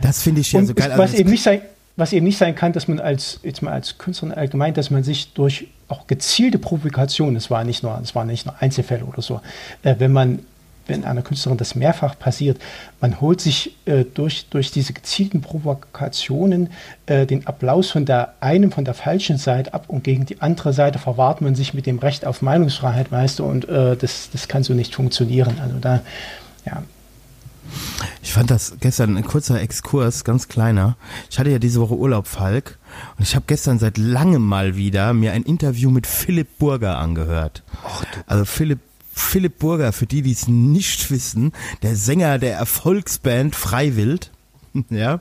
Das 0.00 0.22
finde 0.22 0.40
ich 0.40 0.52
ja 0.52 0.60
und 0.60 0.66
so 0.66 0.74
geil. 0.74 0.90
Was 0.92 1.10
also 1.10 1.18
eben, 1.18 1.30
nicht 1.30 1.42
sein, 1.42 1.60
was 1.96 2.14
eben 2.14 2.24
nicht 2.24 2.38
sein 2.38 2.54
kann, 2.54 2.72
dass 2.72 2.88
man 2.88 3.00
als, 3.00 3.38
jetzt 3.42 3.60
mal 3.60 3.72
als 3.72 3.98
Künstlerin 3.98 4.34
allgemein, 4.34 4.72
dass 4.72 4.90
man 4.90 5.04
sich 5.04 5.34
durch 5.34 5.68
auch 5.88 6.06
gezielte 6.06 6.58
Provokation, 6.58 7.34
das 7.34 7.50
war 7.50 7.64
nicht 7.64 7.82
nur, 7.82 7.98
das 8.00 8.14
waren 8.14 8.28
nicht 8.28 8.46
nur 8.46 8.54
Einzelfälle 8.60 9.04
oder 9.04 9.20
so, 9.20 9.42
äh, 9.82 9.96
wenn 9.98 10.12
man 10.12 10.38
wenn 10.90 11.04
einer 11.04 11.22
Künstlerin 11.22 11.56
das 11.56 11.74
mehrfach 11.74 12.18
passiert, 12.18 12.60
man 13.00 13.20
holt 13.20 13.40
sich 13.40 13.76
äh, 13.86 14.04
durch, 14.04 14.46
durch 14.50 14.70
diese 14.70 14.92
gezielten 14.92 15.40
Provokationen 15.40 16.68
äh, 17.06 17.24
den 17.24 17.46
Applaus 17.46 17.90
von 17.90 18.04
der 18.04 18.34
einen, 18.40 18.70
von 18.70 18.84
der 18.84 18.94
falschen 18.94 19.38
Seite 19.38 19.72
ab 19.72 19.84
und 19.88 20.04
gegen 20.04 20.26
die 20.26 20.42
andere 20.42 20.74
Seite 20.74 20.98
verwahrt 20.98 21.40
man 21.40 21.54
sich 21.54 21.72
mit 21.72 21.86
dem 21.86 21.98
Recht 21.98 22.26
auf 22.26 22.42
Meinungsfreiheit, 22.42 23.10
weißt 23.10 23.38
du, 23.38 23.44
und 23.44 23.68
äh, 23.68 23.96
das, 23.96 24.28
das 24.32 24.48
kann 24.48 24.62
so 24.62 24.74
nicht 24.74 24.94
funktionieren. 24.94 25.58
Also 25.62 25.76
da, 25.80 26.02
ja. 26.66 26.82
Ich 28.22 28.32
fand 28.32 28.50
das 28.50 28.74
gestern 28.80 29.16
ein 29.16 29.24
kurzer 29.24 29.60
Exkurs, 29.60 30.24
ganz 30.24 30.48
kleiner. 30.48 30.96
Ich 31.30 31.38
hatte 31.38 31.50
ja 31.50 31.58
diese 31.58 31.80
Woche 31.80 31.96
Urlaub, 31.96 32.26
Falk, 32.26 32.78
und 33.16 33.22
ich 33.22 33.34
habe 33.36 33.44
gestern 33.46 33.78
seit 33.78 33.96
langem 33.96 34.42
mal 34.42 34.76
wieder 34.76 35.12
mir 35.14 35.32
ein 35.32 35.44
Interview 35.44 35.90
mit 35.90 36.06
Philipp 36.06 36.58
Burger 36.58 36.98
angehört. 36.98 37.62
Och, 37.84 38.04
also 38.26 38.44
Philipp 38.44 38.80
Philipp 39.20 39.58
Burger, 39.58 39.92
für 39.92 40.06
die, 40.06 40.22
die 40.22 40.32
es 40.32 40.48
nicht 40.48 41.10
wissen, 41.10 41.52
der 41.82 41.96
Sänger 41.96 42.38
der 42.38 42.56
Erfolgsband 42.56 43.54
Freiwild. 43.54 44.30
ja. 44.90 45.20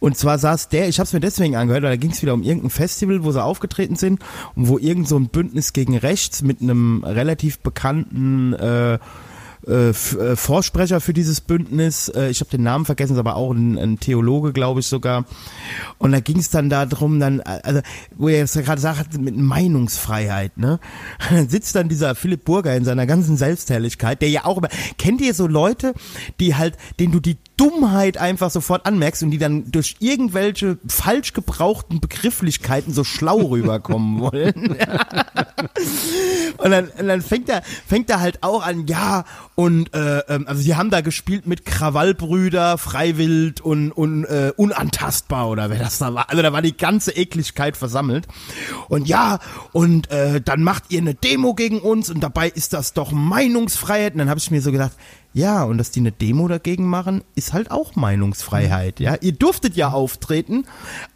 Und 0.00 0.16
zwar 0.16 0.38
saß 0.38 0.68
der, 0.68 0.88
ich 0.88 0.98
habe 0.98 1.06
es 1.06 1.12
mir 1.12 1.20
deswegen 1.20 1.56
angehört, 1.56 1.84
weil 1.84 1.90
da 1.90 1.96
ging 1.96 2.10
es 2.10 2.22
wieder 2.22 2.34
um 2.34 2.42
irgendein 2.42 2.70
Festival, 2.70 3.24
wo 3.24 3.32
sie 3.32 3.42
aufgetreten 3.42 3.96
sind 3.96 4.20
und 4.54 4.68
wo 4.68 4.78
irgend 4.78 5.08
so 5.08 5.16
ein 5.16 5.28
Bündnis 5.28 5.72
gegen 5.72 5.96
Rechts 5.96 6.42
mit 6.42 6.60
einem 6.60 7.02
relativ 7.04 7.60
bekannten 7.60 8.52
äh, 8.54 8.98
äh, 9.66 9.90
äh, 9.90 10.36
Vorsprecher 10.36 11.00
für 11.00 11.12
dieses 11.12 11.40
Bündnis. 11.40 12.08
Äh, 12.08 12.28
ich 12.28 12.40
habe 12.40 12.50
den 12.50 12.62
Namen 12.62 12.84
vergessen, 12.84 13.14
ist 13.14 13.18
aber 13.18 13.36
auch 13.36 13.52
ein, 13.52 13.78
ein 13.78 13.98
Theologe, 14.00 14.52
glaube 14.52 14.80
ich 14.80 14.86
sogar. 14.86 15.24
Und 15.98 16.12
da 16.12 16.20
ging 16.20 16.38
es 16.38 16.50
dann 16.50 16.68
darum, 16.70 17.20
dann, 17.20 17.40
also, 17.40 17.80
wo 18.16 18.28
er 18.28 18.38
jetzt 18.38 18.54
gerade 18.54 18.80
sagt, 18.80 19.18
mit 19.18 19.36
Meinungsfreiheit, 19.36 20.58
ne? 20.58 20.80
Dann 21.30 21.48
sitzt 21.54 21.74
dann 21.74 21.88
dieser 21.88 22.14
Philipp 22.14 22.44
Burger 22.44 22.76
in 22.76 22.84
seiner 22.84 23.06
ganzen 23.06 23.36
Selbstherrlichkeit, 23.36 24.20
der 24.22 24.28
ja 24.28 24.44
auch 24.44 24.58
immer, 24.58 24.68
kennt 24.98 25.20
ihr 25.20 25.34
so 25.34 25.46
Leute, 25.46 25.94
die 26.40 26.54
halt, 26.54 26.76
denen 26.98 27.12
du 27.12 27.20
die 27.20 27.38
Dummheit 27.56 28.18
einfach 28.18 28.50
sofort 28.50 28.84
anmerkst 28.84 29.22
und 29.22 29.30
die 29.30 29.38
dann 29.38 29.70
durch 29.70 29.96
irgendwelche 30.00 30.78
falsch 30.88 31.32
gebrauchten 31.32 32.00
Begrifflichkeiten 32.00 32.92
so 32.92 33.04
schlau 33.04 33.38
rüberkommen 33.50 34.20
wollen. 34.20 34.76
und 36.58 36.70
dann, 36.70 36.88
und 36.88 37.06
dann 37.06 37.22
fängt 37.22 37.48
er, 37.48 37.62
fängt 37.86 38.10
er 38.10 38.20
halt 38.20 38.42
auch 38.42 38.64
an, 38.64 38.86
ja, 38.86 39.24
und 39.56 39.94
äh, 39.94 40.18
ähm, 40.28 40.46
also 40.48 40.60
sie 40.60 40.74
haben 40.74 40.90
da 40.90 41.00
gespielt 41.00 41.46
mit 41.46 41.64
Krawallbrüder, 41.64 42.76
Freiwild 42.76 43.60
und, 43.60 43.92
und 43.92 44.24
äh, 44.24 44.52
unantastbar 44.56 45.48
oder 45.48 45.70
wer 45.70 45.78
das 45.78 45.98
da 45.98 46.12
war. 46.12 46.28
Also 46.30 46.42
da 46.42 46.52
war 46.52 46.60
die 46.60 46.76
ganze 46.76 47.12
Ekligkeit 47.12 47.76
versammelt. 47.76 48.26
Und 48.88 49.06
ja, 49.06 49.38
und 49.72 50.10
äh, 50.10 50.40
dann 50.40 50.64
macht 50.64 50.84
ihr 50.90 51.00
eine 51.00 51.14
Demo 51.14 51.54
gegen 51.54 51.80
uns 51.80 52.10
und 52.10 52.20
dabei 52.20 52.48
ist 52.48 52.72
das 52.72 52.94
doch 52.94 53.12
Meinungsfreiheit. 53.12 54.14
Und 54.14 54.18
dann 54.18 54.28
habe 54.28 54.40
ich 54.40 54.50
mir 54.50 54.60
so 54.60 54.72
gedacht, 54.72 54.92
ja, 55.32 55.62
und 55.64 55.78
dass 55.78 55.92
die 55.92 56.00
eine 56.00 56.12
Demo 56.12 56.48
dagegen 56.48 56.86
machen, 56.86 57.22
ist 57.34 57.52
halt 57.52 57.70
auch 57.70 57.94
Meinungsfreiheit. 57.94 58.98
Ja, 58.98 59.16
ihr 59.20 59.32
durftet 59.32 59.76
ja 59.76 59.90
auftreten, 59.90 60.64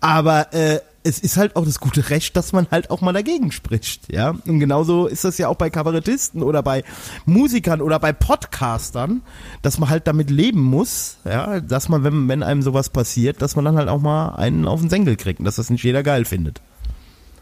aber 0.01 0.53
äh, 0.53 0.81
es 1.09 1.19
ist 1.19 1.37
halt 1.37 1.57
auch 1.57 1.65
das 1.65 1.81
gute 1.81 2.11
Recht, 2.11 2.37
dass 2.37 2.53
man 2.53 2.67
halt 2.71 2.91
auch 2.91 3.01
mal 3.01 3.13
dagegen 3.13 3.51
spricht. 3.51 4.13
Ja, 4.13 4.35
und 4.47 4.61
genauso 4.61 5.07
ist 5.07 5.25
das 5.25 5.39
ja 5.39 5.49
auch 5.49 5.57
bei 5.57 5.71
Kabarettisten 5.71 6.43
oder 6.43 6.63
bei 6.63 6.85
Musikern 7.25 7.81
oder 7.81 7.99
bei 7.99 8.13
Podcastern, 8.13 9.23
dass 9.63 9.79
man 9.79 9.89
halt 9.89 10.07
damit 10.07 10.31
leben 10.31 10.63
muss. 10.63 11.17
Ja, 11.25 11.61
dass 11.61 11.89
man, 11.89 12.05
wenn, 12.05 12.29
wenn 12.29 12.43
einem 12.43 12.63
sowas 12.63 12.91
passiert, 12.91 13.41
dass 13.43 13.57
man 13.57 13.65
dann 13.65 13.77
halt 13.77 13.89
auch 13.89 14.01
mal 14.01 14.35
einen 14.37 14.69
auf 14.69 14.81
den 14.81 14.91
Senkel 14.91 15.17
kriegt 15.17 15.41
und 15.41 15.47
dass 15.47 15.57
das 15.57 15.71
nicht 15.71 15.83
jeder 15.83 16.03
geil 16.03 16.25
findet. 16.25 16.61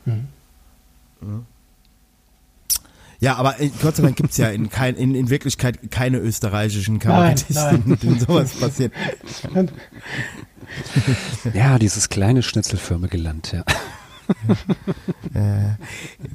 Mhm. 0.05 0.29
Ja. 1.23 1.41
Ja, 3.21 3.37
aber 3.37 3.61
äh, 3.61 3.71
Gott 3.83 3.97
sei 3.97 4.03
Dank 4.03 4.17
gibt's 4.17 4.37
ja 4.37 4.49
in, 4.49 4.71
kein, 4.71 4.95
in, 4.97 5.15
in 5.15 5.31
Wirklichkeit 5.31 5.91
keine 5.91 6.19
österreichischen 6.19 6.99
Kabarettisten, 6.99 7.99
denen 7.99 8.21
sowas 8.21 8.55
passiert. 8.55 8.93
ja, 11.55 11.79
dieses 11.79 12.09
kleine 12.09 12.43
schnitzelförmige 12.43 13.17
Land, 13.17 13.53
ja. 13.53 13.65
äh, 15.35 15.77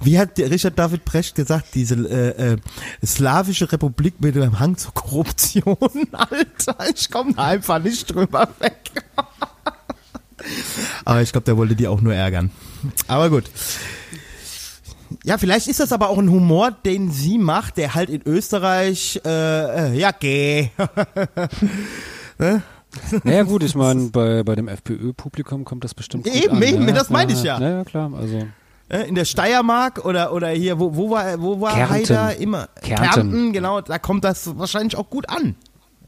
wie 0.02 0.18
hat 0.18 0.40
Richard 0.40 0.80
David 0.80 1.04
Brecht 1.06 1.36
gesagt, 1.36 1.76
diese 1.76 1.96
äh, 1.96 2.54
äh, 2.54 2.58
slawische 3.06 3.72
Republik 3.72 4.16
mit 4.20 4.36
einem 4.38 4.60
Hang 4.60 4.78
zur 4.78 4.94
Korruption, 4.94 5.76
Alter, 6.12 6.78
ich 6.96 7.12
komme 7.12 7.34
da 7.34 7.46
einfach 7.46 7.84
nicht 7.84 8.14
drüber 8.14 8.48
weg. 8.60 8.92
Aber 11.06 11.22
ich 11.22 11.32
glaube, 11.32 11.46
der 11.46 11.58
wollte 11.58 11.76
die 11.76 11.88
auch 11.88 12.02
nur 12.02 12.14
ärgern. 12.14 12.52
Aber 13.08 13.30
gut. 13.30 13.44
Ja, 15.24 15.38
vielleicht 15.38 15.68
ist 15.68 15.80
das 15.80 15.94
aber 15.94 16.10
auch 16.10 16.18
ein 16.18 16.30
Humor, 16.30 16.72
den 16.72 17.12
sie 17.12 17.38
macht, 17.38 17.78
der 17.78 17.94
halt 17.94 18.10
in 18.10 18.22
Österreich, 18.26 19.22
äh, 19.24 19.90
äh 19.90 19.94
ja, 19.94 20.12
geh. 20.12 20.70
ne? 22.40 22.64
Naja 23.24 23.44
gut, 23.44 23.64
ich 23.64 23.76
meine, 23.76 24.10
bei, 24.10 24.44
bei 24.44 24.56
dem 24.56 24.68
FPÖ-Publikum 24.68 25.64
kommt 25.64 25.84
das 25.84 25.94
bestimmt 25.94 26.26
gut 26.26 26.34
Eben, 26.34 26.58
an, 26.58 26.64
eben, 26.64 26.88
ja, 26.88 26.94
das 26.94 27.10
meine 27.10 27.32
ich 27.32 27.44
ja. 27.44 27.60
Ja, 27.60 27.84
klar, 27.84 28.12
also. 28.14 28.48
In 29.08 29.16
der 29.16 29.24
Steiermark 29.24 30.04
oder, 30.04 30.34
oder 30.34 30.50
hier, 30.50 30.78
wo, 30.78 30.94
wo 30.94 31.10
war, 31.12 31.42
wo 31.42 31.62
war 31.62 31.76
Kärnten. 31.76 31.94
Haider 31.94 32.36
immer? 32.36 32.68
Kärnten. 32.82 33.14
Kärnten, 33.14 33.54
genau, 33.54 33.80
da 33.80 34.00
kommt 34.00 34.26
das 34.26 34.58
wahrscheinlich 34.58 34.98
auch 34.98 35.10
gut 35.10 35.30
an. 35.30 35.56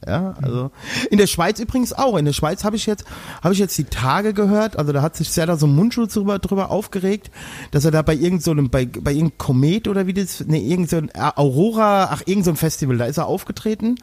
Ja, 0.05 0.35
also 0.41 0.71
in 1.09 1.17
der 1.17 1.27
Schweiz 1.27 1.59
übrigens 1.59 1.93
auch. 1.93 2.17
In 2.17 2.25
der 2.25 2.33
Schweiz 2.33 2.63
habe 2.63 2.75
ich 2.75 2.85
jetzt 2.85 3.05
habe 3.41 3.53
ich 3.53 3.59
jetzt 3.59 3.77
die 3.77 3.85
Tage 3.85 4.33
gehört. 4.33 4.77
Also 4.77 4.91
da 4.91 5.01
hat 5.01 5.15
sich 5.15 5.29
Serda 5.29 5.57
so 5.57 5.67
Mundschutz 5.67 6.13
drüber, 6.13 6.39
drüber 6.39 6.71
aufgeregt, 6.71 7.31
dass 7.71 7.85
er 7.85 7.91
da 7.91 8.01
bei 8.01 8.13
irgendeinem 8.13 8.65
so 8.65 8.69
bei 8.69 8.85
bei 8.85 9.11
irgendeinem 9.11 9.37
Komet 9.37 9.87
oder 9.87 10.07
wie 10.07 10.13
das 10.13 10.45
ne 10.45 10.61
irgend 10.61 10.89
so 10.89 10.97
ein 10.97 11.11
Aurora, 11.15 12.09
ach 12.11 12.21
irgendein 12.25 12.55
so 12.55 12.59
Festival, 12.59 12.97
da 12.97 13.05
ist 13.05 13.17
er 13.17 13.27
aufgetreten. 13.27 13.95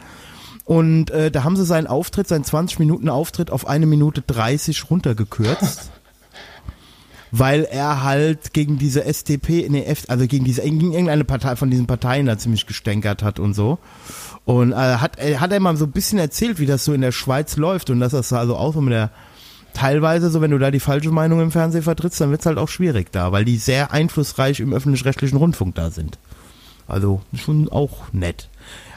Und 0.64 1.10
äh, 1.10 1.30
da 1.30 1.42
haben 1.42 1.56
sie 1.56 1.64
seinen 1.64 1.88
Auftritt, 1.88 2.28
seinen 2.28 2.44
20 2.44 2.78
Minuten 2.78 3.08
Auftritt 3.08 3.50
auf 3.50 3.66
eine 3.66 3.86
Minute 3.86 4.22
30 4.22 4.90
runtergekürzt. 4.90 5.90
weil 7.32 7.64
er 7.64 8.02
halt 8.02 8.52
gegen 8.52 8.78
diese 8.78 9.04
SDP, 9.04 9.68
nee, 9.68 9.86
also 10.08 10.26
gegen 10.26 10.44
diese, 10.44 10.62
gegen 10.62 10.92
irgendeine 10.92 11.24
Partei 11.24 11.56
von 11.56 11.70
diesen 11.70 11.86
Parteien 11.86 12.26
da 12.26 12.38
ziemlich 12.38 12.66
gestänkert 12.66 13.22
hat 13.22 13.38
und 13.38 13.54
so. 13.54 13.78
Und 14.44 14.72
äh, 14.72 14.74
hat, 14.74 15.18
äh, 15.18 15.36
hat 15.36 15.52
er 15.52 15.60
mal 15.60 15.76
so 15.76 15.84
ein 15.84 15.92
bisschen 15.92 16.18
erzählt, 16.18 16.58
wie 16.58 16.66
das 16.66 16.84
so 16.84 16.92
in 16.92 17.00
der 17.00 17.12
Schweiz 17.12 17.56
läuft 17.56 17.90
und 17.90 18.00
dass 18.00 18.12
das 18.12 18.32
also 18.32 18.56
auch 18.56 18.74
so 18.74 18.80
mit 18.80 18.92
der 18.92 19.10
teilweise 19.74 20.30
so, 20.30 20.40
wenn 20.40 20.50
du 20.50 20.58
da 20.58 20.70
die 20.70 20.80
falsche 20.80 21.10
Meinung 21.10 21.40
im 21.40 21.52
Fernsehen 21.52 21.82
vertrittst, 21.82 22.20
dann 22.20 22.30
wird's 22.30 22.46
halt 22.46 22.58
auch 22.58 22.68
schwierig 22.68 23.12
da, 23.12 23.32
weil 23.32 23.44
die 23.44 23.56
sehr 23.56 23.92
einflussreich 23.92 24.60
im 24.60 24.72
öffentlich-rechtlichen 24.72 25.36
Rundfunk 25.36 25.74
da 25.76 25.90
sind. 25.90 26.18
Also 26.88 27.22
schon 27.34 27.68
auch 27.68 28.12
nett. 28.12 28.48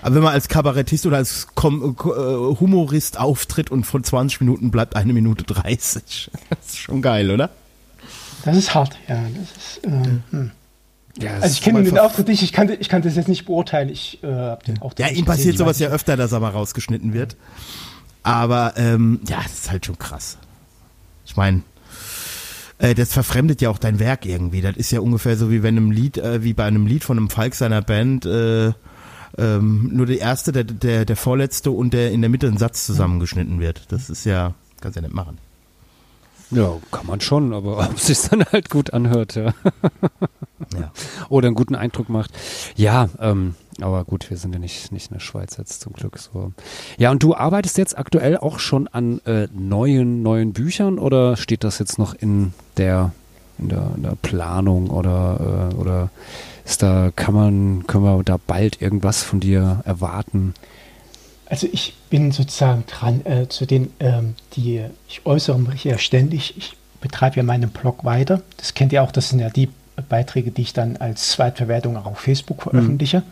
Aber 0.02 0.16
wenn 0.16 0.24
man 0.24 0.34
als 0.34 0.48
Kabarettist 0.48 1.06
oder 1.06 1.18
als 1.18 1.48
Kom 1.54 1.96
äh, 2.00 2.60
Humorist 2.60 3.20
auftritt 3.20 3.72
und 3.72 3.86
von 3.86 4.04
20 4.04 4.42
Minuten 4.42 4.72
bleibt 4.72 4.96
eine 4.96 5.14
Minute 5.14 5.44
30, 5.44 6.32
das 6.50 6.60
ist 6.66 6.80
schon 6.80 7.02
geil, 7.02 7.30
oder? 7.30 7.50
Das 8.44 8.58
ist 8.58 8.74
hart, 8.74 8.98
ja. 9.08 9.22
Das 9.22 9.66
ist, 9.66 9.86
ähm, 9.86 10.24
hm. 10.32 10.52
Ja, 11.20 11.36
also 11.36 11.48
ich 11.48 11.62
kenne 11.62 11.84
den 11.84 11.98
Auftritt 12.00 12.28
nicht, 12.28 12.42
ich 12.42 12.52
kann, 12.52 12.70
ich 12.70 12.90
kann 12.90 13.04
das 13.04 13.16
jetzt 13.16 13.28
nicht 13.28 13.46
beurteilen. 13.46 13.90
Ich 13.90 14.24
äh, 14.24 14.28
habe 14.28 14.64
den 14.66 14.82
Auftritt 14.82 15.08
Ja, 15.08 15.14
ihm 15.14 15.26
passiert 15.26 15.58
sowas 15.58 15.78
ja 15.80 15.90
öfter, 15.90 16.18
dass 16.18 16.32
er 16.32 16.40
mal 16.40 16.50
rausgeschnitten 16.50 17.14
wird. 17.14 17.36
Aber 18.24 18.74
ähm, 18.78 19.20
ja, 19.28 19.42
das 19.44 19.54
ist 19.54 19.72
halt 19.72 19.86
schon 19.86 19.98
krass. 20.00 20.38
Ich 21.26 21.36
meine, 21.36 21.62
äh, 22.80 22.96
das 22.96 23.14
verfremdet 23.14 23.62
ja 23.62 23.70
auch 23.70 23.78
dein 23.78 24.00
Werk 24.00 24.26
irgendwie. 24.26 24.62
Das 24.62 24.76
ist 24.76 24.92
ja 24.92 25.02
ungefähr 25.02 25.38
so 25.38 25.52
wie 25.52 25.62
wenn 25.62 25.78
einem 25.78 25.92
Lied, 25.92 26.18
äh, 26.18 26.44
wie 26.44 26.54
bei 26.54 26.66
einem 26.66 26.88
Lied 26.88 27.04
von 27.04 27.18
einem 27.18 27.30
Falk 27.30 27.54
seiner 27.54 27.82
Band 27.82 28.26
äh, 28.26 28.72
ähm, 29.38 29.90
nur 29.94 30.06
der 30.06 30.20
erste, 30.20 30.52
der, 30.52 30.64
der, 30.64 31.06
der 31.06 31.16
vorletzte 31.16 31.72
und 31.72 31.94
der 31.94 32.12
in 32.12 32.22
der 32.22 32.30
Mitte 32.30 32.48
ein 32.48 32.58
Satz 32.58 32.86
zusammengeschnitten 32.86 33.60
wird. 33.60 33.92
Das 33.92 34.10
ist 34.10 34.26
ja, 34.26 34.54
kannst 34.82 34.96
ja 34.96 35.02
nicht 35.02 35.14
machen. 35.14 35.38
Ja, 36.54 36.78
kann 36.92 37.08
man 37.08 37.22
schon, 37.22 37.54
aber 37.54 37.80
ob 37.90 37.96
es 37.96 38.08
sich 38.08 38.22
dann 38.22 38.44
halt 38.46 38.70
gut 38.70 38.94
anhört, 38.94 39.36
ja. 39.36 39.54
ja. 40.74 40.92
Oder 41.30 41.48
einen 41.48 41.56
guten 41.56 41.76
Eindruck 41.76 42.10
macht. 42.10 42.32
Ja, 42.76 43.10
ähm, 43.20 43.56
aber 43.82 44.04
gut, 44.04 44.30
wir 44.30 44.38
sind 44.38 44.54
ja 44.54 44.60
nicht, 44.60 44.92
nicht 44.92 45.10
in 45.10 45.16
der 45.16 45.20
Schweiz 45.20 45.58
jetzt 45.58 45.82
zum 45.82 45.94
Glück 45.94 46.20
so. 46.20 46.52
Ja, 46.98 47.12
und 47.12 47.24
du 47.24 47.36
arbeitest 47.36 47.78
jetzt 47.78 47.98
aktuell 47.98 48.38
auch 48.38 48.60
schon 48.60 48.88
an 48.88 49.20
äh, 49.26 49.48
neuen, 49.54 50.22
neuen 50.22 50.54
Büchern 50.54 51.00
oder 51.00 51.38
steht 51.38 51.64
das 51.64 51.80
jetzt 51.80 51.98
noch 51.98 52.14
in 52.14 52.54
der, 52.78 53.12
in 53.58 53.70
der, 53.70 53.92
in 53.96 54.04
der 54.04 54.16
Planung 54.22 54.90
oder, 54.90 55.72
äh, 55.72 55.76
oder 55.76 56.10
ist 56.66 56.84
da, 56.84 57.12
kann 57.16 57.34
man, 57.34 57.88
können 57.88 58.04
wir 58.04 58.24
da 58.24 58.38
bald 58.38 58.82
irgendwas 58.82 59.24
von 59.24 59.40
dir 59.40 59.82
erwarten? 59.86 60.54
Also 61.46 61.68
ich 61.72 61.94
bin 62.10 62.32
sozusagen 62.32 62.86
dran 62.88 63.26
äh, 63.26 63.48
zu 63.50 63.66
den, 63.66 63.92
ähm, 64.00 64.36
die 64.54 64.82
ich 65.08 65.26
äußere 65.26 65.60
mich 65.60 65.84
ja 65.84 65.98
ständig. 65.98 66.56
Ich 66.58 66.74
betreibe 67.02 67.38
ja 67.38 67.44
meinen 67.44 67.70
Blog 67.70 68.06
weiter. 68.06 68.42
Das 68.58 68.74
kennt 68.74 68.94
ihr 68.94 69.04
auch, 69.04 69.12
das 69.12 69.30
sind 69.30 69.40
ja 69.40 69.50
die 69.50 69.70
Beiträge, 70.10 70.52
die 70.52 70.62
ich 70.62 70.74
dann 70.74 70.98
als 70.98 71.30
Zweitverwertung 71.30 71.98
auch 71.98 72.06
auf 72.06 72.20
Facebook 72.20 72.64
veröffentliche. 72.64 73.20
Mhm. 73.20 73.24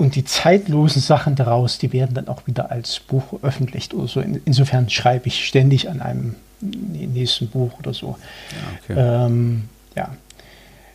Und 0.00 0.16
die 0.16 0.24
zeitlosen 0.24 1.02
Sachen 1.02 1.36
daraus, 1.36 1.76
die 1.78 1.92
werden 1.92 2.14
dann 2.14 2.28
auch 2.28 2.46
wieder 2.46 2.70
als 2.70 3.00
Buch 3.00 3.28
veröffentlicht 3.28 3.92
oder 3.92 4.08
so. 4.08 4.20
In, 4.20 4.40
insofern 4.46 4.88
schreibe 4.88 5.28
ich 5.28 5.44
ständig 5.46 5.90
an 5.90 6.00
einem 6.00 6.36
nächsten 6.62 7.48
Buch 7.48 7.78
oder 7.78 7.92
so. 7.92 8.16
Ja, 8.88 8.94
okay. 8.96 9.26
ähm, 9.26 9.68
ja. 9.94 10.14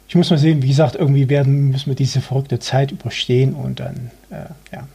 Ich 0.08 0.16
muss 0.16 0.30
mal 0.30 0.38
sehen, 0.38 0.62
wie 0.64 0.70
gesagt, 0.70 0.96
irgendwie 0.96 1.30
werden, 1.30 1.70
müssen 1.70 1.88
wir 1.88 1.96
diese 1.96 2.22
verrückte 2.22 2.60
Zeit 2.60 2.92
überstehen 2.92 3.54
und 3.54 3.80
dann, 3.80 4.12
äh, 4.32 4.46
ja, 4.74 4.88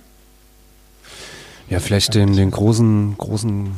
ja, 1.70 1.80
vielleicht 1.80 2.14
den, 2.14 2.34
den 2.34 2.50
großen, 2.50 3.14
großen 3.16 3.66
äh, 3.66 3.70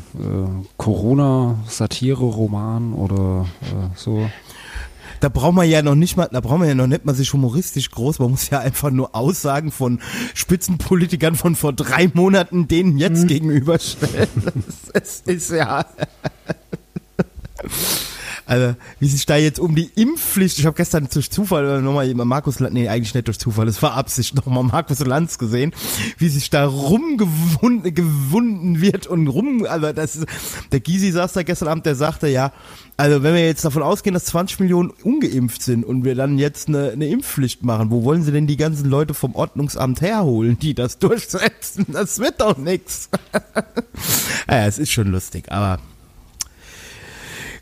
Corona-Satire-Roman 0.79 2.95
oder 2.95 3.47
äh, 3.61 3.91
so. 3.95 4.29
Da 5.21 5.29
braucht 5.29 5.55
man 5.55 5.69
ja 5.69 5.83
noch 5.83 5.95
nicht 5.95 6.17
mal, 6.17 6.29
da 6.33 6.41
braucht 6.41 6.59
man 6.59 6.67
ja 6.69 6.75
noch 6.75 6.89
nicht 6.89 7.05
mal 7.05 7.15
sich 7.15 7.33
humoristisch 7.33 7.91
groß. 7.91 8.19
Man 8.19 8.33
muss 8.33 8.51
ja 8.51 8.59
einfach 8.59 8.91
nur 8.91 9.15
Aussagen 9.15 9.71
von 9.71 10.01
Spitzenpolitikern 10.35 11.37
von 11.37 11.55
vor 11.55 11.73
drei 11.73 12.11
Monaten 12.13 12.67
denen 12.67 12.99
jetzt 12.99 13.23
mhm. 13.25 13.29
gegenüberstellen. 13.29 14.29
Das 14.93 15.21
ist 15.21 15.51
ja. 15.51 15.87
Also, 18.53 18.77
wie 19.01 19.09
sich 19.09 19.25
da 19.25 19.39
jetzt 19.39 19.59
um 19.59 19.75
die 19.75 19.91
Impfpflicht, 19.95 20.59
ich 20.59 20.67
habe 20.67 20.77
gestern 20.77 21.09
durch 21.11 21.31
Zufall 21.31 21.81
nochmal 21.81 22.13
Markus, 22.13 22.61
nee, 22.61 22.87
eigentlich 22.87 23.15
nicht 23.15 23.27
durch 23.27 23.39
Zufall, 23.39 23.67
es 23.67 23.81
war 23.81 23.95
Absicht, 23.95 24.35
nochmal 24.37 24.63
Markus 24.63 24.99
Lanz 25.01 25.39
gesehen, 25.39 25.73
wie 26.19 26.29
sich 26.29 26.51
da 26.51 26.67
rumgewunden 26.67 27.95
gewunden 27.95 28.83
wird 28.83 29.07
und 29.07 29.27
rum, 29.29 29.65
also 29.67 29.91
das 29.95 30.17
ist, 30.17 30.27
der 30.71 30.81
Gysi 30.81 31.13
saß 31.13 31.33
da 31.33 31.45
gestern 31.45 31.69
Abend, 31.69 31.87
der 31.87 31.95
sagte, 31.95 32.29
ja, 32.29 32.53
also 32.99 33.23
wenn 33.23 33.33
wir 33.33 33.47
jetzt 33.47 33.65
davon 33.65 33.83
ausgehen, 33.83 34.13
dass 34.13 34.27
20 34.27 34.61
Millionen 34.61 34.91
ungeimpft 34.91 35.63
sind 35.63 35.83
und 35.83 36.05
wir 36.05 36.15
dann 36.15 36.37
jetzt 36.37 36.69
eine, 36.69 36.91
eine 36.91 37.07
Impfpflicht 37.07 37.65
machen, 37.65 37.91
wo 37.91 38.05
wollen 38.05 38.23
sie 38.23 38.33
denn 38.33 38.47
die 38.47 38.59
ganzen 38.59 38.91
Leute 38.91 39.15
vom 39.15 39.35
Ordnungsamt 39.35 40.03
herholen, 40.03 40.59
die 40.59 40.75
das 40.75 40.99
durchsetzen? 40.99 41.87
Das 41.89 42.19
wird 42.19 42.43
doch 42.43 42.59
nichts. 42.59 43.09
Ja, 44.49 44.67
es 44.67 44.79
ist 44.79 44.91
schon 44.91 45.07
lustig, 45.07 45.51
aber 45.53 45.79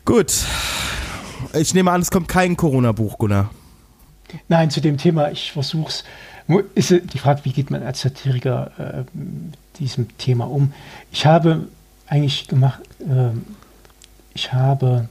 gut. 0.05 0.33
Ich 1.53 1.73
nehme 1.73 1.91
an, 1.91 2.01
es 2.01 2.11
kommt 2.11 2.27
kein 2.27 2.55
Corona-Buch, 2.55 3.17
Gunnar. 3.17 3.49
Nein, 4.47 4.69
zu 4.69 4.81
dem 4.81 4.97
Thema, 4.97 5.31
ich 5.31 5.51
versuche 5.51 5.89
es. 5.89 6.03
Ist 6.75 6.89
die 6.91 7.17
Frage, 7.17 7.41
wie 7.43 7.51
geht 7.51 7.71
man 7.71 7.83
als 7.83 8.01
Satiriker 8.01 8.71
äh, 8.77 9.03
diesem 9.79 10.17
Thema 10.17 10.45
um? 10.49 10.73
Ich 11.11 11.25
habe 11.25 11.67
eigentlich 12.07 12.47
gemacht, 12.47 12.81
äh, 12.99 13.31
ich 14.33 14.51
habe 14.51 15.07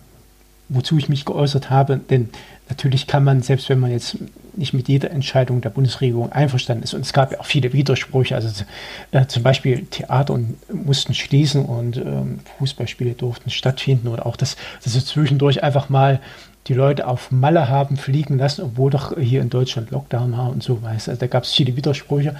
wozu 0.70 0.96
ich 0.96 1.08
mich 1.08 1.24
geäußert 1.24 1.68
habe, 1.68 1.98
denn 1.98 2.30
natürlich 2.68 3.06
kann 3.06 3.24
man, 3.24 3.42
selbst 3.42 3.68
wenn 3.68 3.80
man 3.80 3.90
jetzt 3.90 4.16
nicht 4.56 4.72
mit 4.72 4.88
jeder 4.88 5.10
Entscheidung 5.10 5.60
der 5.60 5.70
Bundesregierung 5.70 6.32
einverstanden 6.32 6.84
ist, 6.84 6.94
und 6.94 7.02
es 7.02 7.12
gab 7.12 7.32
ja 7.32 7.40
auch 7.40 7.44
viele 7.44 7.72
Widersprüche, 7.72 8.34
also 8.34 8.64
äh, 9.10 9.26
zum 9.26 9.42
Beispiel 9.42 9.86
Theater 9.86 10.38
mussten 10.72 11.14
schließen 11.14 11.64
und 11.64 11.96
ähm, 11.96 12.40
Fußballspiele 12.58 13.12
durften 13.12 13.50
stattfinden 13.50 14.08
oder 14.08 14.24
auch, 14.26 14.36
dass, 14.36 14.56
dass 14.82 14.92
sie 14.92 15.04
zwischendurch 15.04 15.62
einfach 15.62 15.88
mal 15.88 16.20
die 16.68 16.74
Leute 16.74 17.06
auf 17.06 17.30
Malle 17.30 17.68
haben 17.68 17.96
fliegen 17.96 18.38
lassen, 18.38 18.62
obwohl 18.62 18.90
doch 18.90 19.16
hier 19.18 19.40
in 19.40 19.50
Deutschland 19.50 19.90
Lockdown 19.90 20.32
war 20.32 20.50
und 20.50 20.62
so 20.62 20.82
weiter. 20.82 21.10
Also 21.10 21.16
da 21.16 21.26
gab 21.26 21.44
es 21.44 21.52
viele 21.52 21.76
Widersprüche. 21.76 22.36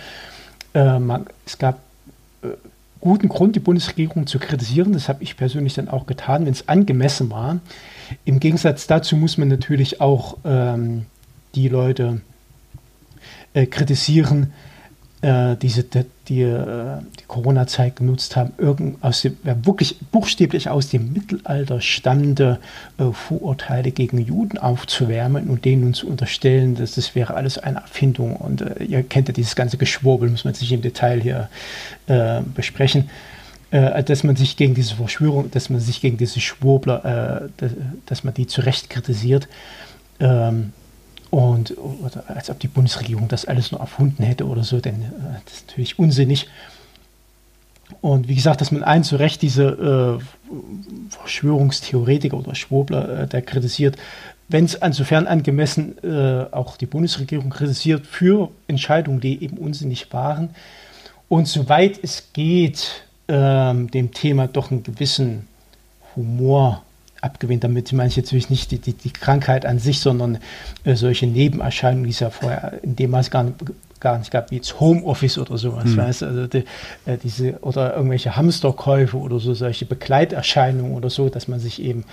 Äh, 0.74 0.98
man, 0.98 1.26
es 1.46 1.58
gab 1.58 1.80
äh, 2.42 2.48
guten 3.00 3.28
Grund, 3.28 3.56
die 3.56 3.60
Bundesregierung 3.60 4.26
zu 4.26 4.38
kritisieren. 4.38 4.92
Das 4.92 5.08
habe 5.08 5.22
ich 5.22 5.36
persönlich 5.36 5.74
dann 5.74 5.88
auch 5.88 6.06
getan, 6.06 6.46
wenn 6.46 6.52
es 6.52 6.68
angemessen 6.68 7.30
war. 7.30 7.60
Im 8.24 8.40
Gegensatz 8.40 8.86
dazu 8.86 9.16
muss 9.16 9.38
man 9.38 9.48
natürlich 9.48 10.00
auch 10.00 10.36
ähm, 10.44 11.06
die 11.54 11.68
Leute 11.68 12.20
äh, 13.54 13.66
kritisieren, 13.66 14.52
äh, 15.22 15.56
diese, 15.56 15.84
die, 16.30 16.42
äh, 16.42 16.98
die 17.18 17.24
Corona-Zeit 17.26 17.96
genutzt 17.96 18.36
haben, 18.36 18.52
irgend 18.56 19.02
aus 19.02 19.22
dem, 19.22 19.36
wirklich 19.42 19.98
buchstäblich 20.12 20.70
aus 20.70 20.88
dem 20.88 21.12
Mittelalter 21.12 21.80
stammende 21.80 22.58
äh, 22.98 23.10
Vorurteile 23.12 23.90
gegen 23.90 24.18
Juden 24.18 24.56
aufzuwärmen 24.56 25.50
und 25.50 25.64
denen 25.64 25.82
nun 25.82 25.94
zu 25.94 26.08
unterstellen, 26.08 26.76
dass 26.76 26.94
das 26.94 27.14
wäre 27.14 27.34
alles 27.34 27.58
eine 27.58 27.80
Erfindung. 27.80 28.36
Und 28.36 28.62
äh, 28.62 28.84
ihr 28.84 29.02
kennt 29.02 29.28
ja 29.28 29.34
dieses 29.34 29.56
ganze 29.56 29.76
Geschwurbel, 29.76 30.30
muss 30.30 30.44
man 30.44 30.54
sich 30.54 30.72
im 30.72 30.80
Detail 30.80 31.20
hier 31.20 31.50
äh, 32.06 32.40
besprechen 32.54 33.10
dass 33.72 34.24
man 34.24 34.34
sich 34.34 34.56
gegen 34.56 34.74
diese 34.74 34.96
Verschwörung, 34.96 35.48
dass 35.52 35.70
man 35.70 35.78
sich 35.78 36.00
gegen 36.00 36.16
diese 36.16 36.40
Schwurbler, 36.40 37.44
äh, 37.44 37.48
dass, 37.56 37.70
dass, 38.04 38.24
man 38.24 38.34
die 38.34 38.48
zu 38.48 38.62
Recht 38.62 38.90
kritisiert. 38.90 39.46
Ähm, 40.18 40.72
und 41.30 41.76
als 42.26 42.50
ob 42.50 42.58
die 42.58 42.68
Bundesregierung 42.68 43.28
das 43.28 43.44
alles 43.44 43.70
nur 43.70 43.80
erfunden 43.80 44.22
hätte 44.22 44.46
oder 44.46 44.64
so, 44.64 44.80
denn 44.80 45.02
äh, 45.02 45.40
das 45.44 45.54
ist 45.54 45.66
natürlich 45.68 45.98
unsinnig. 45.98 46.48
Und 48.00 48.28
wie 48.28 48.34
gesagt, 48.34 48.60
dass 48.60 48.72
man 48.72 48.82
einen 48.82 49.04
zu 49.04 49.16
Recht 49.16 49.42
diese 49.42 50.20
äh, 50.20 50.24
Verschwörungstheoretiker 51.10 52.36
oder 52.36 52.54
Schwurbler, 52.54 53.20
äh, 53.20 53.26
der 53.26 53.42
kritisiert, 53.42 53.96
wenn 54.48 54.64
es 54.64 54.74
insofern 54.74 55.26
angemessen 55.26 55.96
äh, 56.02 56.46
auch 56.50 56.76
die 56.76 56.86
Bundesregierung 56.86 57.50
kritisiert 57.50 58.06
für 58.06 58.50
Entscheidungen, 58.66 59.20
die 59.20 59.42
eben 59.42 59.58
unsinnig 59.58 60.12
waren. 60.12 60.50
Und 61.28 61.46
soweit 61.46 62.00
es 62.02 62.32
geht, 62.32 63.04
ähm, 63.28 63.90
dem 63.90 64.12
Thema 64.12 64.48
doch 64.48 64.72
einen 64.72 64.82
gewissen 64.82 65.46
Humor 66.16 66.82
abgewinnt. 67.20 67.64
Damit 67.64 67.92
meine 67.92 68.08
ich 68.08 68.16
jetzt 68.16 68.26
natürlich 68.26 68.50
nicht 68.50 68.70
die, 68.70 68.78
die, 68.78 68.92
die 68.92 69.12
Krankheit 69.12 69.66
an 69.66 69.78
sich, 69.78 70.00
sondern 70.00 70.38
äh, 70.84 70.94
solche 70.94 71.26
Nebenerscheinungen, 71.26 72.04
die 72.04 72.10
es 72.10 72.20
ja 72.20 72.30
vorher 72.30 72.82
in 72.82 72.96
dem 72.96 73.10
Maß 73.10 73.30
gar 73.30 73.44
nicht, 73.44 73.56
gar 74.00 74.18
nicht 74.18 74.30
gab, 74.30 74.50
wie 74.50 74.56
jetzt 74.56 74.80
Homeoffice 74.80 75.38
oder 75.38 75.58
sowas, 75.58 75.84
mhm. 75.84 75.96
weißt 75.98 76.22
also 76.22 76.46
die, 76.46 76.64
äh, 77.04 77.18
diese 77.22 77.58
oder 77.60 77.94
irgendwelche 77.94 78.34
Hamsterkäufe 78.36 79.16
oder 79.16 79.38
so, 79.38 79.54
solche 79.54 79.84
Begleiterscheinungen 79.84 80.92
oder 80.94 81.10
so, 81.10 81.28
dass 81.28 81.48
man 81.48 81.60
sich 81.60 81.82
eben 81.82 82.04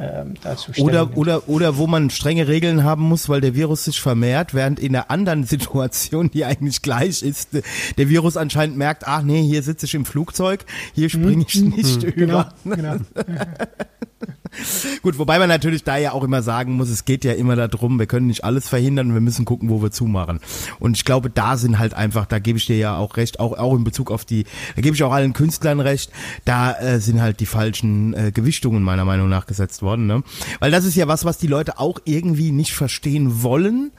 ähm, 0.00 0.34
dazu 0.42 0.72
oder, 0.78 1.16
oder, 1.16 1.48
oder 1.48 1.76
wo 1.76 1.86
man 1.86 2.10
strenge 2.10 2.48
Regeln 2.48 2.84
haben 2.84 3.02
muss, 3.02 3.28
weil 3.28 3.40
der 3.40 3.54
Virus 3.54 3.84
sich 3.84 4.00
vermehrt, 4.00 4.54
während 4.54 4.78
in 4.78 4.94
einer 4.94 5.10
anderen 5.10 5.44
Situation, 5.44 6.30
die 6.30 6.44
eigentlich 6.44 6.82
gleich 6.82 7.22
ist, 7.22 7.50
der 7.98 8.08
Virus 8.08 8.36
anscheinend 8.36 8.76
merkt, 8.76 9.06
ach 9.06 9.22
nee, 9.22 9.42
hier 9.42 9.62
sitze 9.62 9.86
ich 9.86 9.94
im 9.94 10.04
Flugzeug, 10.04 10.64
hier 10.94 11.10
springe 11.10 11.44
ich 11.46 11.60
mhm. 11.60 11.70
nicht 11.70 12.02
mhm. 12.02 12.08
über. 12.14 12.52
Genau, 12.64 12.76
genau. 12.76 12.96
Gut, 15.02 15.18
wobei 15.18 15.38
man 15.38 15.48
natürlich 15.48 15.84
da 15.84 15.96
ja 15.96 16.12
auch 16.12 16.24
immer 16.24 16.42
sagen 16.42 16.74
muss, 16.74 16.88
es 16.88 17.04
geht 17.04 17.24
ja 17.24 17.32
immer 17.32 17.56
darum, 17.56 17.98
wir 17.98 18.06
können 18.06 18.26
nicht 18.26 18.44
alles 18.44 18.68
verhindern, 18.68 19.14
wir 19.14 19.20
müssen 19.20 19.44
gucken, 19.44 19.68
wo 19.68 19.82
wir 19.82 19.90
zumachen. 19.90 20.40
Und 20.78 20.96
ich 20.96 21.04
glaube, 21.04 21.30
da 21.30 21.56
sind 21.56 21.78
halt 21.78 21.94
einfach, 21.94 22.26
da 22.26 22.38
gebe 22.38 22.58
ich 22.58 22.66
dir 22.66 22.76
ja 22.76 22.96
auch 22.96 23.16
recht, 23.16 23.40
auch, 23.40 23.56
auch 23.58 23.74
in 23.74 23.84
Bezug 23.84 24.10
auf 24.10 24.24
die, 24.24 24.44
da 24.76 24.82
gebe 24.82 24.94
ich 24.94 25.02
auch 25.02 25.12
allen 25.12 25.32
Künstlern 25.32 25.80
recht, 25.80 26.10
da 26.44 26.72
äh, 26.72 27.00
sind 27.00 27.20
halt 27.20 27.40
die 27.40 27.46
falschen 27.46 28.14
äh, 28.14 28.32
Gewichtungen 28.32 28.82
meiner 28.82 29.04
Meinung 29.04 29.28
nach 29.28 29.46
gesetzt 29.46 29.82
worden. 29.82 30.06
Ne? 30.06 30.22
Weil 30.60 30.70
das 30.70 30.84
ist 30.84 30.94
ja 30.94 31.08
was, 31.08 31.24
was 31.24 31.38
die 31.38 31.46
Leute 31.46 31.78
auch 31.78 32.00
irgendwie 32.04 32.52
nicht 32.52 32.72
verstehen 32.72 33.42
wollen 33.42 33.90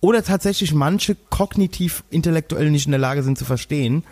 oder 0.00 0.22
tatsächlich 0.22 0.72
manche 0.74 1.16
kognitiv 1.28 2.04
intellektuell 2.10 2.70
nicht 2.70 2.86
in 2.86 2.92
der 2.92 3.00
Lage 3.00 3.22
sind 3.22 3.36
zu 3.36 3.44
verstehen, 3.44 4.04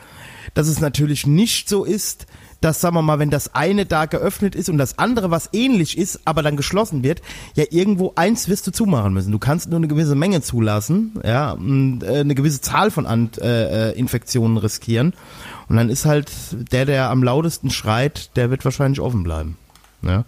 dass 0.55 0.69
es 0.69 0.81
natürlich 0.81 1.27
nicht 1.27 1.69
so 1.69 1.85
ist, 1.85 2.27
dass, 2.61 2.81
sagen 2.81 2.97
wir 2.97 3.03
mal, 3.03 3.19
wenn 3.19 3.31
das 3.31 3.55
eine 3.55 3.87
da 3.87 4.07
geöffnet 4.07 4.55
ist 4.55 4.69
und 4.69 4.79
das 4.79 4.99
andere, 4.99 5.31
was 5.31 5.51
ähnlich 5.53 5.99
ist, 5.99 6.21
aber 6.25 6.43
dann 6.43 6.57
geschlossen 6.57 7.03
wird, 7.03 7.23
ja 7.55 7.65
irgendwo 7.71 8.13
eins 8.17 8.49
wirst 8.49 8.67
du 8.67 8.73
zumachen 8.73 9.13
müssen. 9.13 9.33
Du 9.33 9.39
kannst 9.39 9.69
nur 9.69 9.79
eine 9.79 9.89
gewisse 9.89 10.15
Menge 10.15 10.41
zulassen, 10.43 11.13
ja, 11.25 11.53
äh, 11.55 12.21
eine 12.21 12.35
gewisse 12.35 12.61
Zahl 12.61 12.91
von 12.91 13.07
An 13.07 13.31
äh, 13.41 13.91
äh, 13.91 13.99
Infektionen 13.99 14.57
riskieren. 14.57 15.15
Und 15.69 15.77
dann 15.77 15.91
ist 15.91 16.05
halt 16.05 16.31
der, 16.73 16.87
der 16.87 17.11
am 17.11 17.23
lautesten 17.23 17.71
schreit, 17.71 18.37
der 18.37 18.51
wird 18.51 18.65
wahrscheinlich 18.65 19.01
offen 19.01 19.23
bleiben. 19.23 19.57
Ja. 20.03 20.25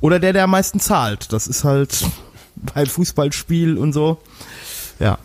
Oder 0.00 0.18
der, 0.18 0.32
der 0.32 0.44
am 0.44 0.50
meisten 0.50 0.80
zahlt. 0.80 1.32
Das 1.32 1.46
ist 1.46 1.64
halt 1.64 2.06
bei 2.56 2.86
Fußballspiel 2.86 3.78
und 3.78 3.92
so. 3.92 4.18
Ja. 4.98 5.18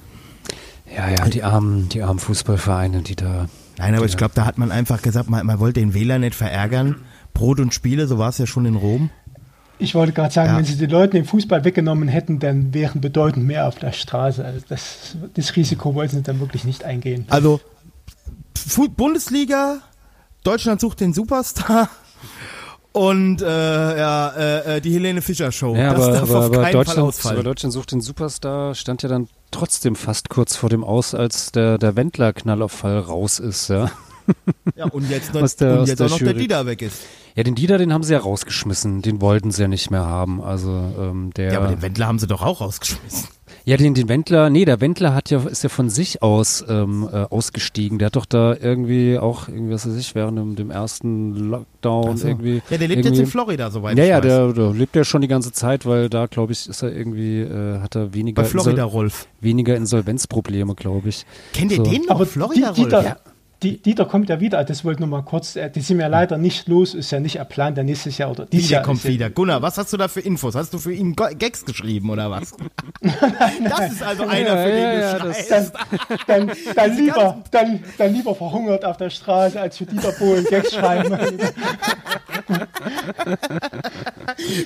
Ja, 0.95 1.09
ja, 1.09 1.27
die 1.27 1.43
armen, 1.43 1.89
die 1.89 2.03
armen 2.03 2.19
Fußballvereine, 2.19 3.01
die 3.01 3.15
da 3.15 3.49
Nein, 3.77 3.95
aber 3.95 4.05
ich 4.05 4.17
glaube, 4.17 4.33
da 4.35 4.45
hat 4.45 4.57
man 4.57 4.71
einfach 4.71 5.01
gesagt, 5.01 5.29
man, 5.29 5.45
man 5.45 5.59
wollte 5.59 5.79
den 5.79 5.93
Wähler 5.93 6.19
nicht 6.19 6.35
verärgern. 6.35 6.95
Brot 7.33 7.59
und 7.59 7.73
Spiele, 7.73 8.07
so 8.07 8.17
war 8.17 8.29
es 8.29 8.37
ja 8.37 8.47
schon 8.47 8.65
in 8.65 8.75
Rom. 8.75 9.09
Ich 9.77 9.93
wollte 9.93 10.13
gerade 10.13 10.33
sagen, 10.33 10.51
ja. 10.51 10.57
wenn 10.57 10.65
sie 10.65 10.77
den 10.77 10.89
Leuten 10.89 11.17
den 11.17 11.25
Fußball 11.25 11.65
weggenommen 11.65 12.07
hätten, 12.07 12.39
dann 12.39 12.73
wären 12.73 13.01
bedeutend 13.01 13.45
mehr 13.45 13.67
auf 13.67 13.77
der 13.77 13.91
Straße. 13.91 14.43
Also 14.43 14.61
das, 14.69 15.17
das 15.33 15.55
Risiko 15.55 15.93
wollten 15.95 16.15
sie 16.17 16.23
dann 16.23 16.39
wirklich 16.39 16.63
nicht 16.63 16.85
eingehen. 16.85 17.25
Also 17.29 17.59
Bundesliga, 18.95 19.79
Deutschland 20.43 20.79
sucht 20.79 21.01
den 21.01 21.13
Superstar 21.13 21.89
und 22.95 23.41
äh, 23.41 23.97
ja, 23.97 24.29
äh, 24.29 24.77
äh, 24.77 24.81
die 24.81 24.93
Helene 24.93 25.21
Fischer 25.21 25.51
Show. 25.51 25.75
Ja, 25.75 25.93
das 25.93 26.03
aber, 26.03 26.13
darf 26.13 26.29
aber, 26.29 26.39
auf 26.39 26.45
aber 26.45 26.71
Deutschland, 26.71 27.25
aber 27.25 27.43
Deutschland 27.43 27.73
sucht 27.73 27.91
den 27.91 27.99
Superstar 27.99 28.73
stand 28.73 29.03
ja 29.03 29.09
dann 29.09 29.27
trotzdem 29.51 29.97
fast 29.97 30.29
kurz 30.29 30.55
vor 30.55 30.69
dem 30.69 30.85
Aus, 30.85 31.13
als 31.13 31.51
der, 31.51 31.77
der 31.77 31.97
Wendler-Knallauffall 31.97 32.99
raus 32.99 33.39
ist, 33.39 33.67
ja. 33.67 33.91
Ja, 34.77 34.85
und 34.85 35.09
jetzt, 35.09 35.33
noch, 35.33 35.47
der, 35.49 35.81
und 35.81 35.87
jetzt 35.87 36.01
auch 36.01 36.09
noch 36.09 36.19
Jury. 36.19 36.33
der 36.33 36.41
Dieter 36.41 36.65
weg 36.65 36.81
ist. 36.81 37.01
Ja, 37.35 37.43
den 37.43 37.55
Dieter, 37.55 37.77
den 37.77 37.91
haben 37.91 38.03
sie 38.03 38.13
ja 38.13 38.19
rausgeschmissen. 38.19 39.01
Den 39.01 39.19
wollten 39.19 39.51
sie 39.51 39.63
ja 39.63 39.67
nicht 39.67 39.91
mehr 39.91 40.05
haben. 40.05 40.41
Also, 40.41 40.69
ähm, 40.97 41.31
der. 41.35 41.51
Ja, 41.51 41.59
aber 41.59 41.67
den 41.67 41.81
Wendler 41.81 42.07
haben 42.07 42.17
sie 42.17 42.27
doch 42.27 42.41
auch 42.41 42.61
rausgeschmissen. 42.61 43.27
Ja, 43.67 43.77
den, 43.77 43.95
den 43.95 44.07
Wendler, 44.07 44.51
nee, 44.51 44.63
der 44.63 44.79
Wendler 44.79 45.15
hat 45.15 45.31
ja, 45.31 45.41
ist 45.41 45.63
ja 45.63 45.69
von 45.69 45.89
sich 45.89 46.21
aus 46.21 46.63
ähm, 46.69 47.09
äh, 47.11 47.23
ausgestiegen. 47.23 47.97
Der 47.97 48.07
hat 48.07 48.15
doch 48.15 48.27
da 48.27 48.55
irgendwie 48.55 49.17
auch, 49.17 49.47
irgendwie, 49.47 49.73
was 49.73 49.89
weiß 49.89 49.95
ich, 49.95 50.13
während 50.13 50.37
dem, 50.37 50.55
dem 50.55 50.69
ersten 50.69 51.33
Lockdown 51.49 52.17
so. 52.17 52.27
irgendwie. 52.27 52.61
Ja, 52.69 52.77
der 52.77 52.87
lebt 52.87 53.05
jetzt 53.05 53.17
in 53.17 53.25
Florida, 53.25 53.71
soweit 53.71 53.97
ja, 53.97 54.03
ich 54.03 54.09
ja, 54.11 54.17
weiß. 54.17 54.23
Ja, 54.25 54.45
der, 54.45 54.53
der 54.53 54.73
lebt 54.73 54.95
ja 54.95 55.03
schon 55.03 55.23
die 55.23 55.27
ganze 55.27 55.51
Zeit, 55.51 55.87
weil 55.87 56.09
da, 56.09 56.27
glaube 56.27 56.53
ich, 56.53 56.69
ist 56.69 56.83
er 56.83 56.95
irgendwie, 56.95 57.41
äh, 57.41 57.79
hat 57.79 57.95
er 57.95 58.13
weniger. 58.13 58.43
Bei 58.43 58.47
Florida, 58.47 58.83
Rolf. 58.83 59.27
Weniger 59.41 59.75
Insolvenzprobleme, 59.75 60.75
glaube 60.75 61.09
ich. 61.09 61.25
Kennt 61.53 61.71
ihr 61.71 61.77
so. 61.77 61.83
den 61.83 62.03
noch? 62.03 62.11
Aber 62.11 62.27
Florida, 62.27 62.69
Rolf? 62.69 62.91
ja. 62.91 63.17
Die, 63.63 63.81
Dieter 63.81 64.05
kommt 64.05 64.29
ja 64.29 64.39
wieder, 64.39 64.63
das 64.63 64.83
wollte 64.83 64.97
ich 64.97 64.99
nur 64.99 65.09
mal 65.09 65.23
kurz, 65.23 65.55
äh, 65.55 65.69
die 65.69 65.81
sind 65.81 65.99
ja 65.99 66.07
leider 66.07 66.37
nicht 66.37 66.67
los, 66.67 66.93
ist 66.93 67.11
ja 67.11 67.19
nicht 67.19 67.37
erplant, 67.37 67.77
der 67.77 67.83
nächstes 67.83 68.17
Jahr 68.17 68.31
oder 68.31 68.45
dieses 68.45 68.69
Jahr. 68.69 68.83
kommt 68.83 69.03
wieder. 69.05 69.29
Gunnar, 69.29 69.61
was 69.61 69.77
hast 69.77 69.93
du 69.93 69.97
da 69.97 70.07
für 70.07 70.19
Infos? 70.19 70.55
Hast 70.55 70.73
du 70.73 70.77
für 70.77 70.93
ihn 70.93 71.15
Gags 71.15 71.63
geschrieben 71.63 72.09
oder 72.09 72.29
was? 72.29 72.53
das 73.01 73.93
ist 73.93 74.03
also 74.03 74.27
einer, 74.27 74.57
für 74.57 74.71
den 74.71 74.99
ja, 74.99 75.19
du 75.19 75.33
schreist. 75.33 75.51
Dann, 75.51 76.47
dann, 76.47 76.51
dann, 76.75 76.97
lieber, 76.97 77.43
dann, 77.51 77.83
dann 77.97 78.13
lieber 78.13 78.35
verhungert 78.35 78.83
auf 78.83 78.97
der 78.97 79.09
Straße, 79.09 79.59
als 79.59 79.77
für 79.77 79.85
Dieter 79.85 80.11
Bohlen 80.11 80.45
Gags 80.45 80.73
schreiben. 80.73 81.13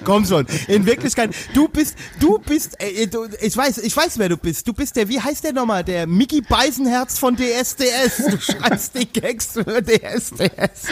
Komm 0.04 0.26
schon. 0.26 0.46
In 0.68 0.86
Wirklichkeit, 0.86 1.32
du 1.54 1.68
bist, 1.68 1.96
du 2.20 2.40
bist, 2.40 2.82
äh, 2.82 3.08
du, 3.08 3.28
ich 3.40 3.56
weiß, 3.56 3.80
ich 3.80 3.96
weiß, 3.96 4.20
wer 4.20 4.30
du 4.30 4.38
bist. 4.38 4.68
Du 4.68 4.74
bist 4.74 4.96
der, 4.96 5.08
wie 5.10 5.20
heißt 5.20 5.44
der 5.44 5.54
nochmal? 5.54 5.84
Der 5.84 6.08
Mickey 6.08 6.42
Beisenherz 6.42 7.20
von 7.20 7.36
DSDS. 7.36 8.26
Du 8.30 8.40
schreibst 8.40 8.79
die 8.88 9.06
Gags 9.06 9.54
für 9.54 9.82
DSDS. 9.82 10.88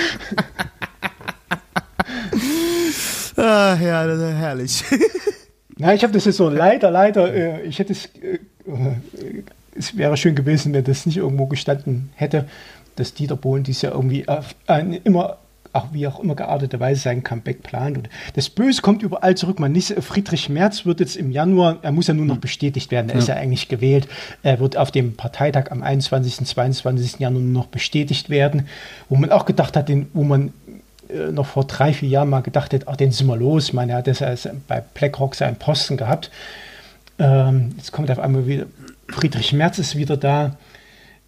ah, 3.38 3.78
ja, 3.82 4.06
das 4.08 4.20
ist 4.20 4.36
herrlich. 4.36 4.84
Na, 5.78 5.94
ich 5.94 6.04
habe 6.04 6.14
das 6.14 6.26
jetzt 6.26 6.38
so 6.38 6.50
leider, 6.50 6.92
leider, 6.92 7.34
äh, 7.34 7.62
ich 7.64 7.80
hätte 7.80 7.94
es, 7.94 8.06
äh, 8.22 8.40
es 9.76 9.96
wäre 9.96 10.18
schön 10.18 10.36
gewesen, 10.36 10.74
wenn 10.74 10.84
das 10.84 11.06
nicht 11.06 11.18
irgendwo 11.18 11.46
gestanden 11.46 12.10
hätte, 12.16 12.48
dass 12.96 13.14
Dieter 13.14 13.36
Bohlen 13.36 13.64
dies 13.64 13.82
ja 13.84 13.92
irgendwie 13.92 14.26
äh, 14.28 15.00
immer 15.04 15.38
auch 15.74 15.88
wie 15.92 16.08
auch 16.08 16.20
immer 16.20 16.36
geartete 16.36 16.80
Weise 16.80 17.02
sein 17.02 17.24
Comeback 17.24 17.64
plant. 17.64 17.98
Und 17.98 18.10
das 18.36 18.50
Böse 18.50 18.82
kommt 18.82 19.04
überall 19.04 19.36
zurück. 19.36 19.60
Man 19.60 19.72
nicht, 19.72 19.94
Friedrich 20.04 20.50
Merz 20.50 20.86
wird 20.86 21.00
jetzt 21.00 21.16
im 21.16 21.32
Januar, 21.32 21.78
er 21.82 21.92
muss 21.92 22.08
ja 22.08 22.14
nur 22.14 22.26
noch 22.26 22.38
bestätigt 22.38 22.92
werden, 22.92 23.10
er 23.10 23.16
ja. 23.16 23.20
ist 23.20 23.28
ja 23.28 23.36
eigentlich 23.36 23.68
gewählt, 23.68 24.08
er 24.44 24.60
wird 24.60 24.78
auf 24.78 24.92
dem 24.92 25.16
Parteitag 25.16 25.72
am 25.72 25.84
21. 25.84 26.46
22. 26.46 27.20
Januar 27.20 27.42
nur 27.42 27.64
noch 27.64 27.68
bestätigt 27.68 28.30
werden, 28.30 28.68
wo 29.10 29.16
man 29.16 29.32
auch 29.32 29.46
gedacht 29.46 29.76
hat, 29.76 29.90
den, 29.90 30.08
wo 30.14 30.24
man 30.24 30.54
äh, 31.10 31.32
noch 31.32 31.48
vor 31.48 31.66
drei, 31.66 31.94
vier 31.94 32.10
Jahren 32.10 32.30
mal 32.30 32.42
gedacht 32.42 32.74
hätte, 32.74 32.88
ach, 32.88 32.96
den 32.96 33.12
sind 33.12 33.28
wir 33.28 33.38
los. 33.38 33.70
Ich 33.70 33.74
meine, 33.74 33.94
er 33.94 33.98
hat 34.00 34.08
das 34.08 34.50
bei 34.68 34.82
BlackRock 34.82 35.36
seinen 35.36 35.56
Posten 35.56 35.98
gehabt. 35.98 36.32
Ähm, 37.20 37.74
jetzt 37.78 37.92
kommt 37.92 38.12
auf 38.12 38.20
einmal 38.20 38.48
wieder, 38.48 38.66
Friedrich 39.10 39.54
Merz 39.54 39.80
ist 39.80 39.96
wieder 39.96 40.18
da. 40.18 40.58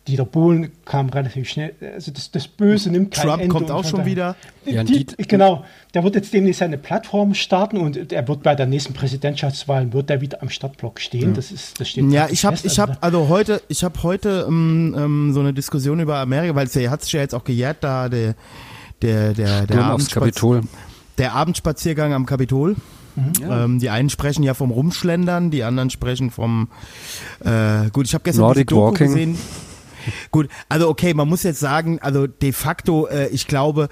Dieter 0.07 0.26
Bohlen 0.26 0.71
kam 0.85 1.09
relativ 1.09 1.47
schnell. 1.49 1.73
Also 1.93 2.11
das, 2.11 2.31
das 2.31 2.47
Böse 2.47 2.89
nimmt 2.89 3.13
kein 3.13 3.27
Trump 3.27 3.41
Ende. 3.43 3.53
kommt 3.53 3.69
auch 3.69 3.85
schon 3.85 4.05
wieder. 4.05 4.35
Ja, 4.65 4.84
Die, 4.84 5.05
genau, 5.27 5.65
der 5.93 6.03
wird 6.03 6.15
jetzt 6.15 6.34
demnächst 6.34 6.59
seine 6.59 6.77
Plattform 6.80 7.35
starten 7.35 7.77
und 7.77 8.11
er 8.11 8.27
wird 8.27 8.41
bei 8.41 8.55
der 8.55 8.65
nächsten 8.65 8.93
Präsidentschaftswahl 8.93 9.93
wird 9.93 10.09
er 10.09 10.21
wieder 10.21 10.41
am 10.41 10.49
Startblock 10.49 10.99
stehen. 10.99 11.35
Das 11.35 11.51
ist, 11.51 11.80
das 11.80 11.89
steht. 11.89 12.09
Ja, 12.11 12.27
ich 12.31 12.43
habe, 12.43 12.57
ich 12.63 12.80
habe, 12.80 12.97
also 13.01 13.27
heute, 13.27 13.61
ich 13.67 13.84
habe 13.84 14.01
heute 14.01 14.45
ähm, 14.47 14.95
ähm, 14.97 15.34
so 15.34 15.41
eine 15.41 15.53
Diskussion 15.53 15.99
über 15.99 16.17
Amerika, 16.17 16.55
weil 16.55 16.65
es 16.65 16.73
ja 16.73 16.89
hat 16.89 17.03
sich 17.03 17.13
ja 17.13 17.19
jetzt 17.19 17.35
auch 17.35 17.43
gejährt, 17.43 17.77
da 17.81 18.09
der, 18.09 18.34
der, 19.03 19.34
der, 19.34 19.67
der, 19.67 19.77
Abendspaz- 19.84 20.13
Kapitol. 20.13 20.61
der 21.19 21.34
Abendspaziergang 21.34 22.13
am 22.13 22.26
Kapitol. 22.26 22.76
Ähm, 23.43 23.80
die 23.80 23.89
einen 23.89 24.09
sprechen 24.09 24.43
ja 24.43 24.53
vom 24.53 24.71
Rumschlendern, 24.71 25.51
die 25.51 25.63
anderen 25.63 25.89
sprechen 25.89 26.31
vom 26.31 26.69
äh, 27.43 27.89
gut, 27.91 28.05
ich 28.07 28.13
habe 28.13 28.23
gestern 28.23 28.43
Nordic 28.43 28.67
diese 28.67 28.80
Doku 28.80 28.91
Walking. 28.93 29.07
gesehen. 29.07 29.38
Gut, 30.31 30.48
also 30.68 30.90
okay, 30.90 31.14
man 31.14 31.27
muss 31.27 31.44
jetzt 31.44 31.60
sagen, 31.60 31.99
also 32.02 32.27
de 32.27 32.52
facto, 32.52 33.07
äh, 33.07 33.27
ich 33.27 33.48
glaube, 33.48 33.90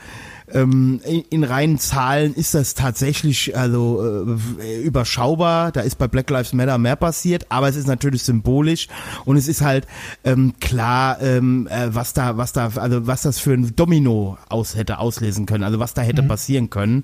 ähm, 0.53 1.01
in, 1.03 1.23
in 1.29 1.43
reinen 1.43 1.77
Zahlen 1.77 2.33
ist 2.33 2.53
das 2.53 2.73
tatsächlich 2.73 3.57
also 3.57 4.27
äh, 4.59 4.81
überschaubar. 4.81 5.71
Da 5.71 5.81
ist 5.81 5.97
bei 5.97 6.07
Black 6.07 6.29
Lives 6.29 6.53
Matter 6.53 6.77
mehr 6.77 6.95
passiert, 6.95 7.45
aber 7.49 7.67
es 7.67 7.75
ist 7.75 7.87
natürlich 7.87 8.23
symbolisch 8.23 8.87
und 9.25 9.37
es 9.37 9.47
ist 9.47 9.61
halt 9.61 9.87
ähm, 10.23 10.53
klar, 10.59 11.21
ähm, 11.21 11.67
äh, 11.69 11.93
was 11.93 12.13
da, 12.13 12.37
was 12.37 12.53
da, 12.53 12.71
also 12.75 13.07
was 13.07 13.23
das 13.23 13.39
für 13.39 13.53
ein 13.53 13.75
Domino 13.75 14.37
aus 14.49 14.75
hätte 14.75 14.99
auslesen 14.99 15.45
können, 15.45 15.63
also 15.63 15.79
was 15.79 15.93
da 15.93 16.01
hätte 16.01 16.23
passieren 16.23 16.69
können. 16.69 17.03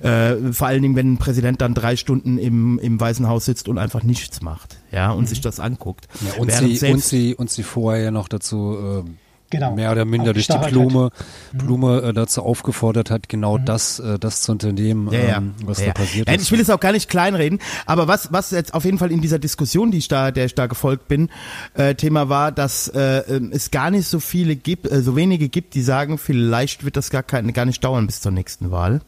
Äh, 0.00 0.52
vor 0.52 0.68
allen 0.68 0.82
Dingen, 0.82 0.96
wenn 0.96 1.14
ein 1.14 1.18
Präsident 1.18 1.60
dann 1.60 1.74
drei 1.74 1.96
Stunden 1.96 2.38
im, 2.38 2.78
im 2.78 3.00
Weißen 3.00 3.28
Haus 3.28 3.44
sitzt 3.44 3.68
und 3.68 3.78
einfach 3.78 4.02
nichts 4.02 4.42
macht, 4.42 4.78
ja, 4.90 5.10
und 5.10 5.28
sich 5.28 5.40
das 5.40 5.60
anguckt. 5.60 6.08
Ja, 6.26 6.40
und, 6.40 6.48
Während 6.48 6.68
sie, 6.68 6.76
selbst- 6.76 6.94
und, 6.94 7.04
sie, 7.04 7.34
und 7.34 7.50
sie 7.50 7.62
vorher 7.62 8.04
ja 8.04 8.10
noch 8.10 8.28
dazu 8.28 8.78
ähm, 8.80 9.16
Genau. 9.50 9.74
mehr 9.74 9.92
oder 9.92 10.04
minder 10.04 10.34
durch 10.34 10.46
die 10.46 10.58
Blume, 10.58 11.10
Blume 11.52 12.02
äh, 12.02 12.12
dazu 12.12 12.42
aufgefordert 12.42 13.10
hat, 13.10 13.28
genau 13.28 13.56
das, 13.56 13.98
äh, 13.98 14.18
das 14.18 14.42
zu 14.42 14.52
unternehmen, 14.52 15.10
Ja, 15.10 15.18
ja. 15.20 15.36
ähm, 15.38 15.54
was 15.64 15.80
ja, 15.80 15.86
da 15.86 15.92
passiert 15.94 16.26
Nein, 16.26 16.36
ist. 16.36 16.42
Ich 16.42 16.52
will 16.52 16.60
es 16.60 16.68
auch 16.68 16.80
gar 16.80 16.92
nicht 16.92 17.08
kleinreden, 17.08 17.58
aber 17.86 18.08
was, 18.08 18.30
was 18.32 18.50
jetzt 18.50 18.74
auf 18.74 18.84
jeden 18.84 18.98
Fall 18.98 19.10
in 19.10 19.22
dieser 19.22 19.38
Diskussion, 19.38 19.90
die 19.90 19.98
ich 19.98 20.08
da, 20.08 20.30
der 20.30 20.44
ich 20.44 20.54
da 20.54 20.66
gefolgt 20.66 21.08
bin, 21.08 21.30
äh, 21.74 21.94
Thema 21.94 22.28
war, 22.28 22.52
dass 22.52 22.88
äh, 22.88 23.20
ähm, 23.20 23.50
es 23.52 23.70
gar 23.70 23.90
nicht 23.90 24.06
so 24.06 24.20
viele 24.20 24.54
gibt, 24.54 24.90
äh, 24.90 25.00
so 25.00 25.16
wenige 25.16 25.48
gibt, 25.48 25.74
die 25.74 25.82
sagen, 25.82 26.18
vielleicht 26.18 26.84
wird 26.84 26.96
das 26.96 27.08
gar, 27.10 27.22
kein, 27.22 27.52
gar 27.54 27.64
nicht 27.64 27.82
dauern 27.82 28.06
bis 28.06 28.20
zur 28.20 28.32
nächsten 28.32 28.70
Wahl. 28.70 29.00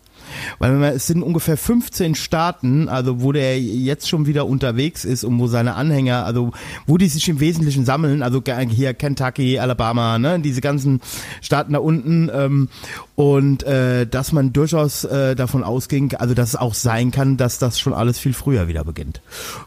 Weil 0.59 0.73
man, 0.73 0.95
es 0.95 1.07
sind 1.07 1.23
ungefähr 1.23 1.57
15 1.57 2.15
Staaten, 2.15 2.89
also 2.89 3.23
wo 3.23 3.33
der 3.33 3.61
jetzt 3.61 4.09
schon 4.09 4.27
wieder 4.27 4.47
unterwegs 4.47 5.05
ist 5.05 5.25
und 5.25 5.39
wo 5.39 5.47
seine 5.47 5.75
Anhänger, 5.75 6.25
also 6.25 6.53
wo 6.87 6.99
die 6.99 7.09
sich 7.09 7.29
im 7.29 7.41
Wesentlichen 7.41 7.85
sammeln, 7.85 8.23
also 8.23 8.43
hier 8.69 8.95
Kentucky, 8.95 9.59
Alabama, 9.59 10.19
ne, 10.19 10.41
diese 10.41 10.61
ganzen 10.61 11.01
Staaten 11.41 11.73
da 11.73 11.79
unten 11.79 12.31
ähm, 12.33 12.69
und 13.15 13.63
äh, 13.65 14.07
dass 14.07 14.33
man 14.33 14.53
durchaus 14.53 15.05
äh, 15.05 15.35
davon 15.35 15.65
ausging, 15.65 16.15
also 16.15 16.35
dass 16.35 16.51
es 16.51 16.57
auch 16.57 16.75
sein 16.75 17.11
kann, 17.11 17.37
dass 17.37 17.59
das 17.59 17.79
schon 17.79 17.95
alles 17.95 18.19
viel 18.19 18.33
früher 18.33 18.69
wieder 18.69 18.85
beginnt. 18.85 19.21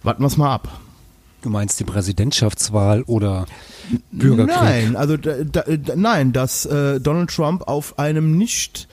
Warten 0.03 0.23
wir 0.23 0.27
es 0.27 0.37
mal 0.37 0.53
ab. 0.53 0.79
Du 1.43 1.49
meinst 1.49 1.77
die 1.77 1.83
Präsidentschaftswahl 1.83 3.01
oder 3.03 3.45
Bürgerkrieg? 4.13 4.55
Nein, 4.55 4.95
also 4.95 5.17
da, 5.17 5.43
da, 5.43 5.63
da, 5.63 5.95
nein, 5.97 6.31
dass 6.31 6.65
äh, 6.65 7.01
Donald 7.01 7.31
Trump 7.31 7.67
auf 7.67 7.99
einem 7.99 8.37
nicht 8.37 8.87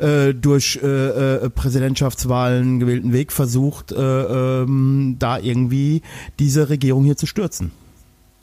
äh, 0.00 0.34
durch 0.34 0.80
äh, 0.82 0.86
äh, 0.86 1.50
Präsidentschaftswahlen 1.50 2.80
gewählten 2.80 3.12
Weg 3.12 3.32
versucht, 3.32 3.92
äh, 3.92 3.96
ähm, 3.96 5.16
da 5.18 5.38
irgendwie 5.38 6.02
diese 6.38 6.68
Regierung 6.68 7.04
hier 7.04 7.16
zu 7.16 7.26
stürzen. 7.26 7.72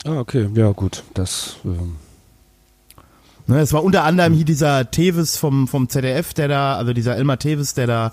Ah, 0.04 0.20
okay, 0.20 0.48
ja 0.54 0.70
gut, 0.72 1.02
das 1.14 1.56
ähm, 1.64 1.96
Ne, 3.48 3.60
es 3.60 3.72
war 3.72 3.82
unter 3.82 4.04
anderem 4.04 4.34
hier 4.34 4.44
dieser 4.44 4.90
Tevis 4.90 5.38
vom, 5.38 5.68
vom 5.68 5.88
ZDF, 5.88 6.34
der 6.34 6.48
da, 6.48 6.76
also 6.76 6.92
dieser 6.92 7.16
Elmar 7.16 7.38
Tevis, 7.38 7.72
der 7.72 7.86
da 7.86 8.12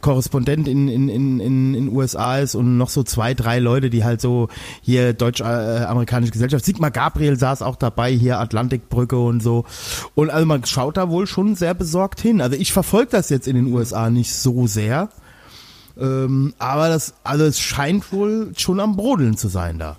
Korrespondent 0.00 0.68
in, 0.68 0.86
in, 0.86 1.08
in, 1.08 1.40
in, 1.40 1.74
in 1.74 1.88
USA 1.88 2.38
ist 2.38 2.54
und 2.54 2.78
noch 2.78 2.88
so 2.88 3.02
zwei, 3.02 3.34
drei 3.34 3.58
Leute, 3.58 3.90
die 3.90 4.04
halt 4.04 4.20
so 4.20 4.46
hier 4.82 5.12
deutsch-amerikanische 5.12 6.30
Gesellschaft. 6.30 6.64
Sigmar 6.64 6.92
Gabriel 6.92 7.36
saß 7.36 7.62
auch 7.62 7.74
dabei, 7.74 8.12
hier 8.12 8.38
Atlantikbrücke 8.38 9.18
und 9.18 9.42
so. 9.42 9.64
Und 10.14 10.30
also 10.30 10.46
man 10.46 10.64
schaut 10.64 10.96
da 10.98 11.10
wohl 11.10 11.26
schon 11.26 11.56
sehr 11.56 11.74
besorgt 11.74 12.20
hin. 12.20 12.40
Also 12.40 12.56
ich 12.56 12.72
verfolge 12.72 13.10
das 13.10 13.28
jetzt 13.28 13.48
in 13.48 13.56
den 13.56 13.74
USA 13.74 14.08
nicht 14.08 14.32
so 14.32 14.68
sehr. 14.68 15.08
Ähm, 15.98 16.54
aber 16.60 16.88
das, 16.90 17.14
also 17.24 17.44
es 17.44 17.58
scheint 17.58 18.12
wohl 18.12 18.52
schon 18.56 18.78
am 18.78 18.94
Brodeln 18.94 19.36
zu 19.36 19.48
sein 19.48 19.80
da. 19.80 19.96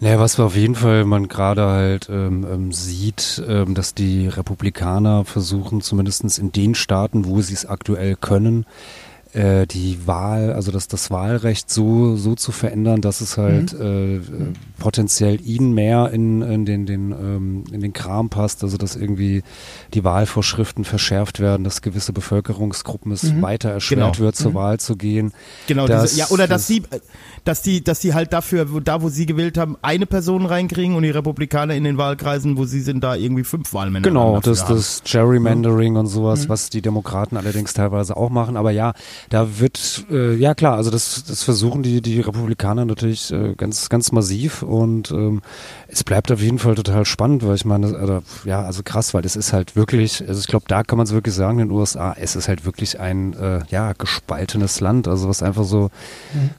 Naja, 0.00 0.18
was 0.18 0.38
wir 0.38 0.44
auf 0.44 0.56
jeden 0.56 0.74
Fall 0.74 1.04
man 1.04 1.28
gerade 1.28 1.62
halt 1.66 2.08
ähm, 2.10 2.46
ähm, 2.50 2.72
sieht, 2.72 3.42
ähm, 3.48 3.74
dass 3.74 3.94
die 3.94 4.28
Republikaner 4.28 5.24
versuchen, 5.24 5.80
zumindestens 5.80 6.38
in 6.38 6.52
den 6.52 6.74
Staaten, 6.74 7.26
wo 7.26 7.40
sie 7.40 7.54
es 7.54 7.64
aktuell 7.66 8.16
können, 8.16 8.66
äh, 9.32 9.66
die 9.66 10.06
Wahl, 10.06 10.52
also 10.52 10.70
das, 10.70 10.86
das 10.86 11.10
Wahlrecht 11.10 11.68
so, 11.68 12.14
so 12.14 12.36
zu 12.36 12.52
verändern, 12.52 13.00
dass 13.00 13.20
es 13.20 13.36
halt 13.36 13.72
äh, 13.72 14.16
äh, 14.18 14.20
potenziell 14.78 15.40
ihnen 15.44 15.72
mehr 15.74 16.10
in, 16.12 16.40
in, 16.42 16.64
den, 16.64 16.86
den, 16.86 17.10
ähm, 17.10 17.64
in 17.72 17.80
den 17.80 17.92
Kram 17.92 18.28
passt, 18.30 18.62
also 18.62 18.76
dass 18.76 18.94
irgendwie 18.94 19.42
die 19.92 20.04
Wahlvorschriften 20.04 20.84
verschärft 20.84 21.40
werden, 21.40 21.64
dass 21.64 21.82
gewisse 21.82 22.12
Bevölkerungsgruppen 22.12 23.10
es 23.10 23.40
weiter 23.42 23.70
erschwert 23.70 23.98
Genau. 24.14 24.18
wird, 24.18 24.36
zur 24.36 24.54
Wahl 24.54 24.78
zu 24.78 24.94
gehen. 24.96 25.32
Genau, 25.66 25.88
Das- 25.88 26.10
diese, 26.10 26.20
ja, 26.20 26.26
oder 26.30 26.46
dass 26.46 26.62
das- 26.62 26.66
sie, 26.68 26.82
dass 27.44 27.60
die, 27.60 27.84
dass 27.84 28.00
die 28.00 28.14
halt 28.14 28.32
dafür, 28.32 28.72
wo, 28.72 28.80
da 28.80 29.02
wo 29.02 29.10
sie 29.10 29.26
gewählt 29.26 29.58
haben, 29.58 29.76
eine 29.82 30.06
Person 30.06 30.46
reinkriegen 30.46 30.96
und 30.96 31.02
die 31.02 31.10
Republikaner 31.10 31.74
in 31.74 31.84
den 31.84 31.98
Wahlkreisen, 31.98 32.56
wo 32.56 32.64
sie 32.64 32.80
sind, 32.80 33.04
da 33.04 33.14
irgendwie 33.14 33.44
fünf 33.44 33.74
Wahlmänner 33.74 34.08
Genau, 34.08 34.40
das, 34.40 34.64
haben. 34.64 34.74
das 34.74 35.02
Gerrymandering 35.04 35.96
und 35.96 36.06
sowas, 36.06 36.48
was 36.48 36.70
die 36.70 36.80
Demokraten 36.80 37.36
allerdings 37.36 37.74
teilweise 37.74 38.16
auch 38.16 38.30
machen. 38.30 38.56
Aber 38.56 38.70
ja, 38.70 38.94
da 39.28 39.60
wird, 39.60 40.06
äh, 40.10 40.34
ja 40.34 40.54
klar, 40.54 40.76
also 40.76 40.90
das, 40.90 41.24
das 41.26 41.42
versuchen 41.42 41.82
die, 41.82 42.00
die 42.00 42.20
Republikaner 42.20 42.86
natürlich 42.86 43.30
äh, 43.30 43.54
ganz, 43.56 43.90
ganz 43.90 44.10
massiv 44.10 44.62
und 44.62 45.10
ähm, 45.10 45.42
es 45.88 46.02
bleibt 46.02 46.32
auf 46.32 46.40
jeden 46.40 46.58
Fall 46.58 46.74
total 46.74 47.04
spannend, 47.04 47.46
weil 47.46 47.56
ich 47.56 47.66
meine, 47.66 47.98
oder, 47.98 48.22
ja, 48.44 48.62
also 48.62 48.82
krass, 48.82 49.12
weil 49.12 49.24
es 49.26 49.36
ist 49.36 49.52
halt 49.52 49.76
wirklich, 49.76 50.26
also 50.26 50.40
ich 50.40 50.46
glaube, 50.46 50.64
da 50.66 50.82
kann 50.82 50.96
man 50.96 51.06
es 51.06 51.12
wirklich 51.12 51.34
sagen, 51.34 51.58
in 51.58 51.68
den 51.68 51.76
USA, 51.76 52.16
es 52.18 52.36
ist 52.36 52.48
halt 52.48 52.64
wirklich 52.64 53.00
ein, 53.00 53.34
äh, 53.34 53.60
ja, 53.68 53.92
gespaltenes 53.92 54.80
Land, 54.80 55.08
also 55.08 55.28
was 55.28 55.42
einfach 55.42 55.64
so, 55.64 55.90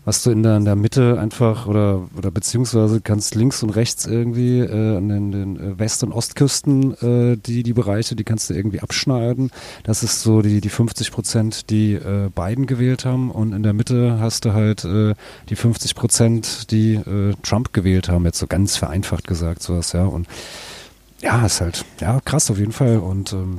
was 0.05 0.21
du 0.23 0.29
in 0.29 0.43
der, 0.43 0.57
in 0.57 0.65
der 0.65 0.74
Mitte 0.75 1.19
einfach 1.19 1.67
oder, 1.67 2.07
oder 2.17 2.31
beziehungsweise 2.31 3.01
kannst 3.01 3.35
links 3.35 3.63
und 3.63 3.71
rechts 3.71 4.05
irgendwie 4.05 4.59
äh, 4.59 4.97
an 4.97 5.09
den, 5.09 5.31
den 5.31 5.57
äh, 5.57 5.79
West- 5.79 6.03
und 6.03 6.11
Ostküsten 6.11 6.93
äh, 7.01 7.37
die, 7.37 7.63
die 7.63 7.73
Bereiche, 7.73 8.15
die 8.15 8.23
kannst 8.23 8.49
du 8.49 8.53
irgendwie 8.53 8.81
abschneiden. 8.81 9.51
Das 9.83 10.03
ist 10.03 10.21
so 10.21 10.41
die, 10.41 10.61
die 10.61 10.69
50 10.69 11.11
Prozent, 11.11 11.69
die 11.69 11.93
äh, 11.93 12.29
Biden 12.33 12.65
gewählt 12.65 13.05
haben 13.05 13.31
und 13.31 13.53
in 13.53 13.63
der 13.63 13.73
Mitte 13.73 14.19
hast 14.19 14.45
du 14.45 14.53
halt 14.53 14.85
äh, 14.85 15.15
die 15.49 15.55
50 15.55 15.95
Prozent, 15.95 16.71
die 16.71 16.95
äh, 16.95 17.33
Trump 17.43 17.73
gewählt 17.73 18.09
haben, 18.09 18.25
jetzt 18.25 18.39
so 18.39 18.47
ganz 18.47 18.77
vereinfacht 18.77 19.27
gesagt 19.27 19.63
sowas, 19.63 19.93
ja. 19.93 20.05
Und 20.05 20.27
ja, 21.21 21.45
ist 21.45 21.61
halt, 21.61 21.85
ja, 22.01 22.19
krass 22.23 22.51
auf 22.51 22.59
jeden 22.59 22.71
Fall 22.71 22.99
und 22.99 23.33
ähm, 23.33 23.57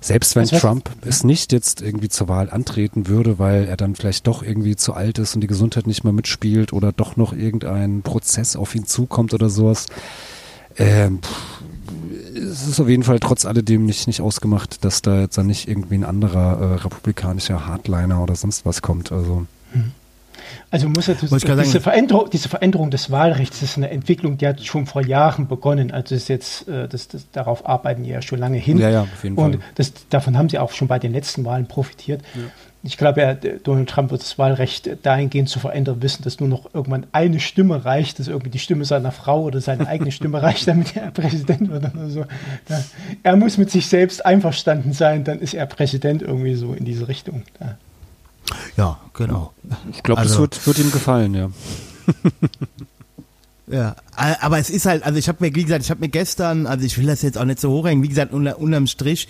selbst 0.00 0.34
wenn 0.36 0.42
Das 0.44 0.52
heißt- 0.54 0.60
Trump 0.60 0.90
es 1.02 1.24
nicht 1.24 1.52
jetzt 1.52 1.82
irgendwie 1.82 2.08
zur 2.08 2.28
Wahl 2.28 2.50
antreten 2.50 3.06
würde, 3.06 3.38
weil 3.38 3.64
er 3.66 3.76
dann 3.76 3.94
vielleicht 3.94 4.26
doch 4.26 4.42
irgendwie 4.42 4.76
zu 4.76 4.94
alt 4.94 5.18
ist 5.18 5.34
und 5.34 5.40
die 5.42 5.46
Gesundheit 5.46 5.86
nicht 5.86 6.04
mehr 6.04 6.12
mitspielt 6.12 6.72
oder 6.72 6.92
doch 6.92 7.16
noch 7.16 7.32
irgendein 7.32 8.02
Prozess 8.02 8.56
auf 8.56 8.74
ihn 8.74 8.86
zukommt 8.86 9.34
oder 9.34 9.50
sowas, 9.50 9.86
ähm, 10.78 11.18
es 12.34 12.66
ist 12.68 12.80
auf 12.80 12.88
jeden 12.88 13.02
Fall 13.02 13.18
trotz 13.18 13.44
alledem 13.44 13.84
nicht, 13.84 14.06
nicht 14.06 14.20
ausgemacht, 14.20 14.84
dass 14.84 15.02
da 15.02 15.20
jetzt 15.22 15.36
dann 15.36 15.46
nicht 15.48 15.68
irgendwie 15.68 15.96
ein 15.96 16.04
anderer 16.04 16.60
äh, 16.60 16.74
republikanischer 16.76 17.66
Hardliner 17.66 18.22
oder 18.22 18.36
sonst 18.36 18.64
was 18.64 18.80
kommt. 18.82 19.12
Also. 19.12 19.46
Also 20.70 20.88
muss 20.88 21.06
ja 21.06 21.14
diese, 21.14 21.36
diese, 21.36 21.80
Veränderung, 21.80 22.30
diese 22.30 22.48
Veränderung 22.48 22.90
des 22.90 23.10
Wahlrechts 23.10 23.62
ist 23.62 23.76
eine 23.76 23.90
Entwicklung, 23.90 24.38
die 24.38 24.46
hat 24.46 24.60
schon 24.60 24.86
vor 24.86 25.04
Jahren 25.04 25.48
begonnen. 25.48 25.90
Also 25.90 26.14
ist 26.14 26.28
jetzt, 26.28 26.68
äh, 26.68 26.88
das, 26.88 27.08
das, 27.08 27.30
darauf 27.32 27.66
arbeiten 27.66 28.04
die 28.04 28.10
ja 28.10 28.22
schon 28.22 28.38
lange 28.38 28.58
hin. 28.58 28.78
Ja, 28.78 28.90
ja, 28.90 29.02
auf 29.02 29.24
jeden 29.24 29.36
Und 29.36 29.56
Fall. 29.56 29.64
Das, 29.74 29.92
davon 30.08 30.38
haben 30.38 30.48
sie 30.48 30.58
auch 30.58 30.72
schon 30.72 30.88
bei 30.88 30.98
den 30.98 31.12
letzten 31.12 31.44
Wahlen 31.44 31.66
profitiert. 31.66 32.22
Ja. 32.34 32.42
Ich 32.82 32.96
glaube, 32.96 33.20
ja, 33.20 33.34
Donald 33.34 33.90
Trump 33.90 34.10
wird 34.10 34.22
das 34.22 34.38
Wahlrecht 34.38 34.88
dahingehend 35.02 35.50
zu 35.50 35.58
verändern 35.58 36.00
wissen, 36.00 36.22
dass 36.22 36.40
nur 36.40 36.48
noch 36.48 36.72
irgendwann 36.72 37.06
eine 37.12 37.38
Stimme 37.38 37.84
reicht, 37.84 38.18
dass 38.18 38.28
irgendwie 38.28 38.48
die 38.48 38.58
Stimme 38.58 38.86
seiner 38.86 39.12
Frau 39.12 39.42
oder 39.42 39.60
seine 39.60 39.86
eigene 39.86 40.12
Stimme 40.12 40.40
reicht, 40.42 40.66
damit 40.66 40.96
er 40.96 41.10
Präsident 41.10 41.68
wird 41.68 41.94
oder 41.94 42.08
so. 42.08 42.20
Ja. 42.68 42.82
Er 43.22 43.36
muss 43.36 43.58
mit 43.58 43.70
sich 43.70 43.86
selbst 43.86 44.24
einverstanden 44.24 44.94
sein, 44.94 45.24
dann 45.24 45.40
ist 45.40 45.52
er 45.52 45.66
Präsident 45.66 46.22
irgendwie 46.22 46.54
so 46.54 46.72
in 46.72 46.86
diese 46.86 47.08
Richtung. 47.08 47.42
Ja. 47.60 47.76
Ja, 48.76 48.98
genau. 49.14 49.52
Ich 49.92 50.02
glaube, 50.02 50.20
also, 50.20 50.46
das 50.46 50.66
wird, 50.66 50.66
wird, 50.66 50.78
ihm 50.86 50.92
gefallen, 50.92 51.34
ja. 51.34 51.50
ja, 53.66 53.96
aber 54.14 54.58
es 54.58 54.70
ist 54.70 54.86
halt, 54.86 55.02
also 55.04 55.18
ich 55.18 55.28
habe 55.28 55.38
mir, 55.44 55.54
wie 55.54 55.64
gesagt, 55.64 55.84
ich 55.84 55.90
habe 55.90 56.00
mir 56.00 56.08
gestern, 56.08 56.66
also 56.66 56.84
ich 56.84 56.98
will 56.98 57.06
das 57.06 57.22
jetzt 57.22 57.38
auch 57.38 57.44
nicht 57.44 57.60
so 57.60 57.70
hochhängen, 57.70 58.02
wie 58.02 58.08
gesagt, 58.08 58.32
unter, 58.32 58.58
unterm 58.58 58.86
Strich, 58.86 59.28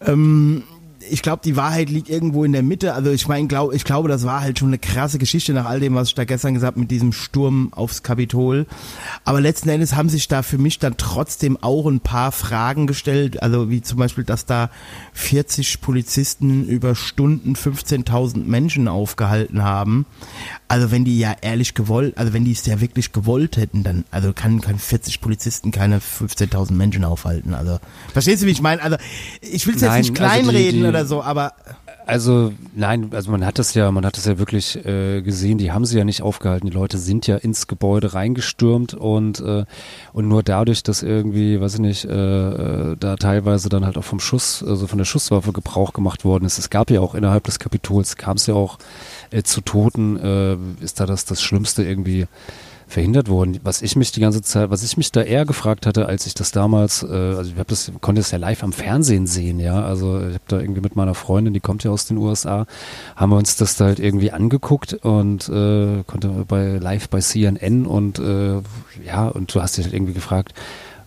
ähm, 0.00 0.64
ich 1.10 1.22
glaube, 1.22 1.42
die 1.44 1.56
Wahrheit 1.56 1.90
liegt 1.90 2.08
irgendwo 2.08 2.44
in 2.44 2.52
der 2.52 2.62
Mitte. 2.62 2.94
Also 2.94 3.10
ich 3.10 3.28
meine, 3.28 3.48
glaub, 3.48 3.72
ich 3.72 3.84
glaube, 3.84 4.08
das 4.08 4.24
war 4.24 4.40
halt 4.40 4.58
schon 4.58 4.68
eine 4.68 4.78
krasse 4.78 5.18
Geschichte 5.18 5.52
nach 5.52 5.66
all 5.66 5.80
dem, 5.80 5.94
was 5.94 6.08
ich 6.08 6.14
da 6.14 6.24
gestern 6.24 6.54
gesagt 6.54 6.72
habe 6.72 6.80
mit 6.80 6.90
diesem 6.90 7.12
Sturm 7.12 7.72
aufs 7.72 8.02
Kapitol. 8.02 8.66
Aber 9.24 9.40
letzten 9.40 9.68
Endes 9.68 9.94
haben 9.94 10.08
sich 10.08 10.28
da 10.28 10.42
für 10.42 10.58
mich 10.58 10.78
dann 10.78 10.96
trotzdem 10.96 11.56
auch 11.60 11.86
ein 11.86 12.00
paar 12.00 12.32
Fragen 12.32 12.86
gestellt. 12.86 13.42
Also 13.42 13.70
wie 13.70 13.82
zum 13.82 13.98
Beispiel, 13.98 14.24
dass 14.24 14.46
da 14.46 14.70
40 15.14 15.80
Polizisten 15.80 16.66
über 16.66 16.94
Stunden 16.94 17.54
15.000 17.54 18.44
Menschen 18.44 18.88
aufgehalten 18.88 19.62
haben. 19.62 20.06
Also 20.68 20.90
wenn 20.90 21.04
die 21.04 21.18
ja 21.18 21.34
ehrlich 21.40 21.74
gewollt, 21.74 22.18
also 22.18 22.32
wenn 22.32 22.44
die 22.44 22.52
es 22.52 22.66
ja 22.66 22.80
wirklich 22.80 23.12
gewollt 23.12 23.56
hätten, 23.56 23.82
dann, 23.84 24.04
also 24.10 24.32
kann, 24.32 24.60
kann 24.60 24.78
40 24.78 25.20
Polizisten 25.20 25.70
keine 25.70 26.00
15.000 26.00 26.72
Menschen 26.72 27.04
aufhalten. 27.04 27.54
Also 27.54 27.78
verstehst 28.12 28.42
du, 28.42 28.46
wie 28.46 28.50
ich 28.50 28.60
meine? 28.60 28.82
Also 28.82 28.96
ich 29.40 29.66
will 29.66 29.74
es 29.74 29.80
jetzt 29.80 29.96
nicht 29.96 30.14
kleinreden 30.14 30.84
also 30.84 30.88
oder 30.88 30.97
so, 31.04 31.22
aber 31.22 31.52
also 32.06 32.54
nein, 32.74 33.10
also 33.12 33.30
man 33.30 33.44
hat 33.44 33.58
das 33.58 33.74
ja, 33.74 33.90
man 33.92 34.06
hat 34.06 34.16
das 34.16 34.24
ja 34.24 34.38
wirklich 34.38 34.82
äh, 34.86 35.20
gesehen. 35.20 35.58
Die 35.58 35.72
haben 35.72 35.84
sie 35.84 35.98
ja 35.98 36.04
nicht 36.04 36.22
aufgehalten. 36.22 36.66
Die 36.66 36.72
Leute 36.72 36.96
sind 36.96 37.26
ja 37.26 37.36
ins 37.36 37.66
Gebäude 37.66 38.14
reingestürmt 38.14 38.94
und 38.94 39.40
äh, 39.40 39.66
und 40.14 40.26
nur 40.26 40.42
dadurch, 40.42 40.82
dass 40.82 41.02
irgendwie, 41.02 41.60
weiß 41.60 41.74
ich 41.74 41.80
nicht, 41.80 42.04
äh, 42.06 42.10
äh, 42.10 42.96
da 42.98 43.16
teilweise 43.16 43.68
dann 43.68 43.84
halt 43.84 43.98
auch 43.98 44.04
vom 44.04 44.20
Schuss, 44.20 44.64
also 44.66 44.86
von 44.86 44.96
der 44.96 45.04
Schusswaffe 45.04 45.52
Gebrauch 45.52 45.92
gemacht 45.92 46.24
worden 46.24 46.46
ist. 46.46 46.58
Es 46.58 46.70
gab 46.70 46.90
ja 46.90 47.00
auch 47.00 47.14
innerhalb 47.14 47.44
des 47.44 47.58
Kapitols 47.58 48.16
kam 48.16 48.38
es 48.38 48.46
ja 48.46 48.54
auch 48.54 48.78
äh, 49.30 49.42
zu 49.42 49.60
Toten. 49.60 50.16
Äh, 50.16 50.56
ist 50.82 51.00
da 51.00 51.06
das 51.06 51.26
das 51.26 51.42
Schlimmste 51.42 51.84
irgendwie? 51.84 52.26
Verhindert 52.88 53.28
worden. 53.28 53.60
Was 53.62 53.82
ich 53.82 53.96
mich 53.96 54.12
die 54.12 54.20
ganze 54.20 54.40
Zeit, 54.42 54.70
was 54.70 54.82
ich 54.82 54.96
mich 54.96 55.12
da 55.12 55.20
eher 55.20 55.44
gefragt 55.44 55.86
hatte, 55.86 56.06
als 56.06 56.26
ich 56.26 56.34
das 56.34 56.52
damals, 56.52 57.02
äh, 57.02 57.06
also 57.06 57.52
ich 57.52 57.58
hab 57.58 57.68
das, 57.68 57.92
konnte 58.00 58.22
es 58.22 58.30
ja 58.30 58.38
live 58.38 58.64
am 58.64 58.72
Fernsehen 58.72 59.26
sehen, 59.26 59.60
ja. 59.60 59.84
Also 59.84 60.18
ich 60.18 60.34
habe 60.34 60.44
da 60.48 60.58
irgendwie 60.58 60.80
mit 60.80 60.96
meiner 60.96 61.14
Freundin, 61.14 61.52
die 61.52 61.60
kommt 61.60 61.84
ja 61.84 61.90
aus 61.90 62.06
den 62.06 62.16
USA, 62.16 62.66
haben 63.14 63.30
wir 63.30 63.36
uns 63.36 63.56
das 63.56 63.76
da 63.76 63.84
halt 63.84 64.00
irgendwie 64.00 64.32
angeguckt 64.32 64.94
und 64.94 65.48
äh, 65.50 66.02
konnte 66.06 66.28
bei 66.48 66.78
live 66.78 67.08
bei 67.10 67.20
CNN 67.20 67.86
und 67.86 68.18
äh, 68.18 68.60
ja, 69.06 69.28
und 69.28 69.54
du 69.54 69.60
hast 69.60 69.76
dich 69.76 69.84
halt 69.84 69.94
irgendwie 69.94 70.14
gefragt, 70.14 70.54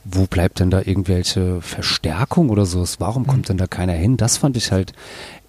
wo 0.03 0.25
bleibt 0.25 0.59
denn 0.59 0.71
da 0.71 0.79
irgendwelche 0.79 1.61
Verstärkung 1.61 2.49
oder 2.49 2.65
so? 2.65 2.83
Warum 2.99 3.27
kommt 3.27 3.49
denn 3.49 3.57
da 3.57 3.67
keiner 3.67 3.93
hin? 3.93 4.17
Das 4.17 4.37
fand 4.37 4.57
ich 4.57 4.71
halt 4.71 4.93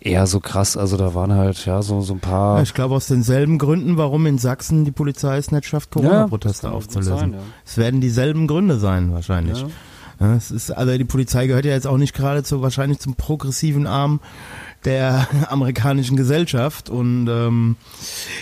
eher 0.05 0.27
so 0.27 0.41
krass. 0.41 0.77
Also 0.77 0.97
da 0.97 1.15
waren 1.15 1.33
halt 1.33 1.65
ja 1.65 1.83
so, 1.83 2.01
so 2.01 2.15
ein 2.15 2.21
paar. 2.21 2.57
Ja, 2.57 2.63
ich 2.63 2.75
glaube 2.75 2.95
aus 2.95 3.07
denselben 3.07 3.59
Gründen, 3.59 3.97
warum 3.97 4.27
in 4.27 4.39
Sachsen 4.39 4.85
die 4.85 4.93
Polizei 4.93 5.37
es 5.37 5.51
nicht 5.51 5.67
schafft, 5.67 5.91
Corona-Proteste 5.91 6.69
ja, 6.69 6.73
aufzulösen. 6.73 7.19
Sein, 7.19 7.33
ja. 7.35 7.39
Es 7.65 7.79
werden 7.79 8.01
dieselben 8.01 8.47
Gründe 8.47 8.79
sein, 8.79 9.13
wahrscheinlich. 9.13 9.65
Es 10.37 10.51
ist, 10.53 10.71
also 10.71 10.97
die 10.97 11.05
Polizei 11.05 11.47
gehört 11.49 11.65
ja 11.65 11.73
jetzt 11.73 11.87
auch 11.87 11.97
nicht 11.97 12.15
gerade 12.15 12.45
zu 12.45 12.63
wahrscheinlich 12.63 13.01
zum 13.01 13.17
progressiven 13.17 13.89
Arm 13.89 14.21
der 14.85 15.27
amerikanischen 15.49 16.17
Gesellschaft 16.17 16.91
und 16.91 17.29
ähm, 17.29 17.77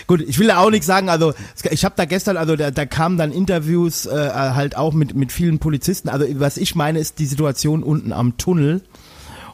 gut, 0.05 0.21
ich 0.21 0.37
will 0.37 0.47
da 0.47 0.59
auch 0.59 0.69
nichts 0.69 0.85
sagen, 0.85 1.09
also 1.09 1.33
ich 1.69 1.85
habe 1.85 1.95
da 1.97 2.05
gestern, 2.05 2.37
also 2.37 2.55
da, 2.55 2.71
da 2.71 2.85
kamen 2.85 3.17
dann 3.17 3.31
Interviews 3.31 4.05
äh, 4.05 4.29
halt 4.33 4.77
auch 4.77 4.93
mit 4.93 5.15
mit 5.15 5.31
vielen 5.31 5.59
Polizisten, 5.59 6.09
also 6.09 6.25
was 6.39 6.57
ich 6.57 6.75
meine 6.75 6.99
ist 6.99 7.19
die 7.19 7.25
Situation 7.25 7.83
unten 7.83 8.11
am 8.13 8.37
Tunnel, 8.37 8.81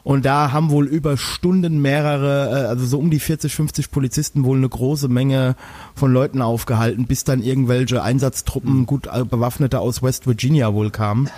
und 0.08 0.24
da 0.24 0.52
haben 0.52 0.70
wohl 0.70 0.86
über 0.86 1.18
Stunden 1.18 1.82
mehrere, 1.82 2.48
äh, 2.48 2.66
also 2.68 2.86
so 2.86 2.98
um 2.98 3.10
die 3.10 3.20
40, 3.20 3.54
50 3.54 3.90
Polizisten 3.90 4.44
wohl 4.44 4.56
eine 4.56 4.66
große 4.66 5.06
Menge 5.06 5.54
von 5.94 6.10
Leuten 6.10 6.40
aufgehalten, 6.40 7.06
bis 7.06 7.24
dann 7.24 7.42
irgendwelche 7.42 8.02
Einsatztruppen, 8.02 8.74
mhm. 8.74 8.86
gut 8.86 9.06
äh, 9.06 9.26
bewaffnete 9.26 9.80
aus 9.80 10.02
West 10.02 10.26
Virginia 10.26 10.72
wohl 10.72 10.90
kamen. 10.90 11.28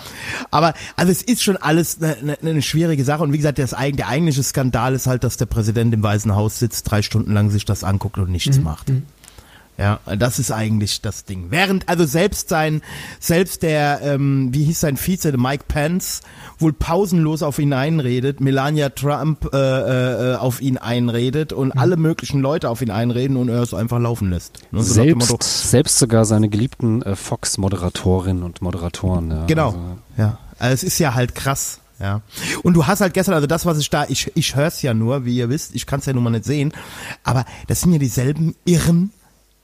Aber 0.52 0.74
also 0.94 1.10
es 1.10 1.20
ist 1.20 1.42
schon 1.42 1.56
alles 1.56 2.00
eine, 2.00 2.16
eine, 2.18 2.38
eine 2.40 2.62
schwierige 2.62 3.02
Sache. 3.02 3.24
Und 3.24 3.32
wie 3.32 3.38
gesagt, 3.38 3.58
das, 3.58 3.70
der 3.70 4.06
eigentliche 4.06 4.44
Skandal 4.44 4.94
ist 4.94 5.08
halt, 5.08 5.24
dass 5.24 5.36
der 5.36 5.46
Präsident 5.46 5.92
im 5.92 6.04
Weißen 6.04 6.36
Haus 6.36 6.60
sitzt, 6.60 6.88
drei 6.88 7.02
Stunden 7.02 7.32
lang 7.32 7.50
sich 7.50 7.64
das 7.64 7.82
anguckt 7.82 8.18
und 8.18 8.30
nichts 8.30 8.58
mhm. 8.58 8.62
macht. 8.62 8.92
Ja, 9.80 9.98
das 10.14 10.38
ist 10.38 10.52
eigentlich 10.52 11.00
das 11.00 11.24
Ding. 11.24 11.46
Während 11.48 11.88
also 11.88 12.04
selbst 12.04 12.50
sein, 12.50 12.82
selbst 13.18 13.62
der, 13.62 14.02
ähm, 14.02 14.50
wie 14.52 14.64
hieß 14.64 14.78
sein 14.78 14.98
Vize, 14.98 15.30
der 15.30 15.40
Mike 15.40 15.64
Pence, 15.68 16.20
wohl 16.58 16.74
pausenlos 16.74 17.42
auf 17.42 17.58
ihn 17.58 17.72
einredet, 17.72 18.42
Melania 18.42 18.90
Trump 18.90 19.48
äh, 19.54 19.56
äh, 19.56 20.36
auf 20.36 20.60
ihn 20.60 20.76
einredet 20.76 21.54
und 21.54 21.74
mhm. 21.74 21.80
alle 21.80 21.96
möglichen 21.96 22.42
Leute 22.42 22.68
auf 22.68 22.82
ihn 22.82 22.90
einreden 22.90 23.38
und 23.38 23.48
er 23.48 23.62
es 23.62 23.72
einfach 23.72 23.98
laufen 23.98 24.28
lässt. 24.28 24.58
Ne? 24.70 24.82
So 24.82 24.92
selbst, 24.92 25.70
selbst 25.70 25.98
sogar 25.98 26.26
seine 26.26 26.50
geliebten 26.50 27.00
äh, 27.00 27.16
Fox-Moderatorinnen 27.16 28.42
und 28.42 28.60
Moderatoren. 28.60 29.30
Ja, 29.30 29.46
genau, 29.46 29.68
also. 29.68 29.98
ja. 30.18 30.38
Also 30.58 30.74
es 30.74 30.82
ist 30.82 30.98
ja 30.98 31.14
halt 31.14 31.34
krass. 31.34 31.80
Ja. 31.98 32.20
Und 32.62 32.74
du 32.74 32.86
hast 32.86 33.00
halt 33.00 33.14
gestern, 33.14 33.34
also 33.34 33.46
das, 33.46 33.64
was 33.64 33.78
ich 33.78 33.88
da, 33.88 34.04
ich, 34.08 34.30
ich 34.34 34.56
höre 34.56 34.66
es 34.66 34.82
ja 34.82 34.92
nur, 34.92 35.24
wie 35.24 35.36
ihr 35.36 35.48
wisst, 35.48 35.74
ich 35.74 35.86
kann 35.86 36.00
es 36.00 36.06
ja 36.06 36.12
nun 36.12 36.24
mal 36.24 36.30
nicht 36.30 36.44
sehen, 36.44 36.72
aber 37.24 37.46
das 37.66 37.80
sind 37.80 37.92
ja 37.92 37.98
dieselben 37.98 38.56
Irren, 38.66 39.10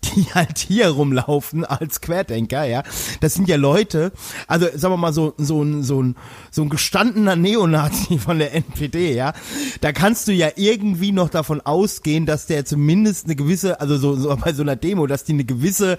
die 0.04 0.26
halt 0.34 0.58
hier 0.58 0.88
rumlaufen 0.88 1.64
als 1.64 2.00
Querdenker, 2.00 2.64
ja. 2.64 2.82
Das 3.20 3.34
sind 3.34 3.48
ja 3.48 3.56
Leute, 3.56 4.12
also 4.46 4.66
sagen 4.74 4.94
wir 4.94 4.98
mal 4.98 5.12
so, 5.12 5.34
so 5.36 5.62
ein, 5.62 5.82
so 5.82 6.02
ein, 6.02 6.16
so 6.50 6.62
ein 6.62 6.68
gestandener 6.68 7.36
Neonazi 7.36 8.18
von 8.18 8.38
der 8.38 8.54
NPD, 8.54 9.14
ja. 9.14 9.32
Da 9.80 9.92
kannst 9.92 10.28
du 10.28 10.32
ja 10.32 10.48
irgendwie 10.56 11.12
noch 11.12 11.28
davon 11.28 11.60
ausgehen, 11.60 12.26
dass 12.26 12.46
der 12.46 12.64
zumindest 12.64 13.26
eine 13.26 13.36
gewisse, 13.36 13.80
also 13.80 13.96
so, 13.96 14.16
so 14.16 14.34
bei 14.36 14.52
so 14.52 14.62
einer 14.62 14.76
Demo, 14.76 15.06
dass 15.06 15.24
die 15.24 15.32
eine 15.32 15.44
gewisse 15.44 15.98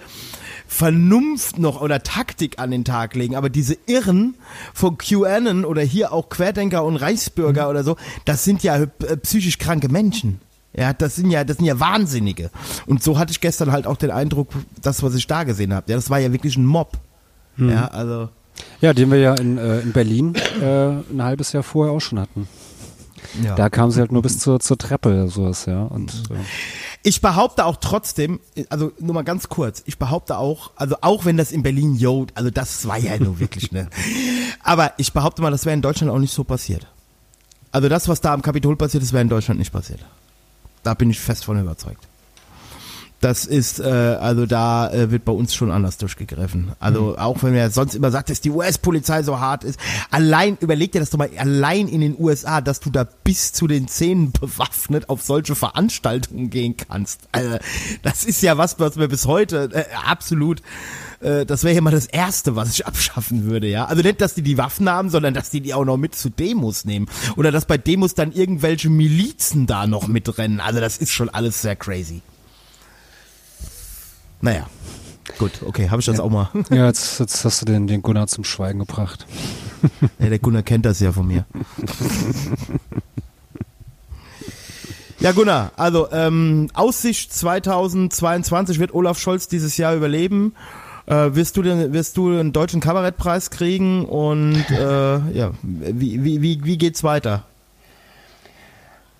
Vernunft 0.66 1.58
noch 1.58 1.80
oder 1.80 2.02
Taktik 2.02 2.58
an 2.58 2.70
den 2.70 2.84
Tag 2.84 3.14
legen. 3.14 3.36
Aber 3.36 3.48
diese 3.48 3.76
Irren 3.86 4.34
von 4.74 4.98
QAnon 4.98 5.64
oder 5.64 5.82
hier 5.82 6.12
auch 6.12 6.28
Querdenker 6.28 6.84
und 6.84 6.96
Reichsbürger 6.96 7.64
mhm. 7.64 7.70
oder 7.70 7.84
so, 7.84 7.96
das 8.24 8.44
sind 8.44 8.62
ja 8.62 8.76
äh, 8.76 9.16
psychisch 9.16 9.58
kranke 9.58 9.88
Menschen. 9.88 10.40
Ja, 10.78 10.92
das 10.92 11.16
sind 11.16 11.30
ja, 11.30 11.42
das 11.42 11.56
sind 11.56 11.66
ja 11.66 11.80
Wahnsinnige. 11.80 12.50
Und 12.86 13.02
so 13.02 13.18
hatte 13.18 13.32
ich 13.32 13.40
gestern 13.40 13.72
halt 13.72 13.86
auch 13.86 13.96
den 13.96 14.12
Eindruck, 14.12 14.50
das, 14.80 15.02
was 15.02 15.14
ich 15.14 15.26
da 15.26 15.42
gesehen 15.42 15.74
habe. 15.74 15.90
Ja, 15.90 15.96
das 15.96 16.08
war 16.08 16.20
ja 16.20 16.32
wirklich 16.32 16.56
ein 16.56 16.64
Mob. 16.64 16.98
Hm. 17.56 17.70
Ja, 17.70 17.86
also. 17.88 18.28
Ja, 18.80 18.92
den 18.92 19.10
wir 19.10 19.18
ja 19.18 19.34
in, 19.34 19.58
äh, 19.58 19.80
in 19.80 19.92
Berlin 19.92 20.34
äh, 20.60 20.88
ein 21.12 21.22
halbes 21.22 21.52
Jahr 21.52 21.64
vorher 21.64 21.92
auch 21.92 22.00
schon 22.00 22.20
hatten. 22.20 22.48
Ja. 23.42 23.56
Da 23.56 23.68
kam 23.70 23.90
sie 23.90 24.00
halt 24.00 24.12
nur 24.12 24.22
bis 24.22 24.38
zur, 24.38 24.60
zur 24.60 24.78
Treppe, 24.78 25.28
sowas, 25.28 25.66
ja. 25.66 25.82
Und, 25.82 26.12
äh. 26.30 26.34
Ich 27.02 27.20
behaupte 27.20 27.64
auch 27.64 27.76
trotzdem, 27.76 28.38
also 28.68 28.92
nur 29.00 29.14
mal 29.14 29.22
ganz 29.22 29.48
kurz, 29.48 29.82
ich 29.86 29.98
behaupte 29.98 30.38
auch, 30.38 30.70
also 30.76 30.96
auch 31.00 31.24
wenn 31.24 31.36
das 31.36 31.52
in 31.52 31.62
Berlin, 31.62 31.94
yo, 31.96 32.26
also 32.34 32.50
das 32.50 32.86
war 32.86 32.98
ja 32.98 33.18
nur 33.18 33.40
wirklich, 33.40 33.72
ne. 33.72 33.88
Aber 34.62 34.92
ich 34.96 35.12
behaupte 35.12 35.42
mal, 35.42 35.50
das 35.50 35.64
wäre 35.64 35.74
in 35.74 35.82
Deutschland 35.82 36.12
auch 36.12 36.18
nicht 36.18 36.34
so 36.34 36.44
passiert. 36.44 36.86
Also 37.70 37.88
das, 37.88 38.08
was 38.08 38.20
da 38.20 38.32
am 38.32 38.42
Kapitol 38.42 38.76
passiert 38.76 39.02
ist, 39.02 39.12
wäre 39.12 39.22
in 39.22 39.28
Deutschland 39.28 39.58
nicht 39.58 39.72
passiert. 39.72 40.04
Da 40.82 40.94
bin 40.94 41.10
ich 41.10 41.20
fest 41.20 41.44
von 41.44 41.60
überzeugt. 41.60 42.08
Das 43.20 43.46
ist, 43.46 43.80
äh, 43.80 43.84
also 43.84 44.46
da 44.46 44.92
äh, 44.92 45.10
wird 45.10 45.24
bei 45.24 45.32
uns 45.32 45.52
schon 45.52 45.72
anders 45.72 45.98
durchgegriffen. 45.98 46.72
Also 46.78 47.02
mhm. 47.02 47.16
auch 47.16 47.42
wenn 47.42 47.54
er 47.54 47.70
sonst 47.70 47.96
immer 47.96 48.12
sagt, 48.12 48.30
dass 48.30 48.40
die 48.40 48.50
US-Polizei 48.50 49.24
so 49.24 49.40
hart 49.40 49.64
ist. 49.64 49.80
Allein, 50.12 50.56
überleg 50.60 50.92
dir 50.92 51.00
das 51.00 51.10
doch 51.10 51.18
mal, 51.18 51.28
allein 51.36 51.88
in 51.88 52.00
den 52.00 52.14
USA, 52.16 52.60
dass 52.60 52.78
du 52.78 52.90
da 52.90 53.08
bis 53.24 53.52
zu 53.52 53.66
den 53.66 53.88
Zähnen 53.88 54.30
bewaffnet 54.40 55.08
auf 55.08 55.22
solche 55.22 55.56
Veranstaltungen 55.56 56.48
gehen 56.48 56.76
kannst. 56.76 57.22
Also, 57.32 57.58
das 58.02 58.22
ist 58.24 58.40
ja 58.40 58.56
was, 58.56 58.78
was 58.78 58.94
mir 58.94 59.08
bis 59.08 59.26
heute 59.26 59.68
äh, 59.72 59.84
absolut 60.06 60.62
äh, 61.20 61.44
das 61.44 61.64
wäre 61.64 61.74
ja 61.74 61.80
mal 61.80 61.90
das 61.90 62.06
Erste, 62.06 62.56
was 62.56 62.70
ich 62.70 62.86
abschaffen 62.86 63.44
würde, 63.44 63.68
ja. 63.68 63.86
Also 63.86 64.02
nicht, 64.02 64.20
dass 64.20 64.34
die 64.34 64.42
die 64.42 64.58
Waffen 64.58 64.88
haben, 64.88 65.10
sondern 65.10 65.34
dass 65.34 65.50
die 65.50 65.60
die 65.60 65.74
auch 65.74 65.84
noch 65.84 65.96
mit 65.96 66.14
zu 66.14 66.30
Demos 66.30 66.84
nehmen. 66.84 67.06
Oder 67.36 67.50
dass 67.50 67.66
bei 67.66 67.78
Demos 67.78 68.14
dann 68.14 68.32
irgendwelche 68.32 68.90
Milizen 68.90 69.66
da 69.66 69.86
noch 69.86 70.06
mitrennen. 70.06 70.60
Also 70.60 70.80
das 70.80 70.98
ist 70.98 71.10
schon 71.10 71.28
alles 71.28 71.62
sehr 71.62 71.76
crazy. 71.76 72.22
Naja. 74.40 74.66
Gut, 75.38 75.62
okay, 75.64 75.90
habe 75.90 76.00
ich 76.00 76.06
das 76.06 76.18
ja. 76.18 76.22
auch 76.22 76.30
mal. 76.30 76.48
Ja, 76.70 76.86
jetzt, 76.86 77.20
jetzt 77.20 77.44
hast 77.44 77.60
du 77.60 77.66
den, 77.66 77.86
den 77.86 78.02
Gunnar 78.02 78.28
zum 78.28 78.44
Schweigen 78.44 78.78
gebracht. 78.78 79.26
ja, 80.18 80.28
der 80.28 80.38
Gunnar 80.38 80.62
kennt 80.62 80.86
das 80.86 81.00
ja 81.00 81.12
von 81.12 81.26
mir. 81.26 81.44
Ja, 85.20 85.32
Gunnar, 85.32 85.72
also 85.76 86.08
ähm, 86.12 86.68
Aussicht 86.74 87.32
2022 87.32 88.78
wird 88.78 88.94
Olaf 88.94 89.18
Scholz 89.18 89.48
dieses 89.48 89.76
Jahr 89.76 89.96
überleben. 89.96 90.54
Äh, 91.08 91.34
wirst, 91.34 91.56
du 91.56 91.62
den, 91.62 91.92
wirst 91.94 92.18
du 92.18 92.32
den 92.32 92.52
deutschen 92.52 92.80
Kabarettpreis 92.80 93.50
kriegen 93.50 94.04
und 94.04 94.62
äh, 94.70 94.76
ja, 94.76 95.52
wie, 95.62 96.22
wie, 96.22 96.42
wie, 96.42 96.64
wie 96.64 96.76
geht's 96.76 97.02
weiter? 97.02 97.44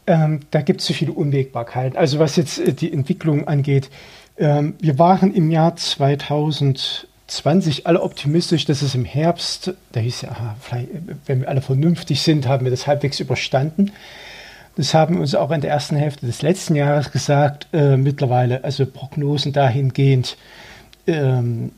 Ähm, 0.06 0.40
da 0.51 0.60
gibt 0.60 0.81
es 0.81 0.86
zu 0.86 0.93
viele 0.93 1.12
Unwägbarkeiten. 1.12 1.97
Also 1.97 2.19
was 2.19 2.36
jetzt 2.36 2.59
äh, 2.59 2.74
die 2.74 2.93
Entwicklung 2.93 3.48
angeht, 3.48 3.89
ähm, 4.36 4.74
wir 4.81 4.98
waren 4.98 5.35
im 5.35 5.51
Jahr 5.51 5.77
2020 5.77 7.86
alle 7.86 8.02
optimistisch, 8.02 8.66
dass 8.66 8.82
es 8.82 8.94
im 8.94 9.06
Herbst, 9.06 9.73
da 9.93 10.01
hieß 10.01 10.20
ja, 10.23 10.32
aha, 10.32 10.56
vielleicht, 10.60 10.89
wenn 11.24 11.40
wir 11.40 11.48
alle 11.48 11.62
vernünftig 11.62 12.20
sind, 12.20 12.47
haben 12.47 12.65
wir 12.65 12.70
das 12.70 12.86
halbwegs 12.86 13.19
überstanden. 13.19 13.93
Das 14.77 14.93
haben 14.93 15.15
wir 15.15 15.23
uns 15.23 15.35
auch 15.35 15.51
in 15.52 15.62
der 15.62 15.70
ersten 15.70 15.97
Hälfte 15.97 16.27
des 16.27 16.43
letzten 16.43 16.74
Jahres 16.74 17.12
gesagt. 17.12 17.66
Äh, 17.73 17.97
mittlerweile, 17.97 18.62
also 18.62 18.85
Prognosen 18.85 19.55
dahingehend 19.55 20.36
ähm, 21.09 21.72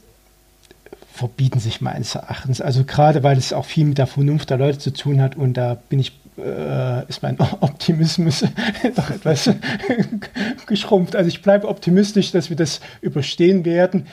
verbieten 1.13 1.61
sich 1.61 1.81
meines 1.81 2.15
Erachtens. 2.15 2.61
Also 2.61 2.85
gerade 2.85 3.23
weil 3.23 3.37
es 3.37 3.53
auch 3.53 3.65
viel 3.65 3.85
mit 3.85 3.99
der 3.99 4.07
Vernunft 4.07 4.51
der 4.51 4.59
Leute 4.59 4.79
zu 4.79 4.93
tun 4.93 5.21
hat 5.21 5.37
und 5.37 5.55
da 5.55 5.77
bin 5.89 6.01
ich 6.01 6.13
äh, 6.39 7.07
ist 7.09 7.23
mein 7.23 7.39
Optimismus 7.61 8.41
doch 8.97 9.11
etwas 9.11 9.51
geschrumpft. 10.67 11.17
Also 11.17 11.29
ich 11.29 11.43
bleibe 11.43 11.69
optimistisch, 11.69 12.33
dass 12.33 12.51
wir 12.51 12.57
das 12.57 12.81
überstehen 13.01 13.65
werden. 13.65 14.07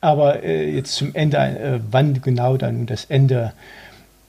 Aber 0.00 0.42
äh, 0.42 0.74
jetzt 0.74 0.94
zum 0.94 1.14
Ende, 1.14 1.36
äh, 1.36 1.80
wann 1.90 2.20
genau 2.22 2.56
dann 2.56 2.86
das 2.86 3.06
Ende 3.06 3.52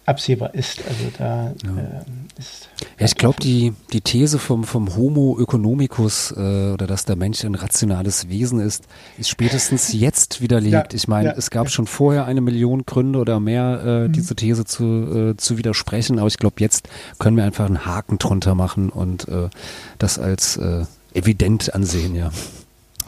absehbar 0.05 0.53
ist. 0.53 0.81
Also 0.87 1.11
da 1.17 1.53
ja. 1.63 2.05
Ist. 2.41 2.69
Ja, 2.99 3.05
ich 3.05 3.15
glaube, 3.15 3.39
die, 3.39 3.73
die 3.93 4.01
These 4.01 4.39
vom, 4.39 4.63
vom 4.63 4.95
Homo 4.95 5.39
economicus 5.39 6.31
äh, 6.31 6.71
oder 6.71 6.87
dass 6.87 7.05
der 7.05 7.15
Mensch 7.15 7.43
ein 7.43 7.55
rationales 7.55 8.27
Wesen 8.29 8.59
ist, 8.59 8.85
ist 9.17 9.29
spätestens 9.29 9.93
jetzt 9.93 10.41
widerlegt. 10.41 10.73
Ja, 10.73 10.85
ich 10.93 11.07
meine, 11.07 11.29
ja, 11.29 11.35
es 11.37 11.49
gab 11.49 11.69
schon 11.69 11.87
vorher 11.87 12.25
eine 12.25 12.41
Million 12.41 12.85
Gründe 12.85 13.19
oder 13.19 13.39
mehr, 13.39 13.81
äh, 13.85 14.07
mhm. 14.07 14.11
diese 14.11 14.35
These 14.35 14.65
zu, 14.65 14.83
äh, 14.83 15.37
zu 15.37 15.57
widersprechen, 15.57 16.19
aber 16.19 16.27
ich 16.27 16.37
glaube, 16.37 16.55
jetzt 16.59 16.89
können 17.19 17.37
wir 17.37 17.43
einfach 17.43 17.65
einen 17.65 17.85
Haken 17.85 18.17
drunter 18.17 18.55
machen 18.55 18.89
und 18.89 19.27
äh, 19.27 19.49
das 19.97 20.19
als 20.19 20.57
äh, 20.57 20.85
evident 21.13 21.73
ansehen, 21.73 22.15
ja. 22.15 22.31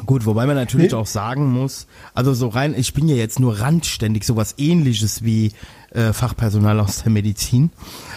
Gut, 0.06 0.26
wobei 0.26 0.46
man 0.46 0.56
natürlich 0.56 0.92
nee. 0.92 0.98
auch 0.98 1.06
sagen 1.06 1.52
muss, 1.52 1.88
also 2.14 2.34
so 2.34 2.50
rein, 2.50 2.76
ich 2.78 2.94
bin 2.94 3.08
ja 3.08 3.16
jetzt 3.16 3.40
nur 3.40 3.60
randständig, 3.60 4.26
sowas 4.26 4.56
ähnliches 4.58 5.24
wie 5.24 5.54
äh, 5.94 6.14
Fachpersonal 6.14 6.80
aus 6.80 7.04
der 7.04 7.12
Medizin 7.12 7.72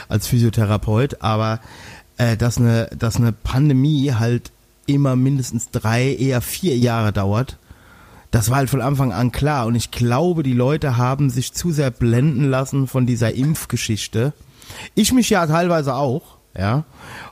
als 0.09 0.27
Physiotherapeut, 0.27 1.21
aber 1.21 1.61
äh, 2.17 2.37
dass 2.37 2.59
eine, 2.59 2.89
dass 2.99 3.17
eine 3.17 3.33
Pandemie 3.33 4.13
halt 4.13 4.51
immer 4.87 5.17
mindestens 5.17 5.71
drei, 5.71 6.15
eher 6.15 6.41
vier 6.41 6.77
Jahre 6.77 7.13
dauert, 7.13 7.59
das 8.31 8.51
war 8.51 8.59
halt 8.59 8.71
von 8.71 8.83
Anfang 8.83 9.13
an 9.13 9.33
klar. 9.33 9.67
Und 9.67 9.75
ich 9.75 9.91
glaube, 9.91 10.43
die 10.43 10.53
Leute 10.53 10.97
haben 10.97 11.31
sich 11.31 11.53
zu 11.53 11.73
sehr 11.73 11.91
blenden 11.91 12.45
lassen 12.51 12.87
von 12.87 13.07
dieser 13.07 13.35
Impfgeschichte. 13.35 14.33
Ich 14.95 15.13
mich 15.13 15.31
ja 15.31 15.47
teilweise 15.47 15.95
auch, 15.95 16.37
ja. 16.57 16.85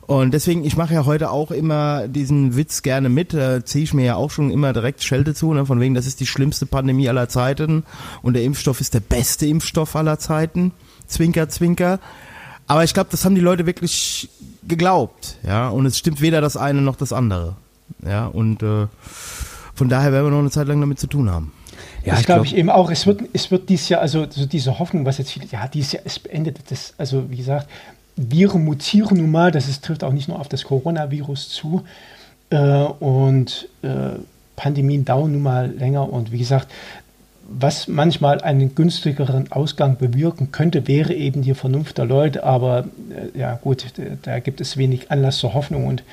Und 0.06 0.34
deswegen, 0.34 0.64
ich 0.64 0.76
mache 0.76 0.92
ja 0.94 1.06
heute 1.06 1.30
auch 1.30 1.50
immer 1.50 2.08
diesen 2.08 2.56
Witz 2.56 2.82
gerne 2.82 3.08
mit, 3.08 3.32
da 3.32 3.64
ziehe 3.64 3.84
ich 3.84 3.94
mir 3.94 4.04
ja 4.04 4.16
auch 4.16 4.30
schon 4.30 4.50
immer 4.50 4.72
direkt 4.72 5.02
Schelte 5.02 5.34
zu, 5.34 5.54
ne, 5.54 5.64
von 5.64 5.80
wegen, 5.80 5.94
das 5.94 6.06
ist 6.06 6.20
die 6.20 6.26
schlimmste 6.26 6.66
Pandemie 6.66 7.08
aller 7.08 7.28
Zeiten 7.28 7.84
und 8.22 8.34
der 8.34 8.44
Impfstoff 8.44 8.80
ist 8.80 8.92
der 8.92 9.00
beste 9.00 9.46
Impfstoff 9.46 9.96
aller 9.96 10.18
Zeiten. 10.18 10.72
Zwinker, 11.06 11.48
zwinker. 11.48 12.00
Aber 12.66 12.84
ich 12.84 12.94
glaube, 12.94 13.08
das 13.10 13.24
haben 13.24 13.34
die 13.34 13.40
Leute 13.40 13.66
wirklich 13.66 14.28
geglaubt, 14.66 15.36
ja, 15.46 15.68
und 15.68 15.84
es 15.84 15.98
stimmt 15.98 16.20
weder 16.20 16.40
das 16.40 16.56
eine 16.56 16.80
noch 16.80 16.96
das 16.96 17.12
andere. 17.12 17.56
Ja, 18.06 18.26
und 18.26 18.62
äh, 18.62 18.86
von 19.74 19.88
daher 19.88 20.12
werden 20.12 20.26
wir 20.26 20.30
noch 20.30 20.38
eine 20.38 20.50
Zeit 20.50 20.68
lang 20.68 20.80
damit 20.80 20.98
zu 20.98 21.06
tun 21.06 21.30
haben. 21.30 21.52
Ja, 22.04 22.14
das 22.14 22.24
glaube 22.24 22.42
glaub 22.42 22.46
ich 22.46 22.56
eben 22.56 22.70
auch. 22.70 22.90
Es 22.90 23.06
wird, 23.06 23.22
es 23.32 23.50
wird 23.50 23.68
dieses 23.68 23.88
Jahr, 23.88 24.00
also 24.00 24.26
so 24.28 24.46
diese 24.46 24.78
Hoffnung, 24.78 25.04
was 25.04 25.18
jetzt 25.18 25.32
viele, 25.32 25.46
ja, 25.46 25.66
dieses 25.68 25.92
Jahr 25.92 26.06
ist 26.06 26.22
beendet. 26.22 26.58
Das, 26.68 26.94
also 26.98 27.30
wie 27.30 27.36
gesagt, 27.36 27.68
Viren 28.16 28.64
mutieren 28.64 29.18
nun 29.18 29.30
mal, 29.30 29.50
das 29.50 29.68
ist, 29.68 29.84
trifft 29.84 30.04
auch 30.04 30.12
nicht 30.12 30.28
nur 30.28 30.38
auf 30.38 30.48
das 30.48 30.64
Coronavirus 30.64 31.48
zu. 31.50 31.84
Äh, 32.50 32.84
und 33.00 33.68
äh, 33.82 34.18
Pandemien 34.56 35.04
dauern 35.04 35.32
nun 35.32 35.42
mal 35.42 35.70
länger. 35.70 36.12
Und 36.12 36.30
wie 36.32 36.38
gesagt, 36.38 36.68
was 37.48 37.88
manchmal 37.88 38.40
einen 38.40 38.74
günstigeren 38.74 39.52
Ausgang 39.52 39.98
bewirken 39.98 40.50
könnte, 40.52 40.86
wäre 40.88 41.12
eben 41.12 41.42
die 41.42 41.54
Vernunft 41.54 41.98
der 41.98 42.06
Leute. 42.06 42.44
Aber 42.44 42.86
äh, 43.10 43.38
ja 43.38 43.56
gut, 43.56 43.86
da 44.22 44.38
gibt 44.38 44.60
es 44.60 44.76
wenig 44.76 45.10
Anlass 45.10 45.38
zur 45.38 45.54
Hoffnung. 45.54 45.86
Und 45.86 46.04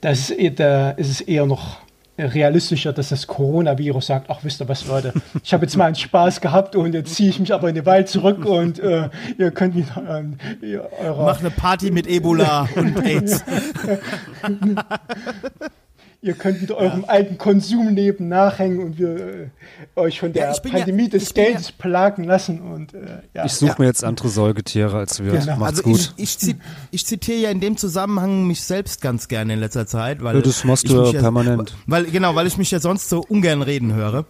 das 0.00 0.30
ist, 0.30 0.58
da 0.58 0.90
ist 0.92 1.10
es 1.10 1.20
eher 1.20 1.46
noch 1.46 1.78
realistischer, 2.18 2.92
dass 2.92 3.08
das 3.08 3.26
Coronavirus 3.26 4.06
sagt, 4.06 4.30
ach 4.30 4.40
wisst 4.42 4.60
ihr 4.60 4.68
was, 4.68 4.86
Leute, 4.86 5.12
ich 5.42 5.52
habe 5.52 5.64
jetzt 5.64 5.76
mal 5.76 5.86
einen 5.86 5.94
Spaß 5.94 6.40
gehabt 6.40 6.76
und 6.76 6.92
jetzt 6.92 7.14
ziehe 7.14 7.30
ich 7.30 7.40
mich 7.40 7.52
aber 7.52 7.68
in 7.68 7.74
den 7.74 7.86
Wald 7.86 8.08
zurück 8.08 8.44
und 8.44 8.78
äh, 8.78 9.08
ihr 9.38 9.50
könnt 9.50 9.74
wieder 9.74 10.02
ähm, 10.08 10.36
eure... 11.02 11.24
Mach 11.24 11.40
eine 11.40 11.50
Party 11.50 11.90
mit 11.90 12.06
Ebola 12.06 12.68
und 12.76 12.96
AIDS. 13.04 13.44
Ihr 16.22 16.34
könnt 16.34 16.60
wieder 16.60 16.76
eurem 16.76 17.02
ja. 17.02 17.08
alten 17.08 17.36
Konsumleben 17.36 18.28
nachhängen 18.28 18.78
und 18.78 18.96
wir 18.96 19.16
äh, 19.16 19.46
euch 19.96 20.20
von 20.20 20.32
der 20.32 20.52
ja, 20.52 20.60
Pandemie 20.60 21.04
ja, 21.04 21.08
des 21.08 21.34
Geldes 21.34 21.68
ja, 21.68 21.74
plagen 21.78 22.22
lassen. 22.22 22.60
Und, 22.60 22.94
äh, 22.94 23.22
ja. 23.34 23.44
Ich 23.44 23.54
suche 23.54 23.82
mir 23.82 23.86
jetzt 23.86 24.04
andere 24.04 24.28
Säugetiere 24.28 24.96
als 24.96 25.22
wir. 25.22 25.32
Genau. 25.32 25.56
Macht's 25.56 25.80
also 25.80 25.90
gut. 25.90 26.14
Ich, 26.16 26.38
ich, 26.40 26.56
ich, 26.92 27.06
zitiere 27.06 27.38
ja 27.38 27.50
in 27.50 27.60
dem 27.60 27.76
Zusammenhang 27.76 28.46
mich 28.46 28.62
selbst 28.62 29.00
ganz 29.00 29.26
gerne 29.26 29.54
in 29.54 29.60
letzter 29.60 29.86
Zeit. 29.86 30.22
Weil 30.22 30.40
das 30.42 30.62
machst 30.62 30.88
du 30.88 31.02
ja 31.04 31.20
permanent. 31.20 31.76
Weil, 31.86 32.04
genau, 32.04 32.36
weil 32.36 32.46
ich 32.46 32.56
mich 32.56 32.70
ja 32.70 32.78
sonst 32.78 33.08
so 33.08 33.24
ungern 33.28 33.62
reden 33.62 33.92
höre. 33.92 34.24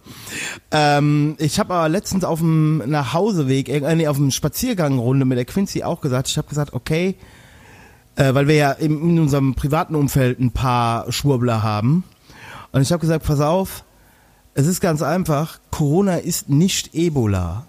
Ähm, 0.71 1.35
ich 1.37 1.59
habe 1.59 1.75
aber 1.75 1.89
letztens 1.89 2.23
auf 2.23 2.39
dem 2.39 2.77
Nachhauseweg, 2.89 3.69
äh, 3.69 3.95
nee, 3.95 4.07
auf 4.07 4.17
dem 4.17 4.31
Spaziergangrunde 4.31 5.25
mit 5.25 5.37
der 5.37 5.45
Quincy 5.45 5.83
auch 5.83 6.01
gesagt, 6.01 6.27
ich 6.27 6.37
habe 6.39 6.47
gesagt, 6.47 6.73
okay, 6.73 7.17
äh, 8.15 8.33
weil 8.33 8.47
wir 8.47 8.55
ja 8.55 8.71
in, 8.71 9.01
in 9.01 9.19
unserem 9.19 9.55
privaten 9.55 9.95
Umfeld 9.95 10.39
ein 10.39 10.51
paar 10.51 11.11
Schwurbler 11.11 11.63
haben. 11.63 12.03
Und 12.71 12.81
ich 12.81 12.91
habe 12.91 13.01
gesagt, 13.01 13.25
pass 13.25 13.39
auf, 13.39 13.83
es 14.53 14.67
ist 14.67 14.81
ganz 14.81 15.01
einfach, 15.01 15.59
Corona 15.71 16.17
ist 16.17 16.49
nicht 16.49 16.93
Ebola. 16.93 17.65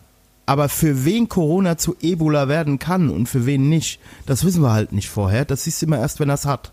Aber 0.47 0.69
für 0.69 1.07
wen 1.07 1.29
Corona 1.29 1.79
zu 1.79 1.97
Ebola 2.01 2.49
werden 2.49 2.79
kann 2.79 3.09
und 3.09 3.29
für 3.29 3.47
wen 3.47 3.71
nicht, 3.71 3.99
das 4.27 4.45
wissen 4.45 4.63
wir 4.63 4.73
halt 4.73 4.93
nicht 4.93 5.09
vorher. 5.09 5.47
Das 5.47 5.65
siehst 5.65 5.81
du 5.81 5.87
immer 5.87 5.99
erst, 5.99 6.21
wenn 6.21 6.29
es 6.29 6.45
hat. 6.45 6.73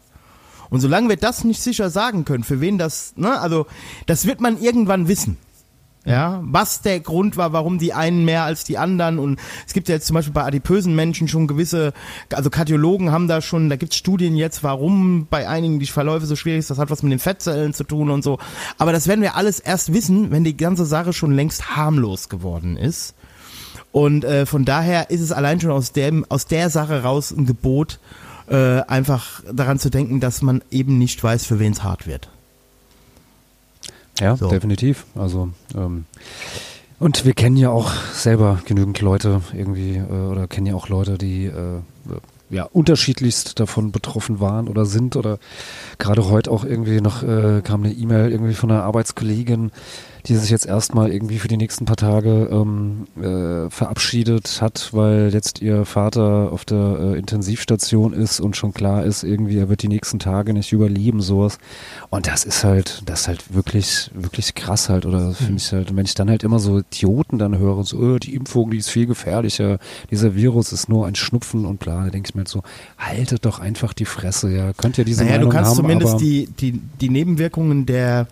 Und 0.70 0.82
solange 0.82 1.10
wir 1.10 1.18
das 1.18 1.44
nicht 1.44 1.62
sicher 1.62 1.90
sagen 1.90 2.26
können, 2.26 2.44
für 2.44 2.60
wen 2.60 2.78
das, 2.78 3.14
ne, 3.16 3.40
also 3.40 3.68
das 4.08 4.26
wird 4.26 4.42
man 4.42 4.62
irgendwann 4.62 5.08
wissen. 5.08 5.38
Ja, 6.04 6.42
was 6.44 6.82
der 6.82 7.00
Grund 7.00 7.38
war, 7.38 7.54
warum 7.54 7.78
die 7.78 7.94
einen 7.94 8.26
mehr 8.26 8.44
als 8.44 8.64
die 8.64 8.80
anderen 8.80 9.20
und 9.20 9.40
es 9.68 9.74
gibt 9.74 9.88
ja 9.88 9.94
jetzt 9.94 10.08
zum 10.08 10.16
Beispiel 10.16 10.34
bei 10.34 10.44
adipösen 10.44 10.96
Menschen 10.96 11.28
schon 11.28 11.46
gewisse, 11.46 11.94
also 12.34 12.50
Kardiologen 12.50 13.12
haben 13.12 13.28
da 13.28 13.40
schon, 13.40 13.70
da 13.70 13.76
gibt's 13.76 13.98
Studien 13.98 14.36
jetzt, 14.36 14.64
warum 14.64 15.28
bei 15.30 15.48
einigen 15.48 15.80
die 15.80 15.86
Verläufe 15.86 16.26
so 16.26 16.36
schwierig 16.36 16.60
ist, 16.60 16.72
das 16.72 16.80
hat 16.80 16.90
was 16.90 17.04
mit 17.04 17.12
den 17.12 17.20
Fettzellen 17.20 17.76
zu 17.76 17.84
tun 17.84 18.10
und 18.10 18.24
so. 18.24 18.40
Aber 18.80 18.94
das 18.94 19.08
werden 19.08 19.22
wir 19.22 19.36
alles 19.36 19.60
erst 19.60 19.94
wissen, 19.94 20.32
wenn 20.32 20.44
die 20.44 20.58
ganze 20.58 20.86
Sache 20.86 21.14
schon 21.14 21.34
längst 21.34 21.76
harmlos 21.76 22.30
geworden 22.30 22.78
ist. 22.78 23.14
Und 23.92 24.24
äh, 24.24 24.48
von 24.48 24.66
daher 24.66 25.12
ist 25.12 25.22
es 25.22 25.32
allein 25.32 25.60
schon 25.60 25.70
aus 25.70 25.92
dem, 25.92 26.26
aus 26.30 26.48
der 26.48 26.72
Sache 26.72 27.04
raus 27.04 27.30
ein 27.30 27.46
Gebot, 27.46 28.00
äh, 28.50 28.82
einfach 28.82 29.44
daran 29.52 29.78
zu 29.78 29.92
denken, 29.92 30.20
dass 30.20 30.42
man 30.42 30.64
eben 30.72 30.98
nicht 30.98 31.24
weiß, 31.24 31.46
für 31.46 31.60
wen 31.60 31.74
es 31.74 31.84
hart 31.84 32.08
wird. 32.08 32.30
Ja, 34.22 34.38
so. 34.38 34.48
definitiv. 34.50 35.06
Also 35.16 35.50
ähm, 35.76 36.06
und 37.00 37.26
wir 37.26 37.34
kennen 37.34 37.58
ja 37.58 37.72
auch 37.72 37.92
selber 38.14 38.60
genügend 38.66 39.02
Leute 39.02 39.42
irgendwie 39.54 39.98
äh, 39.98 40.04
oder 40.12 40.48
kennen 40.48 40.68
ja 40.68 40.76
auch 40.76 40.88
Leute, 40.88 41.18
die 41.18 41.46
äh, 41.46 41.80
ja 42.52 42.64
unterschiedlichst 42.66 43.60
davon 43.60 43.92
betroffen 43.92 44.40
waren 44.40 44.68
oder 44.68 44.86
sind 44.86 45.16
oder 45.16 45.40
gerade 45.98 46.30
heute 46.30 46.52
auch 46.52 46.64
irgendwie 46.64 47.02
noch 47.02 47.24
äh, 47.24 47.62
kam 47.64 47.84
eine 47.84 47.94
E-Mail 47.94 48.32
irgendwie 48.32 48.54
von 48.54 48.70
einer 48.70 48.84
Arbeitskollegin, 48.84 49.72
die 50.26 50.36
sich 50.36 50.50
jetzt 50.50 50.66
erstmal 50.66 51.12
irgendwie 51.12 51.40
für 51.40 51.48
die 51.48 51.58
nächsten 51.58 51.86
paar 51.86 51.96
Tage 51.96 52.50
ähm, 52.52 53.08
äh, 53.18 53.70
verabschiedet 53.70 54.62
hat, 54.62 54.90
weil 54.94 55.34
jetzt 55.34 55.62
ihr 55.62 55.86
Vater 55.86 56.52
auf 56.52 56.66
der 56.66 56.98
äh, 57.00 57.18
Intensivstation 57.18 58.14
ist 58.14 58.40
und 58.40 58.56
schon 58.56 58.74
klar 58.74 59.04
ist, 59.06 59.24
irgendwie 59.24 59.58
er 59.58 59.70
wird 59.70 59.84
die 59.84 59.88
nächsten 59.88 60.20
Tage 60.20 60.54
nicht 60.54 60.72
überleben, 60.72 61.22
sowas. 61.22 61.58
Und 62.10 62.28
das 62.28 62.44
ist 62.44 62.64
halt, 62.64 63.02
das 63.06 63.22
ist 63.22 63.28
halt 63.28 63.54
wirklich, 63.54 64.12
wirklich 64.14 64.56
krass 64.56 64.90
halt, 64.90 65.06
oder 65.06 65.30
mhm. 65.30 65.34
finde 65.34 65.58
ich 65.58 65.72
halt, 65.72 65.96
wenn 65.96 66.06
ich 66.06 66.14
dann 66.14 66.30
halt 66.30 66.44
immer 66.44 66.60
so 66.60 66.80
Idioten 66.80 67.40
dann 67.40 67.58
höre, 67.58 67.84
so, 67.84 67.98
oh, 67.98 68.20
die 68.20 68.36
Impfung, 68.36 68.72
die 68.72 68.78
ist 68.78 68.90
viel 68.90 69.06
gefährlicher, 69.06 69.80
dieser 70.10 70.36
Virus 70.36 70.72
ist 70.72 70.90
nur 70.90 71.08
ein 71.08 71.16
Schnupfen 71.16 71.66
und 71.66 71.80
bla, 71.80 72.06
da 72.06 72.10
denke 72.10 72.30
ich 72.30 72.36
mir 72.36 72.42
halt 72.42 72.48
so, 72.48 72.64
haltet 72.98 73.46
doch 73.46 73.60
einfach 73.60 73.94
die 73.94 74.06
Fresse, 74.06 74.52
ja, 74.52 74.74
könnt 74.74 74.98
ihr 74.98 75.06
diese 75.06 75.24
naja, 75.24 75.38
Meinung 75.38 75.50
du 75.50 75.56
kannst 75.56 75.72
haben, 75.72 75.78
zumindest 75.78 76.20
die, 76.20 76.48
die, 76.60 76.80
die 77.00 77.10
Nebenwirkungen 77.10 77.86
der 77.86 78.28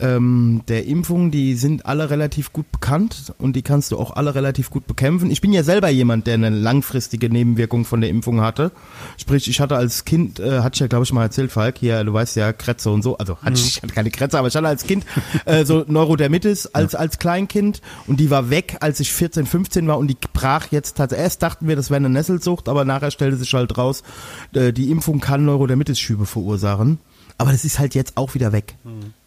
ähm, 0.00 0.62
der 0.68 0.86
Impfung, 0.86 1.30
die 1.30 1.54
sind 1.54 1.86
alle 1.86 2.10
relativ 2.10 2.52
gut 2.52 2.70
bekannt 2.72 3.32
und 3.38 3.56
die 3.56 3.62
kannst 3.62 3.92
du 3.92 3.98
auch 3.98 4.12
alle 4.12 4.34
relativ 4.34 4.70
gut 4.70 4.86
bekämpfen. 4.86 5.30
Ich 5.30 5.40
bin 5.40 5.52
ja 5.52 5.62
selber 5.62 5.88
jemand, 5.88 6.26
der 6.26 6.34
eine 6.34 6.50
langfristige 6.50 7.28
Nebenwirkung 7.28 7.84
von 7.84 8.00
der 8.00 8.10
Impfung 8.10 8.40
hatte. 8.40 8.72
Sprich, 9.16 9.48
ich 9.48 9.60
hatte 9.60 9.76
als 9.76 10.04
Kind, 10.04 10.40
äh, 10.40 10.60
hatte 10.60 10.74
ich 10.74 10.80
ja 10.80 10.86
glaube 10.86 11.04
ich 11.04 11.12
mal 11.12 11.22
erzählt, 11.22 11.52
Falk, 11.52 11.78
hier, 11.78 12.02
du 12.04 12.12
weißt 12.12 12.36
ja, 12.36 12.52
Kretze 12.52 12.90
und 12.90 13.02
so, 13.02 13.18
also 13.18 13.38
hatte 13.38 13.54
ich, 13.54 13.76
ich 13.76 13.82
hatte 13.82 13.94
keine 13.94 14.10
Kretze, 14.10 14.38
aber 14.38 14.48
ich 14.48 14.56
hatte 14.56 14.68
als 14.68 14.84
Kind 14.84 15.04
äh, 15.44 15.64
so 15.64 15.84
Neurodermitis 15.86 16.66
als, 16.68 16.94
als 16.94 17.18
Kleinkind 17.18 17.80
und 18.06 18.20
die 18.20 18.30
war 18.30 18.50
weg, 18.50 18.78
als 18.80 19.00
ich 19.00 19.12
14, 19.12 19.46
15 19.46 19.86
war 19.86 19.98
und 19.98 20.08
die 20.08 20.16
brach 20.32 20.68
jetzt 20.70 20.96
tatsächlich. 20.96 21.24
Erst 21.24 21.42
dachten 21.42 21.68
wir, 21.68 21.76
das 21.76 21.90
wäre 21.90 21.96
eine 21.96 22.08
Nesselsucht, 22.08 22.68
aber 22.68 22.84
nachher 22.84 23.10
stellte 23.10 23.36
sich 23.36 23.52
halt 23.52 23.76
raus, 23.76 24.02
äh, 24.54 24.72
die 24.72 24.90
Impfung 24.90 25.20
kann 25.20 25.44
Neurodermitis-Schübe 25.44 26.26
verursachen. 26.26 26.98
Aber 27.38 27.52
das 27.52 27.64
ist 27.64 27.78
halt 27.78 27.94
jetzt 27.94 28.16
auch 28.16 28.34
wieder 28.34 28.52
weg. 28.52 28.74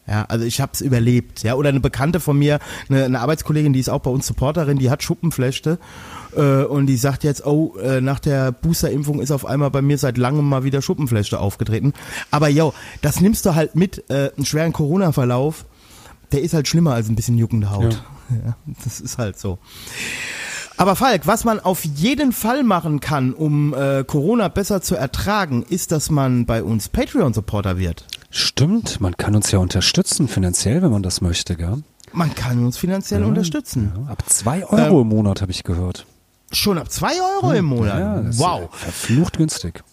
Ja, 0.08 0.26
also 0.28 0.46
ich 0.46 0.60
habe 0.60 0.72
es 0.74 0.82
überlebt. 0.82 1.44
Ja, 1.44 1.56
oder 1.56 1.70
eine 1.70 1.80
Bekannte 1.80 2.20
von 2.20 2.38
mir, 2.38 2.60
eine, 2.90 3.06
eine 3.06 3.20
Arbeitskollegin, 3.22 3.72
die 3.72 3.80
ist 3.80 3.90
auch 3.90 4.02
bei 4.02 4.12
uns 4.12 4.28
Supporterin, 4.28 4.78
die 4.78 4.90
hat 4.90 5.02
Schuppenflechte 5.02 5.80
äh, 6.36 6.64
und 6.64 6.88
die 6.88 6.98
sagt 6.98 7.24
jetzt, 7.24 7.46
oh, 7.46 7.78
äh, 7.78 8.02
nach 8.02 8.20
der 8.20 8.52
Boosterimpfung 8.52 9.22
ist 9.22 9.32
auf 9.32 9.46
einmal 9.46 9.72
bei 9.72 9.82
mir 9.82 9.98
seit 9.98 10.18
langem 10.18 10.48
mal 10.48 10.66
wieder 10.66 10.82
Schuppenflechte 10.82 11.40
aufgetreten. 11.40 11.94
Aber 12.32 12.50
yo, 12.50 12.74
das 13.02 13.22
nimmst 13.22 13.46
du 13.46 13.56
halt 13.56 13.76
mit, 13.76 14.10
äh, 14.10 14.32
einen 14.36 14.46
schweren 14.46 14.74
Corona-Verlauf, 14.74 15.66
der 16.34 16.42
ist 16.42 16.54
halt 16.54 16.68
schlimmer 16.68 16.94
als 16.94 17.08
ein 17.08 17.16
bisschen 17.16 17.38
juckende 17.38 17.72
Haut. 17.72 18.04
Ja. 18.46 18.58
das 18.84 19.00
ist 19.00 19.18
halt 19.18 19.40
so. 19.40 19.60
Aber 20.76 20.96
Falk, 20.96 21.28
was 21.28 21.44
man 21.44 21.60
auf 21.60 21.86
jeden 21.86 22.32
Fall 22.32 22.64
machen 22.64 23.00
kann, 23.00 23.34
um 23.34 23.74
äh, 23.74 24.04
Corona 24.04 24.48
besser 24.48 24.82
zu 24.82 24.96
ertragen, 24.96 25.64
ist, 25.70 25.92
dass 25.92 26.10
man 26.10 26.46
bei 26.46 26.64
uns 26.64 26.90
Patreon-Supporter 26.90 27.78
wird. 27.78 28.06
Stimmt, 28.36 29.00
man 29.00 29.16
kann 29.16 29.36
uns 29.36 29.52
ja 29.52 29.60
unterstützen 29.60 30.28
finanziell, 30.28 30.82
wenn 30.82 30.90
man 30.90 31.04
das 31.04 31.22
möchte, 31.22 31.56
gell? 31.56 31.84
Man 32.14 32.34
kann 32.34 32.66
uns 32.66 32.80
finanziell 32.80 33.22
Ja, 33.22 33.28
unterstützen. 33.28 33.94
Ja, 33.96 34.06
ab 34.12 34.24
zwei 34.28 34.66
Euro 34.66 35.02
im 35.02 35.10
Monat 35.10 35.44
habe 35.44 35.52
ich 35.52 35.64
gehört. 35.64 36.08
Schon 36.52 36.80
ab 36.80 36.90
zwei 36.92 37.12
Euro 37.36 37.52
im 37.52 37.66
Monat. 37.66 38.00
Ja, 38.00 38.24
wow. 38.40 38.70
Verflucht 38.72 39.38
günstig. 39.38 39.84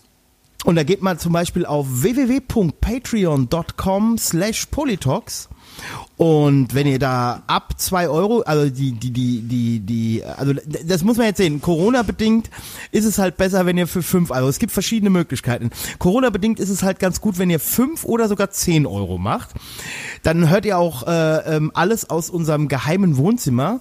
Und 0.64 0.76
da 0.76 0.84
geht 0.84 1.02
man 1.02 1.18
zum 1.18 1.34
Beispiel 1.34 1.66
auf 1.66 1.86
www.patreon.com 1.90 4.16
slash 4.18 4.66
polytalks 4.70 5.50
und 6.20 6.74
wenn 6.74 6.86
ihr 6.86 6.98
da 6.98 7.42
ab 7.46 7.74
zwei 7.78 8.06
Euro, 8.08 8.42
also 8.42 8.68
die, 8.68 8.92
die, 8.92 9.10
die, 9.10 9.40
die, 9.40 9.80
die, 9.80 10.22
also 10.24 10.52
das 10.84 11.02
muss 11.02 11.16
man 11.16 11.26
jetzt 11.26 11.38
sehen, 11.38 11.62
Corona-bedingt 11.62 12.50
ist 12.92 13.06
es 13.06 13.16
halt 13.16 13.38
besser, 13.38 13.64
wenn 13.64 13.78
ihr 13.78 13.86
für 13.86 14.02
fünf 14.02 14.30
Euro, 14.30 14.46
es 14.48 14.58
gibt 14.58 14.70
verschiedene 14.70 15.08
Möglichkeiten. 15.08 15.70
Corona-bedingt 15.98 16.60
ist 16.60 16.68
es 16.68 16.82
halt 16.82 16.98
ganz 16.98 17.22
gut, 17.22 17.38
wenn 17.38 17.48
ihr 17.48 17.58
fünf 17.58 18.04
oder 18.04 18.28
sogar 18.28 18.50
zehn 18.50 18.84
Euro 18.84 19.16
macht. 19.16 19.50
Dann 20.22 20.50
hört 20.50 20.66
ihr 20.66 20.76
auch 20.76 21.06
äh, 21.06 21.56
ähm, 21.56 21.70
alles 21.72 22.10
aus 22.10 22.28
unserem 22.28 22.68
geheimen 22.68 23.16
Wohnzimmer. 23.16 23.80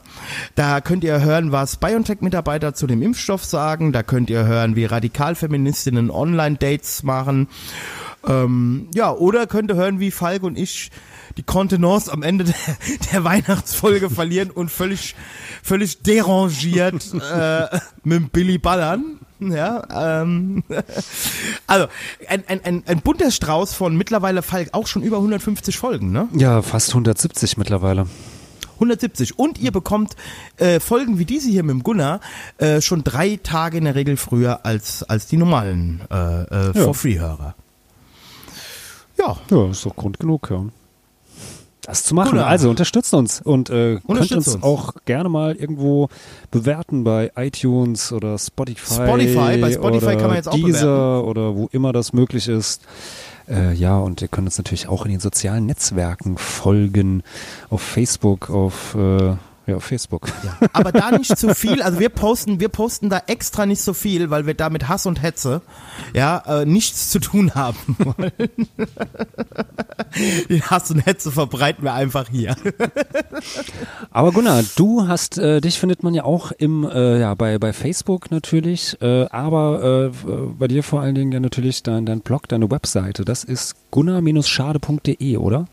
Da 0.56 0.80
könnt 0.80 1.04
ihr 1.04 1.22
hören, 1.22 1.52
was 1.52 1.76
BioNTech-Mitarbeiter 1.76 2.74
zu 2.74 2.88
dem 2.88 3.02
Impfstoff 3.02 3.44
sagen. 3.44 3.92
Da 3.92 4.02
könnt 4.02 4.30
ihr 4.30 4.46
hören, 4.46 4.78
wie 4.78 4.86
Radikalfeministinnen 4.86 6.10
Online-Dates 6.10 7.04
machen. 7.04 7.50
Ähm, 8.26 8.88
ja, 8.96 9.12
oder 9.12 9.46
könnt 9.46 9.72
ihr 9.72 9.76
hören, 9.76 10.00
wie 10.00 10.12
Falk 10.12 10.44
und 10.44 10.58
ich 10.58 10.90
die 11.40 11.44
Kontenance 11.44 12.11
am 12.11 12.22
Ende 12.22 12.44
der, 12.44 12.56
der 13.14 13.24
Weihnachtsfolge 13.24 14.10
verlieren 14.10 14.52
und 14.52 14.70
völlig, 14.70 15.16
völlig 15.64 16.02
derangiert 16.02 17.14
äh, 17.14 17.80
mit 18.03 18.34
Billy 18.34 18.57
ballern. 18.57 19.20
Ja, 19.40 20.18
ähm, 20.18 20.66
also 21.66 21.88
ein, 22.28 22.44
ein, 22.48 22.61
ein, 22.66 22.84
ein 22.86 22.99
bunter 22.99 23.32
Strauß 23.32 23.74
von 23.74 23.95
mittlerweile 23.95 24.41
Falk 24.41 24.74
auch 24.74 24.86
schon 24.86 25.02
über 25.02 25.16
150 25.16 25.78
Folgen, 25.78 26.11
ne? 26.11 26.28
Ja, 26.34 26.61
fast 26.61 26.90
170 26.90 27.56
mittlerweile. 27.56 28.06
170. 28.74 29.40
Und 29.40 29.60
ihr 29.60 29.72
bekommt 29.72 30.18
äh, 30.57 30.82
Folgen 30.82 31.20
wie 31.20 31.26
diese 31.26 31.49
hier 31.49 31.64
mit 31.64 31.72
dem 31.72 31.84
Gunnar 31.84 32.20
äh, 32.57 32.82
schon 32.82 33.06
drei 33.06 33.40
Tage 33.41 33.78
in 33.78 33.86
der 33.86 33.95
Regel 33.95 34.18
früher 34.18 34.66
als, 34.66 35.03
als 35.03 35.28
die 35.28 35.38
normalen 35.38 36.02
äh, 36.11 36.41
äh, 36.44 36.72
Ja. 36.76 36.84
For-Free-Hörer. 36.84 37.56
Ja, 39.18 39.38
Ja, 39.49 39.70
ist 39.70 39.86
doch 39.86 39.95
Grund 39.95 40.20
genug, 40.20 40.49
ja. 40.49 40.66
Das 41.90 42.03
zu 42.03 42.14
machen. 42.14 42.32
Gunnar. 42.32 42.48
Also 42.48 42.70
unterstützt 42.70 43.14
uns 43.16 43.41
und 43.41 43.70
äh, 43.70 43.95
könnt 43.95 44.06
Unterstützt 44.06 44.48
uns, 44.48 44.56
uns. 44.56 44.64
auch 44.64 44.94
gerne 45.06 45.28
mal 45.28 45.56
irgendwo 45.56 46.10
bewerten 46.52 47.03
bei 47.03 47.32
iTunes 47.36 48.14
oder 48.14 48.38
Spotify. 48.38 48.94
Spotify, 48.94 49.57
bei 49.60 49.72
Spotify 49.72 50.06
oder 50.06 50.16
kann 50.16 50.28
man 50.28 50.36
jetzt 50.36 50.49
auch 50.49 50.53
Deezer 50.53 51.26
oder 51.26 51.56
wo 51.56 51.68
immer 51.72 51.91
das 51.91 52.14
möglich 52.14 52.48
ist. 52.48 52.84
Äh, 53.49 53.74
ja, 53.74 53.98
und 53.98 54.22
ihr 54.22 54.28
könnt 54.28 54.48
uns 54.48 54.60
natürlich 54.60 54.88
auch 54.88 55.06
in 55.06 55.11
den 55.11 55.20
sozialen 55.20 55.66
Netzwerken 55.66 56.38
folgen. 56.38 57.24
Auf 57.72 57.82
Facebook, 57.82 58.52
auf, 58.52 58.94
äh, 58.94 59.36
ja, 59.70 59.78
auf 59.78 59.84
Facebook. 59.84 60.28
Ja, 60.44 60.58
aber 60.74 60.91
da 60.91 61.12
nicht 61.12 61.38
zu 61.38 61.54
viel. 61.56 61.82
Also 61.82 62.00
wir 62.00 62.10
posten, 62.10 62.60
wir 62.60 62.70
posten 62.70 63.10
da 63.10 63.22
extra 63.28 63.66
nicht 63.66 63.82
so 63.82 63.94
viel, 63.94 64.30
weil 64.30 64.46
wir 64.46 64.54
da 64.54 64.70
mit 64.70 64.88
Hass 64.88 65.06
und 65.06 65.22
Hetze 65.22 65.62
ja 66.14 66.44
äh, 66.48 66.66
nichts 66.66 67.10
zu 67.10 67.20
tun 67.20 67.56
haben 67.56 67.78
wollen. 68.00 68.68
Den 70.50 70.62
Hass 70.62 70.91
und 70.91 71.06
Hetze 71.06 71.32
verbreiten 71.32 71.84
wir 71.84 71.94
einfach 71.94 72.28
hier. 72.30 72.56
Aber 74.12 74.32
Gunnar, 74.32 74.64
du 74.76 75.08
hast, 75.08 75.38
äh, 75.38 75.62
dich 75.62 75.80
findet 75.80 76.04
man 76.04 76.14
ja 76.14 76.24
auch 76.24 76.52
im, 76.52 76.84
äh, 76.90 77.20
ja, 77.20 77.34
bei, 77.36 77.58
bei 77.58 77.74
Facebook 77.74 78.32
natürlich, 78.32 79.00
äh, 79.02 79.26
aber 79.30 80.12
äh, 80.12 80.32
bei 80.58 80.68
dir 80.68 80.84
vor 80.84 81.02
allen 81.02 81.16
Dingen 81.16 81.32
ja 81.32 81.40
natürlich 81.40 81.84
dein, 81.84 82.06
dein 82.06 82.22
Blog, 82.22 82.48
deine 82.48 82.70
Webseite. 82.72 83.26
Das 83.26 83.44
ist 83.44 83.76
gunnar-schade.de, 83.91 85.38
oder? 85.38 85.66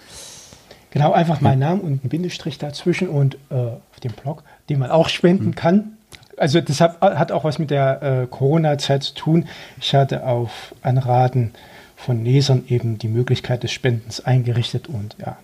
Genau, 0.96 1.12
einfach 1.12 1.42
meinen 1.42 1.58
Namen 1.58 1.80
und 1.82 2.00
einen 2.00 2.08
Bindestrich 2.08 2.56
dazwischen 2.56 3.08
und 3.08 3.34
äh, 3.50 3.72
auf 3.96 4.00
dem 4.00 4.12
Blog, 4.12 4.42
den 4.68 4.78
man 4.78 4.90
auch 4.90 5.08
spenden 5.08 5.54
kann. 5.54 5.96
Also 6.36 6.60
das 6.60 6.82
hat, 6.82 7.00
hat 7.00 7.32
auch 7.32 7.44
was 7.44 7.58
mit 7.58 7.70
der 7.70 8.02
äh, 8.02 8.26
Corona-Zeit 8.26 9.02
zu 9.02 9.14
tun. 9.14 9.48
Ich 9.80 9.94
hatte 9.94 10.26
auf 10.26 10.74
Anraten 10.82 11.52
von 11.96 12.22
Lesern 12.22 12.64
eben 12.68 12.98
die 12.98 13.08
Möglichkeit 13.08 13.62
des 13.62 13.72
Spendens 13.72 14.20
eingerichtet 14.20 14.86
und 14.86 15.16
ja, 15.18 15.38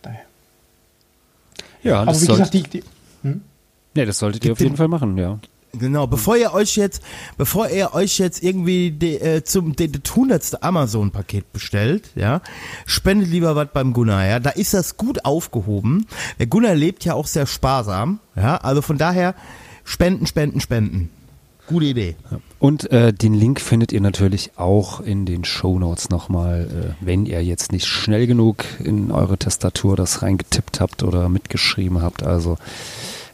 daher. 0.00 0.20
Ja, 1.82 2.02
Aber 2.02 2.20
wie 2.20 2.26
gesagt, 2.26 2.54
die, 2.54 2.62
die, 2.62 2.84
ja, 3.94 4.04
das 4.04 4.18
solltet 4.18 4.44
ihr 4.44 4.52
auf 4.52 4.60
jeden 4.60 4.76
Fall 4.76 4.88
machen, 4.88 5.18
ja. 5.18 5.38
Genau, 5.78 6.06
bevor 6.06 6.36
ihr 6.36 6.52
euch 6.52 6.76
jetzt, 6.76 7.02
bevor 7.38 7.70
ihr 7.70 7.94
euch 7.94 8.18
jetzt 8.18 8.42
irgendwie 8.42 8.90
de, 8.90 9.16
äh, 9.16 9.44
zum 9.44 9.74
de, 9.74 9.88
das 9.88 10.14
hundertste 10.14 10.62
Amazon-Paket 10.62 11.50
bestellt, 11.54 12.10
ja, 12.14 12.42
spendet 12.84 13.30
lieber 13.30 13.56
was 13.56 13.68
beim 13.72 13.94
Gunnar, 13.94 14.26
ja. 14.26 14.38
Da 14.38 14.50
ist 14.50 14.74
das 14.74 14.98
gut 14.98 15.24
aufgehoben. 15.24 16.06
Der 16.38 16.46
Gunnar 16.46 16.74
lebt 16.74 17.06
ja 17.06 17.14
auch 17.14 17.26
sehr 17.26 17.46
sparsam, 17.46 18.20
ja. 18.36 18.58
Also 18.58 18.82
von 18.82 18.98
daher 18.98 19.34
spenden, 19.82 20.26
spenden, 20.26 20.60
spenden. 20.60 21.08
Gute 21.68 21.86
Idee. 21.86 22.16
Und 22.58 22.90
äh, 22.90 23.14
den 23.14 23.32
Link 23.32 23.58
findet 23.58 23.92
ihr 23.92 24.02
natürlich 24.02 24.50
auch 24.56 25.00
in 25.00 25.24
den 25.24 25.44
Shownotes 25.44 26.10
nochmal, 26.10 26.94
äh, 27.00 27.04
wenn 27.04 27.24
ihr 27.24 27.42
jetzt 27.42 27.72
nicht 27.72 27.86
schnell 27.86 28.26
genug 28.26 28.64
in 28.84 29.10
eure 29.10 29.38
Tastatur 29.38 29.96
das 29.96 30.20
reingetippt 30.20 30.80
habt 30.80 31.02
oder 31.02 31.30
mitgeschrieben 31.30 32.02
habt. 32.02 32.24
Also, 32.24 32.58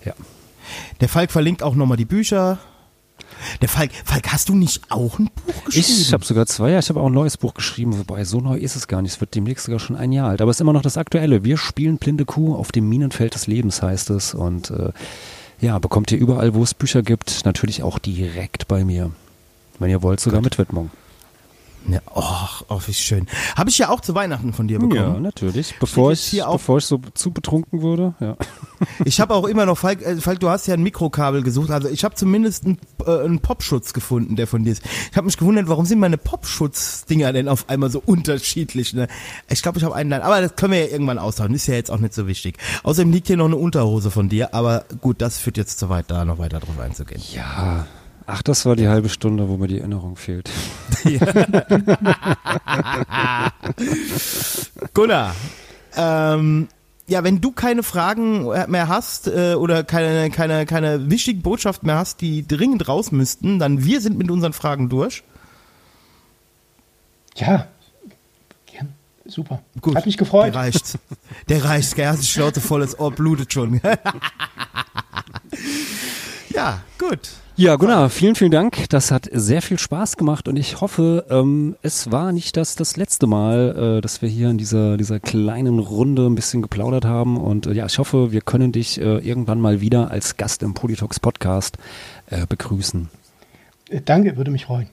ja. 0.05 0.13
Der 1.01 1.09
Falk 1.09 1.31
verlinkt 1.31 1.63
auch 1.63 1.75
nochmal 1.75 1.97
die 1.97 2.05
Bücher. 2.05 2.59
Der 3.61 3.69
Falk, 3.69 3.91
Falk, 4.05 4.33
hast 4.33 4.49
du 4.49 4.55
nicht 4.55 4.83
auch 4.91 5.19
ein 5.19 5.31
Buch 5.47 5.65
geschrieben? 5.65 5.87
Ich 6.01 6.13
habe 6.13 6.25
sogar 6.25 6.47
zwei, 6.47 6.71
ja, 6.71 6.79
ich 6.79 6.89
habe 6.89 7.01
auch 7.01 7.07
ein 7.07 7.13
neues 7.13 7.37
Buch 7.37 7.55
geschrieben, 7.55 7.99
wobei 7.99 8.25
so 8.25 8.41
neu 8.41 8.57
ist 8.57 8.77
es 8.77 8.89
gar 8.89 9.03
nicht. 9.03 9.13
Es 9.13 9.21
wird 9.21 9.35
demnächst 9.35 9.67
sogar 9.67 9.81
schon 9.81 9.97
ein 9.97 10.13
Jahr 10.13 10.31
alt. 10.31 10.41
Aber 10.41 10.51
es 10.51 10.57
ist 10.57 10.61
immer 10.61 10.73
noch 10.73 10.83
das 10.83 10.97
Aktuelle. 10.97 11.45
Wir 11.45 11.57
spielen 11.57 11.99
blinde 11.99 12.25
Kuh 12.25 12.55
auf 12.55 12.73
dem 12.73 12.89
Minenfeld 12.89 13.35
des 13.35 13.47
Lebens, 13.47 13.83
heißt 13.83 14.11
es. 14.11 14.35
Und 14.35 14.71
äh, 14.71 14.93
ja, 15.61 15.79
bekommt 15.79 16.11
ihr 16.13 16.19
überall, 16.19 16.55
wo 16.55 16.63
es 16.63 16.75
Bücher 16.75 17.03
gibt, 17.03 17.45
natürlich 17.45 17.83
auch 17.83 17.99
direkt 17.99 18.69
bei 18.69 18.85
mir. 18.85 19.11
Wenn 19.79 19.91
ihr 19.91 20.03
wollt, 20.03 20.21
sogar 20.21 20.41
mit 20.41 20.59
Widmung. 20.59 20.91
Ja, 21.87 22.01
oh, 22.15 22.23
oh, 22.69 22.81
wie 22.87 22.93
schön. 22.93 23.27
Habe 23.57 23.71
ich 23.71 23.79
ja 23.79 23.89
auch 23.89 24.01
zu 24.01 24.15
Weihnachten 24.15 24.53
von 24.53 24.69
dir 24.69 24.79
bekommen. 24.79 24.95
Ja, 25.15 25.21
natürlich. 25.21 25.75
Bevor 25.81 26.13
ich, 26.13 26.21
hier 26.21 26.49
auf- 26.49 26.61
bevor 26.61 26.79
ich 26.79 26.85
so 26.85 27.01
zu 27.15 27.31
betrunken 27.31 27.81
wurde, 27.83 28.15
ja. 28.21 28.37
Ich 29.05 29.21
habe 29.21 29.35
auch 29.35 29.45
immer 29.47 29.67
noch, 29.67 29.77
Falk, 29.79 30.03
äh, 30.03 30.17
Falk, 30.17 30.39
du 30.41 30.49
hast 30.51 30.67
ja 30.69 30.75
ein 30.75 30.83
Mikrokabel 30.83 31.43
gesucht. 31.43 31.71
Also 31.71 31.89
ich 31.89 32.05
habe 32.05 32.15
zumindest 32.15 32.65
einen, 32.65 32.79
äh, 33.07 33.25
einen 33.25 33.41
Popschutz 33.41 33.93
gefunden, 33.93 34.37
der 34.37 34.47
von 34.47 34.65
dir 34.65 34.73
ist. 34.73 34.83
Ich 35.11 35.17
habe 35.17 35.25
mich 35.27 35.37
gewundert, 35.37 35.69
warum 35.69 35.85
sind 35.87 35.99
meine 35.99 36.19
Popschutz-Dinger 36.19 37.33
denn 37.33 37.49
auf 37.49 37.69
einmal 37.69 37.91
so 37.91 38.03
unterschiedlich? 38.05 38.95
Ne? 38.95 39.09
Ich 39.49 39.63
glaube, 39.63 39.79
ich 39.79 39.85
habe 39.85 39.95
einen, 39.95 40.13
aber 40.13 40.41
das 40.41 40.55
können 40.57 40.73
wir 40.75 40.85
ja 40.87 40.93
irgendwann 40.93 41.19
austauschen. 41.19 41.55
Ist 41.55 41.67
ja 41.67 41.75
jetzt 41.75 41.91
auch 41.91 41.99
nicht 41.99 42.15
so 42.15 42.27
wichtig. 42.27 42.59
Außerdem 42.85 43.11
liegt 43.13 43.27
hier 43.27 43.37
noch 43.37 43.47
eine 43.47 43.57
Unterhose 43.57 44.11
von 44.11 44.29
dir, 44.29 44.55
aber 44.55 44.85
gut, 45.01 45.21
das 45.23 45.39
führt 45.39 45.57
jetzt 45.57 45.79
zu 45.79 45.89
weit, 45.89 46.11
da 46.11 46.25
noch 46.25 46.39
weiter 46.39 46.61
drauf 46.61 46.79
einzugehen. 46.79 47.23
Ja. 47.35 47.87
Ach, 48.31 48.43
das 48.43 48.67
war 48.67 48.77
die 48.77 48.89
halbe 48.89 49.09
Stunde, 49.09 49.49
wo 49.49 49.57
mir 49.57 49.69
die 49.69 49.79
Erinnerung 49.79 50.17
fehlt. 50.17 50.51
Gunnar, 54.93 55.35
ähm, 55.97 56.69
ja, 57.07 57.25
wenn 57.25 57.41
du 57.41 57.53
keine 57.53 57.83
Fragen 57.83 58.45
mehr 58.71 58.89
hast 58.89 59.29
äh, 59.29 59.55
oder 59.55 59.83
keine, 59.83 60.29
keine, 60.29 60.67
keine 60.67 61.11
wichtigen 61.11 61.41
Botschaften 61.41 61.87
mehr 61.87 61.97
hast, 61.97 62.21
die 62.21 62.47
dringend 62.47 62.87
raus 62.87 63.13
müssten, 63.13 63.59
dann 63.59 63.83
wir 63.83 64.03
sind 64.03 64.19
mit 64.19 64.31
unseren 64.31 64.53
Fragen 64.53 64.91
durch. 64.91 65.25
ja, 67.35 67.67
gern. 68.67 68.93
super. 69.25 69.63
Gut. 69.81 69.97
Hat 69.97 70.05
mich 70.05 70.19
gefreut. 70.19 70.53
Der 70.53 70.61
reicht. 70.61 70.99
Der 71.49 71.65
reicht, 71.65 71.97
gell? 71.97 72.09
Hast 72.09 72.21
die 72.21 72.27
Schnauze 72.27 72.61
voll, 72.61 72.83
das 72.83 73.01
Ohr 73.01 73.11
blutet 73.11 73.55
schon. 73.55 73.81
ja, 76.51 76.83
gut. 76.99 77.31
Ja, 77.59 77.75
Gunnar, 77.75 78.09
vielen, 78.09 78.37
vielen 78.37 78.53
Dank. 78.53 78.89
Das 78.89 79.11
hat 79.11 79.29
sehr 79.33 79.63
viel 79.63 79.81
Spaß 79.81 80.17
gemacht 80.17 80.47
und 80.47 80.57
ich 80.57 80.81
hoffe, 80.81 81.27
ähm, 81.29 81.75
es 81.83 82.13
war 82.13 82.31
nicht 82.31 82.57
das, 82.57 82.77
das 82.77 82.97
letzte 82.97 83.27
Mal, 83.27 83.97
äh, 83.97 84.01
dass 84.01 84.23
wir 84.23 84.29
hier 84.29 84.49
in 84.49 84.59
dieser, 84.59 84.97
dieser 84.97 85.19
kleinen 85.19 85.81
Runde 85.81 86.27
ein 86.27 86.37
bisschen 86.37 86.63
geplaudert 86.63 87.05
haben. 87.05 87.37
Und 87.37 87.67
äh, 87.67 87.73
ja, 87.73 87.87
ich 87.87 87.99
hoffe, 87.99 88.31
wir 88.31 88.43
können 88.43 88.71
dich 88.71 89.01
äh, 89.01 89.19
irgendwann 89.19 89.61
mal 89.61 89.81
wieder 89.81 90.13
als 90.13 90.37
Gast 90.37 90.63
im 90.63 90.73
Politox 90.73 91.19
Podcast 91.19 91.79
äh, 92.31 92.47
begrüßen. 92.47 93.09
Äh, 93.91 94.03
Danke, 94.05 94.37
würde 94.37 94.53
mich 94.53 94.67
freuen. 94.67 94.87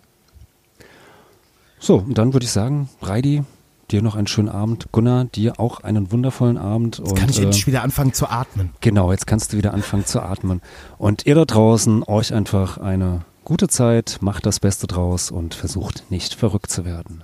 So, 1.78 1.98
und 1.98 2.18
dann 2.18 2.34
würde 2.34 2.46
ich 2.46 2.52
sagen, 2.52 2.90
Reidi, 3.00 3.44
dir 3.92 4.02
noch 4.02 4.16
einen 4.16 4.28
schönen 4.28 4.50
Abend. 4.50 4.88
Gunnar, 4.92 5.26
dir 5.26 5.60
auch 5.60 5.82
einen 5.82 6.12
wundervollen 6.12 6.58
Abend. 6.58 7.00
Jetzt 7.00 7.16
kann 7.16 7.30
ich 7.30 7.40
äh, 7.40 7.44
endlich 7.44 7.68
wieder 7.68 7.84
anfangen 7.84 8.14
zu 8.14 8.28
atmen. 8.30 8.72
Genau, 8.82 9.12
jetzt 9.12 9.28
kannst 9.28 9.54
du 9.54 9.58
wieder 9.58 9.74
anfangen 9.74 10.06
zu 10.06 10.22
atmen. 10.22 10.62
Und 10.98 11.26
ihr 11.26 11.36
da 11.36 11.46
draußen, 11.46 12.04
euch 12.04 12.34
einfach 12.34 12.78
eine 12.78 13.22
gute 13.44 13.68
Zeit, 13.68 14.18
macht 14.22 14.46
das 14.46 14.60
Beste 14.60 14.88
draus 14.88 15.32
und 15.32 15.54
versucht 15.54 16.10
nicht 16.10 16.34
verrückt 16.34 16.72
zu 16.72 16.86
werden. 16.86 17.24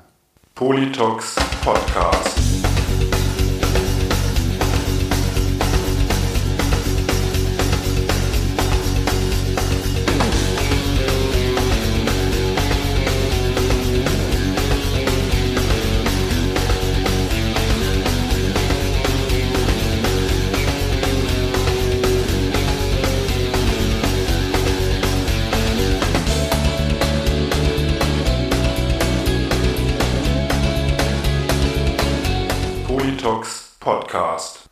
Politox 0.55 1.35
Podcast. 1.63 2.39
Podcast. 33.81 34.70